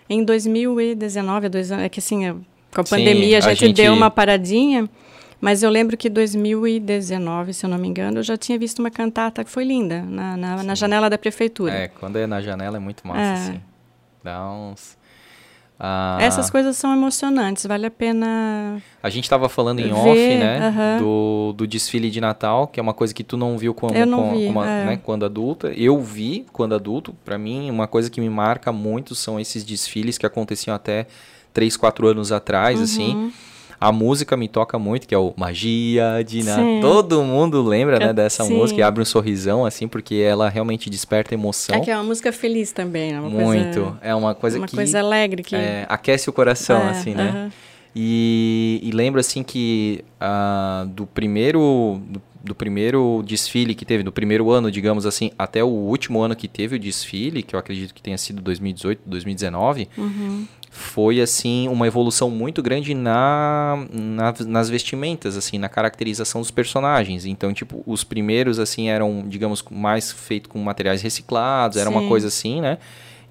em 0.09 0.23
2019, 0.23 1.49
dois 1.49 1.71
anos, 1.71 1.85
é 1.85 1.89
que 1.89 1.99
assim 1.99 2.43
com 2.73 2.81
a 2.81 2.83
Sim, 2.83 2.97
pandemia 2.97 3.37
a 3.37 3.41
gente, 3.41 3.51
a 3.51 3.67
gente 3.67 3.75
deu 3.75 3.93
uma 3.93 4.11
paradinha, 4.11 4.89
mas 5.41 5.63
eu 5.63 5.69
lembro 5.69 5.95
que 5.95 6.09
2019, 6.09 7.53
se 7.53 7.65
eu 7.65 7.69
não 7.69 7.77
me 7.77 7.87
engano, 7.87 8.19
eu 8.19 8.23
já 8.23 8.37
tinha 8.37 8.57
visto 8.59 8.79
uma 8.79 8.91
cantata 8.91 9.43
que 9.43 9.49
foi 9.49 9.63
linda 9.63 10.01
na, 10.01 10.35
na, 10.35 10.63
na 10.63 10.75
janela 10.75 11.09
da 11.09 11.17
prefeitura. 11.17 11.73
É, 11.73 11.87
quando 11.87 12.17
é 12.17 12.27
na 12.27 12.41
janela 12.41 12.77
é 12.77 12.79
muito 12.79 13.07
massa, 13.07 13.21
é. 13.21 13.33
assim. 13.33 13.61
Dá 14.23 14.49
uns. 14.51 14.97
Ah, 15.81 16.17
Essas 16.19 16.49
coisas 16.49 16.75
são 16.75 16.91
emocionantes, 16.91 17.65
vale 17.65 17.85
a 17.85 17.91
pena. 17.91 18.81
A 19.01 19.09
gente 19.09 19.23
estava 19.23 19.47
falando 19.47 19.79
em 19.79 19.83
ver, 19.83 19.93
off, 19.93 20.35
né? 20.35 20.59
Uh 20.59 20.73
-huh. 20.73 20.99
do, 20.99 21.53
do 21.53 21.67
desfile 21.67 22.09
de 22.11 22.19
Natal, 22.19 22.67
que 22.67 22.81
é 22.81 22.83
uma 22.83 22.93
coisa 22.93 23.13
que 23.13 23.23
tu 23.23 23.37
não 23.37 23.57
viu 23.57 23.73
como, 23.73 23.93
não 24.05 24.23
com, 24.23 24.37
vi, 24.37 24.47
como 24.47 24.61
é. 24.61 24.85
né, 24.85 24.99
quando 25.01 25.23
adulta. 25.23 25.69
Eu 25.69 25.97
vi 26.01 26.45
quando 26.51 26.75
adulto. 26.75 27.15
Para 27.23 27.37
mim, 27.37 27.69
uma 27.71 27.87
coisa 27.87 28.09
que 28.09 28.19
me 28.19 28.29
marca 28.29 28.73
muito 28.73 29.15
são 29.15 29.39
esses 29.39 29.63
desfiles 29.63 30.17
que 30.17 30.25
aconteciam 30.25 30.75
até 30.75 31.07
3, 31.53 31.75
4 31.77 32.07
anos 32.07 32.31
atrás, 32.31 32.81
assim. 32.81 33.13
uhum. 33.13 33.27
assim. 33.27 33.49
A 33.81 33.93
música 33.93 34.35
me 34.35 34.49
toca 34.49 34.77
muito, 34.77 35.07
que 35.07 35.15
é 35.15 35.17
o 35.17 35.33
Magia 35.37 36.21
de 36.27 36.43
Natal. 36.43 36.81
Todo 36.81 37.23
mundo 37.23 37.61
lembra, 37.61 37.97
né, 37.97 38.11
dessa 38.11 38.43
Sim. 38.43 38.57
música 38.57 38.81
e 38.81 38.83
abre 38.83 39.01
um 39.01 39.05
sorrisão, 39.05 39.65
assim, 39.65 39.87
porque 39.87 40.15
ela 40.15 40.49
realmente 40.49 40.89
desperta 40.89 41.33
emoção. 41.33 41.77
É 41.77 41.79
que 41.79 41.89
é 41.89 41.95
uma 41.95 42.03
música 42.03 42.33
feliz 42.33 42.73
também, 42.73 43.13
né? 43.13 43.21
Uma 43.21 43.29
muito. 43.29 43.79
Coisa, 43.79 43.97
é 44.01 44.13
uma 44.13 44.35
coisa 44.35 44.57
uma 44.57 44.67
que... 44.67 44.73
Uma 44.73 44.79
coisa 44.79 44.99
alegre. 44.99 45.43
que 45.43 45.55
é, 45.55 45.85
Aquece 45.87 46.29
o 46.29 46.33
coração, 46.33 46.81
é, 46.81 46.89
assim, 46.89 47.13
né? 47.15 47.31
Uhum. 47.33 47.51
E, 47.95 48.81
e 48.83 48.91
lembro, 48.91 49.17
assim, 49.21 49.43
que 49.43 50.03
uh, 50.21 50.85
do 50.87 51.07
primeiro... 51.07 52.01
Do, 52.05 52.21
do 52.41 52.55
primeiro 52.55 53.21
desfile 53.25 53.75
que 53.75 53.85
teve, 53.85 54.01
do 54.01 54.13
primeiro 54.13 54.49
ano, 54.49 54.71
digamos 54.71 55.05
assim, 55.05 55.29
até 55.37 55.61
o 55.61 55.67
último 55.67 56.21
ano 56.21 56.33
que 56.37 56.47
teve 56.47 56.77
o 56.77 56.79
desfile, 56.79 57.43
que 57.43 57.53
eu 57.53 57.59
acredito 57.59 57.93
que 57.93 58.01
tenha 58.01 58.17
sido 58.17 58.41
2018, 58.41 59.01
2019, 59.05 59.89
uhum 59.97 60.47
foi 60.69 61.19
assim 61.19 61.67
uma 61.67 61.87
evolução 61.87 62.29
muito 62.29 62.61
grande 62.61 62.93
na, 62.93 63.85
na, 63.91 64.33
nas 64.45 64.69
vestimentas 64.69 65.35
assim 65.35 65.57
na 65.57 65.67
caracterização 65.67 66.41
dos 66.41 66.51
personagens 66.51 67.25
então 67.25 67.51
tipo 67.51 67.81
os 67.87 68.03
primeiros 68.03 68.59
assim 68.59 68.87
eram 68.87 69.25
digamos 69.27 69.63
mais 69.71 70.11
feito 70.11 70.47
com 70.47 70.59
materiais 70.59 71.01
reciclados 71.01 71.77
era 71.77 71.89
Sim. 71.89 71.95
uma 71.95 72.07
coisa 72.07 72.27
assim 72.27 72.61
né 72.61 72.77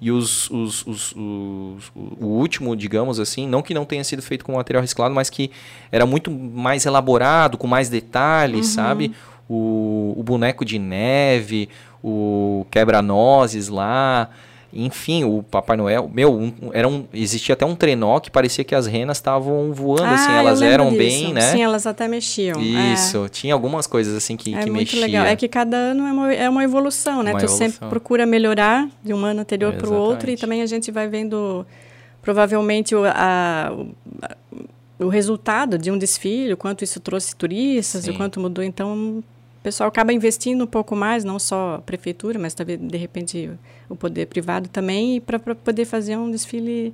e 0.01 0.11
os, 0.11 0.49
os, 0.49 0.85
os, 0.87 1.11
os, 1.11 1.91
o 1.93 2.25
último, 2.25 2.73
digamos 2.73 3.19
assim, 3.19 3.45
não 3.45 3.61
que 3.61 3.73
não 3.73 3.83
tenha 3.83 4.03
sido 4.03 4.21
feito 4.21 4.45
com 4.45 4.53
material 4.53 4.81
reciclado, 4.81 5.13
mas 5.13 5.29
que 5.29 5.51
era 5.91 6.05
muito 6.05 6.31
mais 6.31 6.85
elaborado, 6.85 7.57
com 7.57 7.67
mais 7.67 7.89
detalhes, 7.89 8.67
uhum. 8.67 8.73
sabe? 8.73 9.11
O, 9.49 10.13
o 10.15 10.23
boneco 10.23 10.63
de 10.63 10.79
neve, 10.79 11.67
o 12.01 12.65
quebra-nozes 12.71 13.67
lá, 13.67 14.29
enfim, 14.71 15.23
o 15.23 15.41
Papai 15.41 15.75
Noel, 15.75 16.09
meu, 16.13 16.33
um, 16.33 16.53
era 16.73 16.87
um, 16.87 17.05
existia 17.13 17.53
até 17.53 17.65
um 17.65 17.75
trenó 17.75 18.19
que 18.19 18.29
parecia 18.29 18.63
que 18.63 18.75
as 18.75 18.85
renas 18.85 19.17
estavam 19.17 19.73
voando, 19.73 20.03
assim, 20.03 20.13
ah, 20.13 20.25
assim, 20.25 20.33
elas 20.33 20.61
eram 20.61 20.89
disso. 20.89 20.97
bem, 20.97 21.33
né? 21.33 21.41
Sim, 21.41 21.63
elas 21.63 21.87
até 21.87 22.07
mexiam. 22.07 22.61
Isso, 22.61 23.25
é. 23.25 23.29
tinha 23.29 23.53
algumas 23.53 23.87
coisas 23.87 24.15
assim 24.15 24.37
que, 24.37 24.53
é 24.53 24.63
que 24.63 24.69
muito 24.69 24.91
mexia. 24.91 25.01
legal. 25.01 25.25
É 25.25 25.35
que 25.35 25.47
cada 25.47 25.75
ano 25.75 26.05
é 26.05 26.11
uma, 26.11 26.33
é 26.33 26.49
uma 26.49 26.63
evolução, 26.63 27.23
né? 27.23 27.31
Uma 27.31 27.39
tu 27.39 27.45
evolução. 27.45 27.69
sempre 27.71 27.89
procura 27.89 28.25
melhorar 28.25 28.87
de 29.03 29.13
um 29.13 29.25
ano 29.25 29.41
anterior 29.41 29.73
para 29.73 29.89
o 29.89 29.93
outro 29.93 30.29
e 30.29 30.37
também 30.37 30.61
a 30.61 30.65
gente 30.65 30.91
vai 30.91 31.07
vendo 31.07 31.65
provavelmente 32.21 32.93
o, 32.93 33.03
a, 33.05 33.71
o, 34.99 35.05
o 35.05 35.07
resultado 35.07 35.77
de 35.77 35.89
um 35.89 35.97
desfile, 35.97 36.53
o 36.53 36.57
quanto 36.57 36.83
isso 36.83 36.99
trouxe 36.99 37.35
turistas, 37.35 38.03
Sim. 38.03 38.11
o 38.11 38.17
quanto 38.17 38.39
mudou. 38.39 38.63
Então, 38.63 39.23
o 39.59 39.61
pessoal 39.61 39.89
acaba 39.89 40.13
investindo 40.13 40.63
um 40.63 40.67
pouco 40.67 40.95
mais, 40.95 41.25
não 41.25 41.37
só 41.37 41.75
a 41.75 41.81
prefeitura, 41.81 42.39
mas 42.39 42.53
também, 42.53 42.77
de 42.77 42.97
repente, 42.97 43.51
o 43.89 43.95
poder 43.95 44.27
privado 44.27 44.69
também, 44.69 45.19
para 45.19 45.37
poder 45.37 45.83
fazer 45.83 46.15
um 46.15 46.31
desfile 46.31 46.93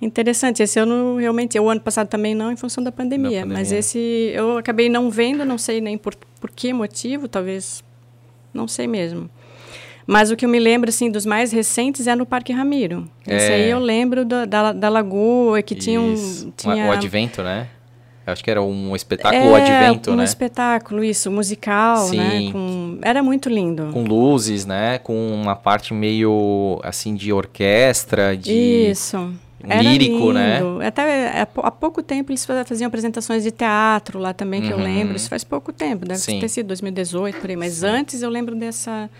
interessante. 0.00 0.62
Esse 0.62 0.78
ano, 0.78 1.18
realmente, 1.18 1.60
o 1.60 1.68
ano 1.68 1.80
passado 1.80 2.08
também 2.08 2.34
não, 2.34 2.50
em 2.50 2.56
função 2.56 2.82
da 2.82 2.90
pandemia, 2.90 3.40
pandemia. 3.40 3.54
mas 3.54 3.70
esse 3.70 4.32
eu 4.32 4.56
acabei 4.56 4.88
não 4.88 5.10
vendo, 5.10 5.44
não 5.44 5.58
sei 5.58 5.82
nem 5.82 5.98
por, 5.98 6.14
por 6.40 6.50
que 6.50 6.72
motivo, 6.72 7.28
talvez, 7.28 7.84
não 8.54 8.66
sei 8.66 8.86
mesmo. 8.86 9.28
Mas 10.06 10.30
o 10.30 10.36
que 10.36 10.46
eu 10.46 10.48
me 10.48 10.58
lembro, 10.58 10.88
assim, 10.88 11.10
dos 11.10 11.26
mais 11.26 11.52
recentes 11.52 12.06
é 12.06 12.16
no 12.16 12.24
Parque 12.24 12.50
Ramiro. 12.50 13.06
É. 13.26 13.36
Esse 13.36 13.52
aí 13.52 13.70
eu 13.70 13.78
lembro 13.78 14.24
da, 14.24 14.46
da, 14.46 14.72
da 14.72 14.88
Lagoa, 14.88 15.60
que 15.60 15.74
tinha 15.74 16.00
um... 16.00 16.14
Tinha... 16.56 16.86
O 16.86 16.90
advento, 16.90 17.42
né? 17.42 17.68
Acho 18.32 18.42
que 18.44 18.50
era 18.50 18.62
um 18.62 18.94
espetáculo 18.94 19.56
é, 19.56 19.62
advento, 19.62 20.10
um 20.10 20.16
né? 20.16 20.22
um 20.22 20.24
espetáculo, 20.24 21.04
isso, 21.04 21.30
musical, 21.30 22.08
né? 22.10 22.30
Sim. 22.30 22.46
né? 22.46 22.52
Com... 22.52 22.98
Era 23.02 23.22
muito 23.22 23.48
lindo. 23.48 23.90
Com 23.92 24.02
luzes, 24.04 24.66
né? 24.66 24.98
Com 24.98 25.32
uma 25.32 25.56
parte 25.56 25.92
meio, 25.94 26.80
assim, 26.82 27.14
de 27.14 27.32
orquestra, 27.32 28.36
de... 28.36 28.52
Isso. 28.52 29.16
Um 29.62 29.82
lírico, 29.82 30.32
né? 30.32 30.58
lindo. 30.58 30.78
né? 30.78 30.86
Até 30.86 31.40
há 31.42 31.70
pouco 31.70 32.02
tempo 32.02 32.32
eles 32.32 32.44
faziam 32.44 32.88
apresentações 32.88 33.42
de 33.42 33.50
teatro 33.50 34.18
lá 34.18 34.32
também, 34.32 34.62
que 34.62 34.72
uhum. 34.72 34.78
eu 34.78 34.84
lembro. 34.84 35.16
Isso 35.16 35.28
faz 35.28 35.44
pouco 35.44 35.72
tempo, 35.72 36.06
deve 36.06 36.20
Sim. 36.20 36.40
ter 36.40 36.48
sido 36.48 36.68
2018, 36.68 37.38
por 37.38 37.50
aí. 37.50 37.56
Mas 37.56 37.74
Sim. 37.74 37.86
antes 37.86 38.22
eu 38.22 38.30
lembro 38.30 38.56
dessa 38.56 39.10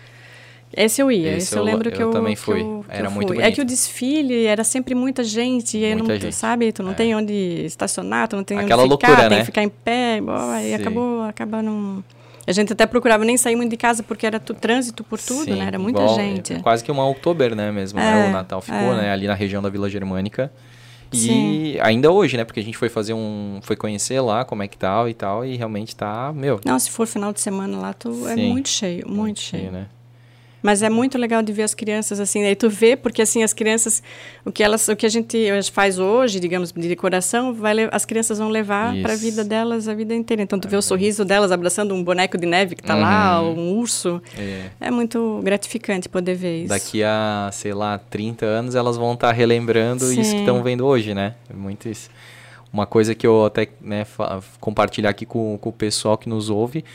esse 0.73 1.01
eu 1.01 1.11
ia, 1.11 1.29
esse, 1.29 1.37
esse 1.37 1.55
eu, 1.55 1.59
eu, 1.59 1.63
lembro 1.65 1.91
que 1.91 2.01
eu, 2.01 2.07
eu 2.07 2.11
também 2.11 2.35
fui. 2.35 2.61
Eu, 2.61 2.85
era 2.87 3.09
muito 3.09 3.27
bonito. 3.27 3.43
É 3.43 3.51
que 3.51 3.61
o 3.61 3.65
desfile 3.65 4.45
era 4.45 4.63
sempre 4.63 4.95
muita 4.95 5.23
gente, 5.23 5.77
muita 5.77 6.13
não, 6.13 6.19
gente. 6.19 6.33
sabe? 6.33 6.71
Tu 6.71 6.81
não 6.81 6.91
é. 6.91 6.95
tem 6.95 7.15
onde 7.15 7.33
estacionar, 7.65 8.27
tu 8.27 8.35
não 8.35 8.43
tem 8.43 8.57
Aquela 8.57 8.83
onde 8.83 8.93
ficar, 8.93 9.07
loucura, 9.07 9.29
tem 9.29 9.37
né? 9.37 9.39
que 9.39 9.45
ficar 9.45 9.63
em 9.63 9.69
pé, 9.69 10.21
boa, 10.21 10.61
e 10.61 10.73
acabou, 10.73 11.23
acaba 11.23 11.61
não... 11.61 12.03
A 12.47 12.51
gente 12.53 12.73
até 12.73 12.87
procurava 12.87 13.23
nem 13.23 13.37
sair 13.37 13.55
muito 13.55 13.69
de 13.69 13.77
casa 13.77 14.01
porque 14.01 14.25
era 14.25 14.39
tu, 14.39 14.53
trânsito 14.53 15.03
por 15.03 15.19
tudo, 15.19 15.45
Sim, 15.45 15.59
né? 15.59 15.65
Era 15.65 15.77
muita 15.77 16.01
igual, 16.01 16.15
gente. 16.15 16.53
É, 16.53 16.59
quase 16.59 16.83
que 16.83 16.91
uma 16.91 17.05
outubro, 17.05 17.55
né, 17.55 17.71
mesmo, 17.71 17.99
né? 17.99 18.09
é, 18.09 18.15
né? 18.15 18.29
O 18.29 18.31
Natal 18.31 18.61
ficou, 18.61 18.79
é. 18.79 19.01
né, 19.01 19.11
ali 19.11 19.27
na 19.27 19.35
região 19.35 19.61
da 19.61 19.69
Vila 19.69 19.89
Germânica. 19.89 20.51
E 21.13 21.17
Sim. 21.17 21.77
ainda 21.81 22.09
hoje, 22.09 22.37
né? 22.37 22.45
Porque 22.45 22.59
a 22.59 22.63
gente 22.63 22.77
foi 22.77 22.87
fazer 22.87 23.13
um. 23.13 23.59
Foi 23.61 23.75
conhecer 23.75 24.21
lá 24.21 24.45
como 24.45 24.63
é 24.63 24.67
que 24.67 24.77
tal 24.77 25.09
e 25.09 25.13
tal. 25.13 25.45
E 25.45 25.57
realmente 25.57 25.93
tá, 25.93 26.31
meu. 26.33 26.59
Não, 26.65 26.79
se 26.79 26.89
for 26.89 27.05
final 27.05 27.33
de 27.33 27.41
semana 27.41 27.77
lá, 27.77 27.93
tu 27.93 28.27
é 28.27 28.35
muito 28.35 28.69
cheio, 28.69 29.05
muito, 29.05 29.17
muito 29.17 29.39
cheio. 29.41 29.63
cheio 29.63 29.73
né? 29.73 29.87
Mas 30.61 30.83
é 30.83 30.89
muito 30.89 31.17
legal 31.17 31.41
de 31.41 31.51
ver 31.51 31.63
as 31.63 31.73
crianças 31.73 32.19
assim, 32.19 32.43
aí 32.43 32.55
tu 32.55 32.69
vê 32.69 32.95
porque 32.95 33.21
assim 33.21 33.43
as 33.43 33.53
crianças 33.53 34.03
o 34.45 34.51
que 34.51 34.63
elas 34.63 34.87
o 34.87 34.95
que 34.95 35.05
a 35.05 35.09
gente 35.09 35.49
faz 35.71 35.97
hoje, 35.97 36.39
digamos, 36.39 36.71
de 36.71 36.87
decoração, 36.87 37.53
vai 37.53 37.71
as 37.91 38.05
crianças 38.05 38.37
vão 38.37 38.49
levar 38.49 38.93
para 39.01 39.13
a 39.13 39.15
vida 39.15 39.43
delas 39.43 39.87
a 39.87 39.93
vida 39.93 40.13
inteira. 40.13 40.43
Então 40.43 40.59
tu 40.59 40.67
é 40.67 40.71
vê 40.71 40.77
o 40.77 40.81
sorriso 40.81 41.25
delas 41.25 41.51
abraçando 41.51 41.95
um 41.95 42.03
boneco 42.03 42.37
de 42.37 42.45
neve 42.45 42.75
que 42.75 42.81
está 42.81 42.95
uhum. 42.95 43.01
lá, 43.01 43.41
ou 43.41 43.57
um 43.57 43.77
urso. 43.77 44.21
É. 44.37 44.69
é. 44.79 44.91
muito 44.91 45.41
gratificante 45.43 46.07
poder 46.07 46.35
ver 46.35 46.59
isso. 46.59 46.69
Daqui 46.69 47.03
a, 47.03 47.49
sei 47.51 47.73
lá, 47.73 47.97
30 47.97 48.45
anos 48.45 48.75
elas 48.75 48.97
vão 48.97 49.13
estar 49.13 49.27
tá 49.27 49.33
relembrando 49.33 50.05
Sim. 50.05 50.21
isso 50.21 50.31
que 50.31 50.39
estão 50.39 50.61
vendo 50.61 50.85
hoje, 50.85 51.13
né? 51.13 51.35
É 51.49 51.53
muito 51.53 51.89
isso. 51.89 52.09
Uma 52.71 52.85
coisa 52.85 53.13
que 53.13 53.27
eu 53.27 53.45
até 53.45 53.67
né, 53.81 54.05
compartilhar 54.59 55.09
aqui 55.09 55.25
com, 55.25 55.57
com 55.57 55.69
o 55.69 55.73
pessoal 55.73 56.17
que 56.17 56.29
nos 56.29 56.49
ouve 56.49 56.85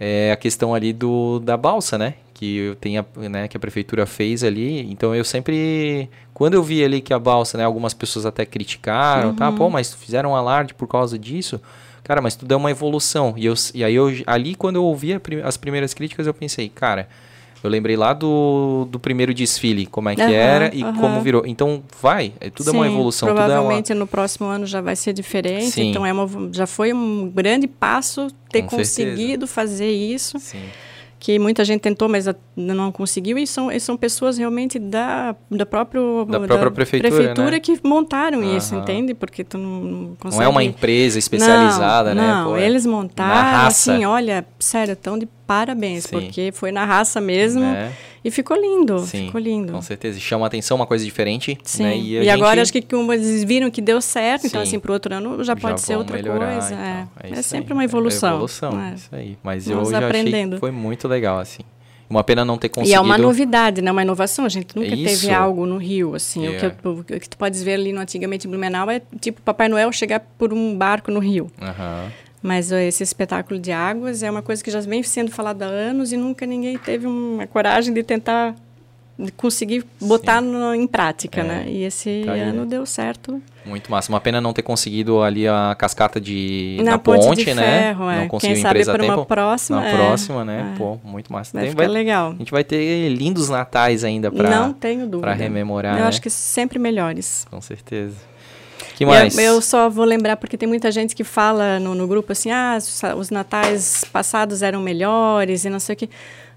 é 0.00 0.32
a 0.32 0.36
questão 0.36 0.74
ali 0.74 0.92
do, 0.92 1.38
da 1.38 1.56
balsa, 1.56 1.96
né? 1.96 2.14
Que 2.34 2.76
tem 2.80 2.98
a, 2.98 3.04
né, 3.16 3.46
que 3.46 3.56
a 3.56 3.60
prefeitura 3.60 4.04
fez 4.04 4.42
ali. 4.42 4.80
Então 4.90 5.14
eu 5.14 5.24
sempre, 5.24 6.10
quando 6.34 6.54
eu 6.54 6.62
vi 6.62 6.84
ali 6.84 7.00
que 7.00 7.14
a 7.14 7.18
balsa, 7.18 7.56
né, 7.56 7.64
algumas 7.64 7.94
pessoas 7.94 8.26
até 8.26 8.44
criticaram, 8.44 9.32
tá, 9.34 9.48
uhum. 9.48 9.52
tá, 9.52 9.56
pô, 9.56 9.70
mas 9.70 9.94
fizeram 9.94 10.32
um 10.32 10.36
alarde 10.36 10.74
por 10.74 10.88
causa 10.88 11.16
disso. 11.16 11.60
Cara, 12.02 12.20
mas 12.20 12.34
tudo 12.34 12.52
é 12.52 12.56
uma 12.56 12.70
evolução. 12.70 13.32
E, 13.36 13.46
eu, 13.46 13.54
e 13.72 13.82
aí 13.82 13.94
eu, 13.94 14.12
ali 14.26 14.54
quando 14.54 14.76
eu 14.76 14.84
ouvi 14.84 15.18
as 15.42 15.56
primeiras 15.56 15.94
críticas, 15.94 16.26
eu 16.26 16.34
pensei, 16.34 16.68
cara, 16.68 17.08
eu 17.62 17.70
lembrei 17.70 17.96
lá 17.96 18.12
do, 18.12 18.86
do 18.90 18.98
primeiro 18.98 19.32
desfile, 19.32 19.86
como 19.86 20.10
é 20.10 20.16
que 20.16 20.20
uhum, 20.20 20.28
era 20.28 20.74
e 20.74 20.84
uhum. 20.84 20.92
como 20.96 21.22
virou. 21.22 21.44
Então, 21.46 21.82
vai, 22.02 22.34
é, 22.40 22.50
tudo 22.50 22.70
Sim, 22.70 22.76
é 22.76 22.80
uma 22.80 22.86
evolução. 22.86 23.28
Provavelmente 23.28 23.90
é 23.90 23.94
uma... 23.94 24.00
no 24.00 24.06
próximo 24.06 24.48
ano 24.48 24.66
já 24.66 24.82
vai 24.82 24.96
ser 24.96 25.14
diferente. 25.14 25.70
Sim. 25.70 25.90
Então, 25.90 26.04
é 26.04 26.12
uma, 26.12 26.28
já 26.52 26.66
foi 26.66 26.92
um 26.92 27.30
grande 27.30 27.66
passo 27.66 28.26
ter 28.50 28.62
Com 28.62 28.76
conseguido 28.76 29.46
certeza. 29.46 29.46
fazer 29.46 29.90
isso. 29.90 30.38
Sim 30.40 30.60
que 31.24 31.38
muita 31.38 31.64
gente 31.64 31.80
tentou, 31.80 32.06
mas 32.06 32.26
não 32.54 32.92
conseguiu, 32.92 33.38
e 33.38 33.46
são, 33.46 33.72
e 33.72 33.80
são 33.80 33.96
pessoas 33.96 34.36
realmente 34.36 34.78
da, 34.78 35.34
da, 35.50 35.64
próprio, 35.64 36.26
da 36.26 36.38
própria 36.38 36.58
da 36.58 36.70
prefeitura, 36.70 37.10
prefeitura 37.10 37.50
né? 37.52 37.60
que 37.60 37.80
montaram 37.82 38.40
uhum. 38.40 38.54
isso, 38.58 38.74
entende? 38.74 39.14
Porque 39.14 39.42
tu 39.42 39.56
não, 39.56 39.80
não 39.80 40.16
consegue... 40.16 40.36
Não 40.36 40.42
é 40.42 40.48
uma 40.48 40.62
empresa 40.62 41.18
especializada, 41.18 42.14
não, 42.14 42.22
né? 42.22 42.28
Não, 42.28 42.44
Pô, 42.50 42.56
é 42.58 42.66
eles 42.66 42.84
montaram, 42.84 43.66
assim, 43.66 44.04
olha, 44.04 44.44
sério, 44.58 44.94
tão 44.94 45.18
de 45.18 45.26
parabéns, 45.46 46.04
Sim. 46.04 46.10
porque 46.10 46.50
foi 46.52 46.72
na 46.72 46.84
raça 46.84 47.20
mesmo. 47.20 47.60
Né? 47.60 47.92
E 48.24 48.30
ficou 48.30 48.56
lindo, 48.56 49.00
Sim, 49.00 49.26
ficou 49.26 49.40
lindo. 49.40 49.72
Com 49.72 49.82
certeza. 49.82 50.18
Chama 50.18 50.46
atenção, 50.46 50.76
uma 50.76 50.86
coisa 50.86 51.04
diferente. 51.04 51.58
Sim. 51.62 51.82
Né? 51.82 51.98
E, 51.98 52.12
e 52.22 52.30
agora 52.30 52.62
acho 52.62 52.72
que 52.72 52.80
como 52.80 53.12
eles 53.12 53.44
viram 53.44 53.70
que 53.70 53.82
deu 53.82 54.00
certo, 54.00 54.46
então, 54.46 54.48
Sim. 54.48 54.48
então 54.48 54.62
assim, 54.62 54.78
pro 54.78 54.94
outro 54.94 55.14
ano 55.14 55.44
já 55.44 55.54
pode 55.54 55.80
já 55.80 55.86
ser 55.86 55.96
outra 55.96 56.16
melhorar, 56.16 56.52
coisa. 56.52 56.74
Então. 56.74 56.84
É, 56.84 57.08
é, 57.22 57.38
é 57.38 57.42
sempre 57.42 57.72
aí. 57.72 57.78
uma 57.78 57.84
evolução. 57.84 58.30
É 58.30 58.32
evolução, 58.32 58.80
é. 58.80 58.94
isso 58.94 59.08
aí. 59.12 59.38
Mas 59.42 59.66
Vamos 59.66 59.92
eu 59.92 60.00
já 60.00 60.06
aprendendo. 60.06 60.34
achei 60.34 60.50
que 60.52 60.60
foi 60.60 60.70
muito 60.70 61.06
legal, 61.06 61.38
assim. 61.38 61.62
Uma 62.08 62.22
pena 62.22 62.44
não 62.44 62.58
ter 62.58 62.68
conseguido. 62.68 62.94
E 62.94 62.94
é 62.94 63.00
uma 63.00 63.16
novidade, 63.18 63.80
né? 63.80 63.90
Uma 63.90 64.02
inovação. 64.02 64.44
A 64.44 64.48
gente 64.48 64.76
nunca 64.76 64.94
Isso. 64.94 65.22
teve 65.22 65.34
algo 65.34 65.66
no 65.66 65.78
Rio, 65.78 66.14
assim. 66.14 66.46
Yeah. 66.46 66.68
O, 66.84 67.02
que, 67.02 67.14
o, 67.14 67.20
que, 67.20 67.28
tu 67.28 67.36
podes 67.36 67.62
ver 67.62 67.74
ali 67.74 67.92
no 67.92 68.00
antigamente 68.00 68.46
Blumenau 68.46 68.90
é 68.90 69.00
tipo 69.20 69.40
Papai 69.42 69.68
Noel 69.68 69.90
chegar 69.90 70.20
por 70.38 70.52
um 70.52 70.76
barco 70.76 71.10
no 71.10 71.18
Rio. 71.18 71.50
Uhum. 71.60 72.10
Mas 72.44 72.70
esse 72.70 73.02
espetáculo 73.02 73.58
de 73.58 73.72
águas 73.72 74.22
é 74.22 74.30
uma 74.30 74.42
coisa 74.42 74.62
que 74.62 74.70
já 74.70 74.78
vem 74.78 75.02
sendo 75.02 75.30
falada 75.30 75.64
há 75.64 75.68
anos 75.68 76.12
e 76.12 76.16
nunca 76.18 76.44
ninguém 76.44 76.76
teve 76.76 77.06
uma 77.06 77.46
coragem 77.46 77.94
de 77.94 78.02
tentar 78.02 78.54
conseguir 79.34 79.82
botar 79.98 80.42
no, 80.42 80.74
em 80.74 80.86
prática, 80.86 81.40
é. 81.40 81.44
né? 81.44 81.64
E 81.66 81.84
esse 81.84 82.22
tá 82.26 82.32
ano 82.32 82.62
aí. 82.64 82.68
deu 82.68 82.84
certo. 82.84 83.40
Muito 83.64 83.90
massa. 83.90 84.12
Uma 84.12 84.20
pena 84.20 84.42
não 84.42 84.52
ter 84.52 84.60
conseguido 84.60 85.22
ali 85.22 85.48
a 85.48 85.74
cascata 85.78 86.20
de 86.20 86.76
na, 86.84 86.90
na 86.90 86.98
ponte, 86.98 87.24
ponte 87.24 87.44
de 87.46 87.54
né? 87.54 87.62
Ferro, 87.62 88.10
é. 88.10 88.20
Não 88.20 88.28
conseguiu 88.28 88.56
Quem 88.56 88.62
sabe 88.62 88.84
para 88.84 89.02
uma 89.02 89.24
próxima. 89.24 89.80
Na 89.80 89.86
é. 89.86 89.96
próxima, 89.96 90.44
né? 90.44 90.72
É. 90.74 90.76
Pô, 90.76 90.98
muito 91.02 91.32
massa. 91.32 91.50
Vai 91.54 91.68
Tem, 91.68 91.74
vai, 91.74 91.86
legal. 91.86 92.32
A 92.32 92.34
gente 92.34 92.52
vai 92.52 92.62
ter 92.62 93.08
lindos 93.08 93.48
natais 93.48 94.04
ainda 94.04 94.30
para 94.30 94.50
Não 94.50 94.74
tenho 94.74 95.06
dúvida. 95.06 95.28
Para 95.28 95.32
rememorar. 95.32 95.94
Eu 95.94 96.02
né? 96.02 96.08
acho 96.08 96.20
que 96.20 96.28
sempre 96.28 96.78
melhores. 96.78 97.46
Com 97.50 97.62
certeza. 97.62 98.33
Que 98.96 99.04
mais? 99.04 99.36
Eu, 99.36 99.54
eu, 99.54 99.60
só 99.60 99.88
vou 99.88 100.04
lembrar 100.04 100.36
porque 100.36 100.56
tem 100.56 100.68
muita 100.68 100.90
gente 100.90 101.14
que 101.14 101.24
fala 101.24 101.80
no, 101.80 101.94
no 101.94 102.06
grupo 102.06 102.32
assim, 102.32 102.50
ah, 102.50 102.78
os 103.16 103.30
natais 103.30 104.04
passados 104.12 104.62
eram 104.62 104.80
melhores 104.80 105.64
e 105.64 105.70
não 105.70 105.80
sei 105.80 105.94
o 105.94 105.96
que. 105.96 106.10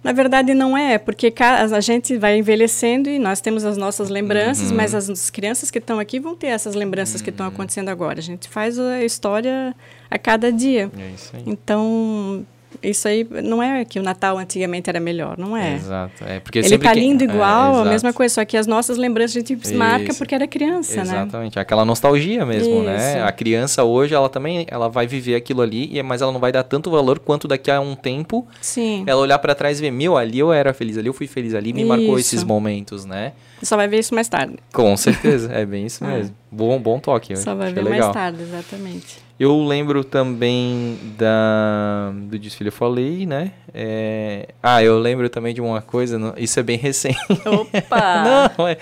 Na 0.03 0.13
verdade, 0.13 0.53
não 0.53 0.77
é, 0.77 0.97
porque 0.97 1.33
a 1.39 1.81
gente 1.81 2.17
vai 2.17 2.37
envelhecendo 2.37 3.09
e 3.09 3.17
nós 3.17 3.41
temos 3.41 3.65
as 3.65 3.75
nossas 3.75 4.09
lembranças, 4.09 4.69
uhum. 4.69 4.77
mas 4.77 4.93
as 4.93 5.29
crianças 5.29 5.71
que 5.71 5.79
estão 5.79 5.99
aqui 5.99 6.19
vão 6.19 6.35
ter 6.35 6.47
essas 6.47 6.75
lembranças 6.75 7.19
uhum. 7.19 7.23
que 7.25 7.29
estão 7.29 7.45
uhum. 7.47 7.53
acontecendo 7.53 7.89
agora. 7.89 8.19
A 8.19 8.21
gente 8.21 8.47
faz 8.47 8.79
a 8.79 9.03
história 9.03 9.75
a 10.09 10.17
cada 10.17 10.51
dia. 10.51 10.89
É 10.97 11.09
isso 11.13 11.35
aí. 11.35 11.43
Então, 11.45 12.45
isso 12.81 13.07
aí 13.07 13.27
não 13.43 13.61
é 13.61 13.83
que 13.85 13.99
o 13.99 14.03
Natal 14.03 14.37
antigamente 14.37 14.89
era 14.89 14.99
melhor, 14.99 15.37
não 15.37 15.55
é. 15.55 15.75
Exato. 15.75 16.23
É 16.25 16.39
porque 16.39 16.59
Ele 16.59 16.75
está 16.75 16.93
lindo 16.93 17.25
que... 17.25 17.31
igual, 17.31 17.79
é, 17.79 17.81
a 17.81 17.85
mesma 17.85 18.13
coisa, 18.13 18.35
só 18.35 18.45
que 18.45 18.55
as 18.55 18.67
nossas 18.67 18.97
lembranças 18.97 19.35
a 19.35 19.39
gente 19.39 19.53
isso. 19.53 19.75
marca 19.75 20.13
porque 20.13 20.35
era 20.35 20.47
criança, 20.47 20.93
Exatamente. 20.93 21.15
né? 21.15 21.23
Exatamente, 21.23 21.59
aquela 21.59 21.85
nostalgia 21.85 22.45
mesmo, 22.45 22.83
né? 22.83 22.95
isso. 22.95 23.05
né? 23.05 23.23
A 23.23 23.31
criança 23.31 23.83
hoje, 23.83 24.13
ela 24.13 24.29
também, 24.29 24.65
ela 24.69 24.89
vai 24.89 25.07
viver 25.07 25.35
aquilo 25.35 25.61
ali, 25.61 26.01
mas 26.03 26.21
ela 26.21 26.31
não 26.31 26.39
vai 26.39 26.51
dar 26.51 26.63
tanto 26.63 26.91
valor 26.91 27.19
quanto 27.19 27.47
daqui 27.47 27.71
a 27.71 27.79
um 27.79 27.95
tempo. 27.95 28.47
Sim. 28.61 29.03
Ela 29.07 29.21
olhar 29.21 29.39
para 29.39 29.55
trás 29.55 29.79
e 29.79 29.81
ver, 29.81 29.91
meu, 29.91 30.17
ali 30.17 30.39
eu 30.39 30.51
era 30.53 30.73
feliz, 30.73 30.97
ali 30.97 31.07
eu 31.07 31.13
fui 31.13 31.27
feliz, 31.27 31.53
ali 31.53 31.73
me 31.73 31.81
isso. 31.81 31.89
marcou 31.89 32.19
esses 32.19 32.43
momentos, 32.43 33.05
né? 33.05 33.33
Só 33.63 33.75
vai 33.75 33.87
ver 33.87 33.99
isso 33.99 34.13
mais 34.13 34.27
tarde. 34.27 34.57
Com 34.71 34.95
certeza, 34.95 35.51
é 35.51 35.65
bem 35.65 35.85
isso 35.85 36.03
mesmo. 36.05 36.31
É. 36.31 36.55
Bom, 36.55 36.79
bom 36.79 36.99
toque. 36.99 37.35
Só 37.35 37.55
vai 37.55 37.73
ver 37.73 37.81
legal. 37.83 37.99
mais 37.99 38.13
tarde, 38.13 38.41
exatamente. 38.41 39.26
Eu 39.39 39.63
lembro 39.63 40.03
também 40.03 40.97
da, 41.17 42.11
do 42.11 42.39
desfile, 42.39 42.69
eu 42.69 42.73
falei, 42.73 43.25
né? 43.25 43.51
É... 43.73 44.49
Ah, 44.63 44.81
eu 44.81 44.97
lembro 44.97 45.29
também 45.29 45.53
de 45.53 45.61
uma 45.61 45.81
coisa, 45.81 46.33
isso 46.37 46.59
é 46.59 46.63
bem 46.63 46.77
recente. 46.77 47.19
Opa! 47.45 48.53
Não, 48.57 48.67
é... 48.67 48.77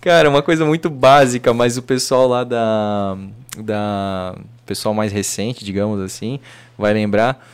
Cara, 0.00 0.30
uma 0.30 0.42
coisa 0.42 0.64
muito 0.64 0.88
básica, 0.88 1.52
mas 1.52 1.76
o 1.76 1.82
pessoal 1.82 2.26
lá 2.26 2.42
da. 2.42 3.18
da 3.58 4.34
pessoal 4.64 4.94
mais 4.94 5.12
recente, 5.12 5.64
digamos 5.64 6.00
assim, 6.00 6.40
vai 6.78 6.94
lembrar 6.94 7.44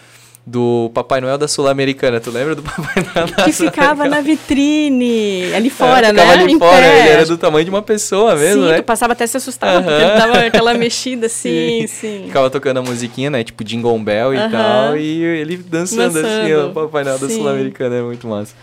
do 0.47 0.92
Papai 0.94 1.20
Noel 1.20 1.36
da 1.36 1.49
Sul-Americana. 1.49 2.20
Tu 2.20 2.30
lembra 2.30 2.55
do 2.55 2.62
Papai 2.64 3.03
Noel 3.03 3.26
da 3.26 3.44
Que 3.44 3.53
ficava 3.53 4.09
na 4.09 4.20
vitrine, 4.20 5.53
ali 5.53 5.68
fora, 5.68 6.09
é, 6.09 6.12
né? 6.12 6.22
ali 6.22 6.53
em 6.53 6.59
fora, 6.59 6.80
pé. 6.82 7.01
ele 7.01 7.09
era 7.09 7.26
do 7.26 7.36
tamanho 7.36 7.64
de 7.64 7.70
uma 7.70 7.82
pessoa 7.82 8.36
mesmo, 8.36 8.62
sim, 8.62 8.68
né? 8.68 8.76
tu 8.76 8.84
passava 8.84 9.12
até 9.12 9.26
se 9.26 9.36
assustava, 9.36 9.82
porque 9.82 10.03
ele 10.03 10.16
dava 10.16 10.38
aquela 10.38 10.72
mexida 10.78 11.26
assim, 11.26 11.80
sim. 11.80 11.86
sim. 11.88 12.22
Ficava 12.26 12.49
tocando 12.49 12.78
a 12.78 12.82
musiquinha, 12.82 13.28
né? 13.28 13.42
Tipo 13.42 13.64
Jingle 13.64 13.99
Bell 13.99 14.34
e 14.34 14.51
tal, 14.51 14.97
e 14.97 15.22
ele 15.22 15.57
dançando, 15.57 16.14
dançando. 16.14 16.26
assim, 16.26 16.55
o 16.55 16.70
Papai 16.70 17.03
Noel 17.03 17.18
da 17.18 17.28
Sul-Americana, 17.28 17.97
é 17.97 18.03
muito 18.03 18.28
massa. 18.28 18.55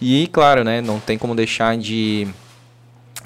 E, 0.00 0.26
claro, 0.26 0.62
né, 0.62 0.82
não 0.82 1.00
tem 1.00 1.16
como 1.16 1.34
deixar 1.34 1.78
de... 1.78 2.28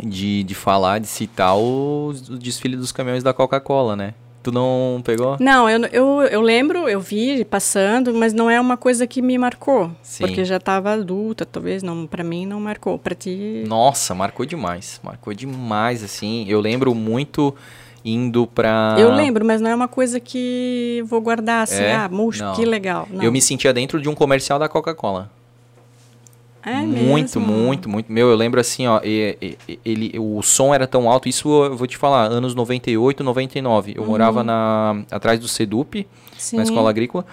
De, 0.01 0.45
de 0.45 0.55
falar, 0.55 1.01
de 1.01 1.09
citar 1.09 1.57
o, 1.57 2.11
o 2.11 2.39
desfile 2.39 2.77
dos 2.77 2.93
caminhões 2.93 3.25
da 3.25 3.33
Coca-Cola, 3.33 3.97
né? 3.97 4.15
Tu 4.43 4.53
não 4.53 5.03
pegou? 5.05 5.37
Não, 5.41 5.69
eu, 5.69 5.81
eu, 5.87 6.23
eu 6.23 6.41
lembro, 6.41 6.89
eu 6.89 7.01
vi 7.01 7.45
passando, 7.45 8.15
mas 8.15 8.33
não 8.33 8.49
é 8.49 8.61
uma 8.61 8.77
coisa 8.77 9.07
que 9.07 9.21
me 9.21 9.37
marcou. 9.37 9.91
Sim. 10.03 10.25
Porque 10.25 10.45
já 10.45 10.57
estava 10.57 10.93
adulta, 10.93 11.45
talvez, 11.45 11.83
não 11.83 12.07
para 12.07 12.23
mim 12.23 12.47
não 12.47 12.61
marcou. 12.61 12.99
para 12.99 13.15
ti... 13.15 13.65
Nossa, 13.67 14.15
marcou 14.15 14.47
demais. 14.47 15.01
Marcou 15.03 15.35
demais, 15.35 16.03
assim. 16.03 16.47
Eu 16.49 16.61
lembro 16.61 16.95
muito 16.95 17.55
indo 18.05 18.47
pra... 18.47 18.97
Eu 18.99 19.13
lembro, 19.13 19.45
mas 19.45 19.61
não 19.61 19.71
é 19.71 19.75
uma 19.75 19.89
coisa 19.89 20.21
que 20.21 21.03
vou 21.07 21.21
guardar 21.21 21.65
assim, 21.65 21.83
é? 21.83 21.95
ah, 21.95 22.09
murcho, 22.09 22.45
que 22.55 22.65
legal. 22.65 23.09
Não. 23.11 23.23
Eu 23.23 23.33
me 23.33 23.43
sentia 23.43 23.73
dentro 23.73 24.01
de 24.01 24.09
um 24.09 24.15
comercial 24.15 24.59
da 24.59 24.69
Coca-Cola. 24.69 25.31
É 26.69 26.81
muito, 26.83 27.41
mesmo? 27.41 27.55
muito, 27.55 27.89
muito. 27.89 28.13
Meu, 28.13 28.29
eu 28.29 28.37
lembro 28.37 28.61
assim, 28.61 28.87
ó, 28.87 29.01
ele, 29.03 29.59
ele, 29.85 30.19
o 30.19 30.43
som 30.43 30.75
era 30.75 30.87
tão 30.87 31.11
alto, 31.11 31.29
isso 31.29 31.49
eu 31.65 31.77
vou 31.77 31.87
te 31.87 31.97
falar, 31.97 32.25
anos 32.25 32.55
98, 32.55 33.25
99. 33.25 33.95
Eu 33.97 34.03
uhum. 34.03 34.09
morava 34.09 34.45
na, 34.45 35.03
atrás 35.11 35.41
do 35.41 35.49
Sedup, 35.49 36.07
Sim. 36.37 36.57
na 36.57 36.63
escola 36.63 36.91
agrícola, 36.91 37.25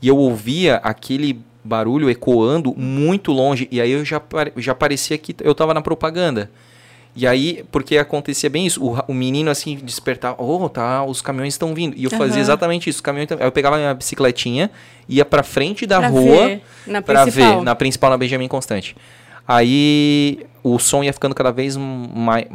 e 0.00 0.08
eu 0.08 0.16
ouvia 0.16 0.76
aquele 0.76 1.40
barulho 1.62 2.10
ecoando 2.10 2.74
muito 2.76 3.30
longe, 3.30 3.68
e 3.70 3.80
aí 3.80 3.90
eu 3.90 4.04
já, 4.04 4.20
já 4.56 4.74
parecia 4.74 5.16
que 5.18 5.34
eu 5.40 5.54
tava 5.54 5.74
na 5.74 5.80
propaganda. 5.80 6.50
E 7.14 7.26
aí, 7.26 7.62
porque 7.70 7.98
acontecia 7.98 8.48
bem 8.48 8.66
isso, 8.66 8.82
o, 8.82 8.98
o 9.08 9.14
menino 9.14 9.50
assim 9.50 9.76
despertava, 9.76 10.42
oh, 10.42 10.68
tá, 10.68 11.04
os 11.04 11.20
caminhões 11.20 11.52
estão 11.54 11.74
vindo. 11.74 11.94
E 11.96 12.04
eu 12.04 12.10
uhum. 12.10 12.18
fazia 12.18 12.40
exatamente 12.40 12.88
isso, 12.88 12.98
os 12.98 13.00
caminhões 13.02 13.30
Aí 13.32 13.46
eu 13.46 13.52
pegava 13.52 13.76
minha 13.76 13.92
bicicletinha, 13.92 14.70
ia 15.08 15.24
pra 15.24 15.42
frente 15.42 15.84
da 15.84 15.98
pra 15.98 16.08
rua 16.08 16.46
ver, 16.48 16.62
na 16.86 17.02
pra 17.02 17.22
principal. 17.22 17.58
ver, 17.58 17.64
na 17.64 17.74
principal, 17.74 18.10
na 18.10 18.16
Benjamin 18.16 18.48
Constante. 18.48 18.96
Aí 19.46 20.46
o 20.64 20.78
som 20.78 21.02
ia 21.02 21.12
ficando 21.12 21.34
cada 21.34 21.50
vez 21.50 21.76
mais, 21.76 22.46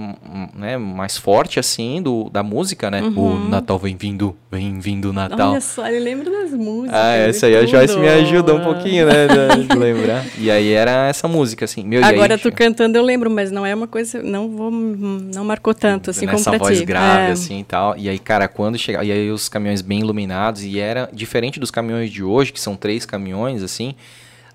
né, 0.55 0.77
mais 0.77 1.17
forte, 1.17 1.59
assim, 1.59 2.01
do, 2.01 2.29
da 2.29 2.41
música, 2.41 2.89
né? 2.89 3.01
Uhum. 3.01 3.45
O 3.45 3.49
Natal 3.49 3.77
vem 3.77 3.97
vindo, 3.97 4.33
vem 4.49 4.79
vindo 4.79 5.11
Natal. 5.11 5.51
Olha 5.51 5.61
só, 5.61 5.85
ele 5.87 5.99
lembra 5.99 6.31
das 6.31 6.51
músicas. 6.51 6.97
Ah, 6.97 7.15
essa 7.15 7.47
aí 7.47 7.57
a 7.57 7.65
Joyce 7.65 7.97
me 7.97 8.07
ajuda 8.07 8.55
um 8.55 8.63
pouquinho, 8.63 9.05
né? 9.07 9.27
De, 9.27 9.67
lembrar. 9.75 10.25
E 10.37 10.49
aí 10.49 10.71
era 10.71 11.09
essa 11.09 11.27
música, 11.27 11.65
assim. 11.65 11.83
Meu, 11.83 12.03
Agora 12.03 12.35
aí, 12.35 12.39
tu 12.39 12.49
cantando 12.49 12.97
eu 12.97 13.03
lembro, 13.03 13.29
mas 13.29 13.51
não 13.51 13.65
é 13.65 13.75
uma 13.75 13.87
coisa, 13.87 14.23
não 14.23 14.49
vou, 14.49 14.71
não 14.71 15.43
marcou 15.43 15.73
tanto, 15.73 16.09
assim, 16.09 16.25
como 16.25 16.41
pra 16.41 16.57
voz 16.57 16.79
ti. 16.79 16.85
grave, 16.85 17.29
é. 17.29 17.31
assim, 17.31 17.59
e 17.59 17.63
tal. 17.65 17.97
E 17.97 18.07
aí, 18.07 18.19
cara, 18.19 18.47
quando 18.47 18.77
chegava, 18.77 19.03
e 19.03 19.11
aí 19.11 19.29
os 19.29 19.49
caminhões 19.49 19.81
bem 19.81 19.99
iluminados, 19.99 20.63
e 20.63 20.79
era 20.79 21.09
diferente 21.11 21.59
dos 21.59 21.71
caminhões 21.71 22.09
de 22.09 22.23
hoje, 22.23 22.53
que 22.53 22.59
são 22.59 22.77
três 22.77 23.05
caminhões, 23.05 23.61
assim 23.61 23.95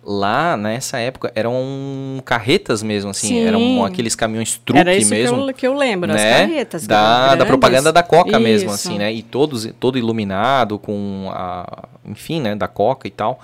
lá 0.04 0.56
nessa 0.56 0.98
época 0.98 1.30
eram 1.34 2.20
carretas 2.24 2.82
mesmo, 2.82 3.10
assim, 3.10 3.28
Sim. 3.28 3.46
eram 3.46 3.84
aqueles 3.84 4.16
caminhões 4.16 4.60
truque 4.64 4.80
Era 4.80 4.96
isso 4.96 5.10
mesmo. 5.10 5.36
Que 5.36 5.50
eu, 5.50 5.54
que 5.54 5.66
eu 5.68 5.74
lembro, 5.74 6.12
né? 6.12 6.32
as 6.32 6.40
carretas. 6.40 6.86
Da, 6.86 7.34
da 7.34 7.46
propaganda 7.46 7.92
da 7.92 8.02
Coca 8.02 8.30
isso. 8.30 8.40
mesmo, 8.40 8.70
assim, 8.70 8.98
né? 8.98 9.12
E 9.12 9.22
todos, 9.22 9.68
todo 9.78 9.96
iluminado 9.96 10.78
com 10.78 11.30
a. 11.30 11.88
Enfim, 12.04 12.40
né? 12.40 12.54
Da 12.54 12.66
Coca 12.66 13.06
e 13.06 13.10
tal. 13.10 13.40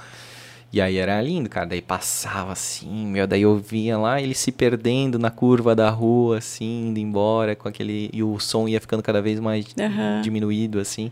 E 0.71 0.83
aí 0.83 0.99
era 0.99 1.21
lindo, 1.23 1.49
cara. 1.49 1.67
Daí 1.67 1.81
passava 1.81 2.53
assim, 2.53 3.07
meu, 3.07 3.27
daí 3.27 3.43
eu 3.43 3.57
via 3.57 3.97
lá 3.97 4.21
ele 4.21 4.35
se 4.35 4.53
perdendo 4.53 5.19
na 5.19 5.31
curva 5.31 5.75
da 5.75 5.89
rua, 5.89 6.39
assim, 6.39 6.89
indo 6.89 6.99
embora 6.99 7.57
com 7.57 7.69
aquele. 7.69 8.11
E 8.13 8.23
o 8.23 8.39
som 8.39 8.69
ia 8.69 8.81
ficando 8.81 9.03
cada 9.03 9.23
vez 9.23 9.41
mais 9.41 9.65
uhum. 9.79 10.21
diminuído, 10.21 10.79
assim. 10.79 11.11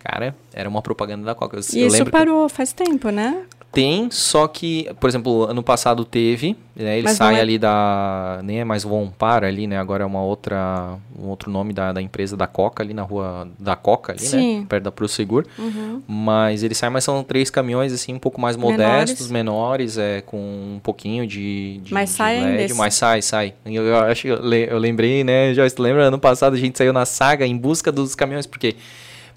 Cara, 0.00 0.34
era 0.52 0.68
uma 0.68 0.82
propaganda 0.82 1.24
da 1.24 1.34
Coca. 1.34 1.56
Eu, 1.56 1.62
e 1.74 1.80
eu 1.80 1.86
isso 1.86 2.04
parou 2.06 2.46
que... 2.46 2.54
faz 2.54 2.72
tempo, 2.72 3.10
né? 3.10 3.44
Tem, 3.72 4.10
só 4.10 4.48
que, 4.48 4.88
por 4.98 5.08
exemplo, 5.08 5.44
ano 5.44 5.62
passado 5.62 6.04
teve, 6.04 6.56
né? 6.74 6.98
Ele 6.98 7.04
Mas 7.04 7.16
sai 7.16 7.36
é... 7.36 7.40
ali 7.40 7.56
da. 7.56 8.40
Nem 8.42 8.60
é 8.60 8.64
mais 8.64 8.82
Vompar 8.82 9.44
ali, 9.44 9.68
né? 9.68 9.78
Agora 9.78 10.02
é 10.02 10.06
uma 10.06 10.22
outra. 10.22 10.96
um 11.16 11.28
outro 11.28 11.50
nome 11.50 11.72
da, 11.72 11.92
da 11.92 12.02
empresa 12.02 12.36
da 12.36 12.48
Coca 12.48 12.82
ali 12.82 12.92
na 12.92 13.02
rua 13.02 13.46
da 13.58 13.76
Coca 13.76 14.12
ali, 14.12 14.22
né? 14.22 14.28
Sim. 14.28 14.60
né? 14.60 14.66
Perto 14.68 14.84
da 14.84 14.90
Prosegur. 14.90 15.46
Uhum. 15.56 16.02
Mas 16.08 16.64
ele 16.64 16.74
sai, 16.74 16.90
mas 16.90 17.04
são 17.04 17.22
três 17.22 17.48
caminhões 17.48 17.92
assim, 17.92 18.12
um 18.12 18.18
pouco 18.18 18.40
mais 18.40 18.56
modestos, 18.56 19.30
menores, 19.30 19.96
menores 19.96 19.98
é, 19.98 20.20
com 20.22 20.38
um 20.38 20.80
pouquinho 20.82 21.24
de. 21.24 21.78
de 21.84 21.94
mas 21.94 22.10
de 22.10 22.16
sai 22.16 22.40
LED, 22.40 22.56
desse... 22.56 22.74
Mas 22.74 22.94
sai, 22.94 23.22
sai. 23.22 23.54
Eu, 23.64 23.84
eu 23.84 23.96
acho 23.98 24.26
eu, 24.26 24.52
eu 24.52 24.78
lembrei, 24.78 25.22
né, 25.22 25.54
Joyce, 25.54 25.80
lembra? 25.80 26.08
Ano 26.08 26.18
passado 26.18 26.54
a 26.54 26.58
gente 26.58 26.76
saiu 26.76 26.92
na 26.92 27.06
saga 27.06 27.46
em 27.46 27.56
busca 27.56 27.92
dos 27.92 28.16
caminhões, 28.16 28.46
porque 28.46 28.74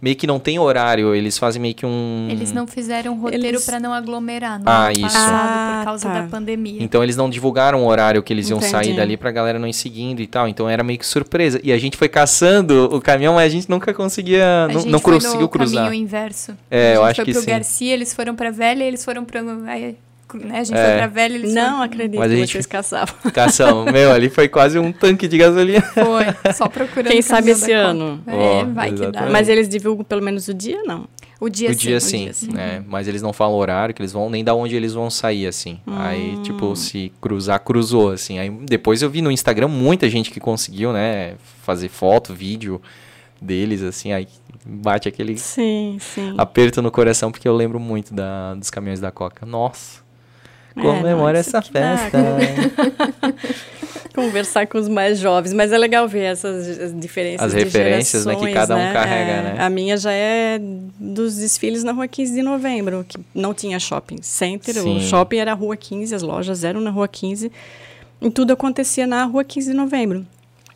meio 0.01 0.15
que 0.15 0.27
não 0.27 0.39
tem 0.39 0.59
horário, 0.59 1.13
eles 1.15 1.37
fazem 1.37 1.61
meio 1.61 1.73
que 1.73 1.85
um. 1.85 2.27
Eles 2.29 2.51
não 2.51 2.67
fizeram 2.67 3.17
roteiro 3.17 3.45
eles... 3.45 3.65
para 3.65 3.79
não 3.79 3.93
aglomerar 3.93 4.59
no 4.59 4.69
ah, 4.69 4.85
ano 4.85 4.91
isso. 4.91 5.01
passado 5.01 5.79
por 5.79 5.85
causa 5.85 6.09
ah, 6.09 6.13
tá. 6.13 6.21
da 6.21 6.27
pandemia. 6.27 6.83
Então 6.83 7.03
eles 7.03 7.15
não 7.15 7.29
divulgaram 7.29 7.83
o 7.83 7.87
horário 7.87 8.21
que 8.21 8.31
eles 8.31 8.49
iam 8.49 8.57
Entendi. 8.57 8.71
sair 8.71 8.95
dali 8.95 9.17
pra 9.17 9.31
galera 9.31 9.57
não 9.57 9.67
ir 9.67 9.73
seguindo 9.73 10.21
e 10.21 10.27
tal. 10.27 10.47
Então 10.47 10.69
era 10.69 10.83
meio 10.83 10.99
que 10.99 11.05
surpresa. 11.05 11.59
E 11.63 11.71
a 11.71 11.77
gente 11.77 11.97
foi 11.97 12.09
caçando 12.09 12.89
o 12.91 13.01
caminhão, 13.01 13.35
mas 13.35 13.45
a 13.45 13.55
gente 13.55 13.69
nunca 13.69 13.93
conseguia. 13.93 14.65
A 14.65 14.67
não, 14.67 14.85
não 14.85 14.99
conseguiu 14.99 15.47
cruzar. 15.47 15.85
caminho 15.85 16.03
inverso. 16.03 16.55
É, 16.69 16.95
eu 16.95 17.03
acho 17.03 17.23
que 17.23 17.33
sim. 17.33 17.39
A 17.39 17.41
gente 17.41 17.43
foi 17.43 17.43
pro 17.43 17.51
Garcia, 17.53 17.93
eles 17.93 18.13
foram 18.13 18.35
pra 18.35 18.51
Velha 18.51 18.83
e 18.83 18.87
eles 18.87 19.03
foram 19.03 19.25
pra. 19.25 19.41
Né? 20.37 20.59
A 20.59 20.63
gente 20.63 20.77
é. 20.77 20.85
foi 20.85 20.97
pra 20.97 21.07
velha 21.07 21.35
eles 21.35 21.53
Não 21.53 21.63
foram... 21.63 21.81
acredito 21.81 22.19
Mas 22.19 22.31
a 22.31 22.35
gente... 22.35 22.51
vocês 22.51 22.65
caçavam. 22.65 23.15
Caçamos. 23.33 23.91
Meu, 23.91 24.11
ali 24.11 24.29
foi 24.29 24.47
quase 24.47 24.77
um 24.79 24.91
tanque 24.91 25.27
de 25.27 25.37
gasolina. 25.37 25.81
Foi, 25.81 26.25
só 26.53 26.67
procurando 26.67 27.11
Quem 27.11 27.21
sabe 27.21 27.51
esse 27.51 27.71
ano. 27.71 28.21
É, 28.27 28.63
oh, 28.63 28.73
vai 28.73 28.89
exatamente. 28.89 29.05
que 29.05 29.11
dá. 29.11 29.29
Mas 29.29 29.49
eles 29.49 29.67
divulgam 29.67 30.03
pelo 30.03 30.21
menos 30.21 30.47
o 30.47 30.53
dia, 30.53 30.81
não? 30.83 31.07
O 31.39 31.49
dia, 31.49 31.71
o 31.71 31.73
sim, 31.73 31.79
dia 31.79 31.99
sim. 31.99 32.21
O 32.21 32.23
dia 32.23 32.33
sim. 32.33 32.57
É, 32.57 32.81
mas 32.87 33.07
eles 33.07 33.21
não 33.21 33.33
falam 33.33 33.55
o 33.55 33.59
horário 33.59 33.93
que 33.93 34.01
eles 34.01 34.13
vão, 34.13 34.29
nem 34.29 34.43
da 34.43 34.55
onde 34.55 34.75
eles 34.75 34.93
vão 34.93 35.09
sair, 35.09 35.45
assim. 35.45 35.79
Hum. 35.85 35.93
Aí, 35.97 36.37
tipo, 36.41 36.73
se 36.75 37.11
cruzar, 37.19 37.59
cruzou, 37.59 38.11
assim. 38.11 38.39
Aí 38.39 38.49
depois 38.49 39.01
eu 39.01 39.09
vi 39.09 39.21
no 39.21 39.29
Instagram 39.29 39.67
muita 39.67 40.09
gente 40.09 40.31
que 40.31 40.39
conseguiu, 40.39 40.93
né, 40.93 41.35
fazer 41.63 41.89
foto, 41.89 42.33
vídeo 42.33 42.81
deles, 43.41 43.81
assim, 43.83 44.13
aí 44.13 44.27
bate 44.65 45.07
aquele 45.07 45.37
sim, 45.37 45.97
sim. 45.99 46.33
aperto 46.37 46.81
no 46.81 46.89
coração, 46.89 47.31
porque 47.31 47.47
eu 47.47 47.55
lembro 47.55 47.79
muito 47.79 48.13
da, 48.13 48.53
dos 48.55 48.69
caminhões 48.69 48.99
da 48.99 49.11
Coca. 49.11 49.45
Nossa! 49.45 50.02
Comemora 50.73 51.37
é, 51.37 51.39
essa 51.39 51.61
festa. 51.61 52.17
Conversar 54.13 54.67
com 54.67 54.77
os 54.77 54.87
mais 54.87 55.19
jovens, 55.19 55.53
mas 55.53 55.71
é 55.71 55.77
legal 55.77 56.07
ver 56.07 56.23
essas 56.23 56.93
diferenças. 56.99 57.47
As 57.47 57.53
referências 57.53 58.25
né, 58.25 58.35
que 58.35 58.53
cada 58.53 58.75
um 58.75 58.79
né? 58.79 58.93
carrega, 58.93 59.31
é, 59.31 59.41
né? 59.41 59.55
A 59.59 59.69
minha 59.69 59.97
já 59.97 60.11
é 60.11 60.59
dos 60.99 61.37
desfiles 61.37 61.83
na 61.83 61.91
rua 61.91 62.07
15 62.07 62.33
de 62.33 62.41
novembro, 62.43 63.03
que 63.07 63.17
não 63.33 63.53
tinha 63.53 63.79
shopping 63.79 64.21
center. 64.21 64.75
Sim. 64.75 64.97
O 64.97 65.01
shopping 65.01 65.37
era 65.37 65.53
rua 65.53 65.75
15, 65.75 66.13
as 66.13 66.21
lojas 66.21 66.63
eram 66.63 66.79
na 66.79 66.91
rua 66.91 67.07
15. 67.07 67.51
E 68.21 68.29
tudo 68.29 68.53
acontecia 68.53 69.07
na 69.07 69.25
rua 69.25 69.43
15 69.43 69.71
de 69.71 69.75
novembro. 69.75 70.25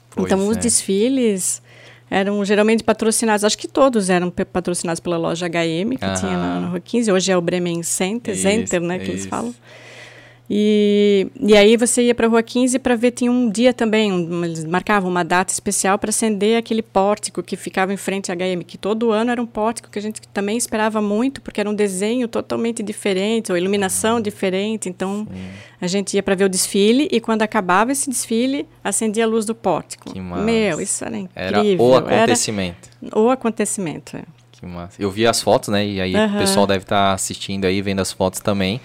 Pois 0.09 0.25
então, 0.25 0.41
é. 0.41 0.47
os 0.49 0.57
desfiles 0.57 1.61
eram 2.09 2.43
geralmente 2.43 2.83
patrocinados, 2.83 3.43
acho 3.43 3.57
que 3.57 3.67
todos 3.67 4.09
eram 4.09 4.29
patrocinados 4.29 4.99
pela 4.99 5.17
loja 5.17 5.47
HM, 5.47 5.97
que 5.97 6.05
Aham. 6.05 6.13
tinha 6.15 6.37
na, 6.37 6.59
na 6.61 6.67
Rua 6.69 6.79
15, 6.79 7.11
hoje 7.11 7.31
é 7.31 7.37
o 7.37 7.41
Bremen 7.41 7.83
Center, 7.83 8.33
isso, 8.33 8.43
Center, 8.43 8.81
né, 8.81 8.97
que 8.97 9.03
isso. 9.03 9.11
eles 9.11 9.25
falam. 9.25 9.53
E, 10.49 11.27
e 11.41 11.57
aí 11.57 11.75
você 11.75 12.03
ia 12.03 12.15
para 12.15 12.25
a 12.25 12.29
Rua 12.29 12.41
15 12.41 12.79
para 12.79 12.95
ver, 12.95 13.11
tinha 13.11 13.29
um 13.29 13.49
dia 13.49 13.73
também, 13.73 14.13
um, 14.13 14.45
eles 14.45 14.63
marcavam 14.63 15.11
uma 15.11 15.23
data 15.23 15.51
especial 15.51 15.99
para 15.99 16.09
acender 16.09 16.57
aquele 16.57 16.81
pórtico 16.81 17.43
que 17.43 17.57
ficava 17.57 17.93
em 17.93 17.97
frente 17.97 18.31
à 18.31 18.35
HM, 18.35 18.63
que 18.65 18.77
todo 18.77 19.11
ano 19.11 19.29
era 19.29 19.41
um 19.41 19.45
pórtico 19.45 19.89
que 19.89 19.99
a 19.99 20.01
gente 20.01 20.21
também 20.33 20.55
esperava 20.57 21.01
muito, 21.01 21.41
porque 21.41 21.59
era 21.59 21.69
um 21.69 21.73
desenho 21.73 22.29
totalmente 22.29 22.81
diferente, 22.81 23.51
ou 23.51 23.57
iluminação 23.57 24.21
diferente, 24.21 24.87
então 24.87 25.27
Sim. 25.29 25.49
a 25.81 25.87
gente 25.87 26.13
ia 26.13 26.23
para 26.23 26.33
ver 26.33 26.45
o 26.45 26.49
desfile 26.49 27.09
e 27.11 27.19
quando 27.19 27.41
acabava 27.41 27.91
esse 27.91 28.09
desfile, 28.09 28.65
acendia 28.81 29.25
a 29.25 29.27
luz 29.27 29.45
do 29.45 29.53
pórtico. 29.53 30.13
Que 30.13 30.21
massa. 30.21 30.43
Meu, 30.43 30.79
isso 30.79 31.03
era 31.03 31.17
incrível. 31.17 31.45
Era 31.45 31.83
o 31.83 31.95
acontecimento. 31.95 32.89
Era 33.03 33.19
o 33.19 33.29
acontecimento, 33.29 34.15
é. 34.15 34.23
Que 34.53 34.65
massa. 34.65 35.01
Eu 35.01 35.11
vi 35.11 35.27
as 35.27 35.41
fotos, 35.41 35.67
né, 35.69 35.85
e 35.85 35.99
aí 35.99 36.15
uhum. 36.15 36.35
o 36.35 36.39
pessoal 36.39 36.65
deve 36.65 36.85
estar 36.85 37.09
tá 37.09 37.13
assistindo 37.13 37.65
aí, 37.65 37.81
vendo 37.81 37.99
as 37.99 38.13
fotos 38.13 38.39
também. 38.39 38.79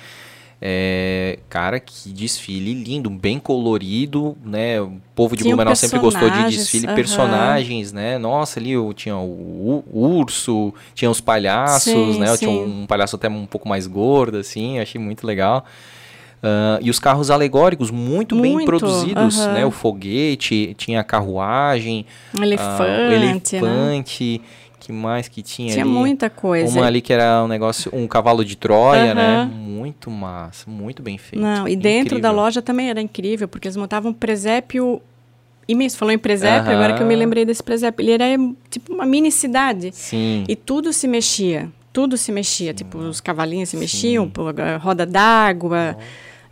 É, 0.64 1.40
cara, 1.48 1.80
que 1.80 2.10
desfile 2.12 2.72
lindo, 2.72 3.10
bem 3.10 3.40
colorido, 3.40 4.36
né? 4.44 4.80
O 4.80 4.92
povo 5.12 5.36
de 5.36 5.42
Blumenau 5.42 5.74
sempre 5.74 5.98
gostou 5.98 6.30
de 6.30 6.44
desfile, 6.44 6.86
uhum. 6.86 6.94
personagens, 6.94 7.92
né? 7.92 8.16
Nossa, 8.16 8.60
ali 8.60 8.70
eu 8.70 8.92
tinha 8.94 9.16
o, 9.16 9.82
o 9.92 10.06
urso, 10.18 10.72
tinha 10.94 11.10
os 11.10 11.20
palhaços, 11.20 11.82
sim, 11.82 12.20
né? 12.20 12.28
Eu 12.28 12.36
sim. 12.36 12.46
tinha 12.46 12.50
um, 12.52 12.82
um 12.82 12.86
palhaço 12.86 13.16
até 13.16 13.28
um 13.28 13.44
pouco 13.44 13.68
mais 13.68 13.88
gordo, 13.88 14.38
assim, 14.38 14.78
achei 14.78 15.00
muito 15.00 15.26
legal. 15.26 15.66
Uh, 16.42 16.78
e 16.80 16.90
os 16.90 17.00
carros 17.00 17.28
alegóricos 17.28 17.90
muito, 17.90 18.36
muito 18.36 18.56
bem 18.58 18.64
produzidos, 18.64 19.38
uhum. 19.38 19.52
né? 19.52 19.66
O 19.66 19.72
foguete, 19.72 20.74
tinha 20.78 21.00
a 21.00 21.04
carruagem, 21.04 22.06
elefante, 22.40 22.82
uh, 22.82 23.08
o 23.08 23.12
elefante. 23.12 24.38
Né? 24.38 24.40
Que 24.83 24.91
mais 24.91 25.28
que 25.28 25.43
tinha, 25.43 25.72
tinha 25.72 25.85
ali? 25.85 25.93
muita 25.93 26.28
coisa. 26.28 26.76
Uma 26.76 26.89
ali 26.89 27.01
que 27.01 27.12
era 27.12 27.45
um 27.45 27.47
negócio, 27.47 27.89
um 27.95 28.09
cavalo 28.09 28.45
de 28.45 28.57
Troia, 28.57 29.11
uhum. 29.11 29.14
né? 29.14 29.51
Muito 29.55 30.11
massa, 30.11 30.68
muito 30.68 31.03
bem 31.03 31.16
feito. 31.16 31.41
Não, 31.41 31.68
e 31.68 31.76
dentro 31.76 32.20
da 32.20 32.33
loja 32.33 32.61
também 32.61 32.91
era 32.91 33.01
incrível, 33.01 33.47
porque 33.47 33.68
eles 33.68 33.76
montavam 33.76 34.11
um 34.11 34.14
presépio 34.14 35.01
imenso. 35.68 35.97
Falou 35.97 36.12
em 36.12 36.18
presépio, 36.18 36.70
uhum. 36.70 36.76
agora 36.76 36.95
que 36.95 37.03
eu 37.03 37.07
me 37.07 37.14
lembrei 37.14 37.45
desse 37.45 37.62
presépio. 37.62 38.03
Ele 38.03 38.11
era 38.11 38.24
tipo 38.68 38.93
uma 38.93 39.07
mini 39.07 39.30
cidade. 39.30 39.91
Sim. 39.93 40.43
E 40.49 40.57
tudo 40.57 40.93
se 40.93 41.07
mexia. 41.07 41.70
Tudo 41.93 42.16
se 42.16 42.33
mexia. 42.33 42.74
Tipo, 42.74 42.99
os 42.99 43.20
cavalinhos 43.20 43.68
se 43.68 43.76
mexiam, 43.76 44.30
roda 44.80 45.07
d'água. 45.07 45.97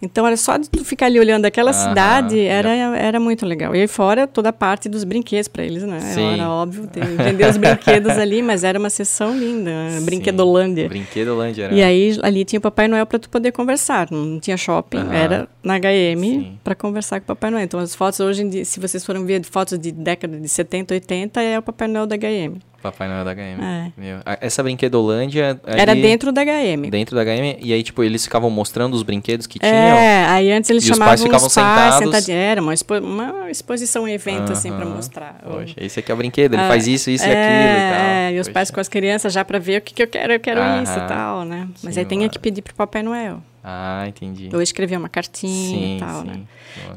Então 0.02 0.26
era 0.26 0.36
só 0.36 0.56
de 0.56 0.68
tu 0.68 0.84
ficar 0.84 1.06
ali 1.06 1.18
olhando 1.18 1.44
aquela 1.44 1.72
cidade, 1.72 2.38
era, 2.40 2.70
era 2.96 3.20
muito 3.20 3.44
legal. 3.44 3.74
E 3.74 3.82
aí 3.82 3.86
fora 3.86 4.26
toda 4.26 4.48
a 4.48 4.52
parte 4.52 4.88
dos 4.88 5.04
brinquedos 5.04 5.48
para 5.48 5.64
eles, 5.64 5.82
né? 5.82 6.00
Sim. 6.00 6.34
Era 6.34 6.48
óbvio, 6.48 6.88
vender 7.22 7.48
os 7.48 7.56
brinquedos 7.56 8.16
ali, 8.18 8.42
mas 8.42 8.64
era 8.64 8.78
uma 8.78 8.90
sessão 8.90 9.36
linda, 9.36 9.70
Sim. 9.90 10.04
Brinquedolândia. 10.04 10.88
Brinquedolândia 10.88 11.64
era. 11.64 11.74
E 11.74 11.82
aí 11.82 12.18
ali 12.22 12.44
tinha 12.44 12.58
o 12.58 12.62
Papai 12.62 12.88
Noel 12.88 13.06
para 13.06 13.18
tu 13.18 13.28
poder 13.28 13.52
conversar, 13.52 14.08
não 14.10 14.40
tinha 14.40 14.56
shopping, 14.56 15.06
era 15.12 15.48
na 15.62 15.78
HM 15.78 16.58
para 16.64 16.74
conversar 16.74 17.20
com 17.20 17.24
o 17.24 17.36
Papai 17.36 17.50
Noel. 17.50 17.64
Então 17.64 17.80
as 17.80 17.94
fotos 17.94 18.20
hoje, 18.20 18.42
em 18.42 18.48
dia, 18.48 18.64
se 18.64 18.80
vocês 18.80 19.04
forem 19.04 19.24
ver 19.24 19.44
fotos 19.44 19.78
de 19.78 19.92
década 19.92 20.38
de 20.38 20.48
70, 20.48 20.94
80, 20.94 21.42
é 21.42 21.58
o 21.58 21.62
Papai 21.62 21.88
Noel 21.88 22.06
da 22.06 22.16
HM. 22.16 22.69
Papai 22.82 23.08
Noel 23.08 23.24
da 23.24 23.34
HM. 23.34 23.62
É. 23.62 23.92
Meu. 23.96 24.18
Essa 24.40 24.62
brinquedolândia. 24.62 25.60
Ali, 25.64 25.80
Era 25.80 25.94
dentro 25.94 26.32
da 26.32 26.42
HM. 26.42 26.90
Dentro 26.90 27.14
da 27.14 27.22
HM. 27.24 27.58
E 27.60 27.72
aí, 27.72 27.82
tipo, 27.82 28.02
eles 28.02 28.24
ficavam 28.24 28.50
mostrando 28.50 28.94
os 28.94 29.02
brinquedos 29.02 29.46
que 29.46 29.58
tinham. 29.58 29.74
É, 29.74 30.26
aí 30.26 30.50
antes 30.50 30.70
eles 30.70 30.84
chamavam 30.84 31.14
os 31.14 31.20
pais 31.20 31.22
ficavam 31.22 31.50
pais, 31.50 31.94
sentados. 31.96 32.28
Era 32.28 32.60
uma, 32.60 32.72
expo 32.72 32.98
uma 32.98 33.50
exposição, 33.50 34.04
um 34.04 34.08
evento, 34.08 34.40
uh 34.40 34.44
-huh. 34.46 34.52
assim, 34.52 34.72
pra 34.72 34.86
mostrar. 34.86 35.40
Poxa, 35.42 35.74
esse 35.76 36.00
aqui 36.00 36.10
é 36.10 36.14
o 36.14 36.16
brinquedo, 36.16 36.54
ele 36.54 36.62
uh, 36.62 36.68
faz 36.68 36.86
isso, 36.86 37.10
isso 37.10 37.24
é, 37.24 37.28
e 37.28 37.32
aquilo 37.32 37.72
e 37.72 37.90
tal. 37.90 38.06
É, 38.06 38.32
e 38.32 38.40
os 38.40 38.48
pais 38.48 38.70
com 38.70 38.80
as 38.80 38.88
crianças 38.88 39.32
já 39.32 39.44
pra 39.44 39.58
ver 39.58 39.78
o 39.78 39.82
que, 39.82 39.94
que 39.94 40.02
eu 40.02 40.08
quero, 40.08 40.32
eu 40.32 40.40
quero 40.40 40.60
isso 40.82 40.98
e 40.98 41.06
tal, 41.06 41.44
né? 41.44 41.68
Mas 41.82 41.98
aí 41.98 42.04
tem 42.04 42.28
que 42.28 42.38
pedir 42.38 42.62
pro 42.62 42.74
Papai 42.74 43.02
Noel. 43.02 43.42
Ah, 43.62 44.06
entendi. 44.08 44.48
Ou 44.52 44.62
escrever 44.62 44.96
uma 44.96 45.08
cartinha 45.08 45.78
sim, 45.78 45.96
e 45.96 46.00
tal, 46.00 46.22
sim. 46.22 46.28
né? 46.28 46.40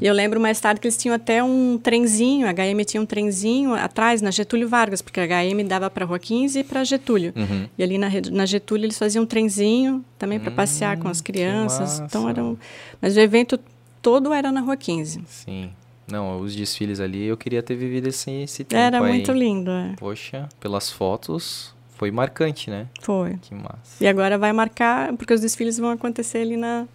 E 0.00 0.06
eu 0.06 0.14
lembro 0.14 0.40
mais 0.40 0.58
tarde 0.58 0.80
que 0.80 0.86
eles 0.86 0.96
tinham 0.96 1.14
até 1.14 1.42
um 1.42 1.78
trenzinho, 1.78 2.46
a 2.46 2.52
HM 2.52 2.84
tinha 2.86 3.00
um 3.02 3.06
trenzinho 3.06 3.74
atrás, 3.74 4.22
na 4.22 4.30
Getúlio 4.30 4.68
Vargas, 4.68 5.02
porque 5.02 5.20
a 5.20 5.26
HM 5.26 5.66
dava 5.66 5.90
para 5.90 6.04
Rua 6.06 6.18
15 6.18 6.60
e 6.60 6.64
para 6.64 6.82
Getúlio. 6.84 7.32
Uhum. 7.36 7.68
E 7.76 7.82
ali 7.82 7.98
na, 7.98 8.08
na, 8.32 8.46
Getúlio 8.46 8.86
eles 8.86 8.98
faziam 8.98 9.24
um 9.24 9.26
trenzinho 9.26 10.02
também 10.18 10.40
para 10.40 10.50
hum, 10.50 10.54
passear 10.54 10.96
com 10.98 11.08
as 11.08 11.20
crianças. 11.20 12.00
Então 12.00 12.28
era 12.28 12.42
um... 12.42 12.56
Mas 13.00 13.16
o 13.16 13.20
evento 13.20 13.60
todo 14.00 14.32
era 14.32 14.50
na 14.50 14.60
Rua 14.60 14.76
15. 14.76 15.22
Sim. 15.26 15.70
Não, 16.06 16.40
os 16.40 16.54
desfiles 16.54 17.00
ali 17.00 17.24
eu 17.24 17.36
queria 17.36 17.62
ter 17.62 17.74
vivido 17.74 18.08
esse, 18.08 18.30
esse 18.30 18.62
tempo 18.64 18.80
Era 18.80 19.02
aí. 19.02 19.08
muito 19.08 19.32
lindo, 19.32 19.70
é. 19.70 19.94
Poxa, 19.96 20.48
pelas 20.60 20.90
fotos 20.90 21.73
foi 21.94 22.10
marcante, 22.10 22.70
né? 22.70 22.86
Foi. 23.00 23.36
Que 23.40 23.54
massa. 23.54 24.02
E 24.02 24.06
agora 24.06 24.36
vai 24.36 24.52
marcar, 24.52 25.12
porque 25.16 25.32
os 25.32 25.40
desfiles 25.40 25.78
vão 25.78 25.90
acontecer 25.90 26.38
ali 26.38 26.56
na, 26.56 26.86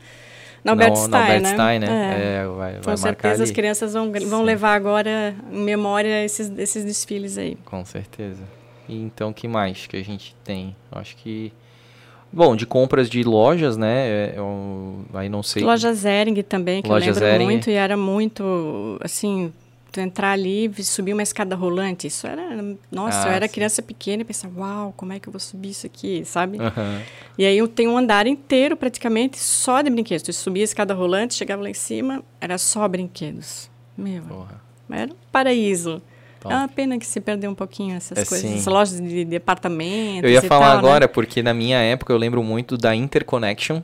na 0.64 0.74
Albert 0.74 0.96
Stein, 0.96 1.10
na 1.10 1.20
Albert 1.22 1.42
né? 1.42 1.54
Stein, 1.54 1.80
né? 1.80 1.88
É, 1.88 2.44
é 2.44 2.48
vai, 2.48 2.74
Com 2.76 2.82
vai 2.82 2.98
certeza 2.98 3.44
as 3.44 3.52
crianças 3.52 3.94
vão, 3.94 4.12
vão 4.28 4.44
levar 4.44 4.74
agora 4.74 5.36
em 5.52 5.62
memória 5.62 6.24
esses, 6.24 6.52
esses 6.58 6.84
desfiles 6.84 7.38
aí. 7.38 7.58
Com 7.66 7.84
certeza. 7.86 8.44
E 8.88 8.96
então, 9.02 9.32
que 9.32 9.48
mais 9.48 9.88
que 9.88 9.96
a 9.96 10.04
gente 10.04 10.36
tem? 10.44 10.76
Acho 10.92 11.16
que... 11.16 11.54
Bom, 12.32 12.56
de 12.56 12.66
compras 12.66 13.10
de 13.10 13.24
lojas, 13.24 13.76
né? 13.76 14.08
É, 14.08 14.34
eu, 14.38 15.04
aí 15.16 15.30
não 15.30 15.42
sei. 15.42 15.64
Loja 15.64 15.92
Zering 15.94 16.44
também, 16.44 16.82
que 16.82 16.88
Loja 16.88 17.10
eu 17.10 17.14
lembro 17.14 17.28
Zering. 17.28 17.46
muito. 17.46 17.70
E 17.72 17.74
era 17.74 17.98
muito, 17.98 19.00
assim, 19.02 19.52
tu 19.92 20.00
entrar 20.00 20.32
ali 20.32 20.72
e 20.78 20.84
subir 20.84 21.14
uma 21.14 21.24
escada 21.24 21.56
rolante, 21.56 22.08
isso 22.08 22.28
era, 22.28 22.44
nossa, 22.92 23.24
ah, 23.24 23.28
eu 23.28 23.32
era 23.34 23.48
sim. 23.48 23.54
criança 23.54 23.82
pequena 23.82 24.22
e 24.22 24.26
pensava, 24.26 24.60
uau, 24.60 24.94
como 24.96 25.14
é 25.14 25.20
que 25.20 25.28
eu 25.28 25.32
vou 25.34 25.40
subir 25.40 25.70
isso 25.70 25.86
aqui, 25.86 26.24
sabe? 26.26 26.60
Uhum. 26.60 27.02
E 27.38 27.46
aí 27.46 27.58
eu 27.58 27.68
tenho 27.68 27.92
um 27.92 27.98
andar 27.98 28.28
inteiro 28.28 28.78
praticamente 28.78 29.40
só 29.40 29.82
de 29.82 29.90
brinquedos. 29.90 30.24
Tu 30.24 30.34
subia 30.34 30.64
a 30.64 30.66
escada 30.66 30.94
rolante, 30.94 31.34
chegava 31.34 31.64
lá 31.64 31.70
em 31.70 31.74
cima, 31.74 32.24
era 32.40 32.58
só 32.58 32.88
brinquedos. 32.88 33.70
Meu, 33.98 34.24
Porra. 34.24 34.62
era 34.90 35.12
um 35.12 35.16
paraíso. 35.32 36.02
Top. 36.40 36.54
É 36.54 36.58
uma 36.58 36.68
pena 36.70 36.98
que 36.98 37.06
se 37.06 37.20
perdeu 37.20 37.52
um 37.52 37.56
pouquinho 37.56 37.98
essas 37.98 38.18
é 38.18 38.26
coisas, 38.26 38.50
sim. 38.50 38.56
essas 38.56 38.68
lojas 38.68 39.02
de, 39.02 39.26
de 39.26 39.36
apartamentos. 39.36 40.24
Eu 40.24 40.30
ia 40.30 40.42
falar 40.42 40.70
tal, 40.70 40.78
agora, 40.78 41.06
né? 41.06 41.08
porque 41.08 41.44
na 41.44 41.54
minha 41.54 41.80
época 41.80 42.14
eu 42.14 42.18
lembro 42.18 42.42
muito 42.42 42.78
da 42.78 42.96
Interconnection. 42.96 43.82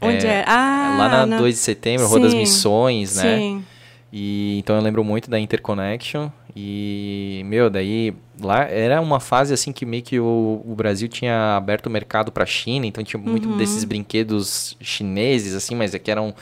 Onde 0.00 0.26
é? 0.26 0.30
é? 0.30 0.44
Ah, 0.46 0.96
lá 0.98 1.08
na, 1.08 1.26
na 1.26 1.38
2 1.38 1.54
de 1.54 1.60
setembro, 1.60 2.06
sim. 2.06 2.10
Rua 2.10 2.20
das 2.20 2.34
Missões, 2.34 3.16
né? 3.16 3.38
Sim. 3.38 3.64
E 4.12 4.58
então 4.58 4.76
eu 4.76 4.82
lembro 4.82 5.02
muito 5.02 5.30
da 5.30 5.40
Interconnection 5.40 6.28
e 6.54 7.42
meu, 7.46 7.70
daí 7.70 8.14
lá 8.38 8.64
era 8.64 9.00
uma 9.00 9.18
fase 9.18 9.54
assim 9.54 9.72
que 9.72 9.86
meio 9.86 10.02
que 10.02 10.20
o, 10.20 10.62
o 10.66 10.74
Brasil 10.76 11.08
tinha 11.08 11.56
aberto 11.56 11.86
o 11.86 11.90
mercado 11.90 12.30
para 12.30 12.42
a 12.42 12.46
China, 12.46 12.86
então 12.86 13.02
tinha 13.02 13.20
muito 13.20 13.48
uhum. 13.48 13.56
desses 13.56 13.84
brinquedos 13.84 14.76
chineses 14.82 15.54
assim, 15.54 15.74
mas 15.74 15.94
é 15.94 15.98
que 15.98 16.10
eram 16.10 16.34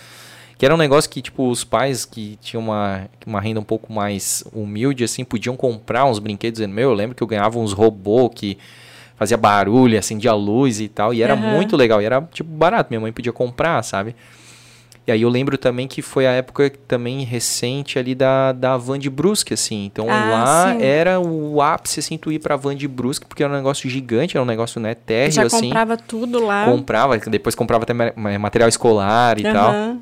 que 0.59 0.67
era 0.67 0.75
um 0.75 0.79
negócio 0.79 1.09
que 1.09 1.23
tipo 1.23 1.49
os 1.49 1.63
pais 1.63 2.05
que 2.05 2.37
tinham 2.41 2.65
uma, 2.65 3.09
uma 3.25 3.41
renda 3.41 3.61
um 3.61 3.65
pouco 3.65 3.93
mais 3.93 4.43
humilde 4.53 5.05
assim 5.05 5.25
podiam 5.25 5.57
comprar 5.57 6.07
uns 6.07 6.19
brinquedos 6.19 6.61
meu 6.67 6.91
eu 6.91 6.95
lembro 6.95 7.15
que 7.15 7.23
eu 7.23 7.27
ganhava 7.27 7.59
uns 7.59 7.73
robôs 7.73 8.33
que 8.35 8.59
fazia 9.21 9.37
barulho, 9.37 9.99
acendia 9.99 10.33
luz 10.33 10.81
e 10.81 10.89
tal. 10.89 11.13
E 11.13 11.23
era 11.23 11.35
uhum. 11.35 11.41
muito 11.41 11.77
legal. 11.77 12.01
E 12.01 12.07
era, 12.07 12.23
tipo, 12.33 12.49
barato. 12.51 12.89
Minha 12.89 13.01
mãe 13.01 13.13
podia 13.13 13.35
comprar, 13.35 13.83
sabe? 13.83 14.17
E 15.11 15.13
aí 15.13 15.23
eu 15.23 15.29
lembro 15.29 15.59
também 15.59 15.89
que 15.89 16.03
foi 16.03 16.25
a 16.25 16.31
época 16.31 16.71
também 16.87 17.25
recente 17.25 17.99
ali 17.99 18.15
da, 18.15 18.53
da 18.53 18.77
Van 18.77 18.97
de 18.97 19.11
Brusque, 19.11 19.53
assim. 19.55 19.87
Então 19.87 20.09
ah, 20.09 20.31
lá 20.31 20.73
sim. 20.73 20.85
era 20.85 21.19
o 21.19 21.61
ápice, 21.61 21.99
assim, 21.99 22.17
tu 22.17 22.31
ir 22.31 22.39
pra 22.39 22.55
Van 22.55 22.77
de 22.77 22.87
Brusque, 22.87 23.27
porque 23.27 23.43
era 23.43 23.53
um 23.53 23.57
negócio 23.57 23.91
gigante, 23.91 24.37
era 24.37 24.45
um 24.45 24.47
negócio, 24.47 24.81
né, 24.81 24.95
térreo, 24.95 25.33
Já 25.33 25.43
assim. 25.43 25.63
comprava 25.63 25.97
tudo 25.97 26.47
lá. 26.47 26.65
Comprava, 26.65 27.19
depois 27.19 27.57
comprava 27.57 27.83
até 27.83 27.93
material 28.39 28.69
escolar 28.69 29.37
e 29.41 29.47
uhum. 29.47 29.53
tal. 29.53 29.97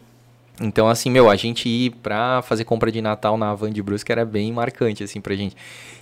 Então, 0.60 0.88
assim, 0.88 1.08
meu, 1.08 1.30
a 1.30 1.36
gente 1.36 1.68
ir 1.68 1.90
pra 2.02 2.42
fazer 2.42 2.64
compra 2.64 2.90
de 2.90 3.00
Natal 3.00 3.36
na 3.36 3.54
Van 3.54 3.70
de 3.70 3.80
Brusque 3.82 4.10
era 4.10 4.24
bem 4.24 4.52
marcante, 4.52 5.04
assim, 5.04 5.20
pra 5.20 5.34
gente. 5.36 5.56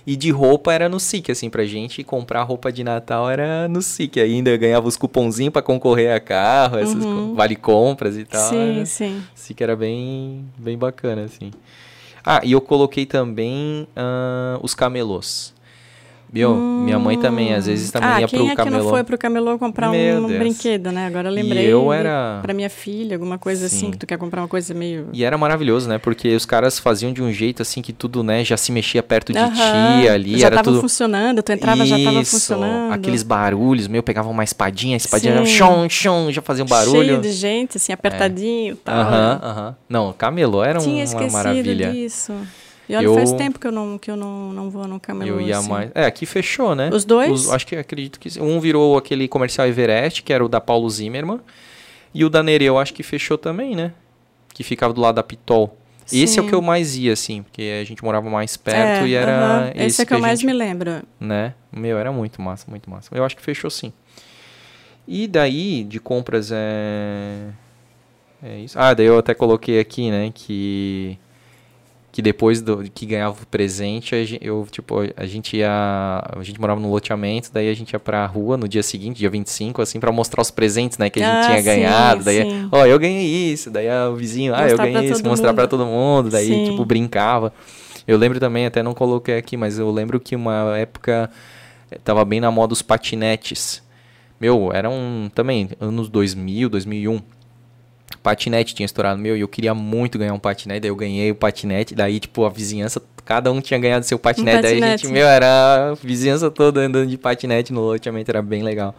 E 0.05 0.15
de 0.15 0.31
roupa 0.31 0.73
era 0.73 0.89
no 0.89 0.99
SIC, 0.99 1.31
assim, 1.31 1.49
pra 1.49 1.65
gente. 1.65 2.03
comprar 2.03 2.41
roupa 2.43 2.71
de 2.71 2.83
Natal 2.83 3.29
era 3.29 3.67
no 3.67 3.81
SIC. 3.81 4.19
Ainda 4.19 4.55
ganhava 4.57 4.87
os 4.87 4.97
cupomzinhos 4.97 5.53
pra 5.53 5.61
concorrer 5.61 6.15
a 6.15 6.19
carro, 6.19 6.79
essas 6.79 7.05
uhum. 7.05 7.35
vale 7.35 7.55
compras 7.55 8.17
e 8.17 8.25
tal. 8.25 8.49
Sim, 8.49 8.77
era, 8.77 8.85
sim. 8.85 9.23
SIC 9.35 9.61
era 9.61 9.75
bem, 9.75 10.45
bem 10.57 10.77
bacana, 10.77 11.23
assim. 11.23 11.51
Ah, 12.25 12.41
e 12.43 12.51
eu 12.51 12.61
coloquei 12.61 13.05
também 13.05 13.87
uh, 13.95 14.59
os 14.61 14.73
camelôs. 14.73 15.53
Meu, 16.31 16.51
hum. 16.51 16.83
minha 16.83 16.99
mãe 16.99 17.17
também, 17.17 17.53
às 17.53 17.67
vezes 17.67 17.89
também 17.89 18.09
ah, 18.09 18.21
ia 18.21 18.27
pro 18.27 18.37
camelô. 18.37 18.55
quem 18.55 18.63
é 18.63 18.65
que 18.65 18.69
não 18.69 18.89
foi 18.89 19.03
pro 19.03 19.17
camelô 19.17 19.57
comprar 19.57 19.91
um, 19.91 20.25
um, 20.25 20.37
brinquedo, 20.39 20.91
né? 20.91 21.07
Agora 21.07 21.29
eu 21.29 21.33
lembrei. 21.33 21.65
E 21.65 21.69
eu 21.69 21.91
era... 21.93 22.39
Pra 22.41 22.53
minha 22.53 22.69
filha, 22.69 23.15
alguma 23.15 23.37
coisa 23.37 23.65
assim, 23.67 23.77
Sim. 23.77 23.83
assim, 23.85 23.91
que 23.91 23.97
tu 23.97 24.05
quer 24.05 24.17
comprar 24.17 24.41
uma 24.41 24.47
coisa 24.47 24.73
meio... 24.73 25.07
E 25.13 25.23
era 25.23 25.37
maravilhoso, 25.37 25.87
né? 25.87 25.97
Porque 25.97 26.35
os 26.35 26.45
caras 26.45 26.79
faziam 26.79 27.13
de 27.13 27.23
um 27.23 27.31
jeito, 27.31 27.61
assim, 27.61 27.81
que 27.81 27.93
tudo, 27.93 28.23
né, 28.23 28.43
já 28.43 28.57
se 28.57 28.71
mexia 28.71 29.01
perto 29.01 29.31
de 29.31 29.39
uh 29.39 29.43
-huh. 29.43 30.01
ti 30.01 30.09
ali. 30.09 30.37
Já 30.37 30.47
era 30.47 30.57
tava 30.57 30.69
tudo... 30.69 30.81
funcionando, 30.81 31.41
tu 31.41 31.51
entrava, 31.51 31.83
Isso, 31.83 31.97
já 31.97 32.03
tava 32.03 32.25
funcionando. 32.25 32.93
aqueles 32.93 33.23
barulhos, 33.23 33.87
meu, 33.87 34.03
pegava 34.03 34.29
uma 34.29 34.43
espadinha, 34.43 34.95
a 34.95 34.97
espadinha 34.97 35.37
Sim. 35.37 35.45
já, 35.45 35.65
chon, 35.65 35.89
chon, 35.89 36.31
já 36.31 36.41
fazia 36.41 36.63
um 36.63 36.67
barulho. 36.67 37.05
Cheio 37.05 37.21
de 37.21 37.31
gente, 37.31 37.77
assim, 37.77 37.93
apertadinho 37.93 38.73
e 38.73 38.77
é. 38.77 38.77
tal. 38.83 38.95
Aham, 38.95 39.09
uh 39.09 39.13
aham. 39.13 39.39
-huh, 39.39 39.67
uh 39.67 39.69
-huh. 39.69 39.75
Não, 39.89 40.13
camelô 40.13 40.63
era 40.63 40.79
Tinha 40.79 41.05
um, 41.05 41.17
uma 41.17 41.29
maravilha. 41.29 41.91
disso. 41.91 42.33
E 42.89 42.95
olha, 42.95 43.05
eu, 43.05 43.13
faz 43.13 43.33
tempo 43.33 43.59
que 43.59 43.67
eu 43.67 43.71
não, 43.71 43.97
que 43.97 44.09
eu 44.09 44.15
não, 44.15 44.53
não 44.53 44.69
vou 44.69 44.87
no 44.87 44.99
camelô. 44.99 45.33
Eu 45.33 45.41
ia 45.41 45.57
assim. 45.57 45.69
mais. 45.69 45.91
É, 45.93 46.05
aqui 46.05 46.25
fechou, 46.25 46.73
né? 46.73 46.89
Os 46.91 47.03
dois? 47.03 47.31
Os, 47.31 47.49
acho 47.51 47.67
que 47.67 47.75
acredito 47.75 48.19
que. 48.19 48.39
Um 48.39 48.59
virou 48.59 48.97
aquele 48.97 49.27
comercial 49.27 49.67
Everest, 49.67 50.23
que 50.23 50.31
era 50.31 50.43
o 50.43 50.47
da 50.47 50.61
Paulo 50.61 50.89
Zimmermann. 50.89 51.41
E 52.13 52.23
o 52.23 52.29
da 52.29 52.41
Nereu, 52.41 52.79
acho 52.79 52.93
que 52.93 53.03
fechou 53.03 53.37
também, 53.37 53.75
né? 53.75 53.91
Que 54.53 54.63
ficava 54.63 54.93
do 54.93 55.01
lado 55.01 55.15
da 55.15 55.23
Pitol. 55.23 55.77
Sim. 56.05 56.23
Esse 56.23 56.39
é 56.39 56.41
o 56.41 56.47
que 56.47 56.55
eu 56.55 56.61
mais 56.61 56.95
ia, 56.95 57.11
assim, 57.11 57.43
porque 57.43 57.79
a 57.81 57.83
gente 57.83 58.01
morava 58.01 58.29
mais 58.29 58.55
perto 58.55 59.03
é, 59.03 59.07
e 59.07 59.13
era. 59.13 59.31
Uh 59.31 59.35
-huh. 59.35 59.71
Esse, 59.75 59.85
esse 59.85 60.01
é 60.01 60.05
que, 60.05 60.09
que 60.09 60.15
eu 60.15 60.19
mais 60.19 60.39
gente, 60.39 60.47
me 60.47 60.53
lembro. 60.53 61.01
Né? 61.19 61.53
Meu, 61.71 61.97
era 61.97 62.11
muito 62.13 62.41
massa, 62.41 62.65
muito 62.69 62.89
massa. 62.89 63.09
Eu 63.13 63.25
acho 63.25 63.35
que 63.35 63.41
fechou 63.41 63.69
sim. 63.69 63.91
E 65.05 65.27
daí, 65.27 65.83
de 65.83 65.99
compras, 65.99 66.49
é. 66.53 67.49
É 68.41 68.57
isso. 68.59 68.79
Ah, 68.79 68.93
daí 68.93 69.05
eu 69.05 69.17
até 69.17 69.33
coloquei 69.33 69.79
aqui, 69.79 70.11
né, 70.11 70.31
que 70.33 71.17
que 72.11 72.21
depois 72.21 72.61
do 72.61 72.83
que 72.89 73.05
ganhava 73.05 73.35
o 73.41 73.45
presente, 73.45 74.39
eu, 74.41 74.65
tipo, 74.71 74.95
a 75.15 75.25
gente 75.25 75.57
ia. 75.57 75.69
A 75.69 76.41
gente 76.41 76.59
morava 76.59 76.79
no 76.79 76.89
loteamento, 76.89 77.51
daí 77.53 77.69
a 77.69 77.73
gente 77.73 77.91
ia 77.91 77.99
pra 77.99 78.25
rua 78.25 78.57
no 78.57 78.67
dia 78.67 78.81
seguinte, 78.81 79.17
dia 79.17 79.29
25, 79.29 79.81
assim, 79.81 79.99
para 79.99 80.11
mostrar 80.11 80.41
os 80.41 80.49
presentes, 80.49 80.97
né, 80.97 81.09
que 81.09 81.21
a 81.21 81.25
gente 81.25 81.35
ah, 81.35 81.47
tinha 81.47 81.59
sim, 81.59 81.65
ganhado. 81.65 82.23
Daí, 82.23 82.69
ó, 82.71 82.81
oh, 82.81 82.85
eu 82.85 82.97
ganhei 82.97 83.51
isso, 83.51 83.69
daí 83.69 83.87
o 84.09 84.15
vizinho, 84.15 84.51
mostrar 84.51 84.65
ah, 84.65 84.71
eu 84.71 84.77
ganhei 84.77 85.11
isso, 85.11 85.23
mostrar 85.25 85.53
para 85.53 85.67
todo 85.67 85.85
mundo, 85.85 86.29
daí, 86.29 86.47
sim. 86.47 86.65
tipo, 86.71 86.83
brincava. 86.85 87.53
Eu 88.07 88.17
lembro 88.17 88.39
também, 88.39 88.65
até 88.65 88.81
não 88.81 88.93
coloquei 88.93 89.37
aqui, 89.37 89.57
mas 89.57 89.77
eu 89.77 89.91
lembro 89.91 90.19
que 90.19 90.35
uma 90.35 90.77
época 90.77 91.29
eh, 91.91 91.99
tava 92.03 92.23
bem 92.23 92.39
na 92.39 92.49
moda 92.49 92.71
os 92.73 92.81
patinetes. 92.81 93.83
Meu, 94.39 94.71
eram 94.71 95.29
também 95.35 95.69
anos 95.79 96.07
2000, 96.09 96.69
2001 96.69 97.21
patinete 98.27 98.75
tinha 98.75 98.85
estourado 98.85 99.17
meu 99.17 99.37
e 99.37 99.39
eu 99.39 99.47
queria 99.47 99.73
muito 99.73 100.19
ganhar 100.19 100.33
um 100.33 100.39
patinete, 100.39 100.81
daí 100.81 100.89
eu 100.89 100.95
ganhei 100.97 101.31
o 101.31 101.35
patinete, 101.35 101.95
daí 101.95 102.19
tipo 102.19 102.43
a 102.43 102.49
vizinhança, 102.49 103.01
cada 103.23 103.49
um 103.53 103.61
tinha 103.61 103.79
ganhado 103.79 104.05
seu 104.05 104.19
patinete, 104.19 104.57
um 104.57 104.61
daí 104.61 104.73
patinete. 104.73 104.93
a 104.93 104.97
gente, 104.97 105.13
meu, 105.13 105.25
era 105.25 105.91
a 105.91 105.93
vizinhança 105.93 106.51
toda 106.51 106.81
andando 106.81 107.07
de 107.07 107.17
patinete 107.17 107.71
no 107.71 107.79
loteamento, 107.79 108.29
era 108.29 108.41
bem 108.41 108.63
legal. 108.63 108.93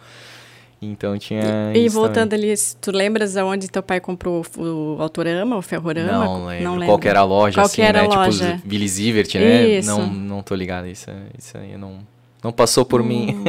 Então 0.81 1.15
tinha. 1.19 1.71
E, 1.75 1.85
e 1.85 1.89
voltando 1.89 2.31
também. 2.31 2.51
ali, 2.51 2.59
tu 2.81 2.89
lembras 2.89 3.37
aonde 3.37 3.67
teu 3.67 3.83
pai 3.83 3.99
comprou 3.99 4.43
o, 4.57 4.95
Autorama, 4.99 5.57
o 5.57 5.61
Ferrorama? 5.61 6.11
Não 6.11 6.45
lembro. 6.47 6.63
Não 6.63 6.75
lembro. 6.75 6.97
Qual 6.97 6.99
era 7.03 7.19
a 7.19 7.23
loja, 7.23 7.55
Qual 7.55 7.65
assim, 7.67 7.81
né? 7.83 8.01
Loja? 8.01 8.55
Tipo 8.55 8.67
Billy 8.67 8.87
Zivert, 8.87 9.35
né? 9.35 9.67
Isso. 9.67 9.89
Não, 9.89 10.07
não 10.07 10.41
tô 10.41 10.55
ligado. 10.55 10.87
Isso, 10.87 11.11
isso 11.37 11.55
aí 11.55 11.77
não, 11.77 11.99
não 12.43 12.51
passou 12.51 12.83
por 12.83 13.01
hum, 13.01 13.05
mim. 13.05 13.43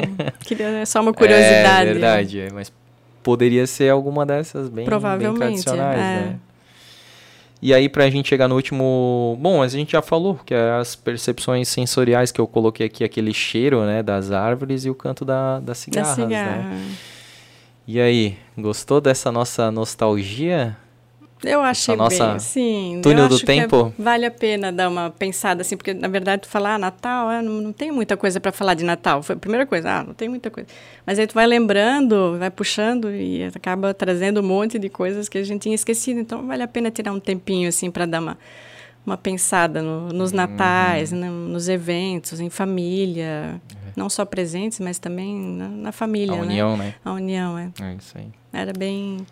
É 0.58 0.84
só 0.84 1.00
uma 1.00 1.14
curiosidade. 1.14 1.88
É 1.88 1.92
verdade, 1.92 2.40
é, 2.40 2.48
mas 2.52 2.70
poderia 3.22 3.66
ser 3.66 3.90
alguma 3.90 4.24
dessas 4.24 4.68
bem, 4.68 4.86
bem 5.18 5.34
tradicionais, 5.34 5.98
é. 5.98 6.02
né? 6.02 6.40
E 7.62 7.74
aí, 7.74 7.90
pra 7.90 8.08
gente 8.08 8.28
chegar 8.28 8.48
no 8.48 8.54
último. 8.54 9.36
Bom, 9.38 9.62
a 9.62 9.68
gente 9.68 9.92
já 9.92 10.00
falou 10.00 10.40
que 10.46 10.54
é 10.54 10.70
as 10.72 10.96
percepções 10.96 11.68
sensoriais 11.68 12.32
que 12.32 12.40
eu 12.40 12.46
coloquei 12.46 12.86
aqui, 12.86 13.04
aquele 13.04 13.34
cheiro, 13.34 13.84
né, 13.84 14.02
das 14.02 14.30
árvores 14.30 14.86
e 14.86 14.90
o 14.90 14.94
canto 14.94 15.26
da, 15.26 15.60
das 15.60 15.76
cigarras, 15.76 16.16
da 16.16 16.24
cigarra. 16.24 16.62
né? 16.62 16.90
E 17.86 18.00
aí, 18.00 18.38
gostou 18.56 19.00
dessa 19.00 19.30
nossa 19.30 19.70
nostalgia? 19.70 20.76
Eu 21.42 21.60
achei 21.62 21.96
nossa 21.96 22.30
bem, 22.30 22.38
sim. 22.38 23.00
Túnel 23.02 23.28
do 23.28 23.36
é 23.36 23.40
tempo? 23.40 23.92
É, 23.98 24.02
vale 24.02 24.26
a 24.26 24.30
pena 24.30 24.70
dar 24.70 24.88
uma 24.88 25.10
pensada 25.10 25.62
assim, 25.62 25.76
porque 25.76 25.94
na 25.94 26.08
verdade 26.08 26.42
tu 26.42 26.48
falar 26.48 26.74
ah, 26.74 26.78
Natal, 26.78 27.28
ah, 27.28 27.40
não, 27.40 27.54
não 27.54 27.72
tem 27.72 27.90
muita 27.90 28.16
coisa 28.16 28.38
para 28.38 28.52
falar 28.52 28.74
de 28.74 28.84
Natal. 28.84 29.22
Foi 29.22 29.36
a 29.36 29.38
primeira 29.38 29.64
coisa, 29.64 29.90
ah, 29.90 30.04
não 30.04 30.12
tem 30.12 30.28
muita 30.28 30.50
coisa. 30.50 30.68
Mas 31.06 31.18
aí 31.18 31.26
tu 31.26 31.34
vai 31.34 31.46
lembrando, 31.46 32.36
vai 32.38 32.50
puxando 32.50 33.10
e 33.10 33.44
acaba 33.44 33.94
trazendo 33.94 34.40
um 34.40 34.44
monte 34.44 34.78
de 34.78 34.88
coisas 34.88 35.28
que 35.28 35.38
a 35.38 35.42
gente 35.42 35.62
tinha 35.62 35.74
esquecido. 35.74 36.20
Então 36.20 36.46
vale 36.46 36.62
a 36.62 36.68
pena 36.68 36.90
tirar 36.90 37.12
um 37.12 37.20
tempinho 37.20 37.68
assim 37.68 37.90
para 37.90 38.04
dar 38.04 38.20
uma 38.20 38.38
uma 39.04 39.16
pensada 39.16 39.80
no, 39.80 40.08
nos 40.08 40.30
natais, 40.30 41.10
uhum. 41.10 41.20
no, 41.20 41.48
nos 41.48 41.68
eventos, 41.68 42.38
em 42.38 42.50
família, 42.50 43.60
é. 43.70 43.92
não 43.96 44.10
só 44.10 44.26
presentes, 44.26 44.78
mas 44.78 44.98
também 44.98 45.34
na, 45.34 45.68
na 45.68 45.92
família, 45.92 46.36
A 46.36 46.42
união, 46.42 46.76
né? 46.76 46.84
né? 46.84 46.94
A 47.02 47.12
união, 47.12 47.58
é. 47.58 47.70
É 47.80 47.94
isso 47.94 48.16
aí. 48.18 48.28
Era 48.52 48.72
bem 48.72 49.24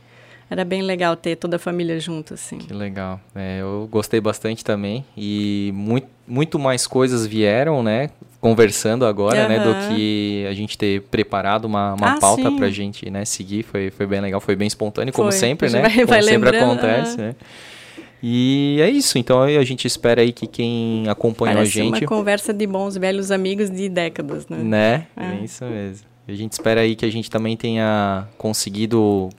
era 0.51 0.65
bem 0.65 0.83
legal 0.83 1.15
ter 1.15 1.37
toda 1.37 1.57
a 1.57 1.59
família 1.59 2.01
junto, 2.01 2.35
assim. 2.35 2.59
Que 2.59 2.73
legal. 2.73 3.20
É, 3.35 3.61
eu 3.61 3.87
gostei 3.91 4.20
bastante 4.20 4.65
também. 4.65 5.05
E 5.16 5.70
muito, 5.75 6.09
muito 6.27 6.59
mais 6.59 6.87
coisas 6.87 7.27
vieram, 7.27 7.83
né? 7.83 8.09
Conversando 8.41 9.05
agora, 9.05 9.43
uhum. 9.43 9.49
né? 9.49 9.59
Do 9.59 9.89
que 9.89 10.47
a 10.49 10.55
gente 10.55 10.79
ter 10.79 11.03
preparado 11.03 11.66
uma, 11.66 11.95
uma 11.95 12.15
ah, 12.15 12.19
pauta 12.19 12.49
sim. 12.49 12.57
pra 12.57 12.70
gente, 12.70 13.11
né? 13.11 13.27
Seguir. 13.27 13.62
Foi, 13.62 13.91
foi 13.91 14.07
bem 14.07 14.20
legal, 14.20 14.41
foi 14.41 14.57
bem 14.57 14.66
espontâneo, 14.66 15.12
foi. 15.12 15.23
como 15.23 15.33
sempre, 15.33 15.69
né? 15.69 15.83
Vai, 15.83 15.93
como 15.93 16.07
vai 16.07 16.23
sempre 16.23 16.57
acontece, 16.57 17.19
uhum. 17.19 17.27
né? 17.27 17.35
E 18.23 18.79
é 18.81 18.89
isso. 18.89 19.19
Então 19.19 19.43
a 19.43 19.65
gente 19.65 19.87
espera 19.87 20.23
aí 20.23 20.33
que 20.33 20.47
quem 20.47 21.07
acompanhou 21.09 21.57
Parece 21.57 21.81
a 21.81 21.85
gente. 21.85 22.05
uma 22.05 22.09
conversa 22.09 22.55
de 22.55 22.66
bons 22.66 22.97
velhos 22.97 23.31
amigos 23.31 23.70
de 23.70 23.89
décadas, 23.89 24.49
né? 24.49 24.57
Né? 24.59 25.07
É, 25.15 25.41
é 25.41 25.45
isso 25.45 25.65
mesmo. 25.65 26.07
A 26.27 26.33
gente 26.33 26.53
espera 26.53 26.81
aí 26.81 26.95
que 26.97 27.05
a 27.05 27.11
gente 27.11 27.31
também 27.31 27.57
tenha 27.57 28.27
conseguido 28.37 29.31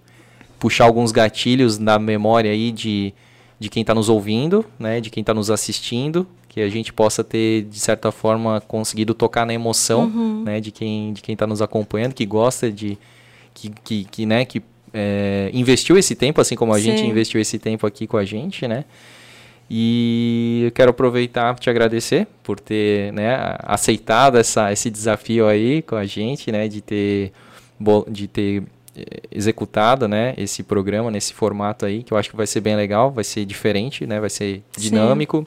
puxar 0.60 0.86
alguns 0.86 1.12
gatilhos 1.12 1.80
na 1.80 1.98
memória 1.98 2.52
aí 2.52 2.72
de, 2.72 3.14
de 3.60 3.70
quem 3.70 3.82
está 3.82 3.96
nos 3.96 4.10
ouvindo, 4.10 4.66
né, 4.78 5.00
de 5.00 5.10
quem 5.10 5.22
está 5.22 5.34
nos 5.34 5.50
assistindo, 5.50 6.28
que 6.48 6.62
a 6.62 6.70
gente 6.70 6.92
possa 6.92 7.24
ter 7.24 7.64
de 7.64 7.80
certa 7.80 8.12
forma 8.12 8.62
conseguido 8.68 9.14
tocar 9.14 9.46
na 9.46 9.54
emoção, 9.54 10.04
uhum. 10.04 10.44
né, 10.44 10.60
de 10.60 10.72
quem 10.72 11.14
de 11.14 11.22
quem 11.22 11.34
está 11.34 11.48
nos 11.48 11.62
acompanhando, 11.62 12.14
que 12.14 12.26
gosta 12.26 12.72
de 12.72 12.98
que, 13.54 13.70
que, 13.84 14.04
que 14.06 14.26
né, 14.26 14.46
que 14.46 14.62
é, 14.94 15.50
investiu 15.54 15.98
esse 15.98 16.16
tempo, 16.16 16.42
assim 16.42 16.56
como 16.56 16.74
a 16.74 16.78
Sim. 16.78 16.84
gente 16.84 17.06
investiu 17.06 17.40
esse 17.40 17.60
tempo 17.60 17.86
aqui 17.86 18.08
com 18.08 18.18
a 18.18 18.26
gente, 18.26 18.68
né? 18.68 18.86
E 19.70 20.64
eu 20.66 20.72
quero 20.72 20.90
aproveitar 20.90 21.54
para 21.54 21.62
te 21.62 21.70
agradecer 21.70 22.28
por 22.42 22.60
ter 22.60 23.14
né, 23.14 23.38
aceitado 23.60 24.38
essa, 24.38 24.72
esse 24.72 24.90
desafio 24.90 25.48
aí 25.48 25.84
com 25.84 25.96
a 25.96 26.06
gente, 26.06 26.52
né? 26.52 26.68
De 26.68 26.82
ter, 26.82 27.32
de 28.10 28.28
ter 28.28 28.64
executado, 29.32 30.08
né, 30.08 30.34
esse 30.38 30.64
programa 30.64 31.12
nesse 31.12 31.34
formato 31.34 31.86
aí, 31.86 32.04
que 32.04 32.14
eu 32.14 32.18
acho 32.18 32.30
que 32.30 32.36
vai 32.36 32.48
ser 32.48 32.62
bem 32.62 32.76
legal, 32.76 33.12
vai 33.12 33.24
ser 33.24 33.46
diferente, 33.46 34.06
né, 34.06 34.20
vai 34.20 34.30
ser 34.30 34.64
dinâmico. 34.78 35.46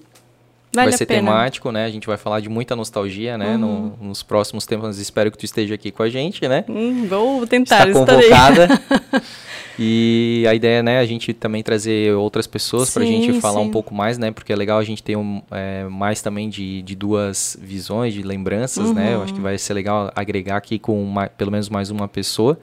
Vale 0.75 0.89
vai 0.89 0.97
ser 0.97 1.05
temático, 1.05 1.71
né? 1.71 1.85
A 1.85 1.91
gente 1.91 2.07
vai 2.07 2.17
falar 2.17 2.41
de 2.41 2.49
muita 2.49 2.75
nostalgia, 2.75 3.37
né? 3.37 3.57
Uhum. 3.57 3.59
No, 3.59 4.09
nos 4.09 4.23
próximos 4.23 4.65
tempos. 4.65 4.99
Espero 4.99 5.31
que 5.31 5.37
tu 5.37 5.45
esteja 5.45 5.75
aqui 5.75 5.91
com 5.91 6.03
a 6.03 6.09
gente, 6.09 6.49
né? 6.49 6.65
Hum, 6.67 7.07
vou 7.07 7.47
tentar. 7.47 7.87
Está 7.87 7.93
convocada. 7.93 8.69
e 9.79 10.47
a 10.49 10.55
ideia, 10.55 10.83
né? 10.83 10.99
A 10.99 11.05
gente 11.05 11.35
também 11.35 11.63
trazer 11.63 12.15
outras 12.15 12.47
pessoas 12.47 12.91
para 12.91 13.03
a 13.03 13.07
gente 13.07 13.39
falar 13.39 13.61
sim. 13.61 13.67
um 13.67 13.71
pouco 13.71 13.95
mais, 13.95 14.17
né? 14.17 14.31
Porque 14.31 14.51
é 14.51 14.57
legal 14.57 14.79
a 14.79 14.85
gente 14.85 15.03
ter 15.03 15.15
um, 15.15 15.43
é, 15.51 15.85
mais 15.85 16.23
também 16.23 16.49
de, 16.49 16.81
de 16.81 16.95
duas 16.95 17.55
visões, 17.61 18.15
de 18.15 18.23
lembranças, 18.23 18.89
uhum. 18.89 18.95
né? 18.95 19.13
Eu 19.13 19.23
acho 19.23 19.35
que 19.35 19.41
vai 19.43 19.59
ser 19.59 19.75
legal 19.75 20.11
agregar 20.17 20.57
aqui 20.57 20.79
com 20.79 21.03
uma, 21.03 21.27
pelo 21.27 21.51
menos 21.51 21.69
mais 21.69 21.91
uma 21.91 22.09
pessoa. 22.09 22.59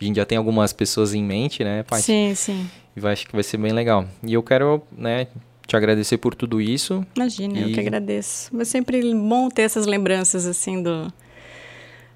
A 0.00 0.04
gente 0.04 0.16
já 0.16 0.24
tem 0.24 0.38
algumas 0.38 0.72
pessoas 0.72 1.14
em 1.14 1.22
mente, 1.22 1.62
né, 1.62 1.82
Paty? 1.82 2.02
Sim, 2.02 2.34
sim. 2.34 2.70
E 2.96 3.00
vai, 3.00 3.12
acho 3.12 3.26
que 3.26 3.34
vai 3.34 3.42
ser 3.42 3.56
bem 3.56 3.72
legal. 3.72 4.06
E 4.22 4.32
eu 4.32 4.42
quero, 4.42 4.82
né, 4.96 5.26
te 5.66 5.76
agradecer 5.76 6.18
por 6.18 6.34
tudo 6.34 6.60
isso. 6.60 7.04
Imagina, 7.14 7.58
e... 7.58 7.62
eu 7.62 7.72
que 7.72 7.80
agradeço. 7.80 8.50
É 8.60 8.64
sempre 8.64 9.14
bom 9.14 9.48
ter 9.48 9.62
essas 9.62 9.86
lembranças, 9.86 10.46
assim, 10.46 10.82
do, 10.82 11.12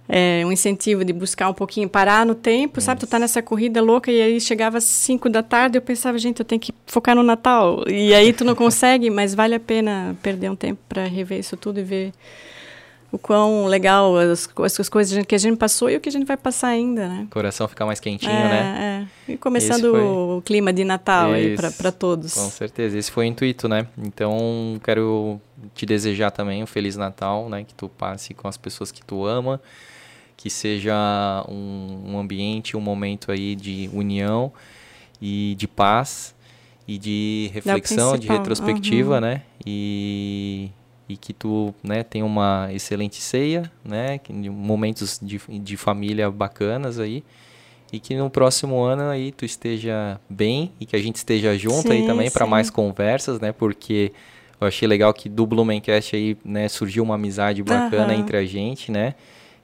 é, 0.09 0.43
um 0.44 0.52
incentivo 0.52 1.05
de 1.05 1.12
buscar 1.12 1.48
um 1.48 1.55
pouquinho, 1.55 1.89
parar 1.89 2.27
no 2.27 2.35
tempo, 2.35 2.81
sabe? 2.81 3.01
Tu 3.01 3.06
tá 3.06 3.19
nessa 3.19 3.40
corrida 3.40 3.81
louca 3.81 4.11
e 4.12 4.20
aí 4.20 4.40
chegava 4.40 4.78
às 4.78 4.85
5 4.85 5.31
da 5.31 5.43
tarde 5.43 5.78
eu 5.78 5.82
pensava, 5.82 6.19
gente, 6.19 6.40
eu 6.40 6.44
tenho 6.44 6.61
que 6.61 6.73
focar 6.86 7.16
no 7.16 7.23
Natal. 7.23 7.85
E 7.89 8.12
aí 8.15 8.32
tu 8.32 8.44
não 8.44 8.55
consegue, 8.56 9.09
mas 9.09 9.35
vale 9.35 9.55
a 9.55 9.61
pena 9.61 10.15
perder 10.23 10.51
um 10.51 10.56
tempo 10.56 10.81
para 10.89 11.06
rever 11.06 11.39
isso 11.39 11.56
tudo 11.56 11.81
e 11.81 11.82
ver 11.82 12.12
o 13.15 13.19
quão 13.19 13.66
legal 13.66 14.16
as, 14.16 14.49
as 14.59 14.89
coisas 14.89 15.24
que 15.24 15.35
a 15.36 15.39
gente 15.39 15.57
passou 15.57 15.89
e 15.89 15.97
o 15.97 16.01
que 16.01 16.09
a 16.09 16.12
gente 16.12 16.27
vai 16.27 16.36
passar 16.36 16.69
ainda, 16.69 17.09
né? 17.09 17.23
O 17.28 17.31
coração 17.31 17.69
ficar 17.69 17.86
mais 17.86 18.01
quentinho, 18.01 18.32
é, 18.32 18.49
né? 18.49 19.09
É. 19.28 19.32
E 19.32 19.36
começando 19.36 19.93
foi... 19.93 20.01
o 20.01 20.43
clima 20.45 20.73
de 20.73 20.82
Natal 20.85 21.31
aí 21.31 21.57
para 21.57 21.93
todos. 21.93 22.35
Com 22.35 22.51
certeza, 22.51 22.99
esse 22.99 23.12
foi 23.12 23.27
o 23.27 23.28
intuito, 23.28 23.69
né? 23.69 23.86
Então, 23.97 24.81
quero 24.82 25.41
te 25.74 25.86
desejar 25.86 26.32
também 26.32 26.61
um 26.61 26.66
Feliz 26.66 26.97
Natal, 26.97 27.49
né? 27.49 27.62
Que 27.62 27.73
tu 27.73 27.89
passe 27.89 28.35
com 28.35 28.49
as 28.49 28.57
pessoas 28.57 28.91
que 28.91 29.01
tu 29.05 29.24
ama, 29.24 29.61
que 30.36 30.51
seja 30.51 31.45
um, 31.49 32.15
um 32.15 32.19
ambiente, 32.19 32.77
um 32.77 32.81
momento 32.81 33.31
aí 33.31 33.55
de 33.55 33.89
união 33.93 34.53
e 35.23 35.55
de 35.57 35.69
paz 35.69 36.35
e 36.89 36.99
de 36.99 37.49
reflexão, 37.55 38.19
de 38.19 38.27
retrospectiva, 38.27 39.15
uhum. 39.15 39.20
né? 39.20 39.43
E 39.65 40.69
e 41.09 41.16
que 41.16 41.32
tu 41.32 41.74
né, 41.82 42.02
tenha 42.02 42.24
uma 42.24 42.68
excelente 42.72 43.20
ceia, 43.20 43.70
né, 43.85 44.18
momentos 44.51 45.20
de, 45.22 45.40
de 45.60 45.76
família 45.76 46.31
bacanas 46.31 46.98
aí 46.98 47.22
e 47.93 48.01
que 48.01 48.16
no 48.16 48.28
próximo 48.28 48.82
ano 48.82 49.10
aí 49.10 49.31
tu 49.31 49.44
esteja 49.44 50.18
bem 50.28 50.72
e 50.81 50.86
que 50.86 50.97
a 50.97 50.98
gente 50.98 51.16
esteja 51.16 51.56
junto 51.56 51.89
sim, 51.89 51.93
aí 51.93 52.06
também 52.06 52.31
para 52.31 52.47
mais 52.47 52.70
conversas, 52.70 53.39
né, 53.39 53.52
porque 53.52 54.12
eu 54.60 54.66
achei 54.66 54.89
legal 54.89 55.12
que 55.12 55.28
do 55.28 55.47
Blumencast 55.47 56.16
aí, 56.16 56.36
né, 56.44 56.68
surgiu 56.68 57.05
uma 57.05 57.16
amizade 57.16 57.62
bacana 57.62 58.12
uhum. 58.12 58.20
entre 58.20 58.36
a 58.36 58.44
gente, 58.44 58.90
né, 58.90 59.14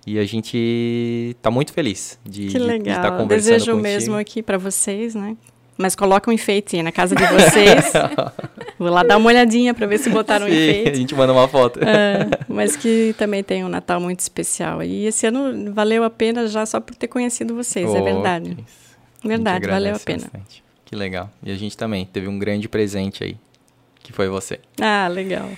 e 0.06 0.18
a 0.18 0.24
gente 0.24 1.36
tá 1.42 1.50
muito 1.50 1.72
feliz 1.72 2.18
de, 2.24 2.46
que 2.46 2.58
legal. 2.58 2.78
de, 2.78 2.84
de 2.84 2.90
estar 2.90 3.10
conversando 3.12 3.52
Desejo 3.52 3.72
contigo. 3.72 3.82
mesmo 3.82 4.16
aqui 4.16 4.42
para 4.42 4.58
vocês, 4.58 5.14
né, 5.14 5.36
mas 5.76 5.96
coloca 5.96 6.30
um 6.30 6.32
enfeite 6.32 6.82
na 6.82 6.92
casa 6.92 7.16
de 7.16 7.26
vocês. 7.26 7.92
Vou 8.80 8.88
lá 8.88 9.02
dar 9.02 9.18
uma 9.18 9.28
olhadinha 9.28 9.74
para 9.74 9.86
ver 9.86 9.98
se 9.98 10.08
botaram 10.08 10.46
Sim, 10.46 10.52
enfeite. 10.52 10.88
A 10.88 10.94
gente 10.94 11.14
manda 11.14 11.34
uma 11.34 11.46
foto. 11.46 11.78
É, 11.84 12.26
mas 12.48 12.76
que 12.76 13.14
também 13.18 13.44
tem 13.44 13.62
um 13.62 13.68
Natal 13.68 14.00
muito 14.00 14.20
especial. 14.20 14.82
E 14.82 15.04
esse 15.04 15.26
ano 15.26 15.70
valeu 15.74 16.02
a 16.02 16.08
pena 16.08 16.48
já 16.48 16.64
só 16.64 16.80
por 16.80 16.96
ter 16.96 17.06
conhecido 17.06 17.54
vocês, 17.54 17.86
é 17.86 17.92
oh, 17.92 17.96
é 17.96 18.02
verdade. 18.02 18.56
Verdade, 19.22 19.68
valeu 19.68 19.94
a 19.94 19.98
pena. 19.98 20.22
Bastante. 20.22 20.64
Que 20.86 20.96
legal. 20.96 21.30
E 21.42 21.52
a 21.52 21.56
gente 21.56 21.76
também 21.76 22.06
teve 22.06 22.26
um 22.26 22.38
grande 22.38 22.70
presente 22.70 23.22
aí, 23.22 23.36
que 24.02 24.14
foi 24.14 24.28
você. 24.30 24.58
Ah, 24.80 25.08
legal. 25.08 25.50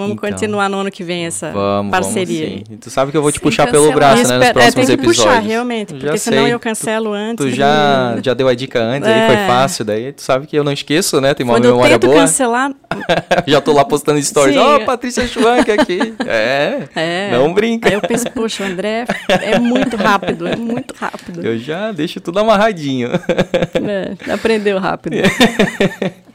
Vamos 0.00 0.16
então, 0.16 0.30
continuar 0.30 0.68
no 0.68 0.78
ano 0.78 0.90
que 0.90 1.04
vem 1.04 1.26
essa 1.26 1.50
vamos, 1.50 1.90
parceria. 1.90 2.46
Vamos, 2.46 2.64
sim. 2.68 2.76
Tu 2.76 2.90
sabe 2.90 3.10
que 3.10 3.16
eu 3.16 3.22
vou 3.22 3.30
te 3.30 3.40
puxar 3.40 3.70
pelo 3.70 3.92
braço, 3.92 4.26
né, 4.28 4.38
nos 4.38 4.50
próximos 4.50 4.84
é, 4.84 4.86
tem 4.86 4.86
que 4.86 4.92
episódios. 4.92 5.24
puxar, 5.24 5.38
realmente, 5.40 5.94
porque 5.94 6.18
senão 6.18 6.44
sei. 6.44 6.54
eu 6.54 6.60
cancelo 6.60 7.12
antes. 7.12 7.44
Tu 7.44 7.50
já, 7.52 8.18
já 8.22 8.34
deu 8.34 8.48
a 8.48 8.54
dica 8.54 8.80
antes, 8.80 9.08
é. 9.08 9.12
aí 9.12 9.26
foi 9.26 9.46
fácil, 9.46 9.84
daí 9.84 10.12
tu 10.12 10.22
sabe 10.22 10.46
que 10.46 10.56
eu 10.56 10.64
não 10.64 10.72
esqueço, 10.72 11.20
né? 11.20 11.34
Tem 11.34 11.44
uma 11.44 11.54
Quando 11.54 11.66
memória 11.66 11.94
eu 11.94 11.98
tento 11.98 12.10
boa. 12.10 12.22
cancelar... 12.22 12.72
já 13.46 13.60
tô 13.60 13.72
lá 13.72 13.84
postando 13.84 14.20
stories. 14.22 14.56
Ó, 14.56 14.76
oh, 14.76 14.80
Patrícia 14.84 15.26
Schwank 15.26 15.70
aqui. 15.70 16.14
É, 16.26 16.88
é, 16.94 17.30
não 17.32 17.52
brinca. 17.52 17.88
Aí 17.88 17.94
eu 17.94 18.00
penso, 18.00 18.30
poxa, 18.30 18.64
o 18.64 18.66
André 18.66 19.04
é 19.28 19.58
muito 19.58 19.96
rápido, 19.96 20.46
é 20.46 20.56
muito 20.56 20.94
rápido. 20.94 21.44
Eu 21.44 21.58
já 21.58 21.92
deixo 21.92 22.20
tudo 22.20 22.38
amarradinho. 22.40 23.10
É, 23.10 24.32
aprendeu 24.32 24.78
rápido. 24.78 25.16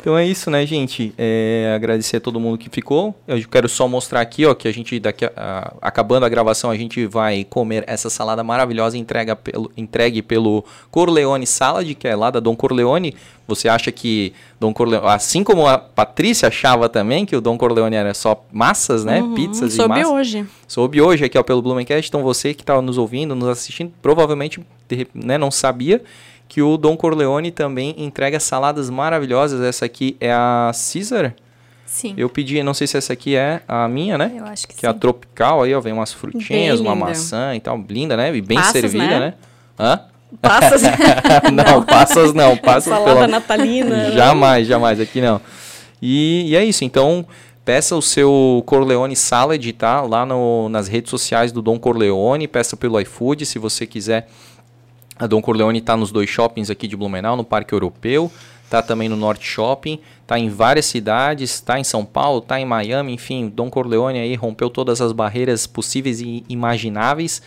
Então 0.00 0.16
é 0.16 0.24
isso, 0.24 0.50
né, 0.50 0.64
gente? 0.64 1.12
É, 1.18 1.72
agradecer 1.74 2.18
a 2.18 2.20
todo 2.20 2.38
mundo 2.38 2.56
que 2.56 2.70
ficou. 2.70 3.14
Eu 3.26 3.42
quero 3.48 3.68
só 3.68 3.88
mostrar 3.88 4.20
aqui, 4.20 4.46
ó, 4.46 4.54
que 4.54 4.68
a 4.68 4.72
gente 4.72 4.98
daqui 5.00 5.24
a, 5.24 5.32
a, 5.36 5.74
acabando 5.82 6.24
a 6.24 6.28
gravação, 6.28 6.70
a 6.70 6.76
gente 6.76 7.04
vai 7.06 7.44
comer 7.44 7.84
essa 7.86 8.08
salada 8.08 8.44
maravilhosa 8.44 8.96
entrega 8.96 9.34
pelo, 9.34 9.70
entregue 9.76 10.22
pelo 10.22 10.64
Corleone 10.90 11.46
Salad, 11.46 11.94
que 11.94 12.06
é 12.06 12.14
lá 12.14 12.30
da 12.30 12.40
Dom 12.40 12.54
Corleone. 12.54 13.14
Você 13.46 13.68
acha 13.68 13.90
que 13.90 14.32
Dom 14.60 14.72
Corleone, 14.72 15.06
assim 15.06 15.42
como 15.42 15.66
a 15.66 15.78
Patrícia 15.78 16.48
achava 16.48 16.88
também 16.88 17.26
que 17.26 17.34
o 17.34 17.40
Dom 17.40 17.58
Corleone 17.58 17.96
era 17.96 18.14
só 18.14 18.44
massas, 18.52 19.04
né? 19.04 19.20
Uhum, 19.20 19.34
Pizzas 19.34 19.74
e 19.74 19.78
massas. 19.78 20.06
Soube 20.06 20.06
hoje. 20.06 20.46
Soube 20.66 21.00
hoje 21.00 21.24
aqui, 21.24 21.38
ó, 21.38 21.42
pelo 21.42 21.60
Blumencast. 21.60 22.08
Então 22.08 22.22
você 22.22 22.54
que 22.54 22.62
está 22.62 22.80
nos 22.80 22.98
ouvindo, 22.98 23.34
nos 23.34 23.48
assistindo, 23.48 23.92
provavelmente 24.00 24.60
né, 25.14 25.36
não 25.36 25.50
sabia 25.50 26.02
que 26.48 26.62
o 26.62 26.76
Don 26.76 26.96
Corleone 26.96 27.50
também 27.50 27.94
entrega 27.98 28.40
saladas 28.40 28.88
maravilhosas. 28.88 29.60
Essa 29.60 29.84
aqui 29.84 30.16
é 30.18 30.32
a 30.32 30.72
Caesar. 30.72 31.34
Sim. 31.84 32.14
Eu 32.16 32.28
pedi, 32.28 32.62
não 32.62 32.74
sei 32.74 32.86
se 32.86 32.96
essa 32.96 33.12
aqui 33.12 33.34
é 33.34 33.62
a 33.66 33.88
minha, 33.88 34.18
né? 34.18 34.32
Eu 34.36 34.44
acho 34.44 34.66
que, 34.66 34.74
que 34.74 34.80
sim. 34.80 34.86
é 34.86 34.90
a 34.90 34.94
tropical 34.94 35.62
aí, 35.62 35.74
ó, 35.74 35.80
vem 35.80 35.92
umas 35.92 36.12
frutinhas, 36.12 36.80
uma 36.80 36.94
maçã 36.94 37.54
e 37.54 37.60
tal, 37.60 37.82
linda, 37.88 38.16
né? 38.16 38.34
E 38.34 38.42
bem 38.42 38.58
passas, 38.58 38.72
servida, 38.72 39.06
né? 39.06 39.18
né? 39.20 39.34
Hã? 39.78 40.00
Passas? 40.40 40.82
não, 41.52 41.64
não, 41.64 41.84
passas 41.84 42.34
não, 42.34 42.56
passas 42.56 42.92
Salada 42.92 43.14
pela... 43.14 43.26
natalina. 43.26 43.88
Né? 43.88 44.12
jamais, 44.12 44.66
jamais, 44.66 45.00
aqui 45.00 45.20
não. 45.20 45.40
E, 46.00 46.50
e 46.50 46.56
é 46.56 46.64
isso, 46.64 46.84
então 46.84 47.26
peça 47.64 47.96
o 47.96 48.02
seu 48.02 48.62
Corleone 48.66 49.16
Salad, 49.16 49.72
tá? 49.72 50.02
Lá 50.02 50.26
no, 50.26 50.68
nas 50.68 50.88
redes 50.88 51.10
sociais 51.10 51.52
do 51.52 51.62
Dom 51.62 51.78
Corleone, 51.78 52.46
peça 52.46 52.76
pelo 52.76 53.00
iFood, 53.00 53.46
se 53.46 53.58
você 53.58 53.86
quiser 53.86 54.28
a 55.18 55.26
Dom 55.26 55.42
Corleone 55.42 55.78
está 55.78 55.96
nos 55.96 56.12
dois 56.12 56.30
shoppings 56.30 56.70
aqui 56.70 56.86
de 56.86 56.96
Blumenau, 56.96 57.36
no 57.36 57.44
Parque 57.44 57.74
Europeu, 57.74 58.30
está 58.64 58.82
também 58.82 59.08
no 59.08 59.16
Norte 59.16 59.46
Shopping, 59.46 59.98
está 60.22 60.38
em 60.38 60.48
várias 60.48 60.86
cidades, 60.86 61.54
está 61.54 61.80
em 61.80 61.84
São 61.84 62.04
Paulo, 62.04 62.38
está 62.38 62.60
em 62.60 62.64
Miami, 62.64 63.14
enfim, 63.14 63.48
Dom 63.48 63.70
Corleone 63.70 64.18
aí 64.18 64.34
rompeu 64.34 64.70
todas 64.70 65.00
as 65.00 65.12
barreiras 65.12 65.66
possíveis 65.66 66.20
e 66.20 66.44
imagináveis. 66.48 67.42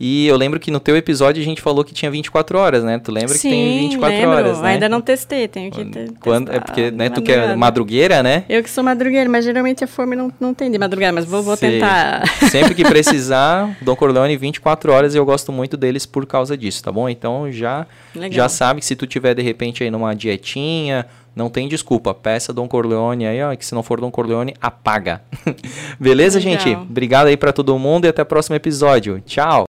E 0.00 0.28
eu 0.28 0.36
lembro 0.36 0.60
que 0.60 0.70
no 0.70 0.78
teu 0.78 0.96
episódio 0.96 1.42
a 1.42 1.44
gente 1.44 1.60
falou 1.60 1.84
que 1.84 1.92
tinha 1.92 2.08
24 2.10 2.56
horas, 2.56 2.84
né? 2.84 2.98
Tu 2.98 3.10
lembra 3.10 3.34
Sim, 3.34 3.48
que 3.48 3.54
tem 3.54 3.78
24 3.80 4.16
lembro. 4.16 4.36
horas, 4.36 4.60
né? 4.60 4.68
Ainda 4.70 4.88
não 4.88 5.00
testei, 5.00 5.48
tenho 5.48 5.72
que 5.72 5.84
ter, 5.86 6.12
Quando, 6.20 6.52
É 6.52 6.60
porque, 6.60 6.90
né, 6.92 7.10
tu 7.10 7.20
que 7.20 7.32
é 7.32 7.56
madrugueira, 7.56 8.22
né? 8.22 8.44
Eu 8.48 8.62
que 8.62 8.70
sou 8.70 8.84
madrugueira, 8.84 9.28
mas 9.28 9.44
geralmente 9.44 9.82
a 9.82 9.88
fome 9.88 10.14
não, 10.14 10.32
não 10.38 10.54
tem 10.54 10.70
de 10.70 10.78
madrugada, 10.78 11.12
mas 11.12 11.24
vou, 11.24 11.42
vou 11.42 11.56
tentar. 11.56 12.22
Sempre 12.48 12.74
que 12.74 12.84
precisar, 12.88 13.76
Dom 13.82 13.96
Corleone 13.96 14.36
24 14.36 14.92
horas 14.92 15.14
e 15.14 15.18
eu 15.18 15.24
gosto 15.24 15.50
muito 15.50 15.76
deles 15.76 16.06
por 16.06 16.24
causa 16.26 16.56
disso, 16.56 16.82
tá 16.82 16.92
bom? 16.92 17.08
Então 17.08 17.50
já, 17.50 17.84
já 18.30 18.48
sabe 18.48 18.80
que 18.80 18.86
se 18.86 18.94
tu 18.94 19.06
tiver 19.06 19.34
de 19.34 19.42
repente 19.42 19.82
aí 19.82 19.90
numa 19.90 20.14
dietinha 20.14 21.06
não 21.38 21.48
tem 21.48 21.68
desculpa. 21.68 22.12
Peça 22.12 22.52
Dom 22.52 22.66
Corleone 22.66 23.26
aí, 23.26 23.42
ó, 23.42 23.54
que 23.54 23.64
se 23.64 23.74
não 23.74 23.82
for 23.82 24.00
Dom 24.00 24.10
Corleone, 24.10 24.54
apaga. 24.60 25.22
Beleza, 25.98 26.38
Legal. 26.40 26.58
gente? 26.58 26.74
Obrigado 26.74 27.28
aí 27.28 27.36
para 27.36 27.52
todo 27.52 27.78
mundo 27.78 28.04
e 28.04 28.08
até 28.08 28.22
o 28.22 28.26
próximo 28.26 28.56
episódio. 28.56 29.22
Tchau. 29.24 29.66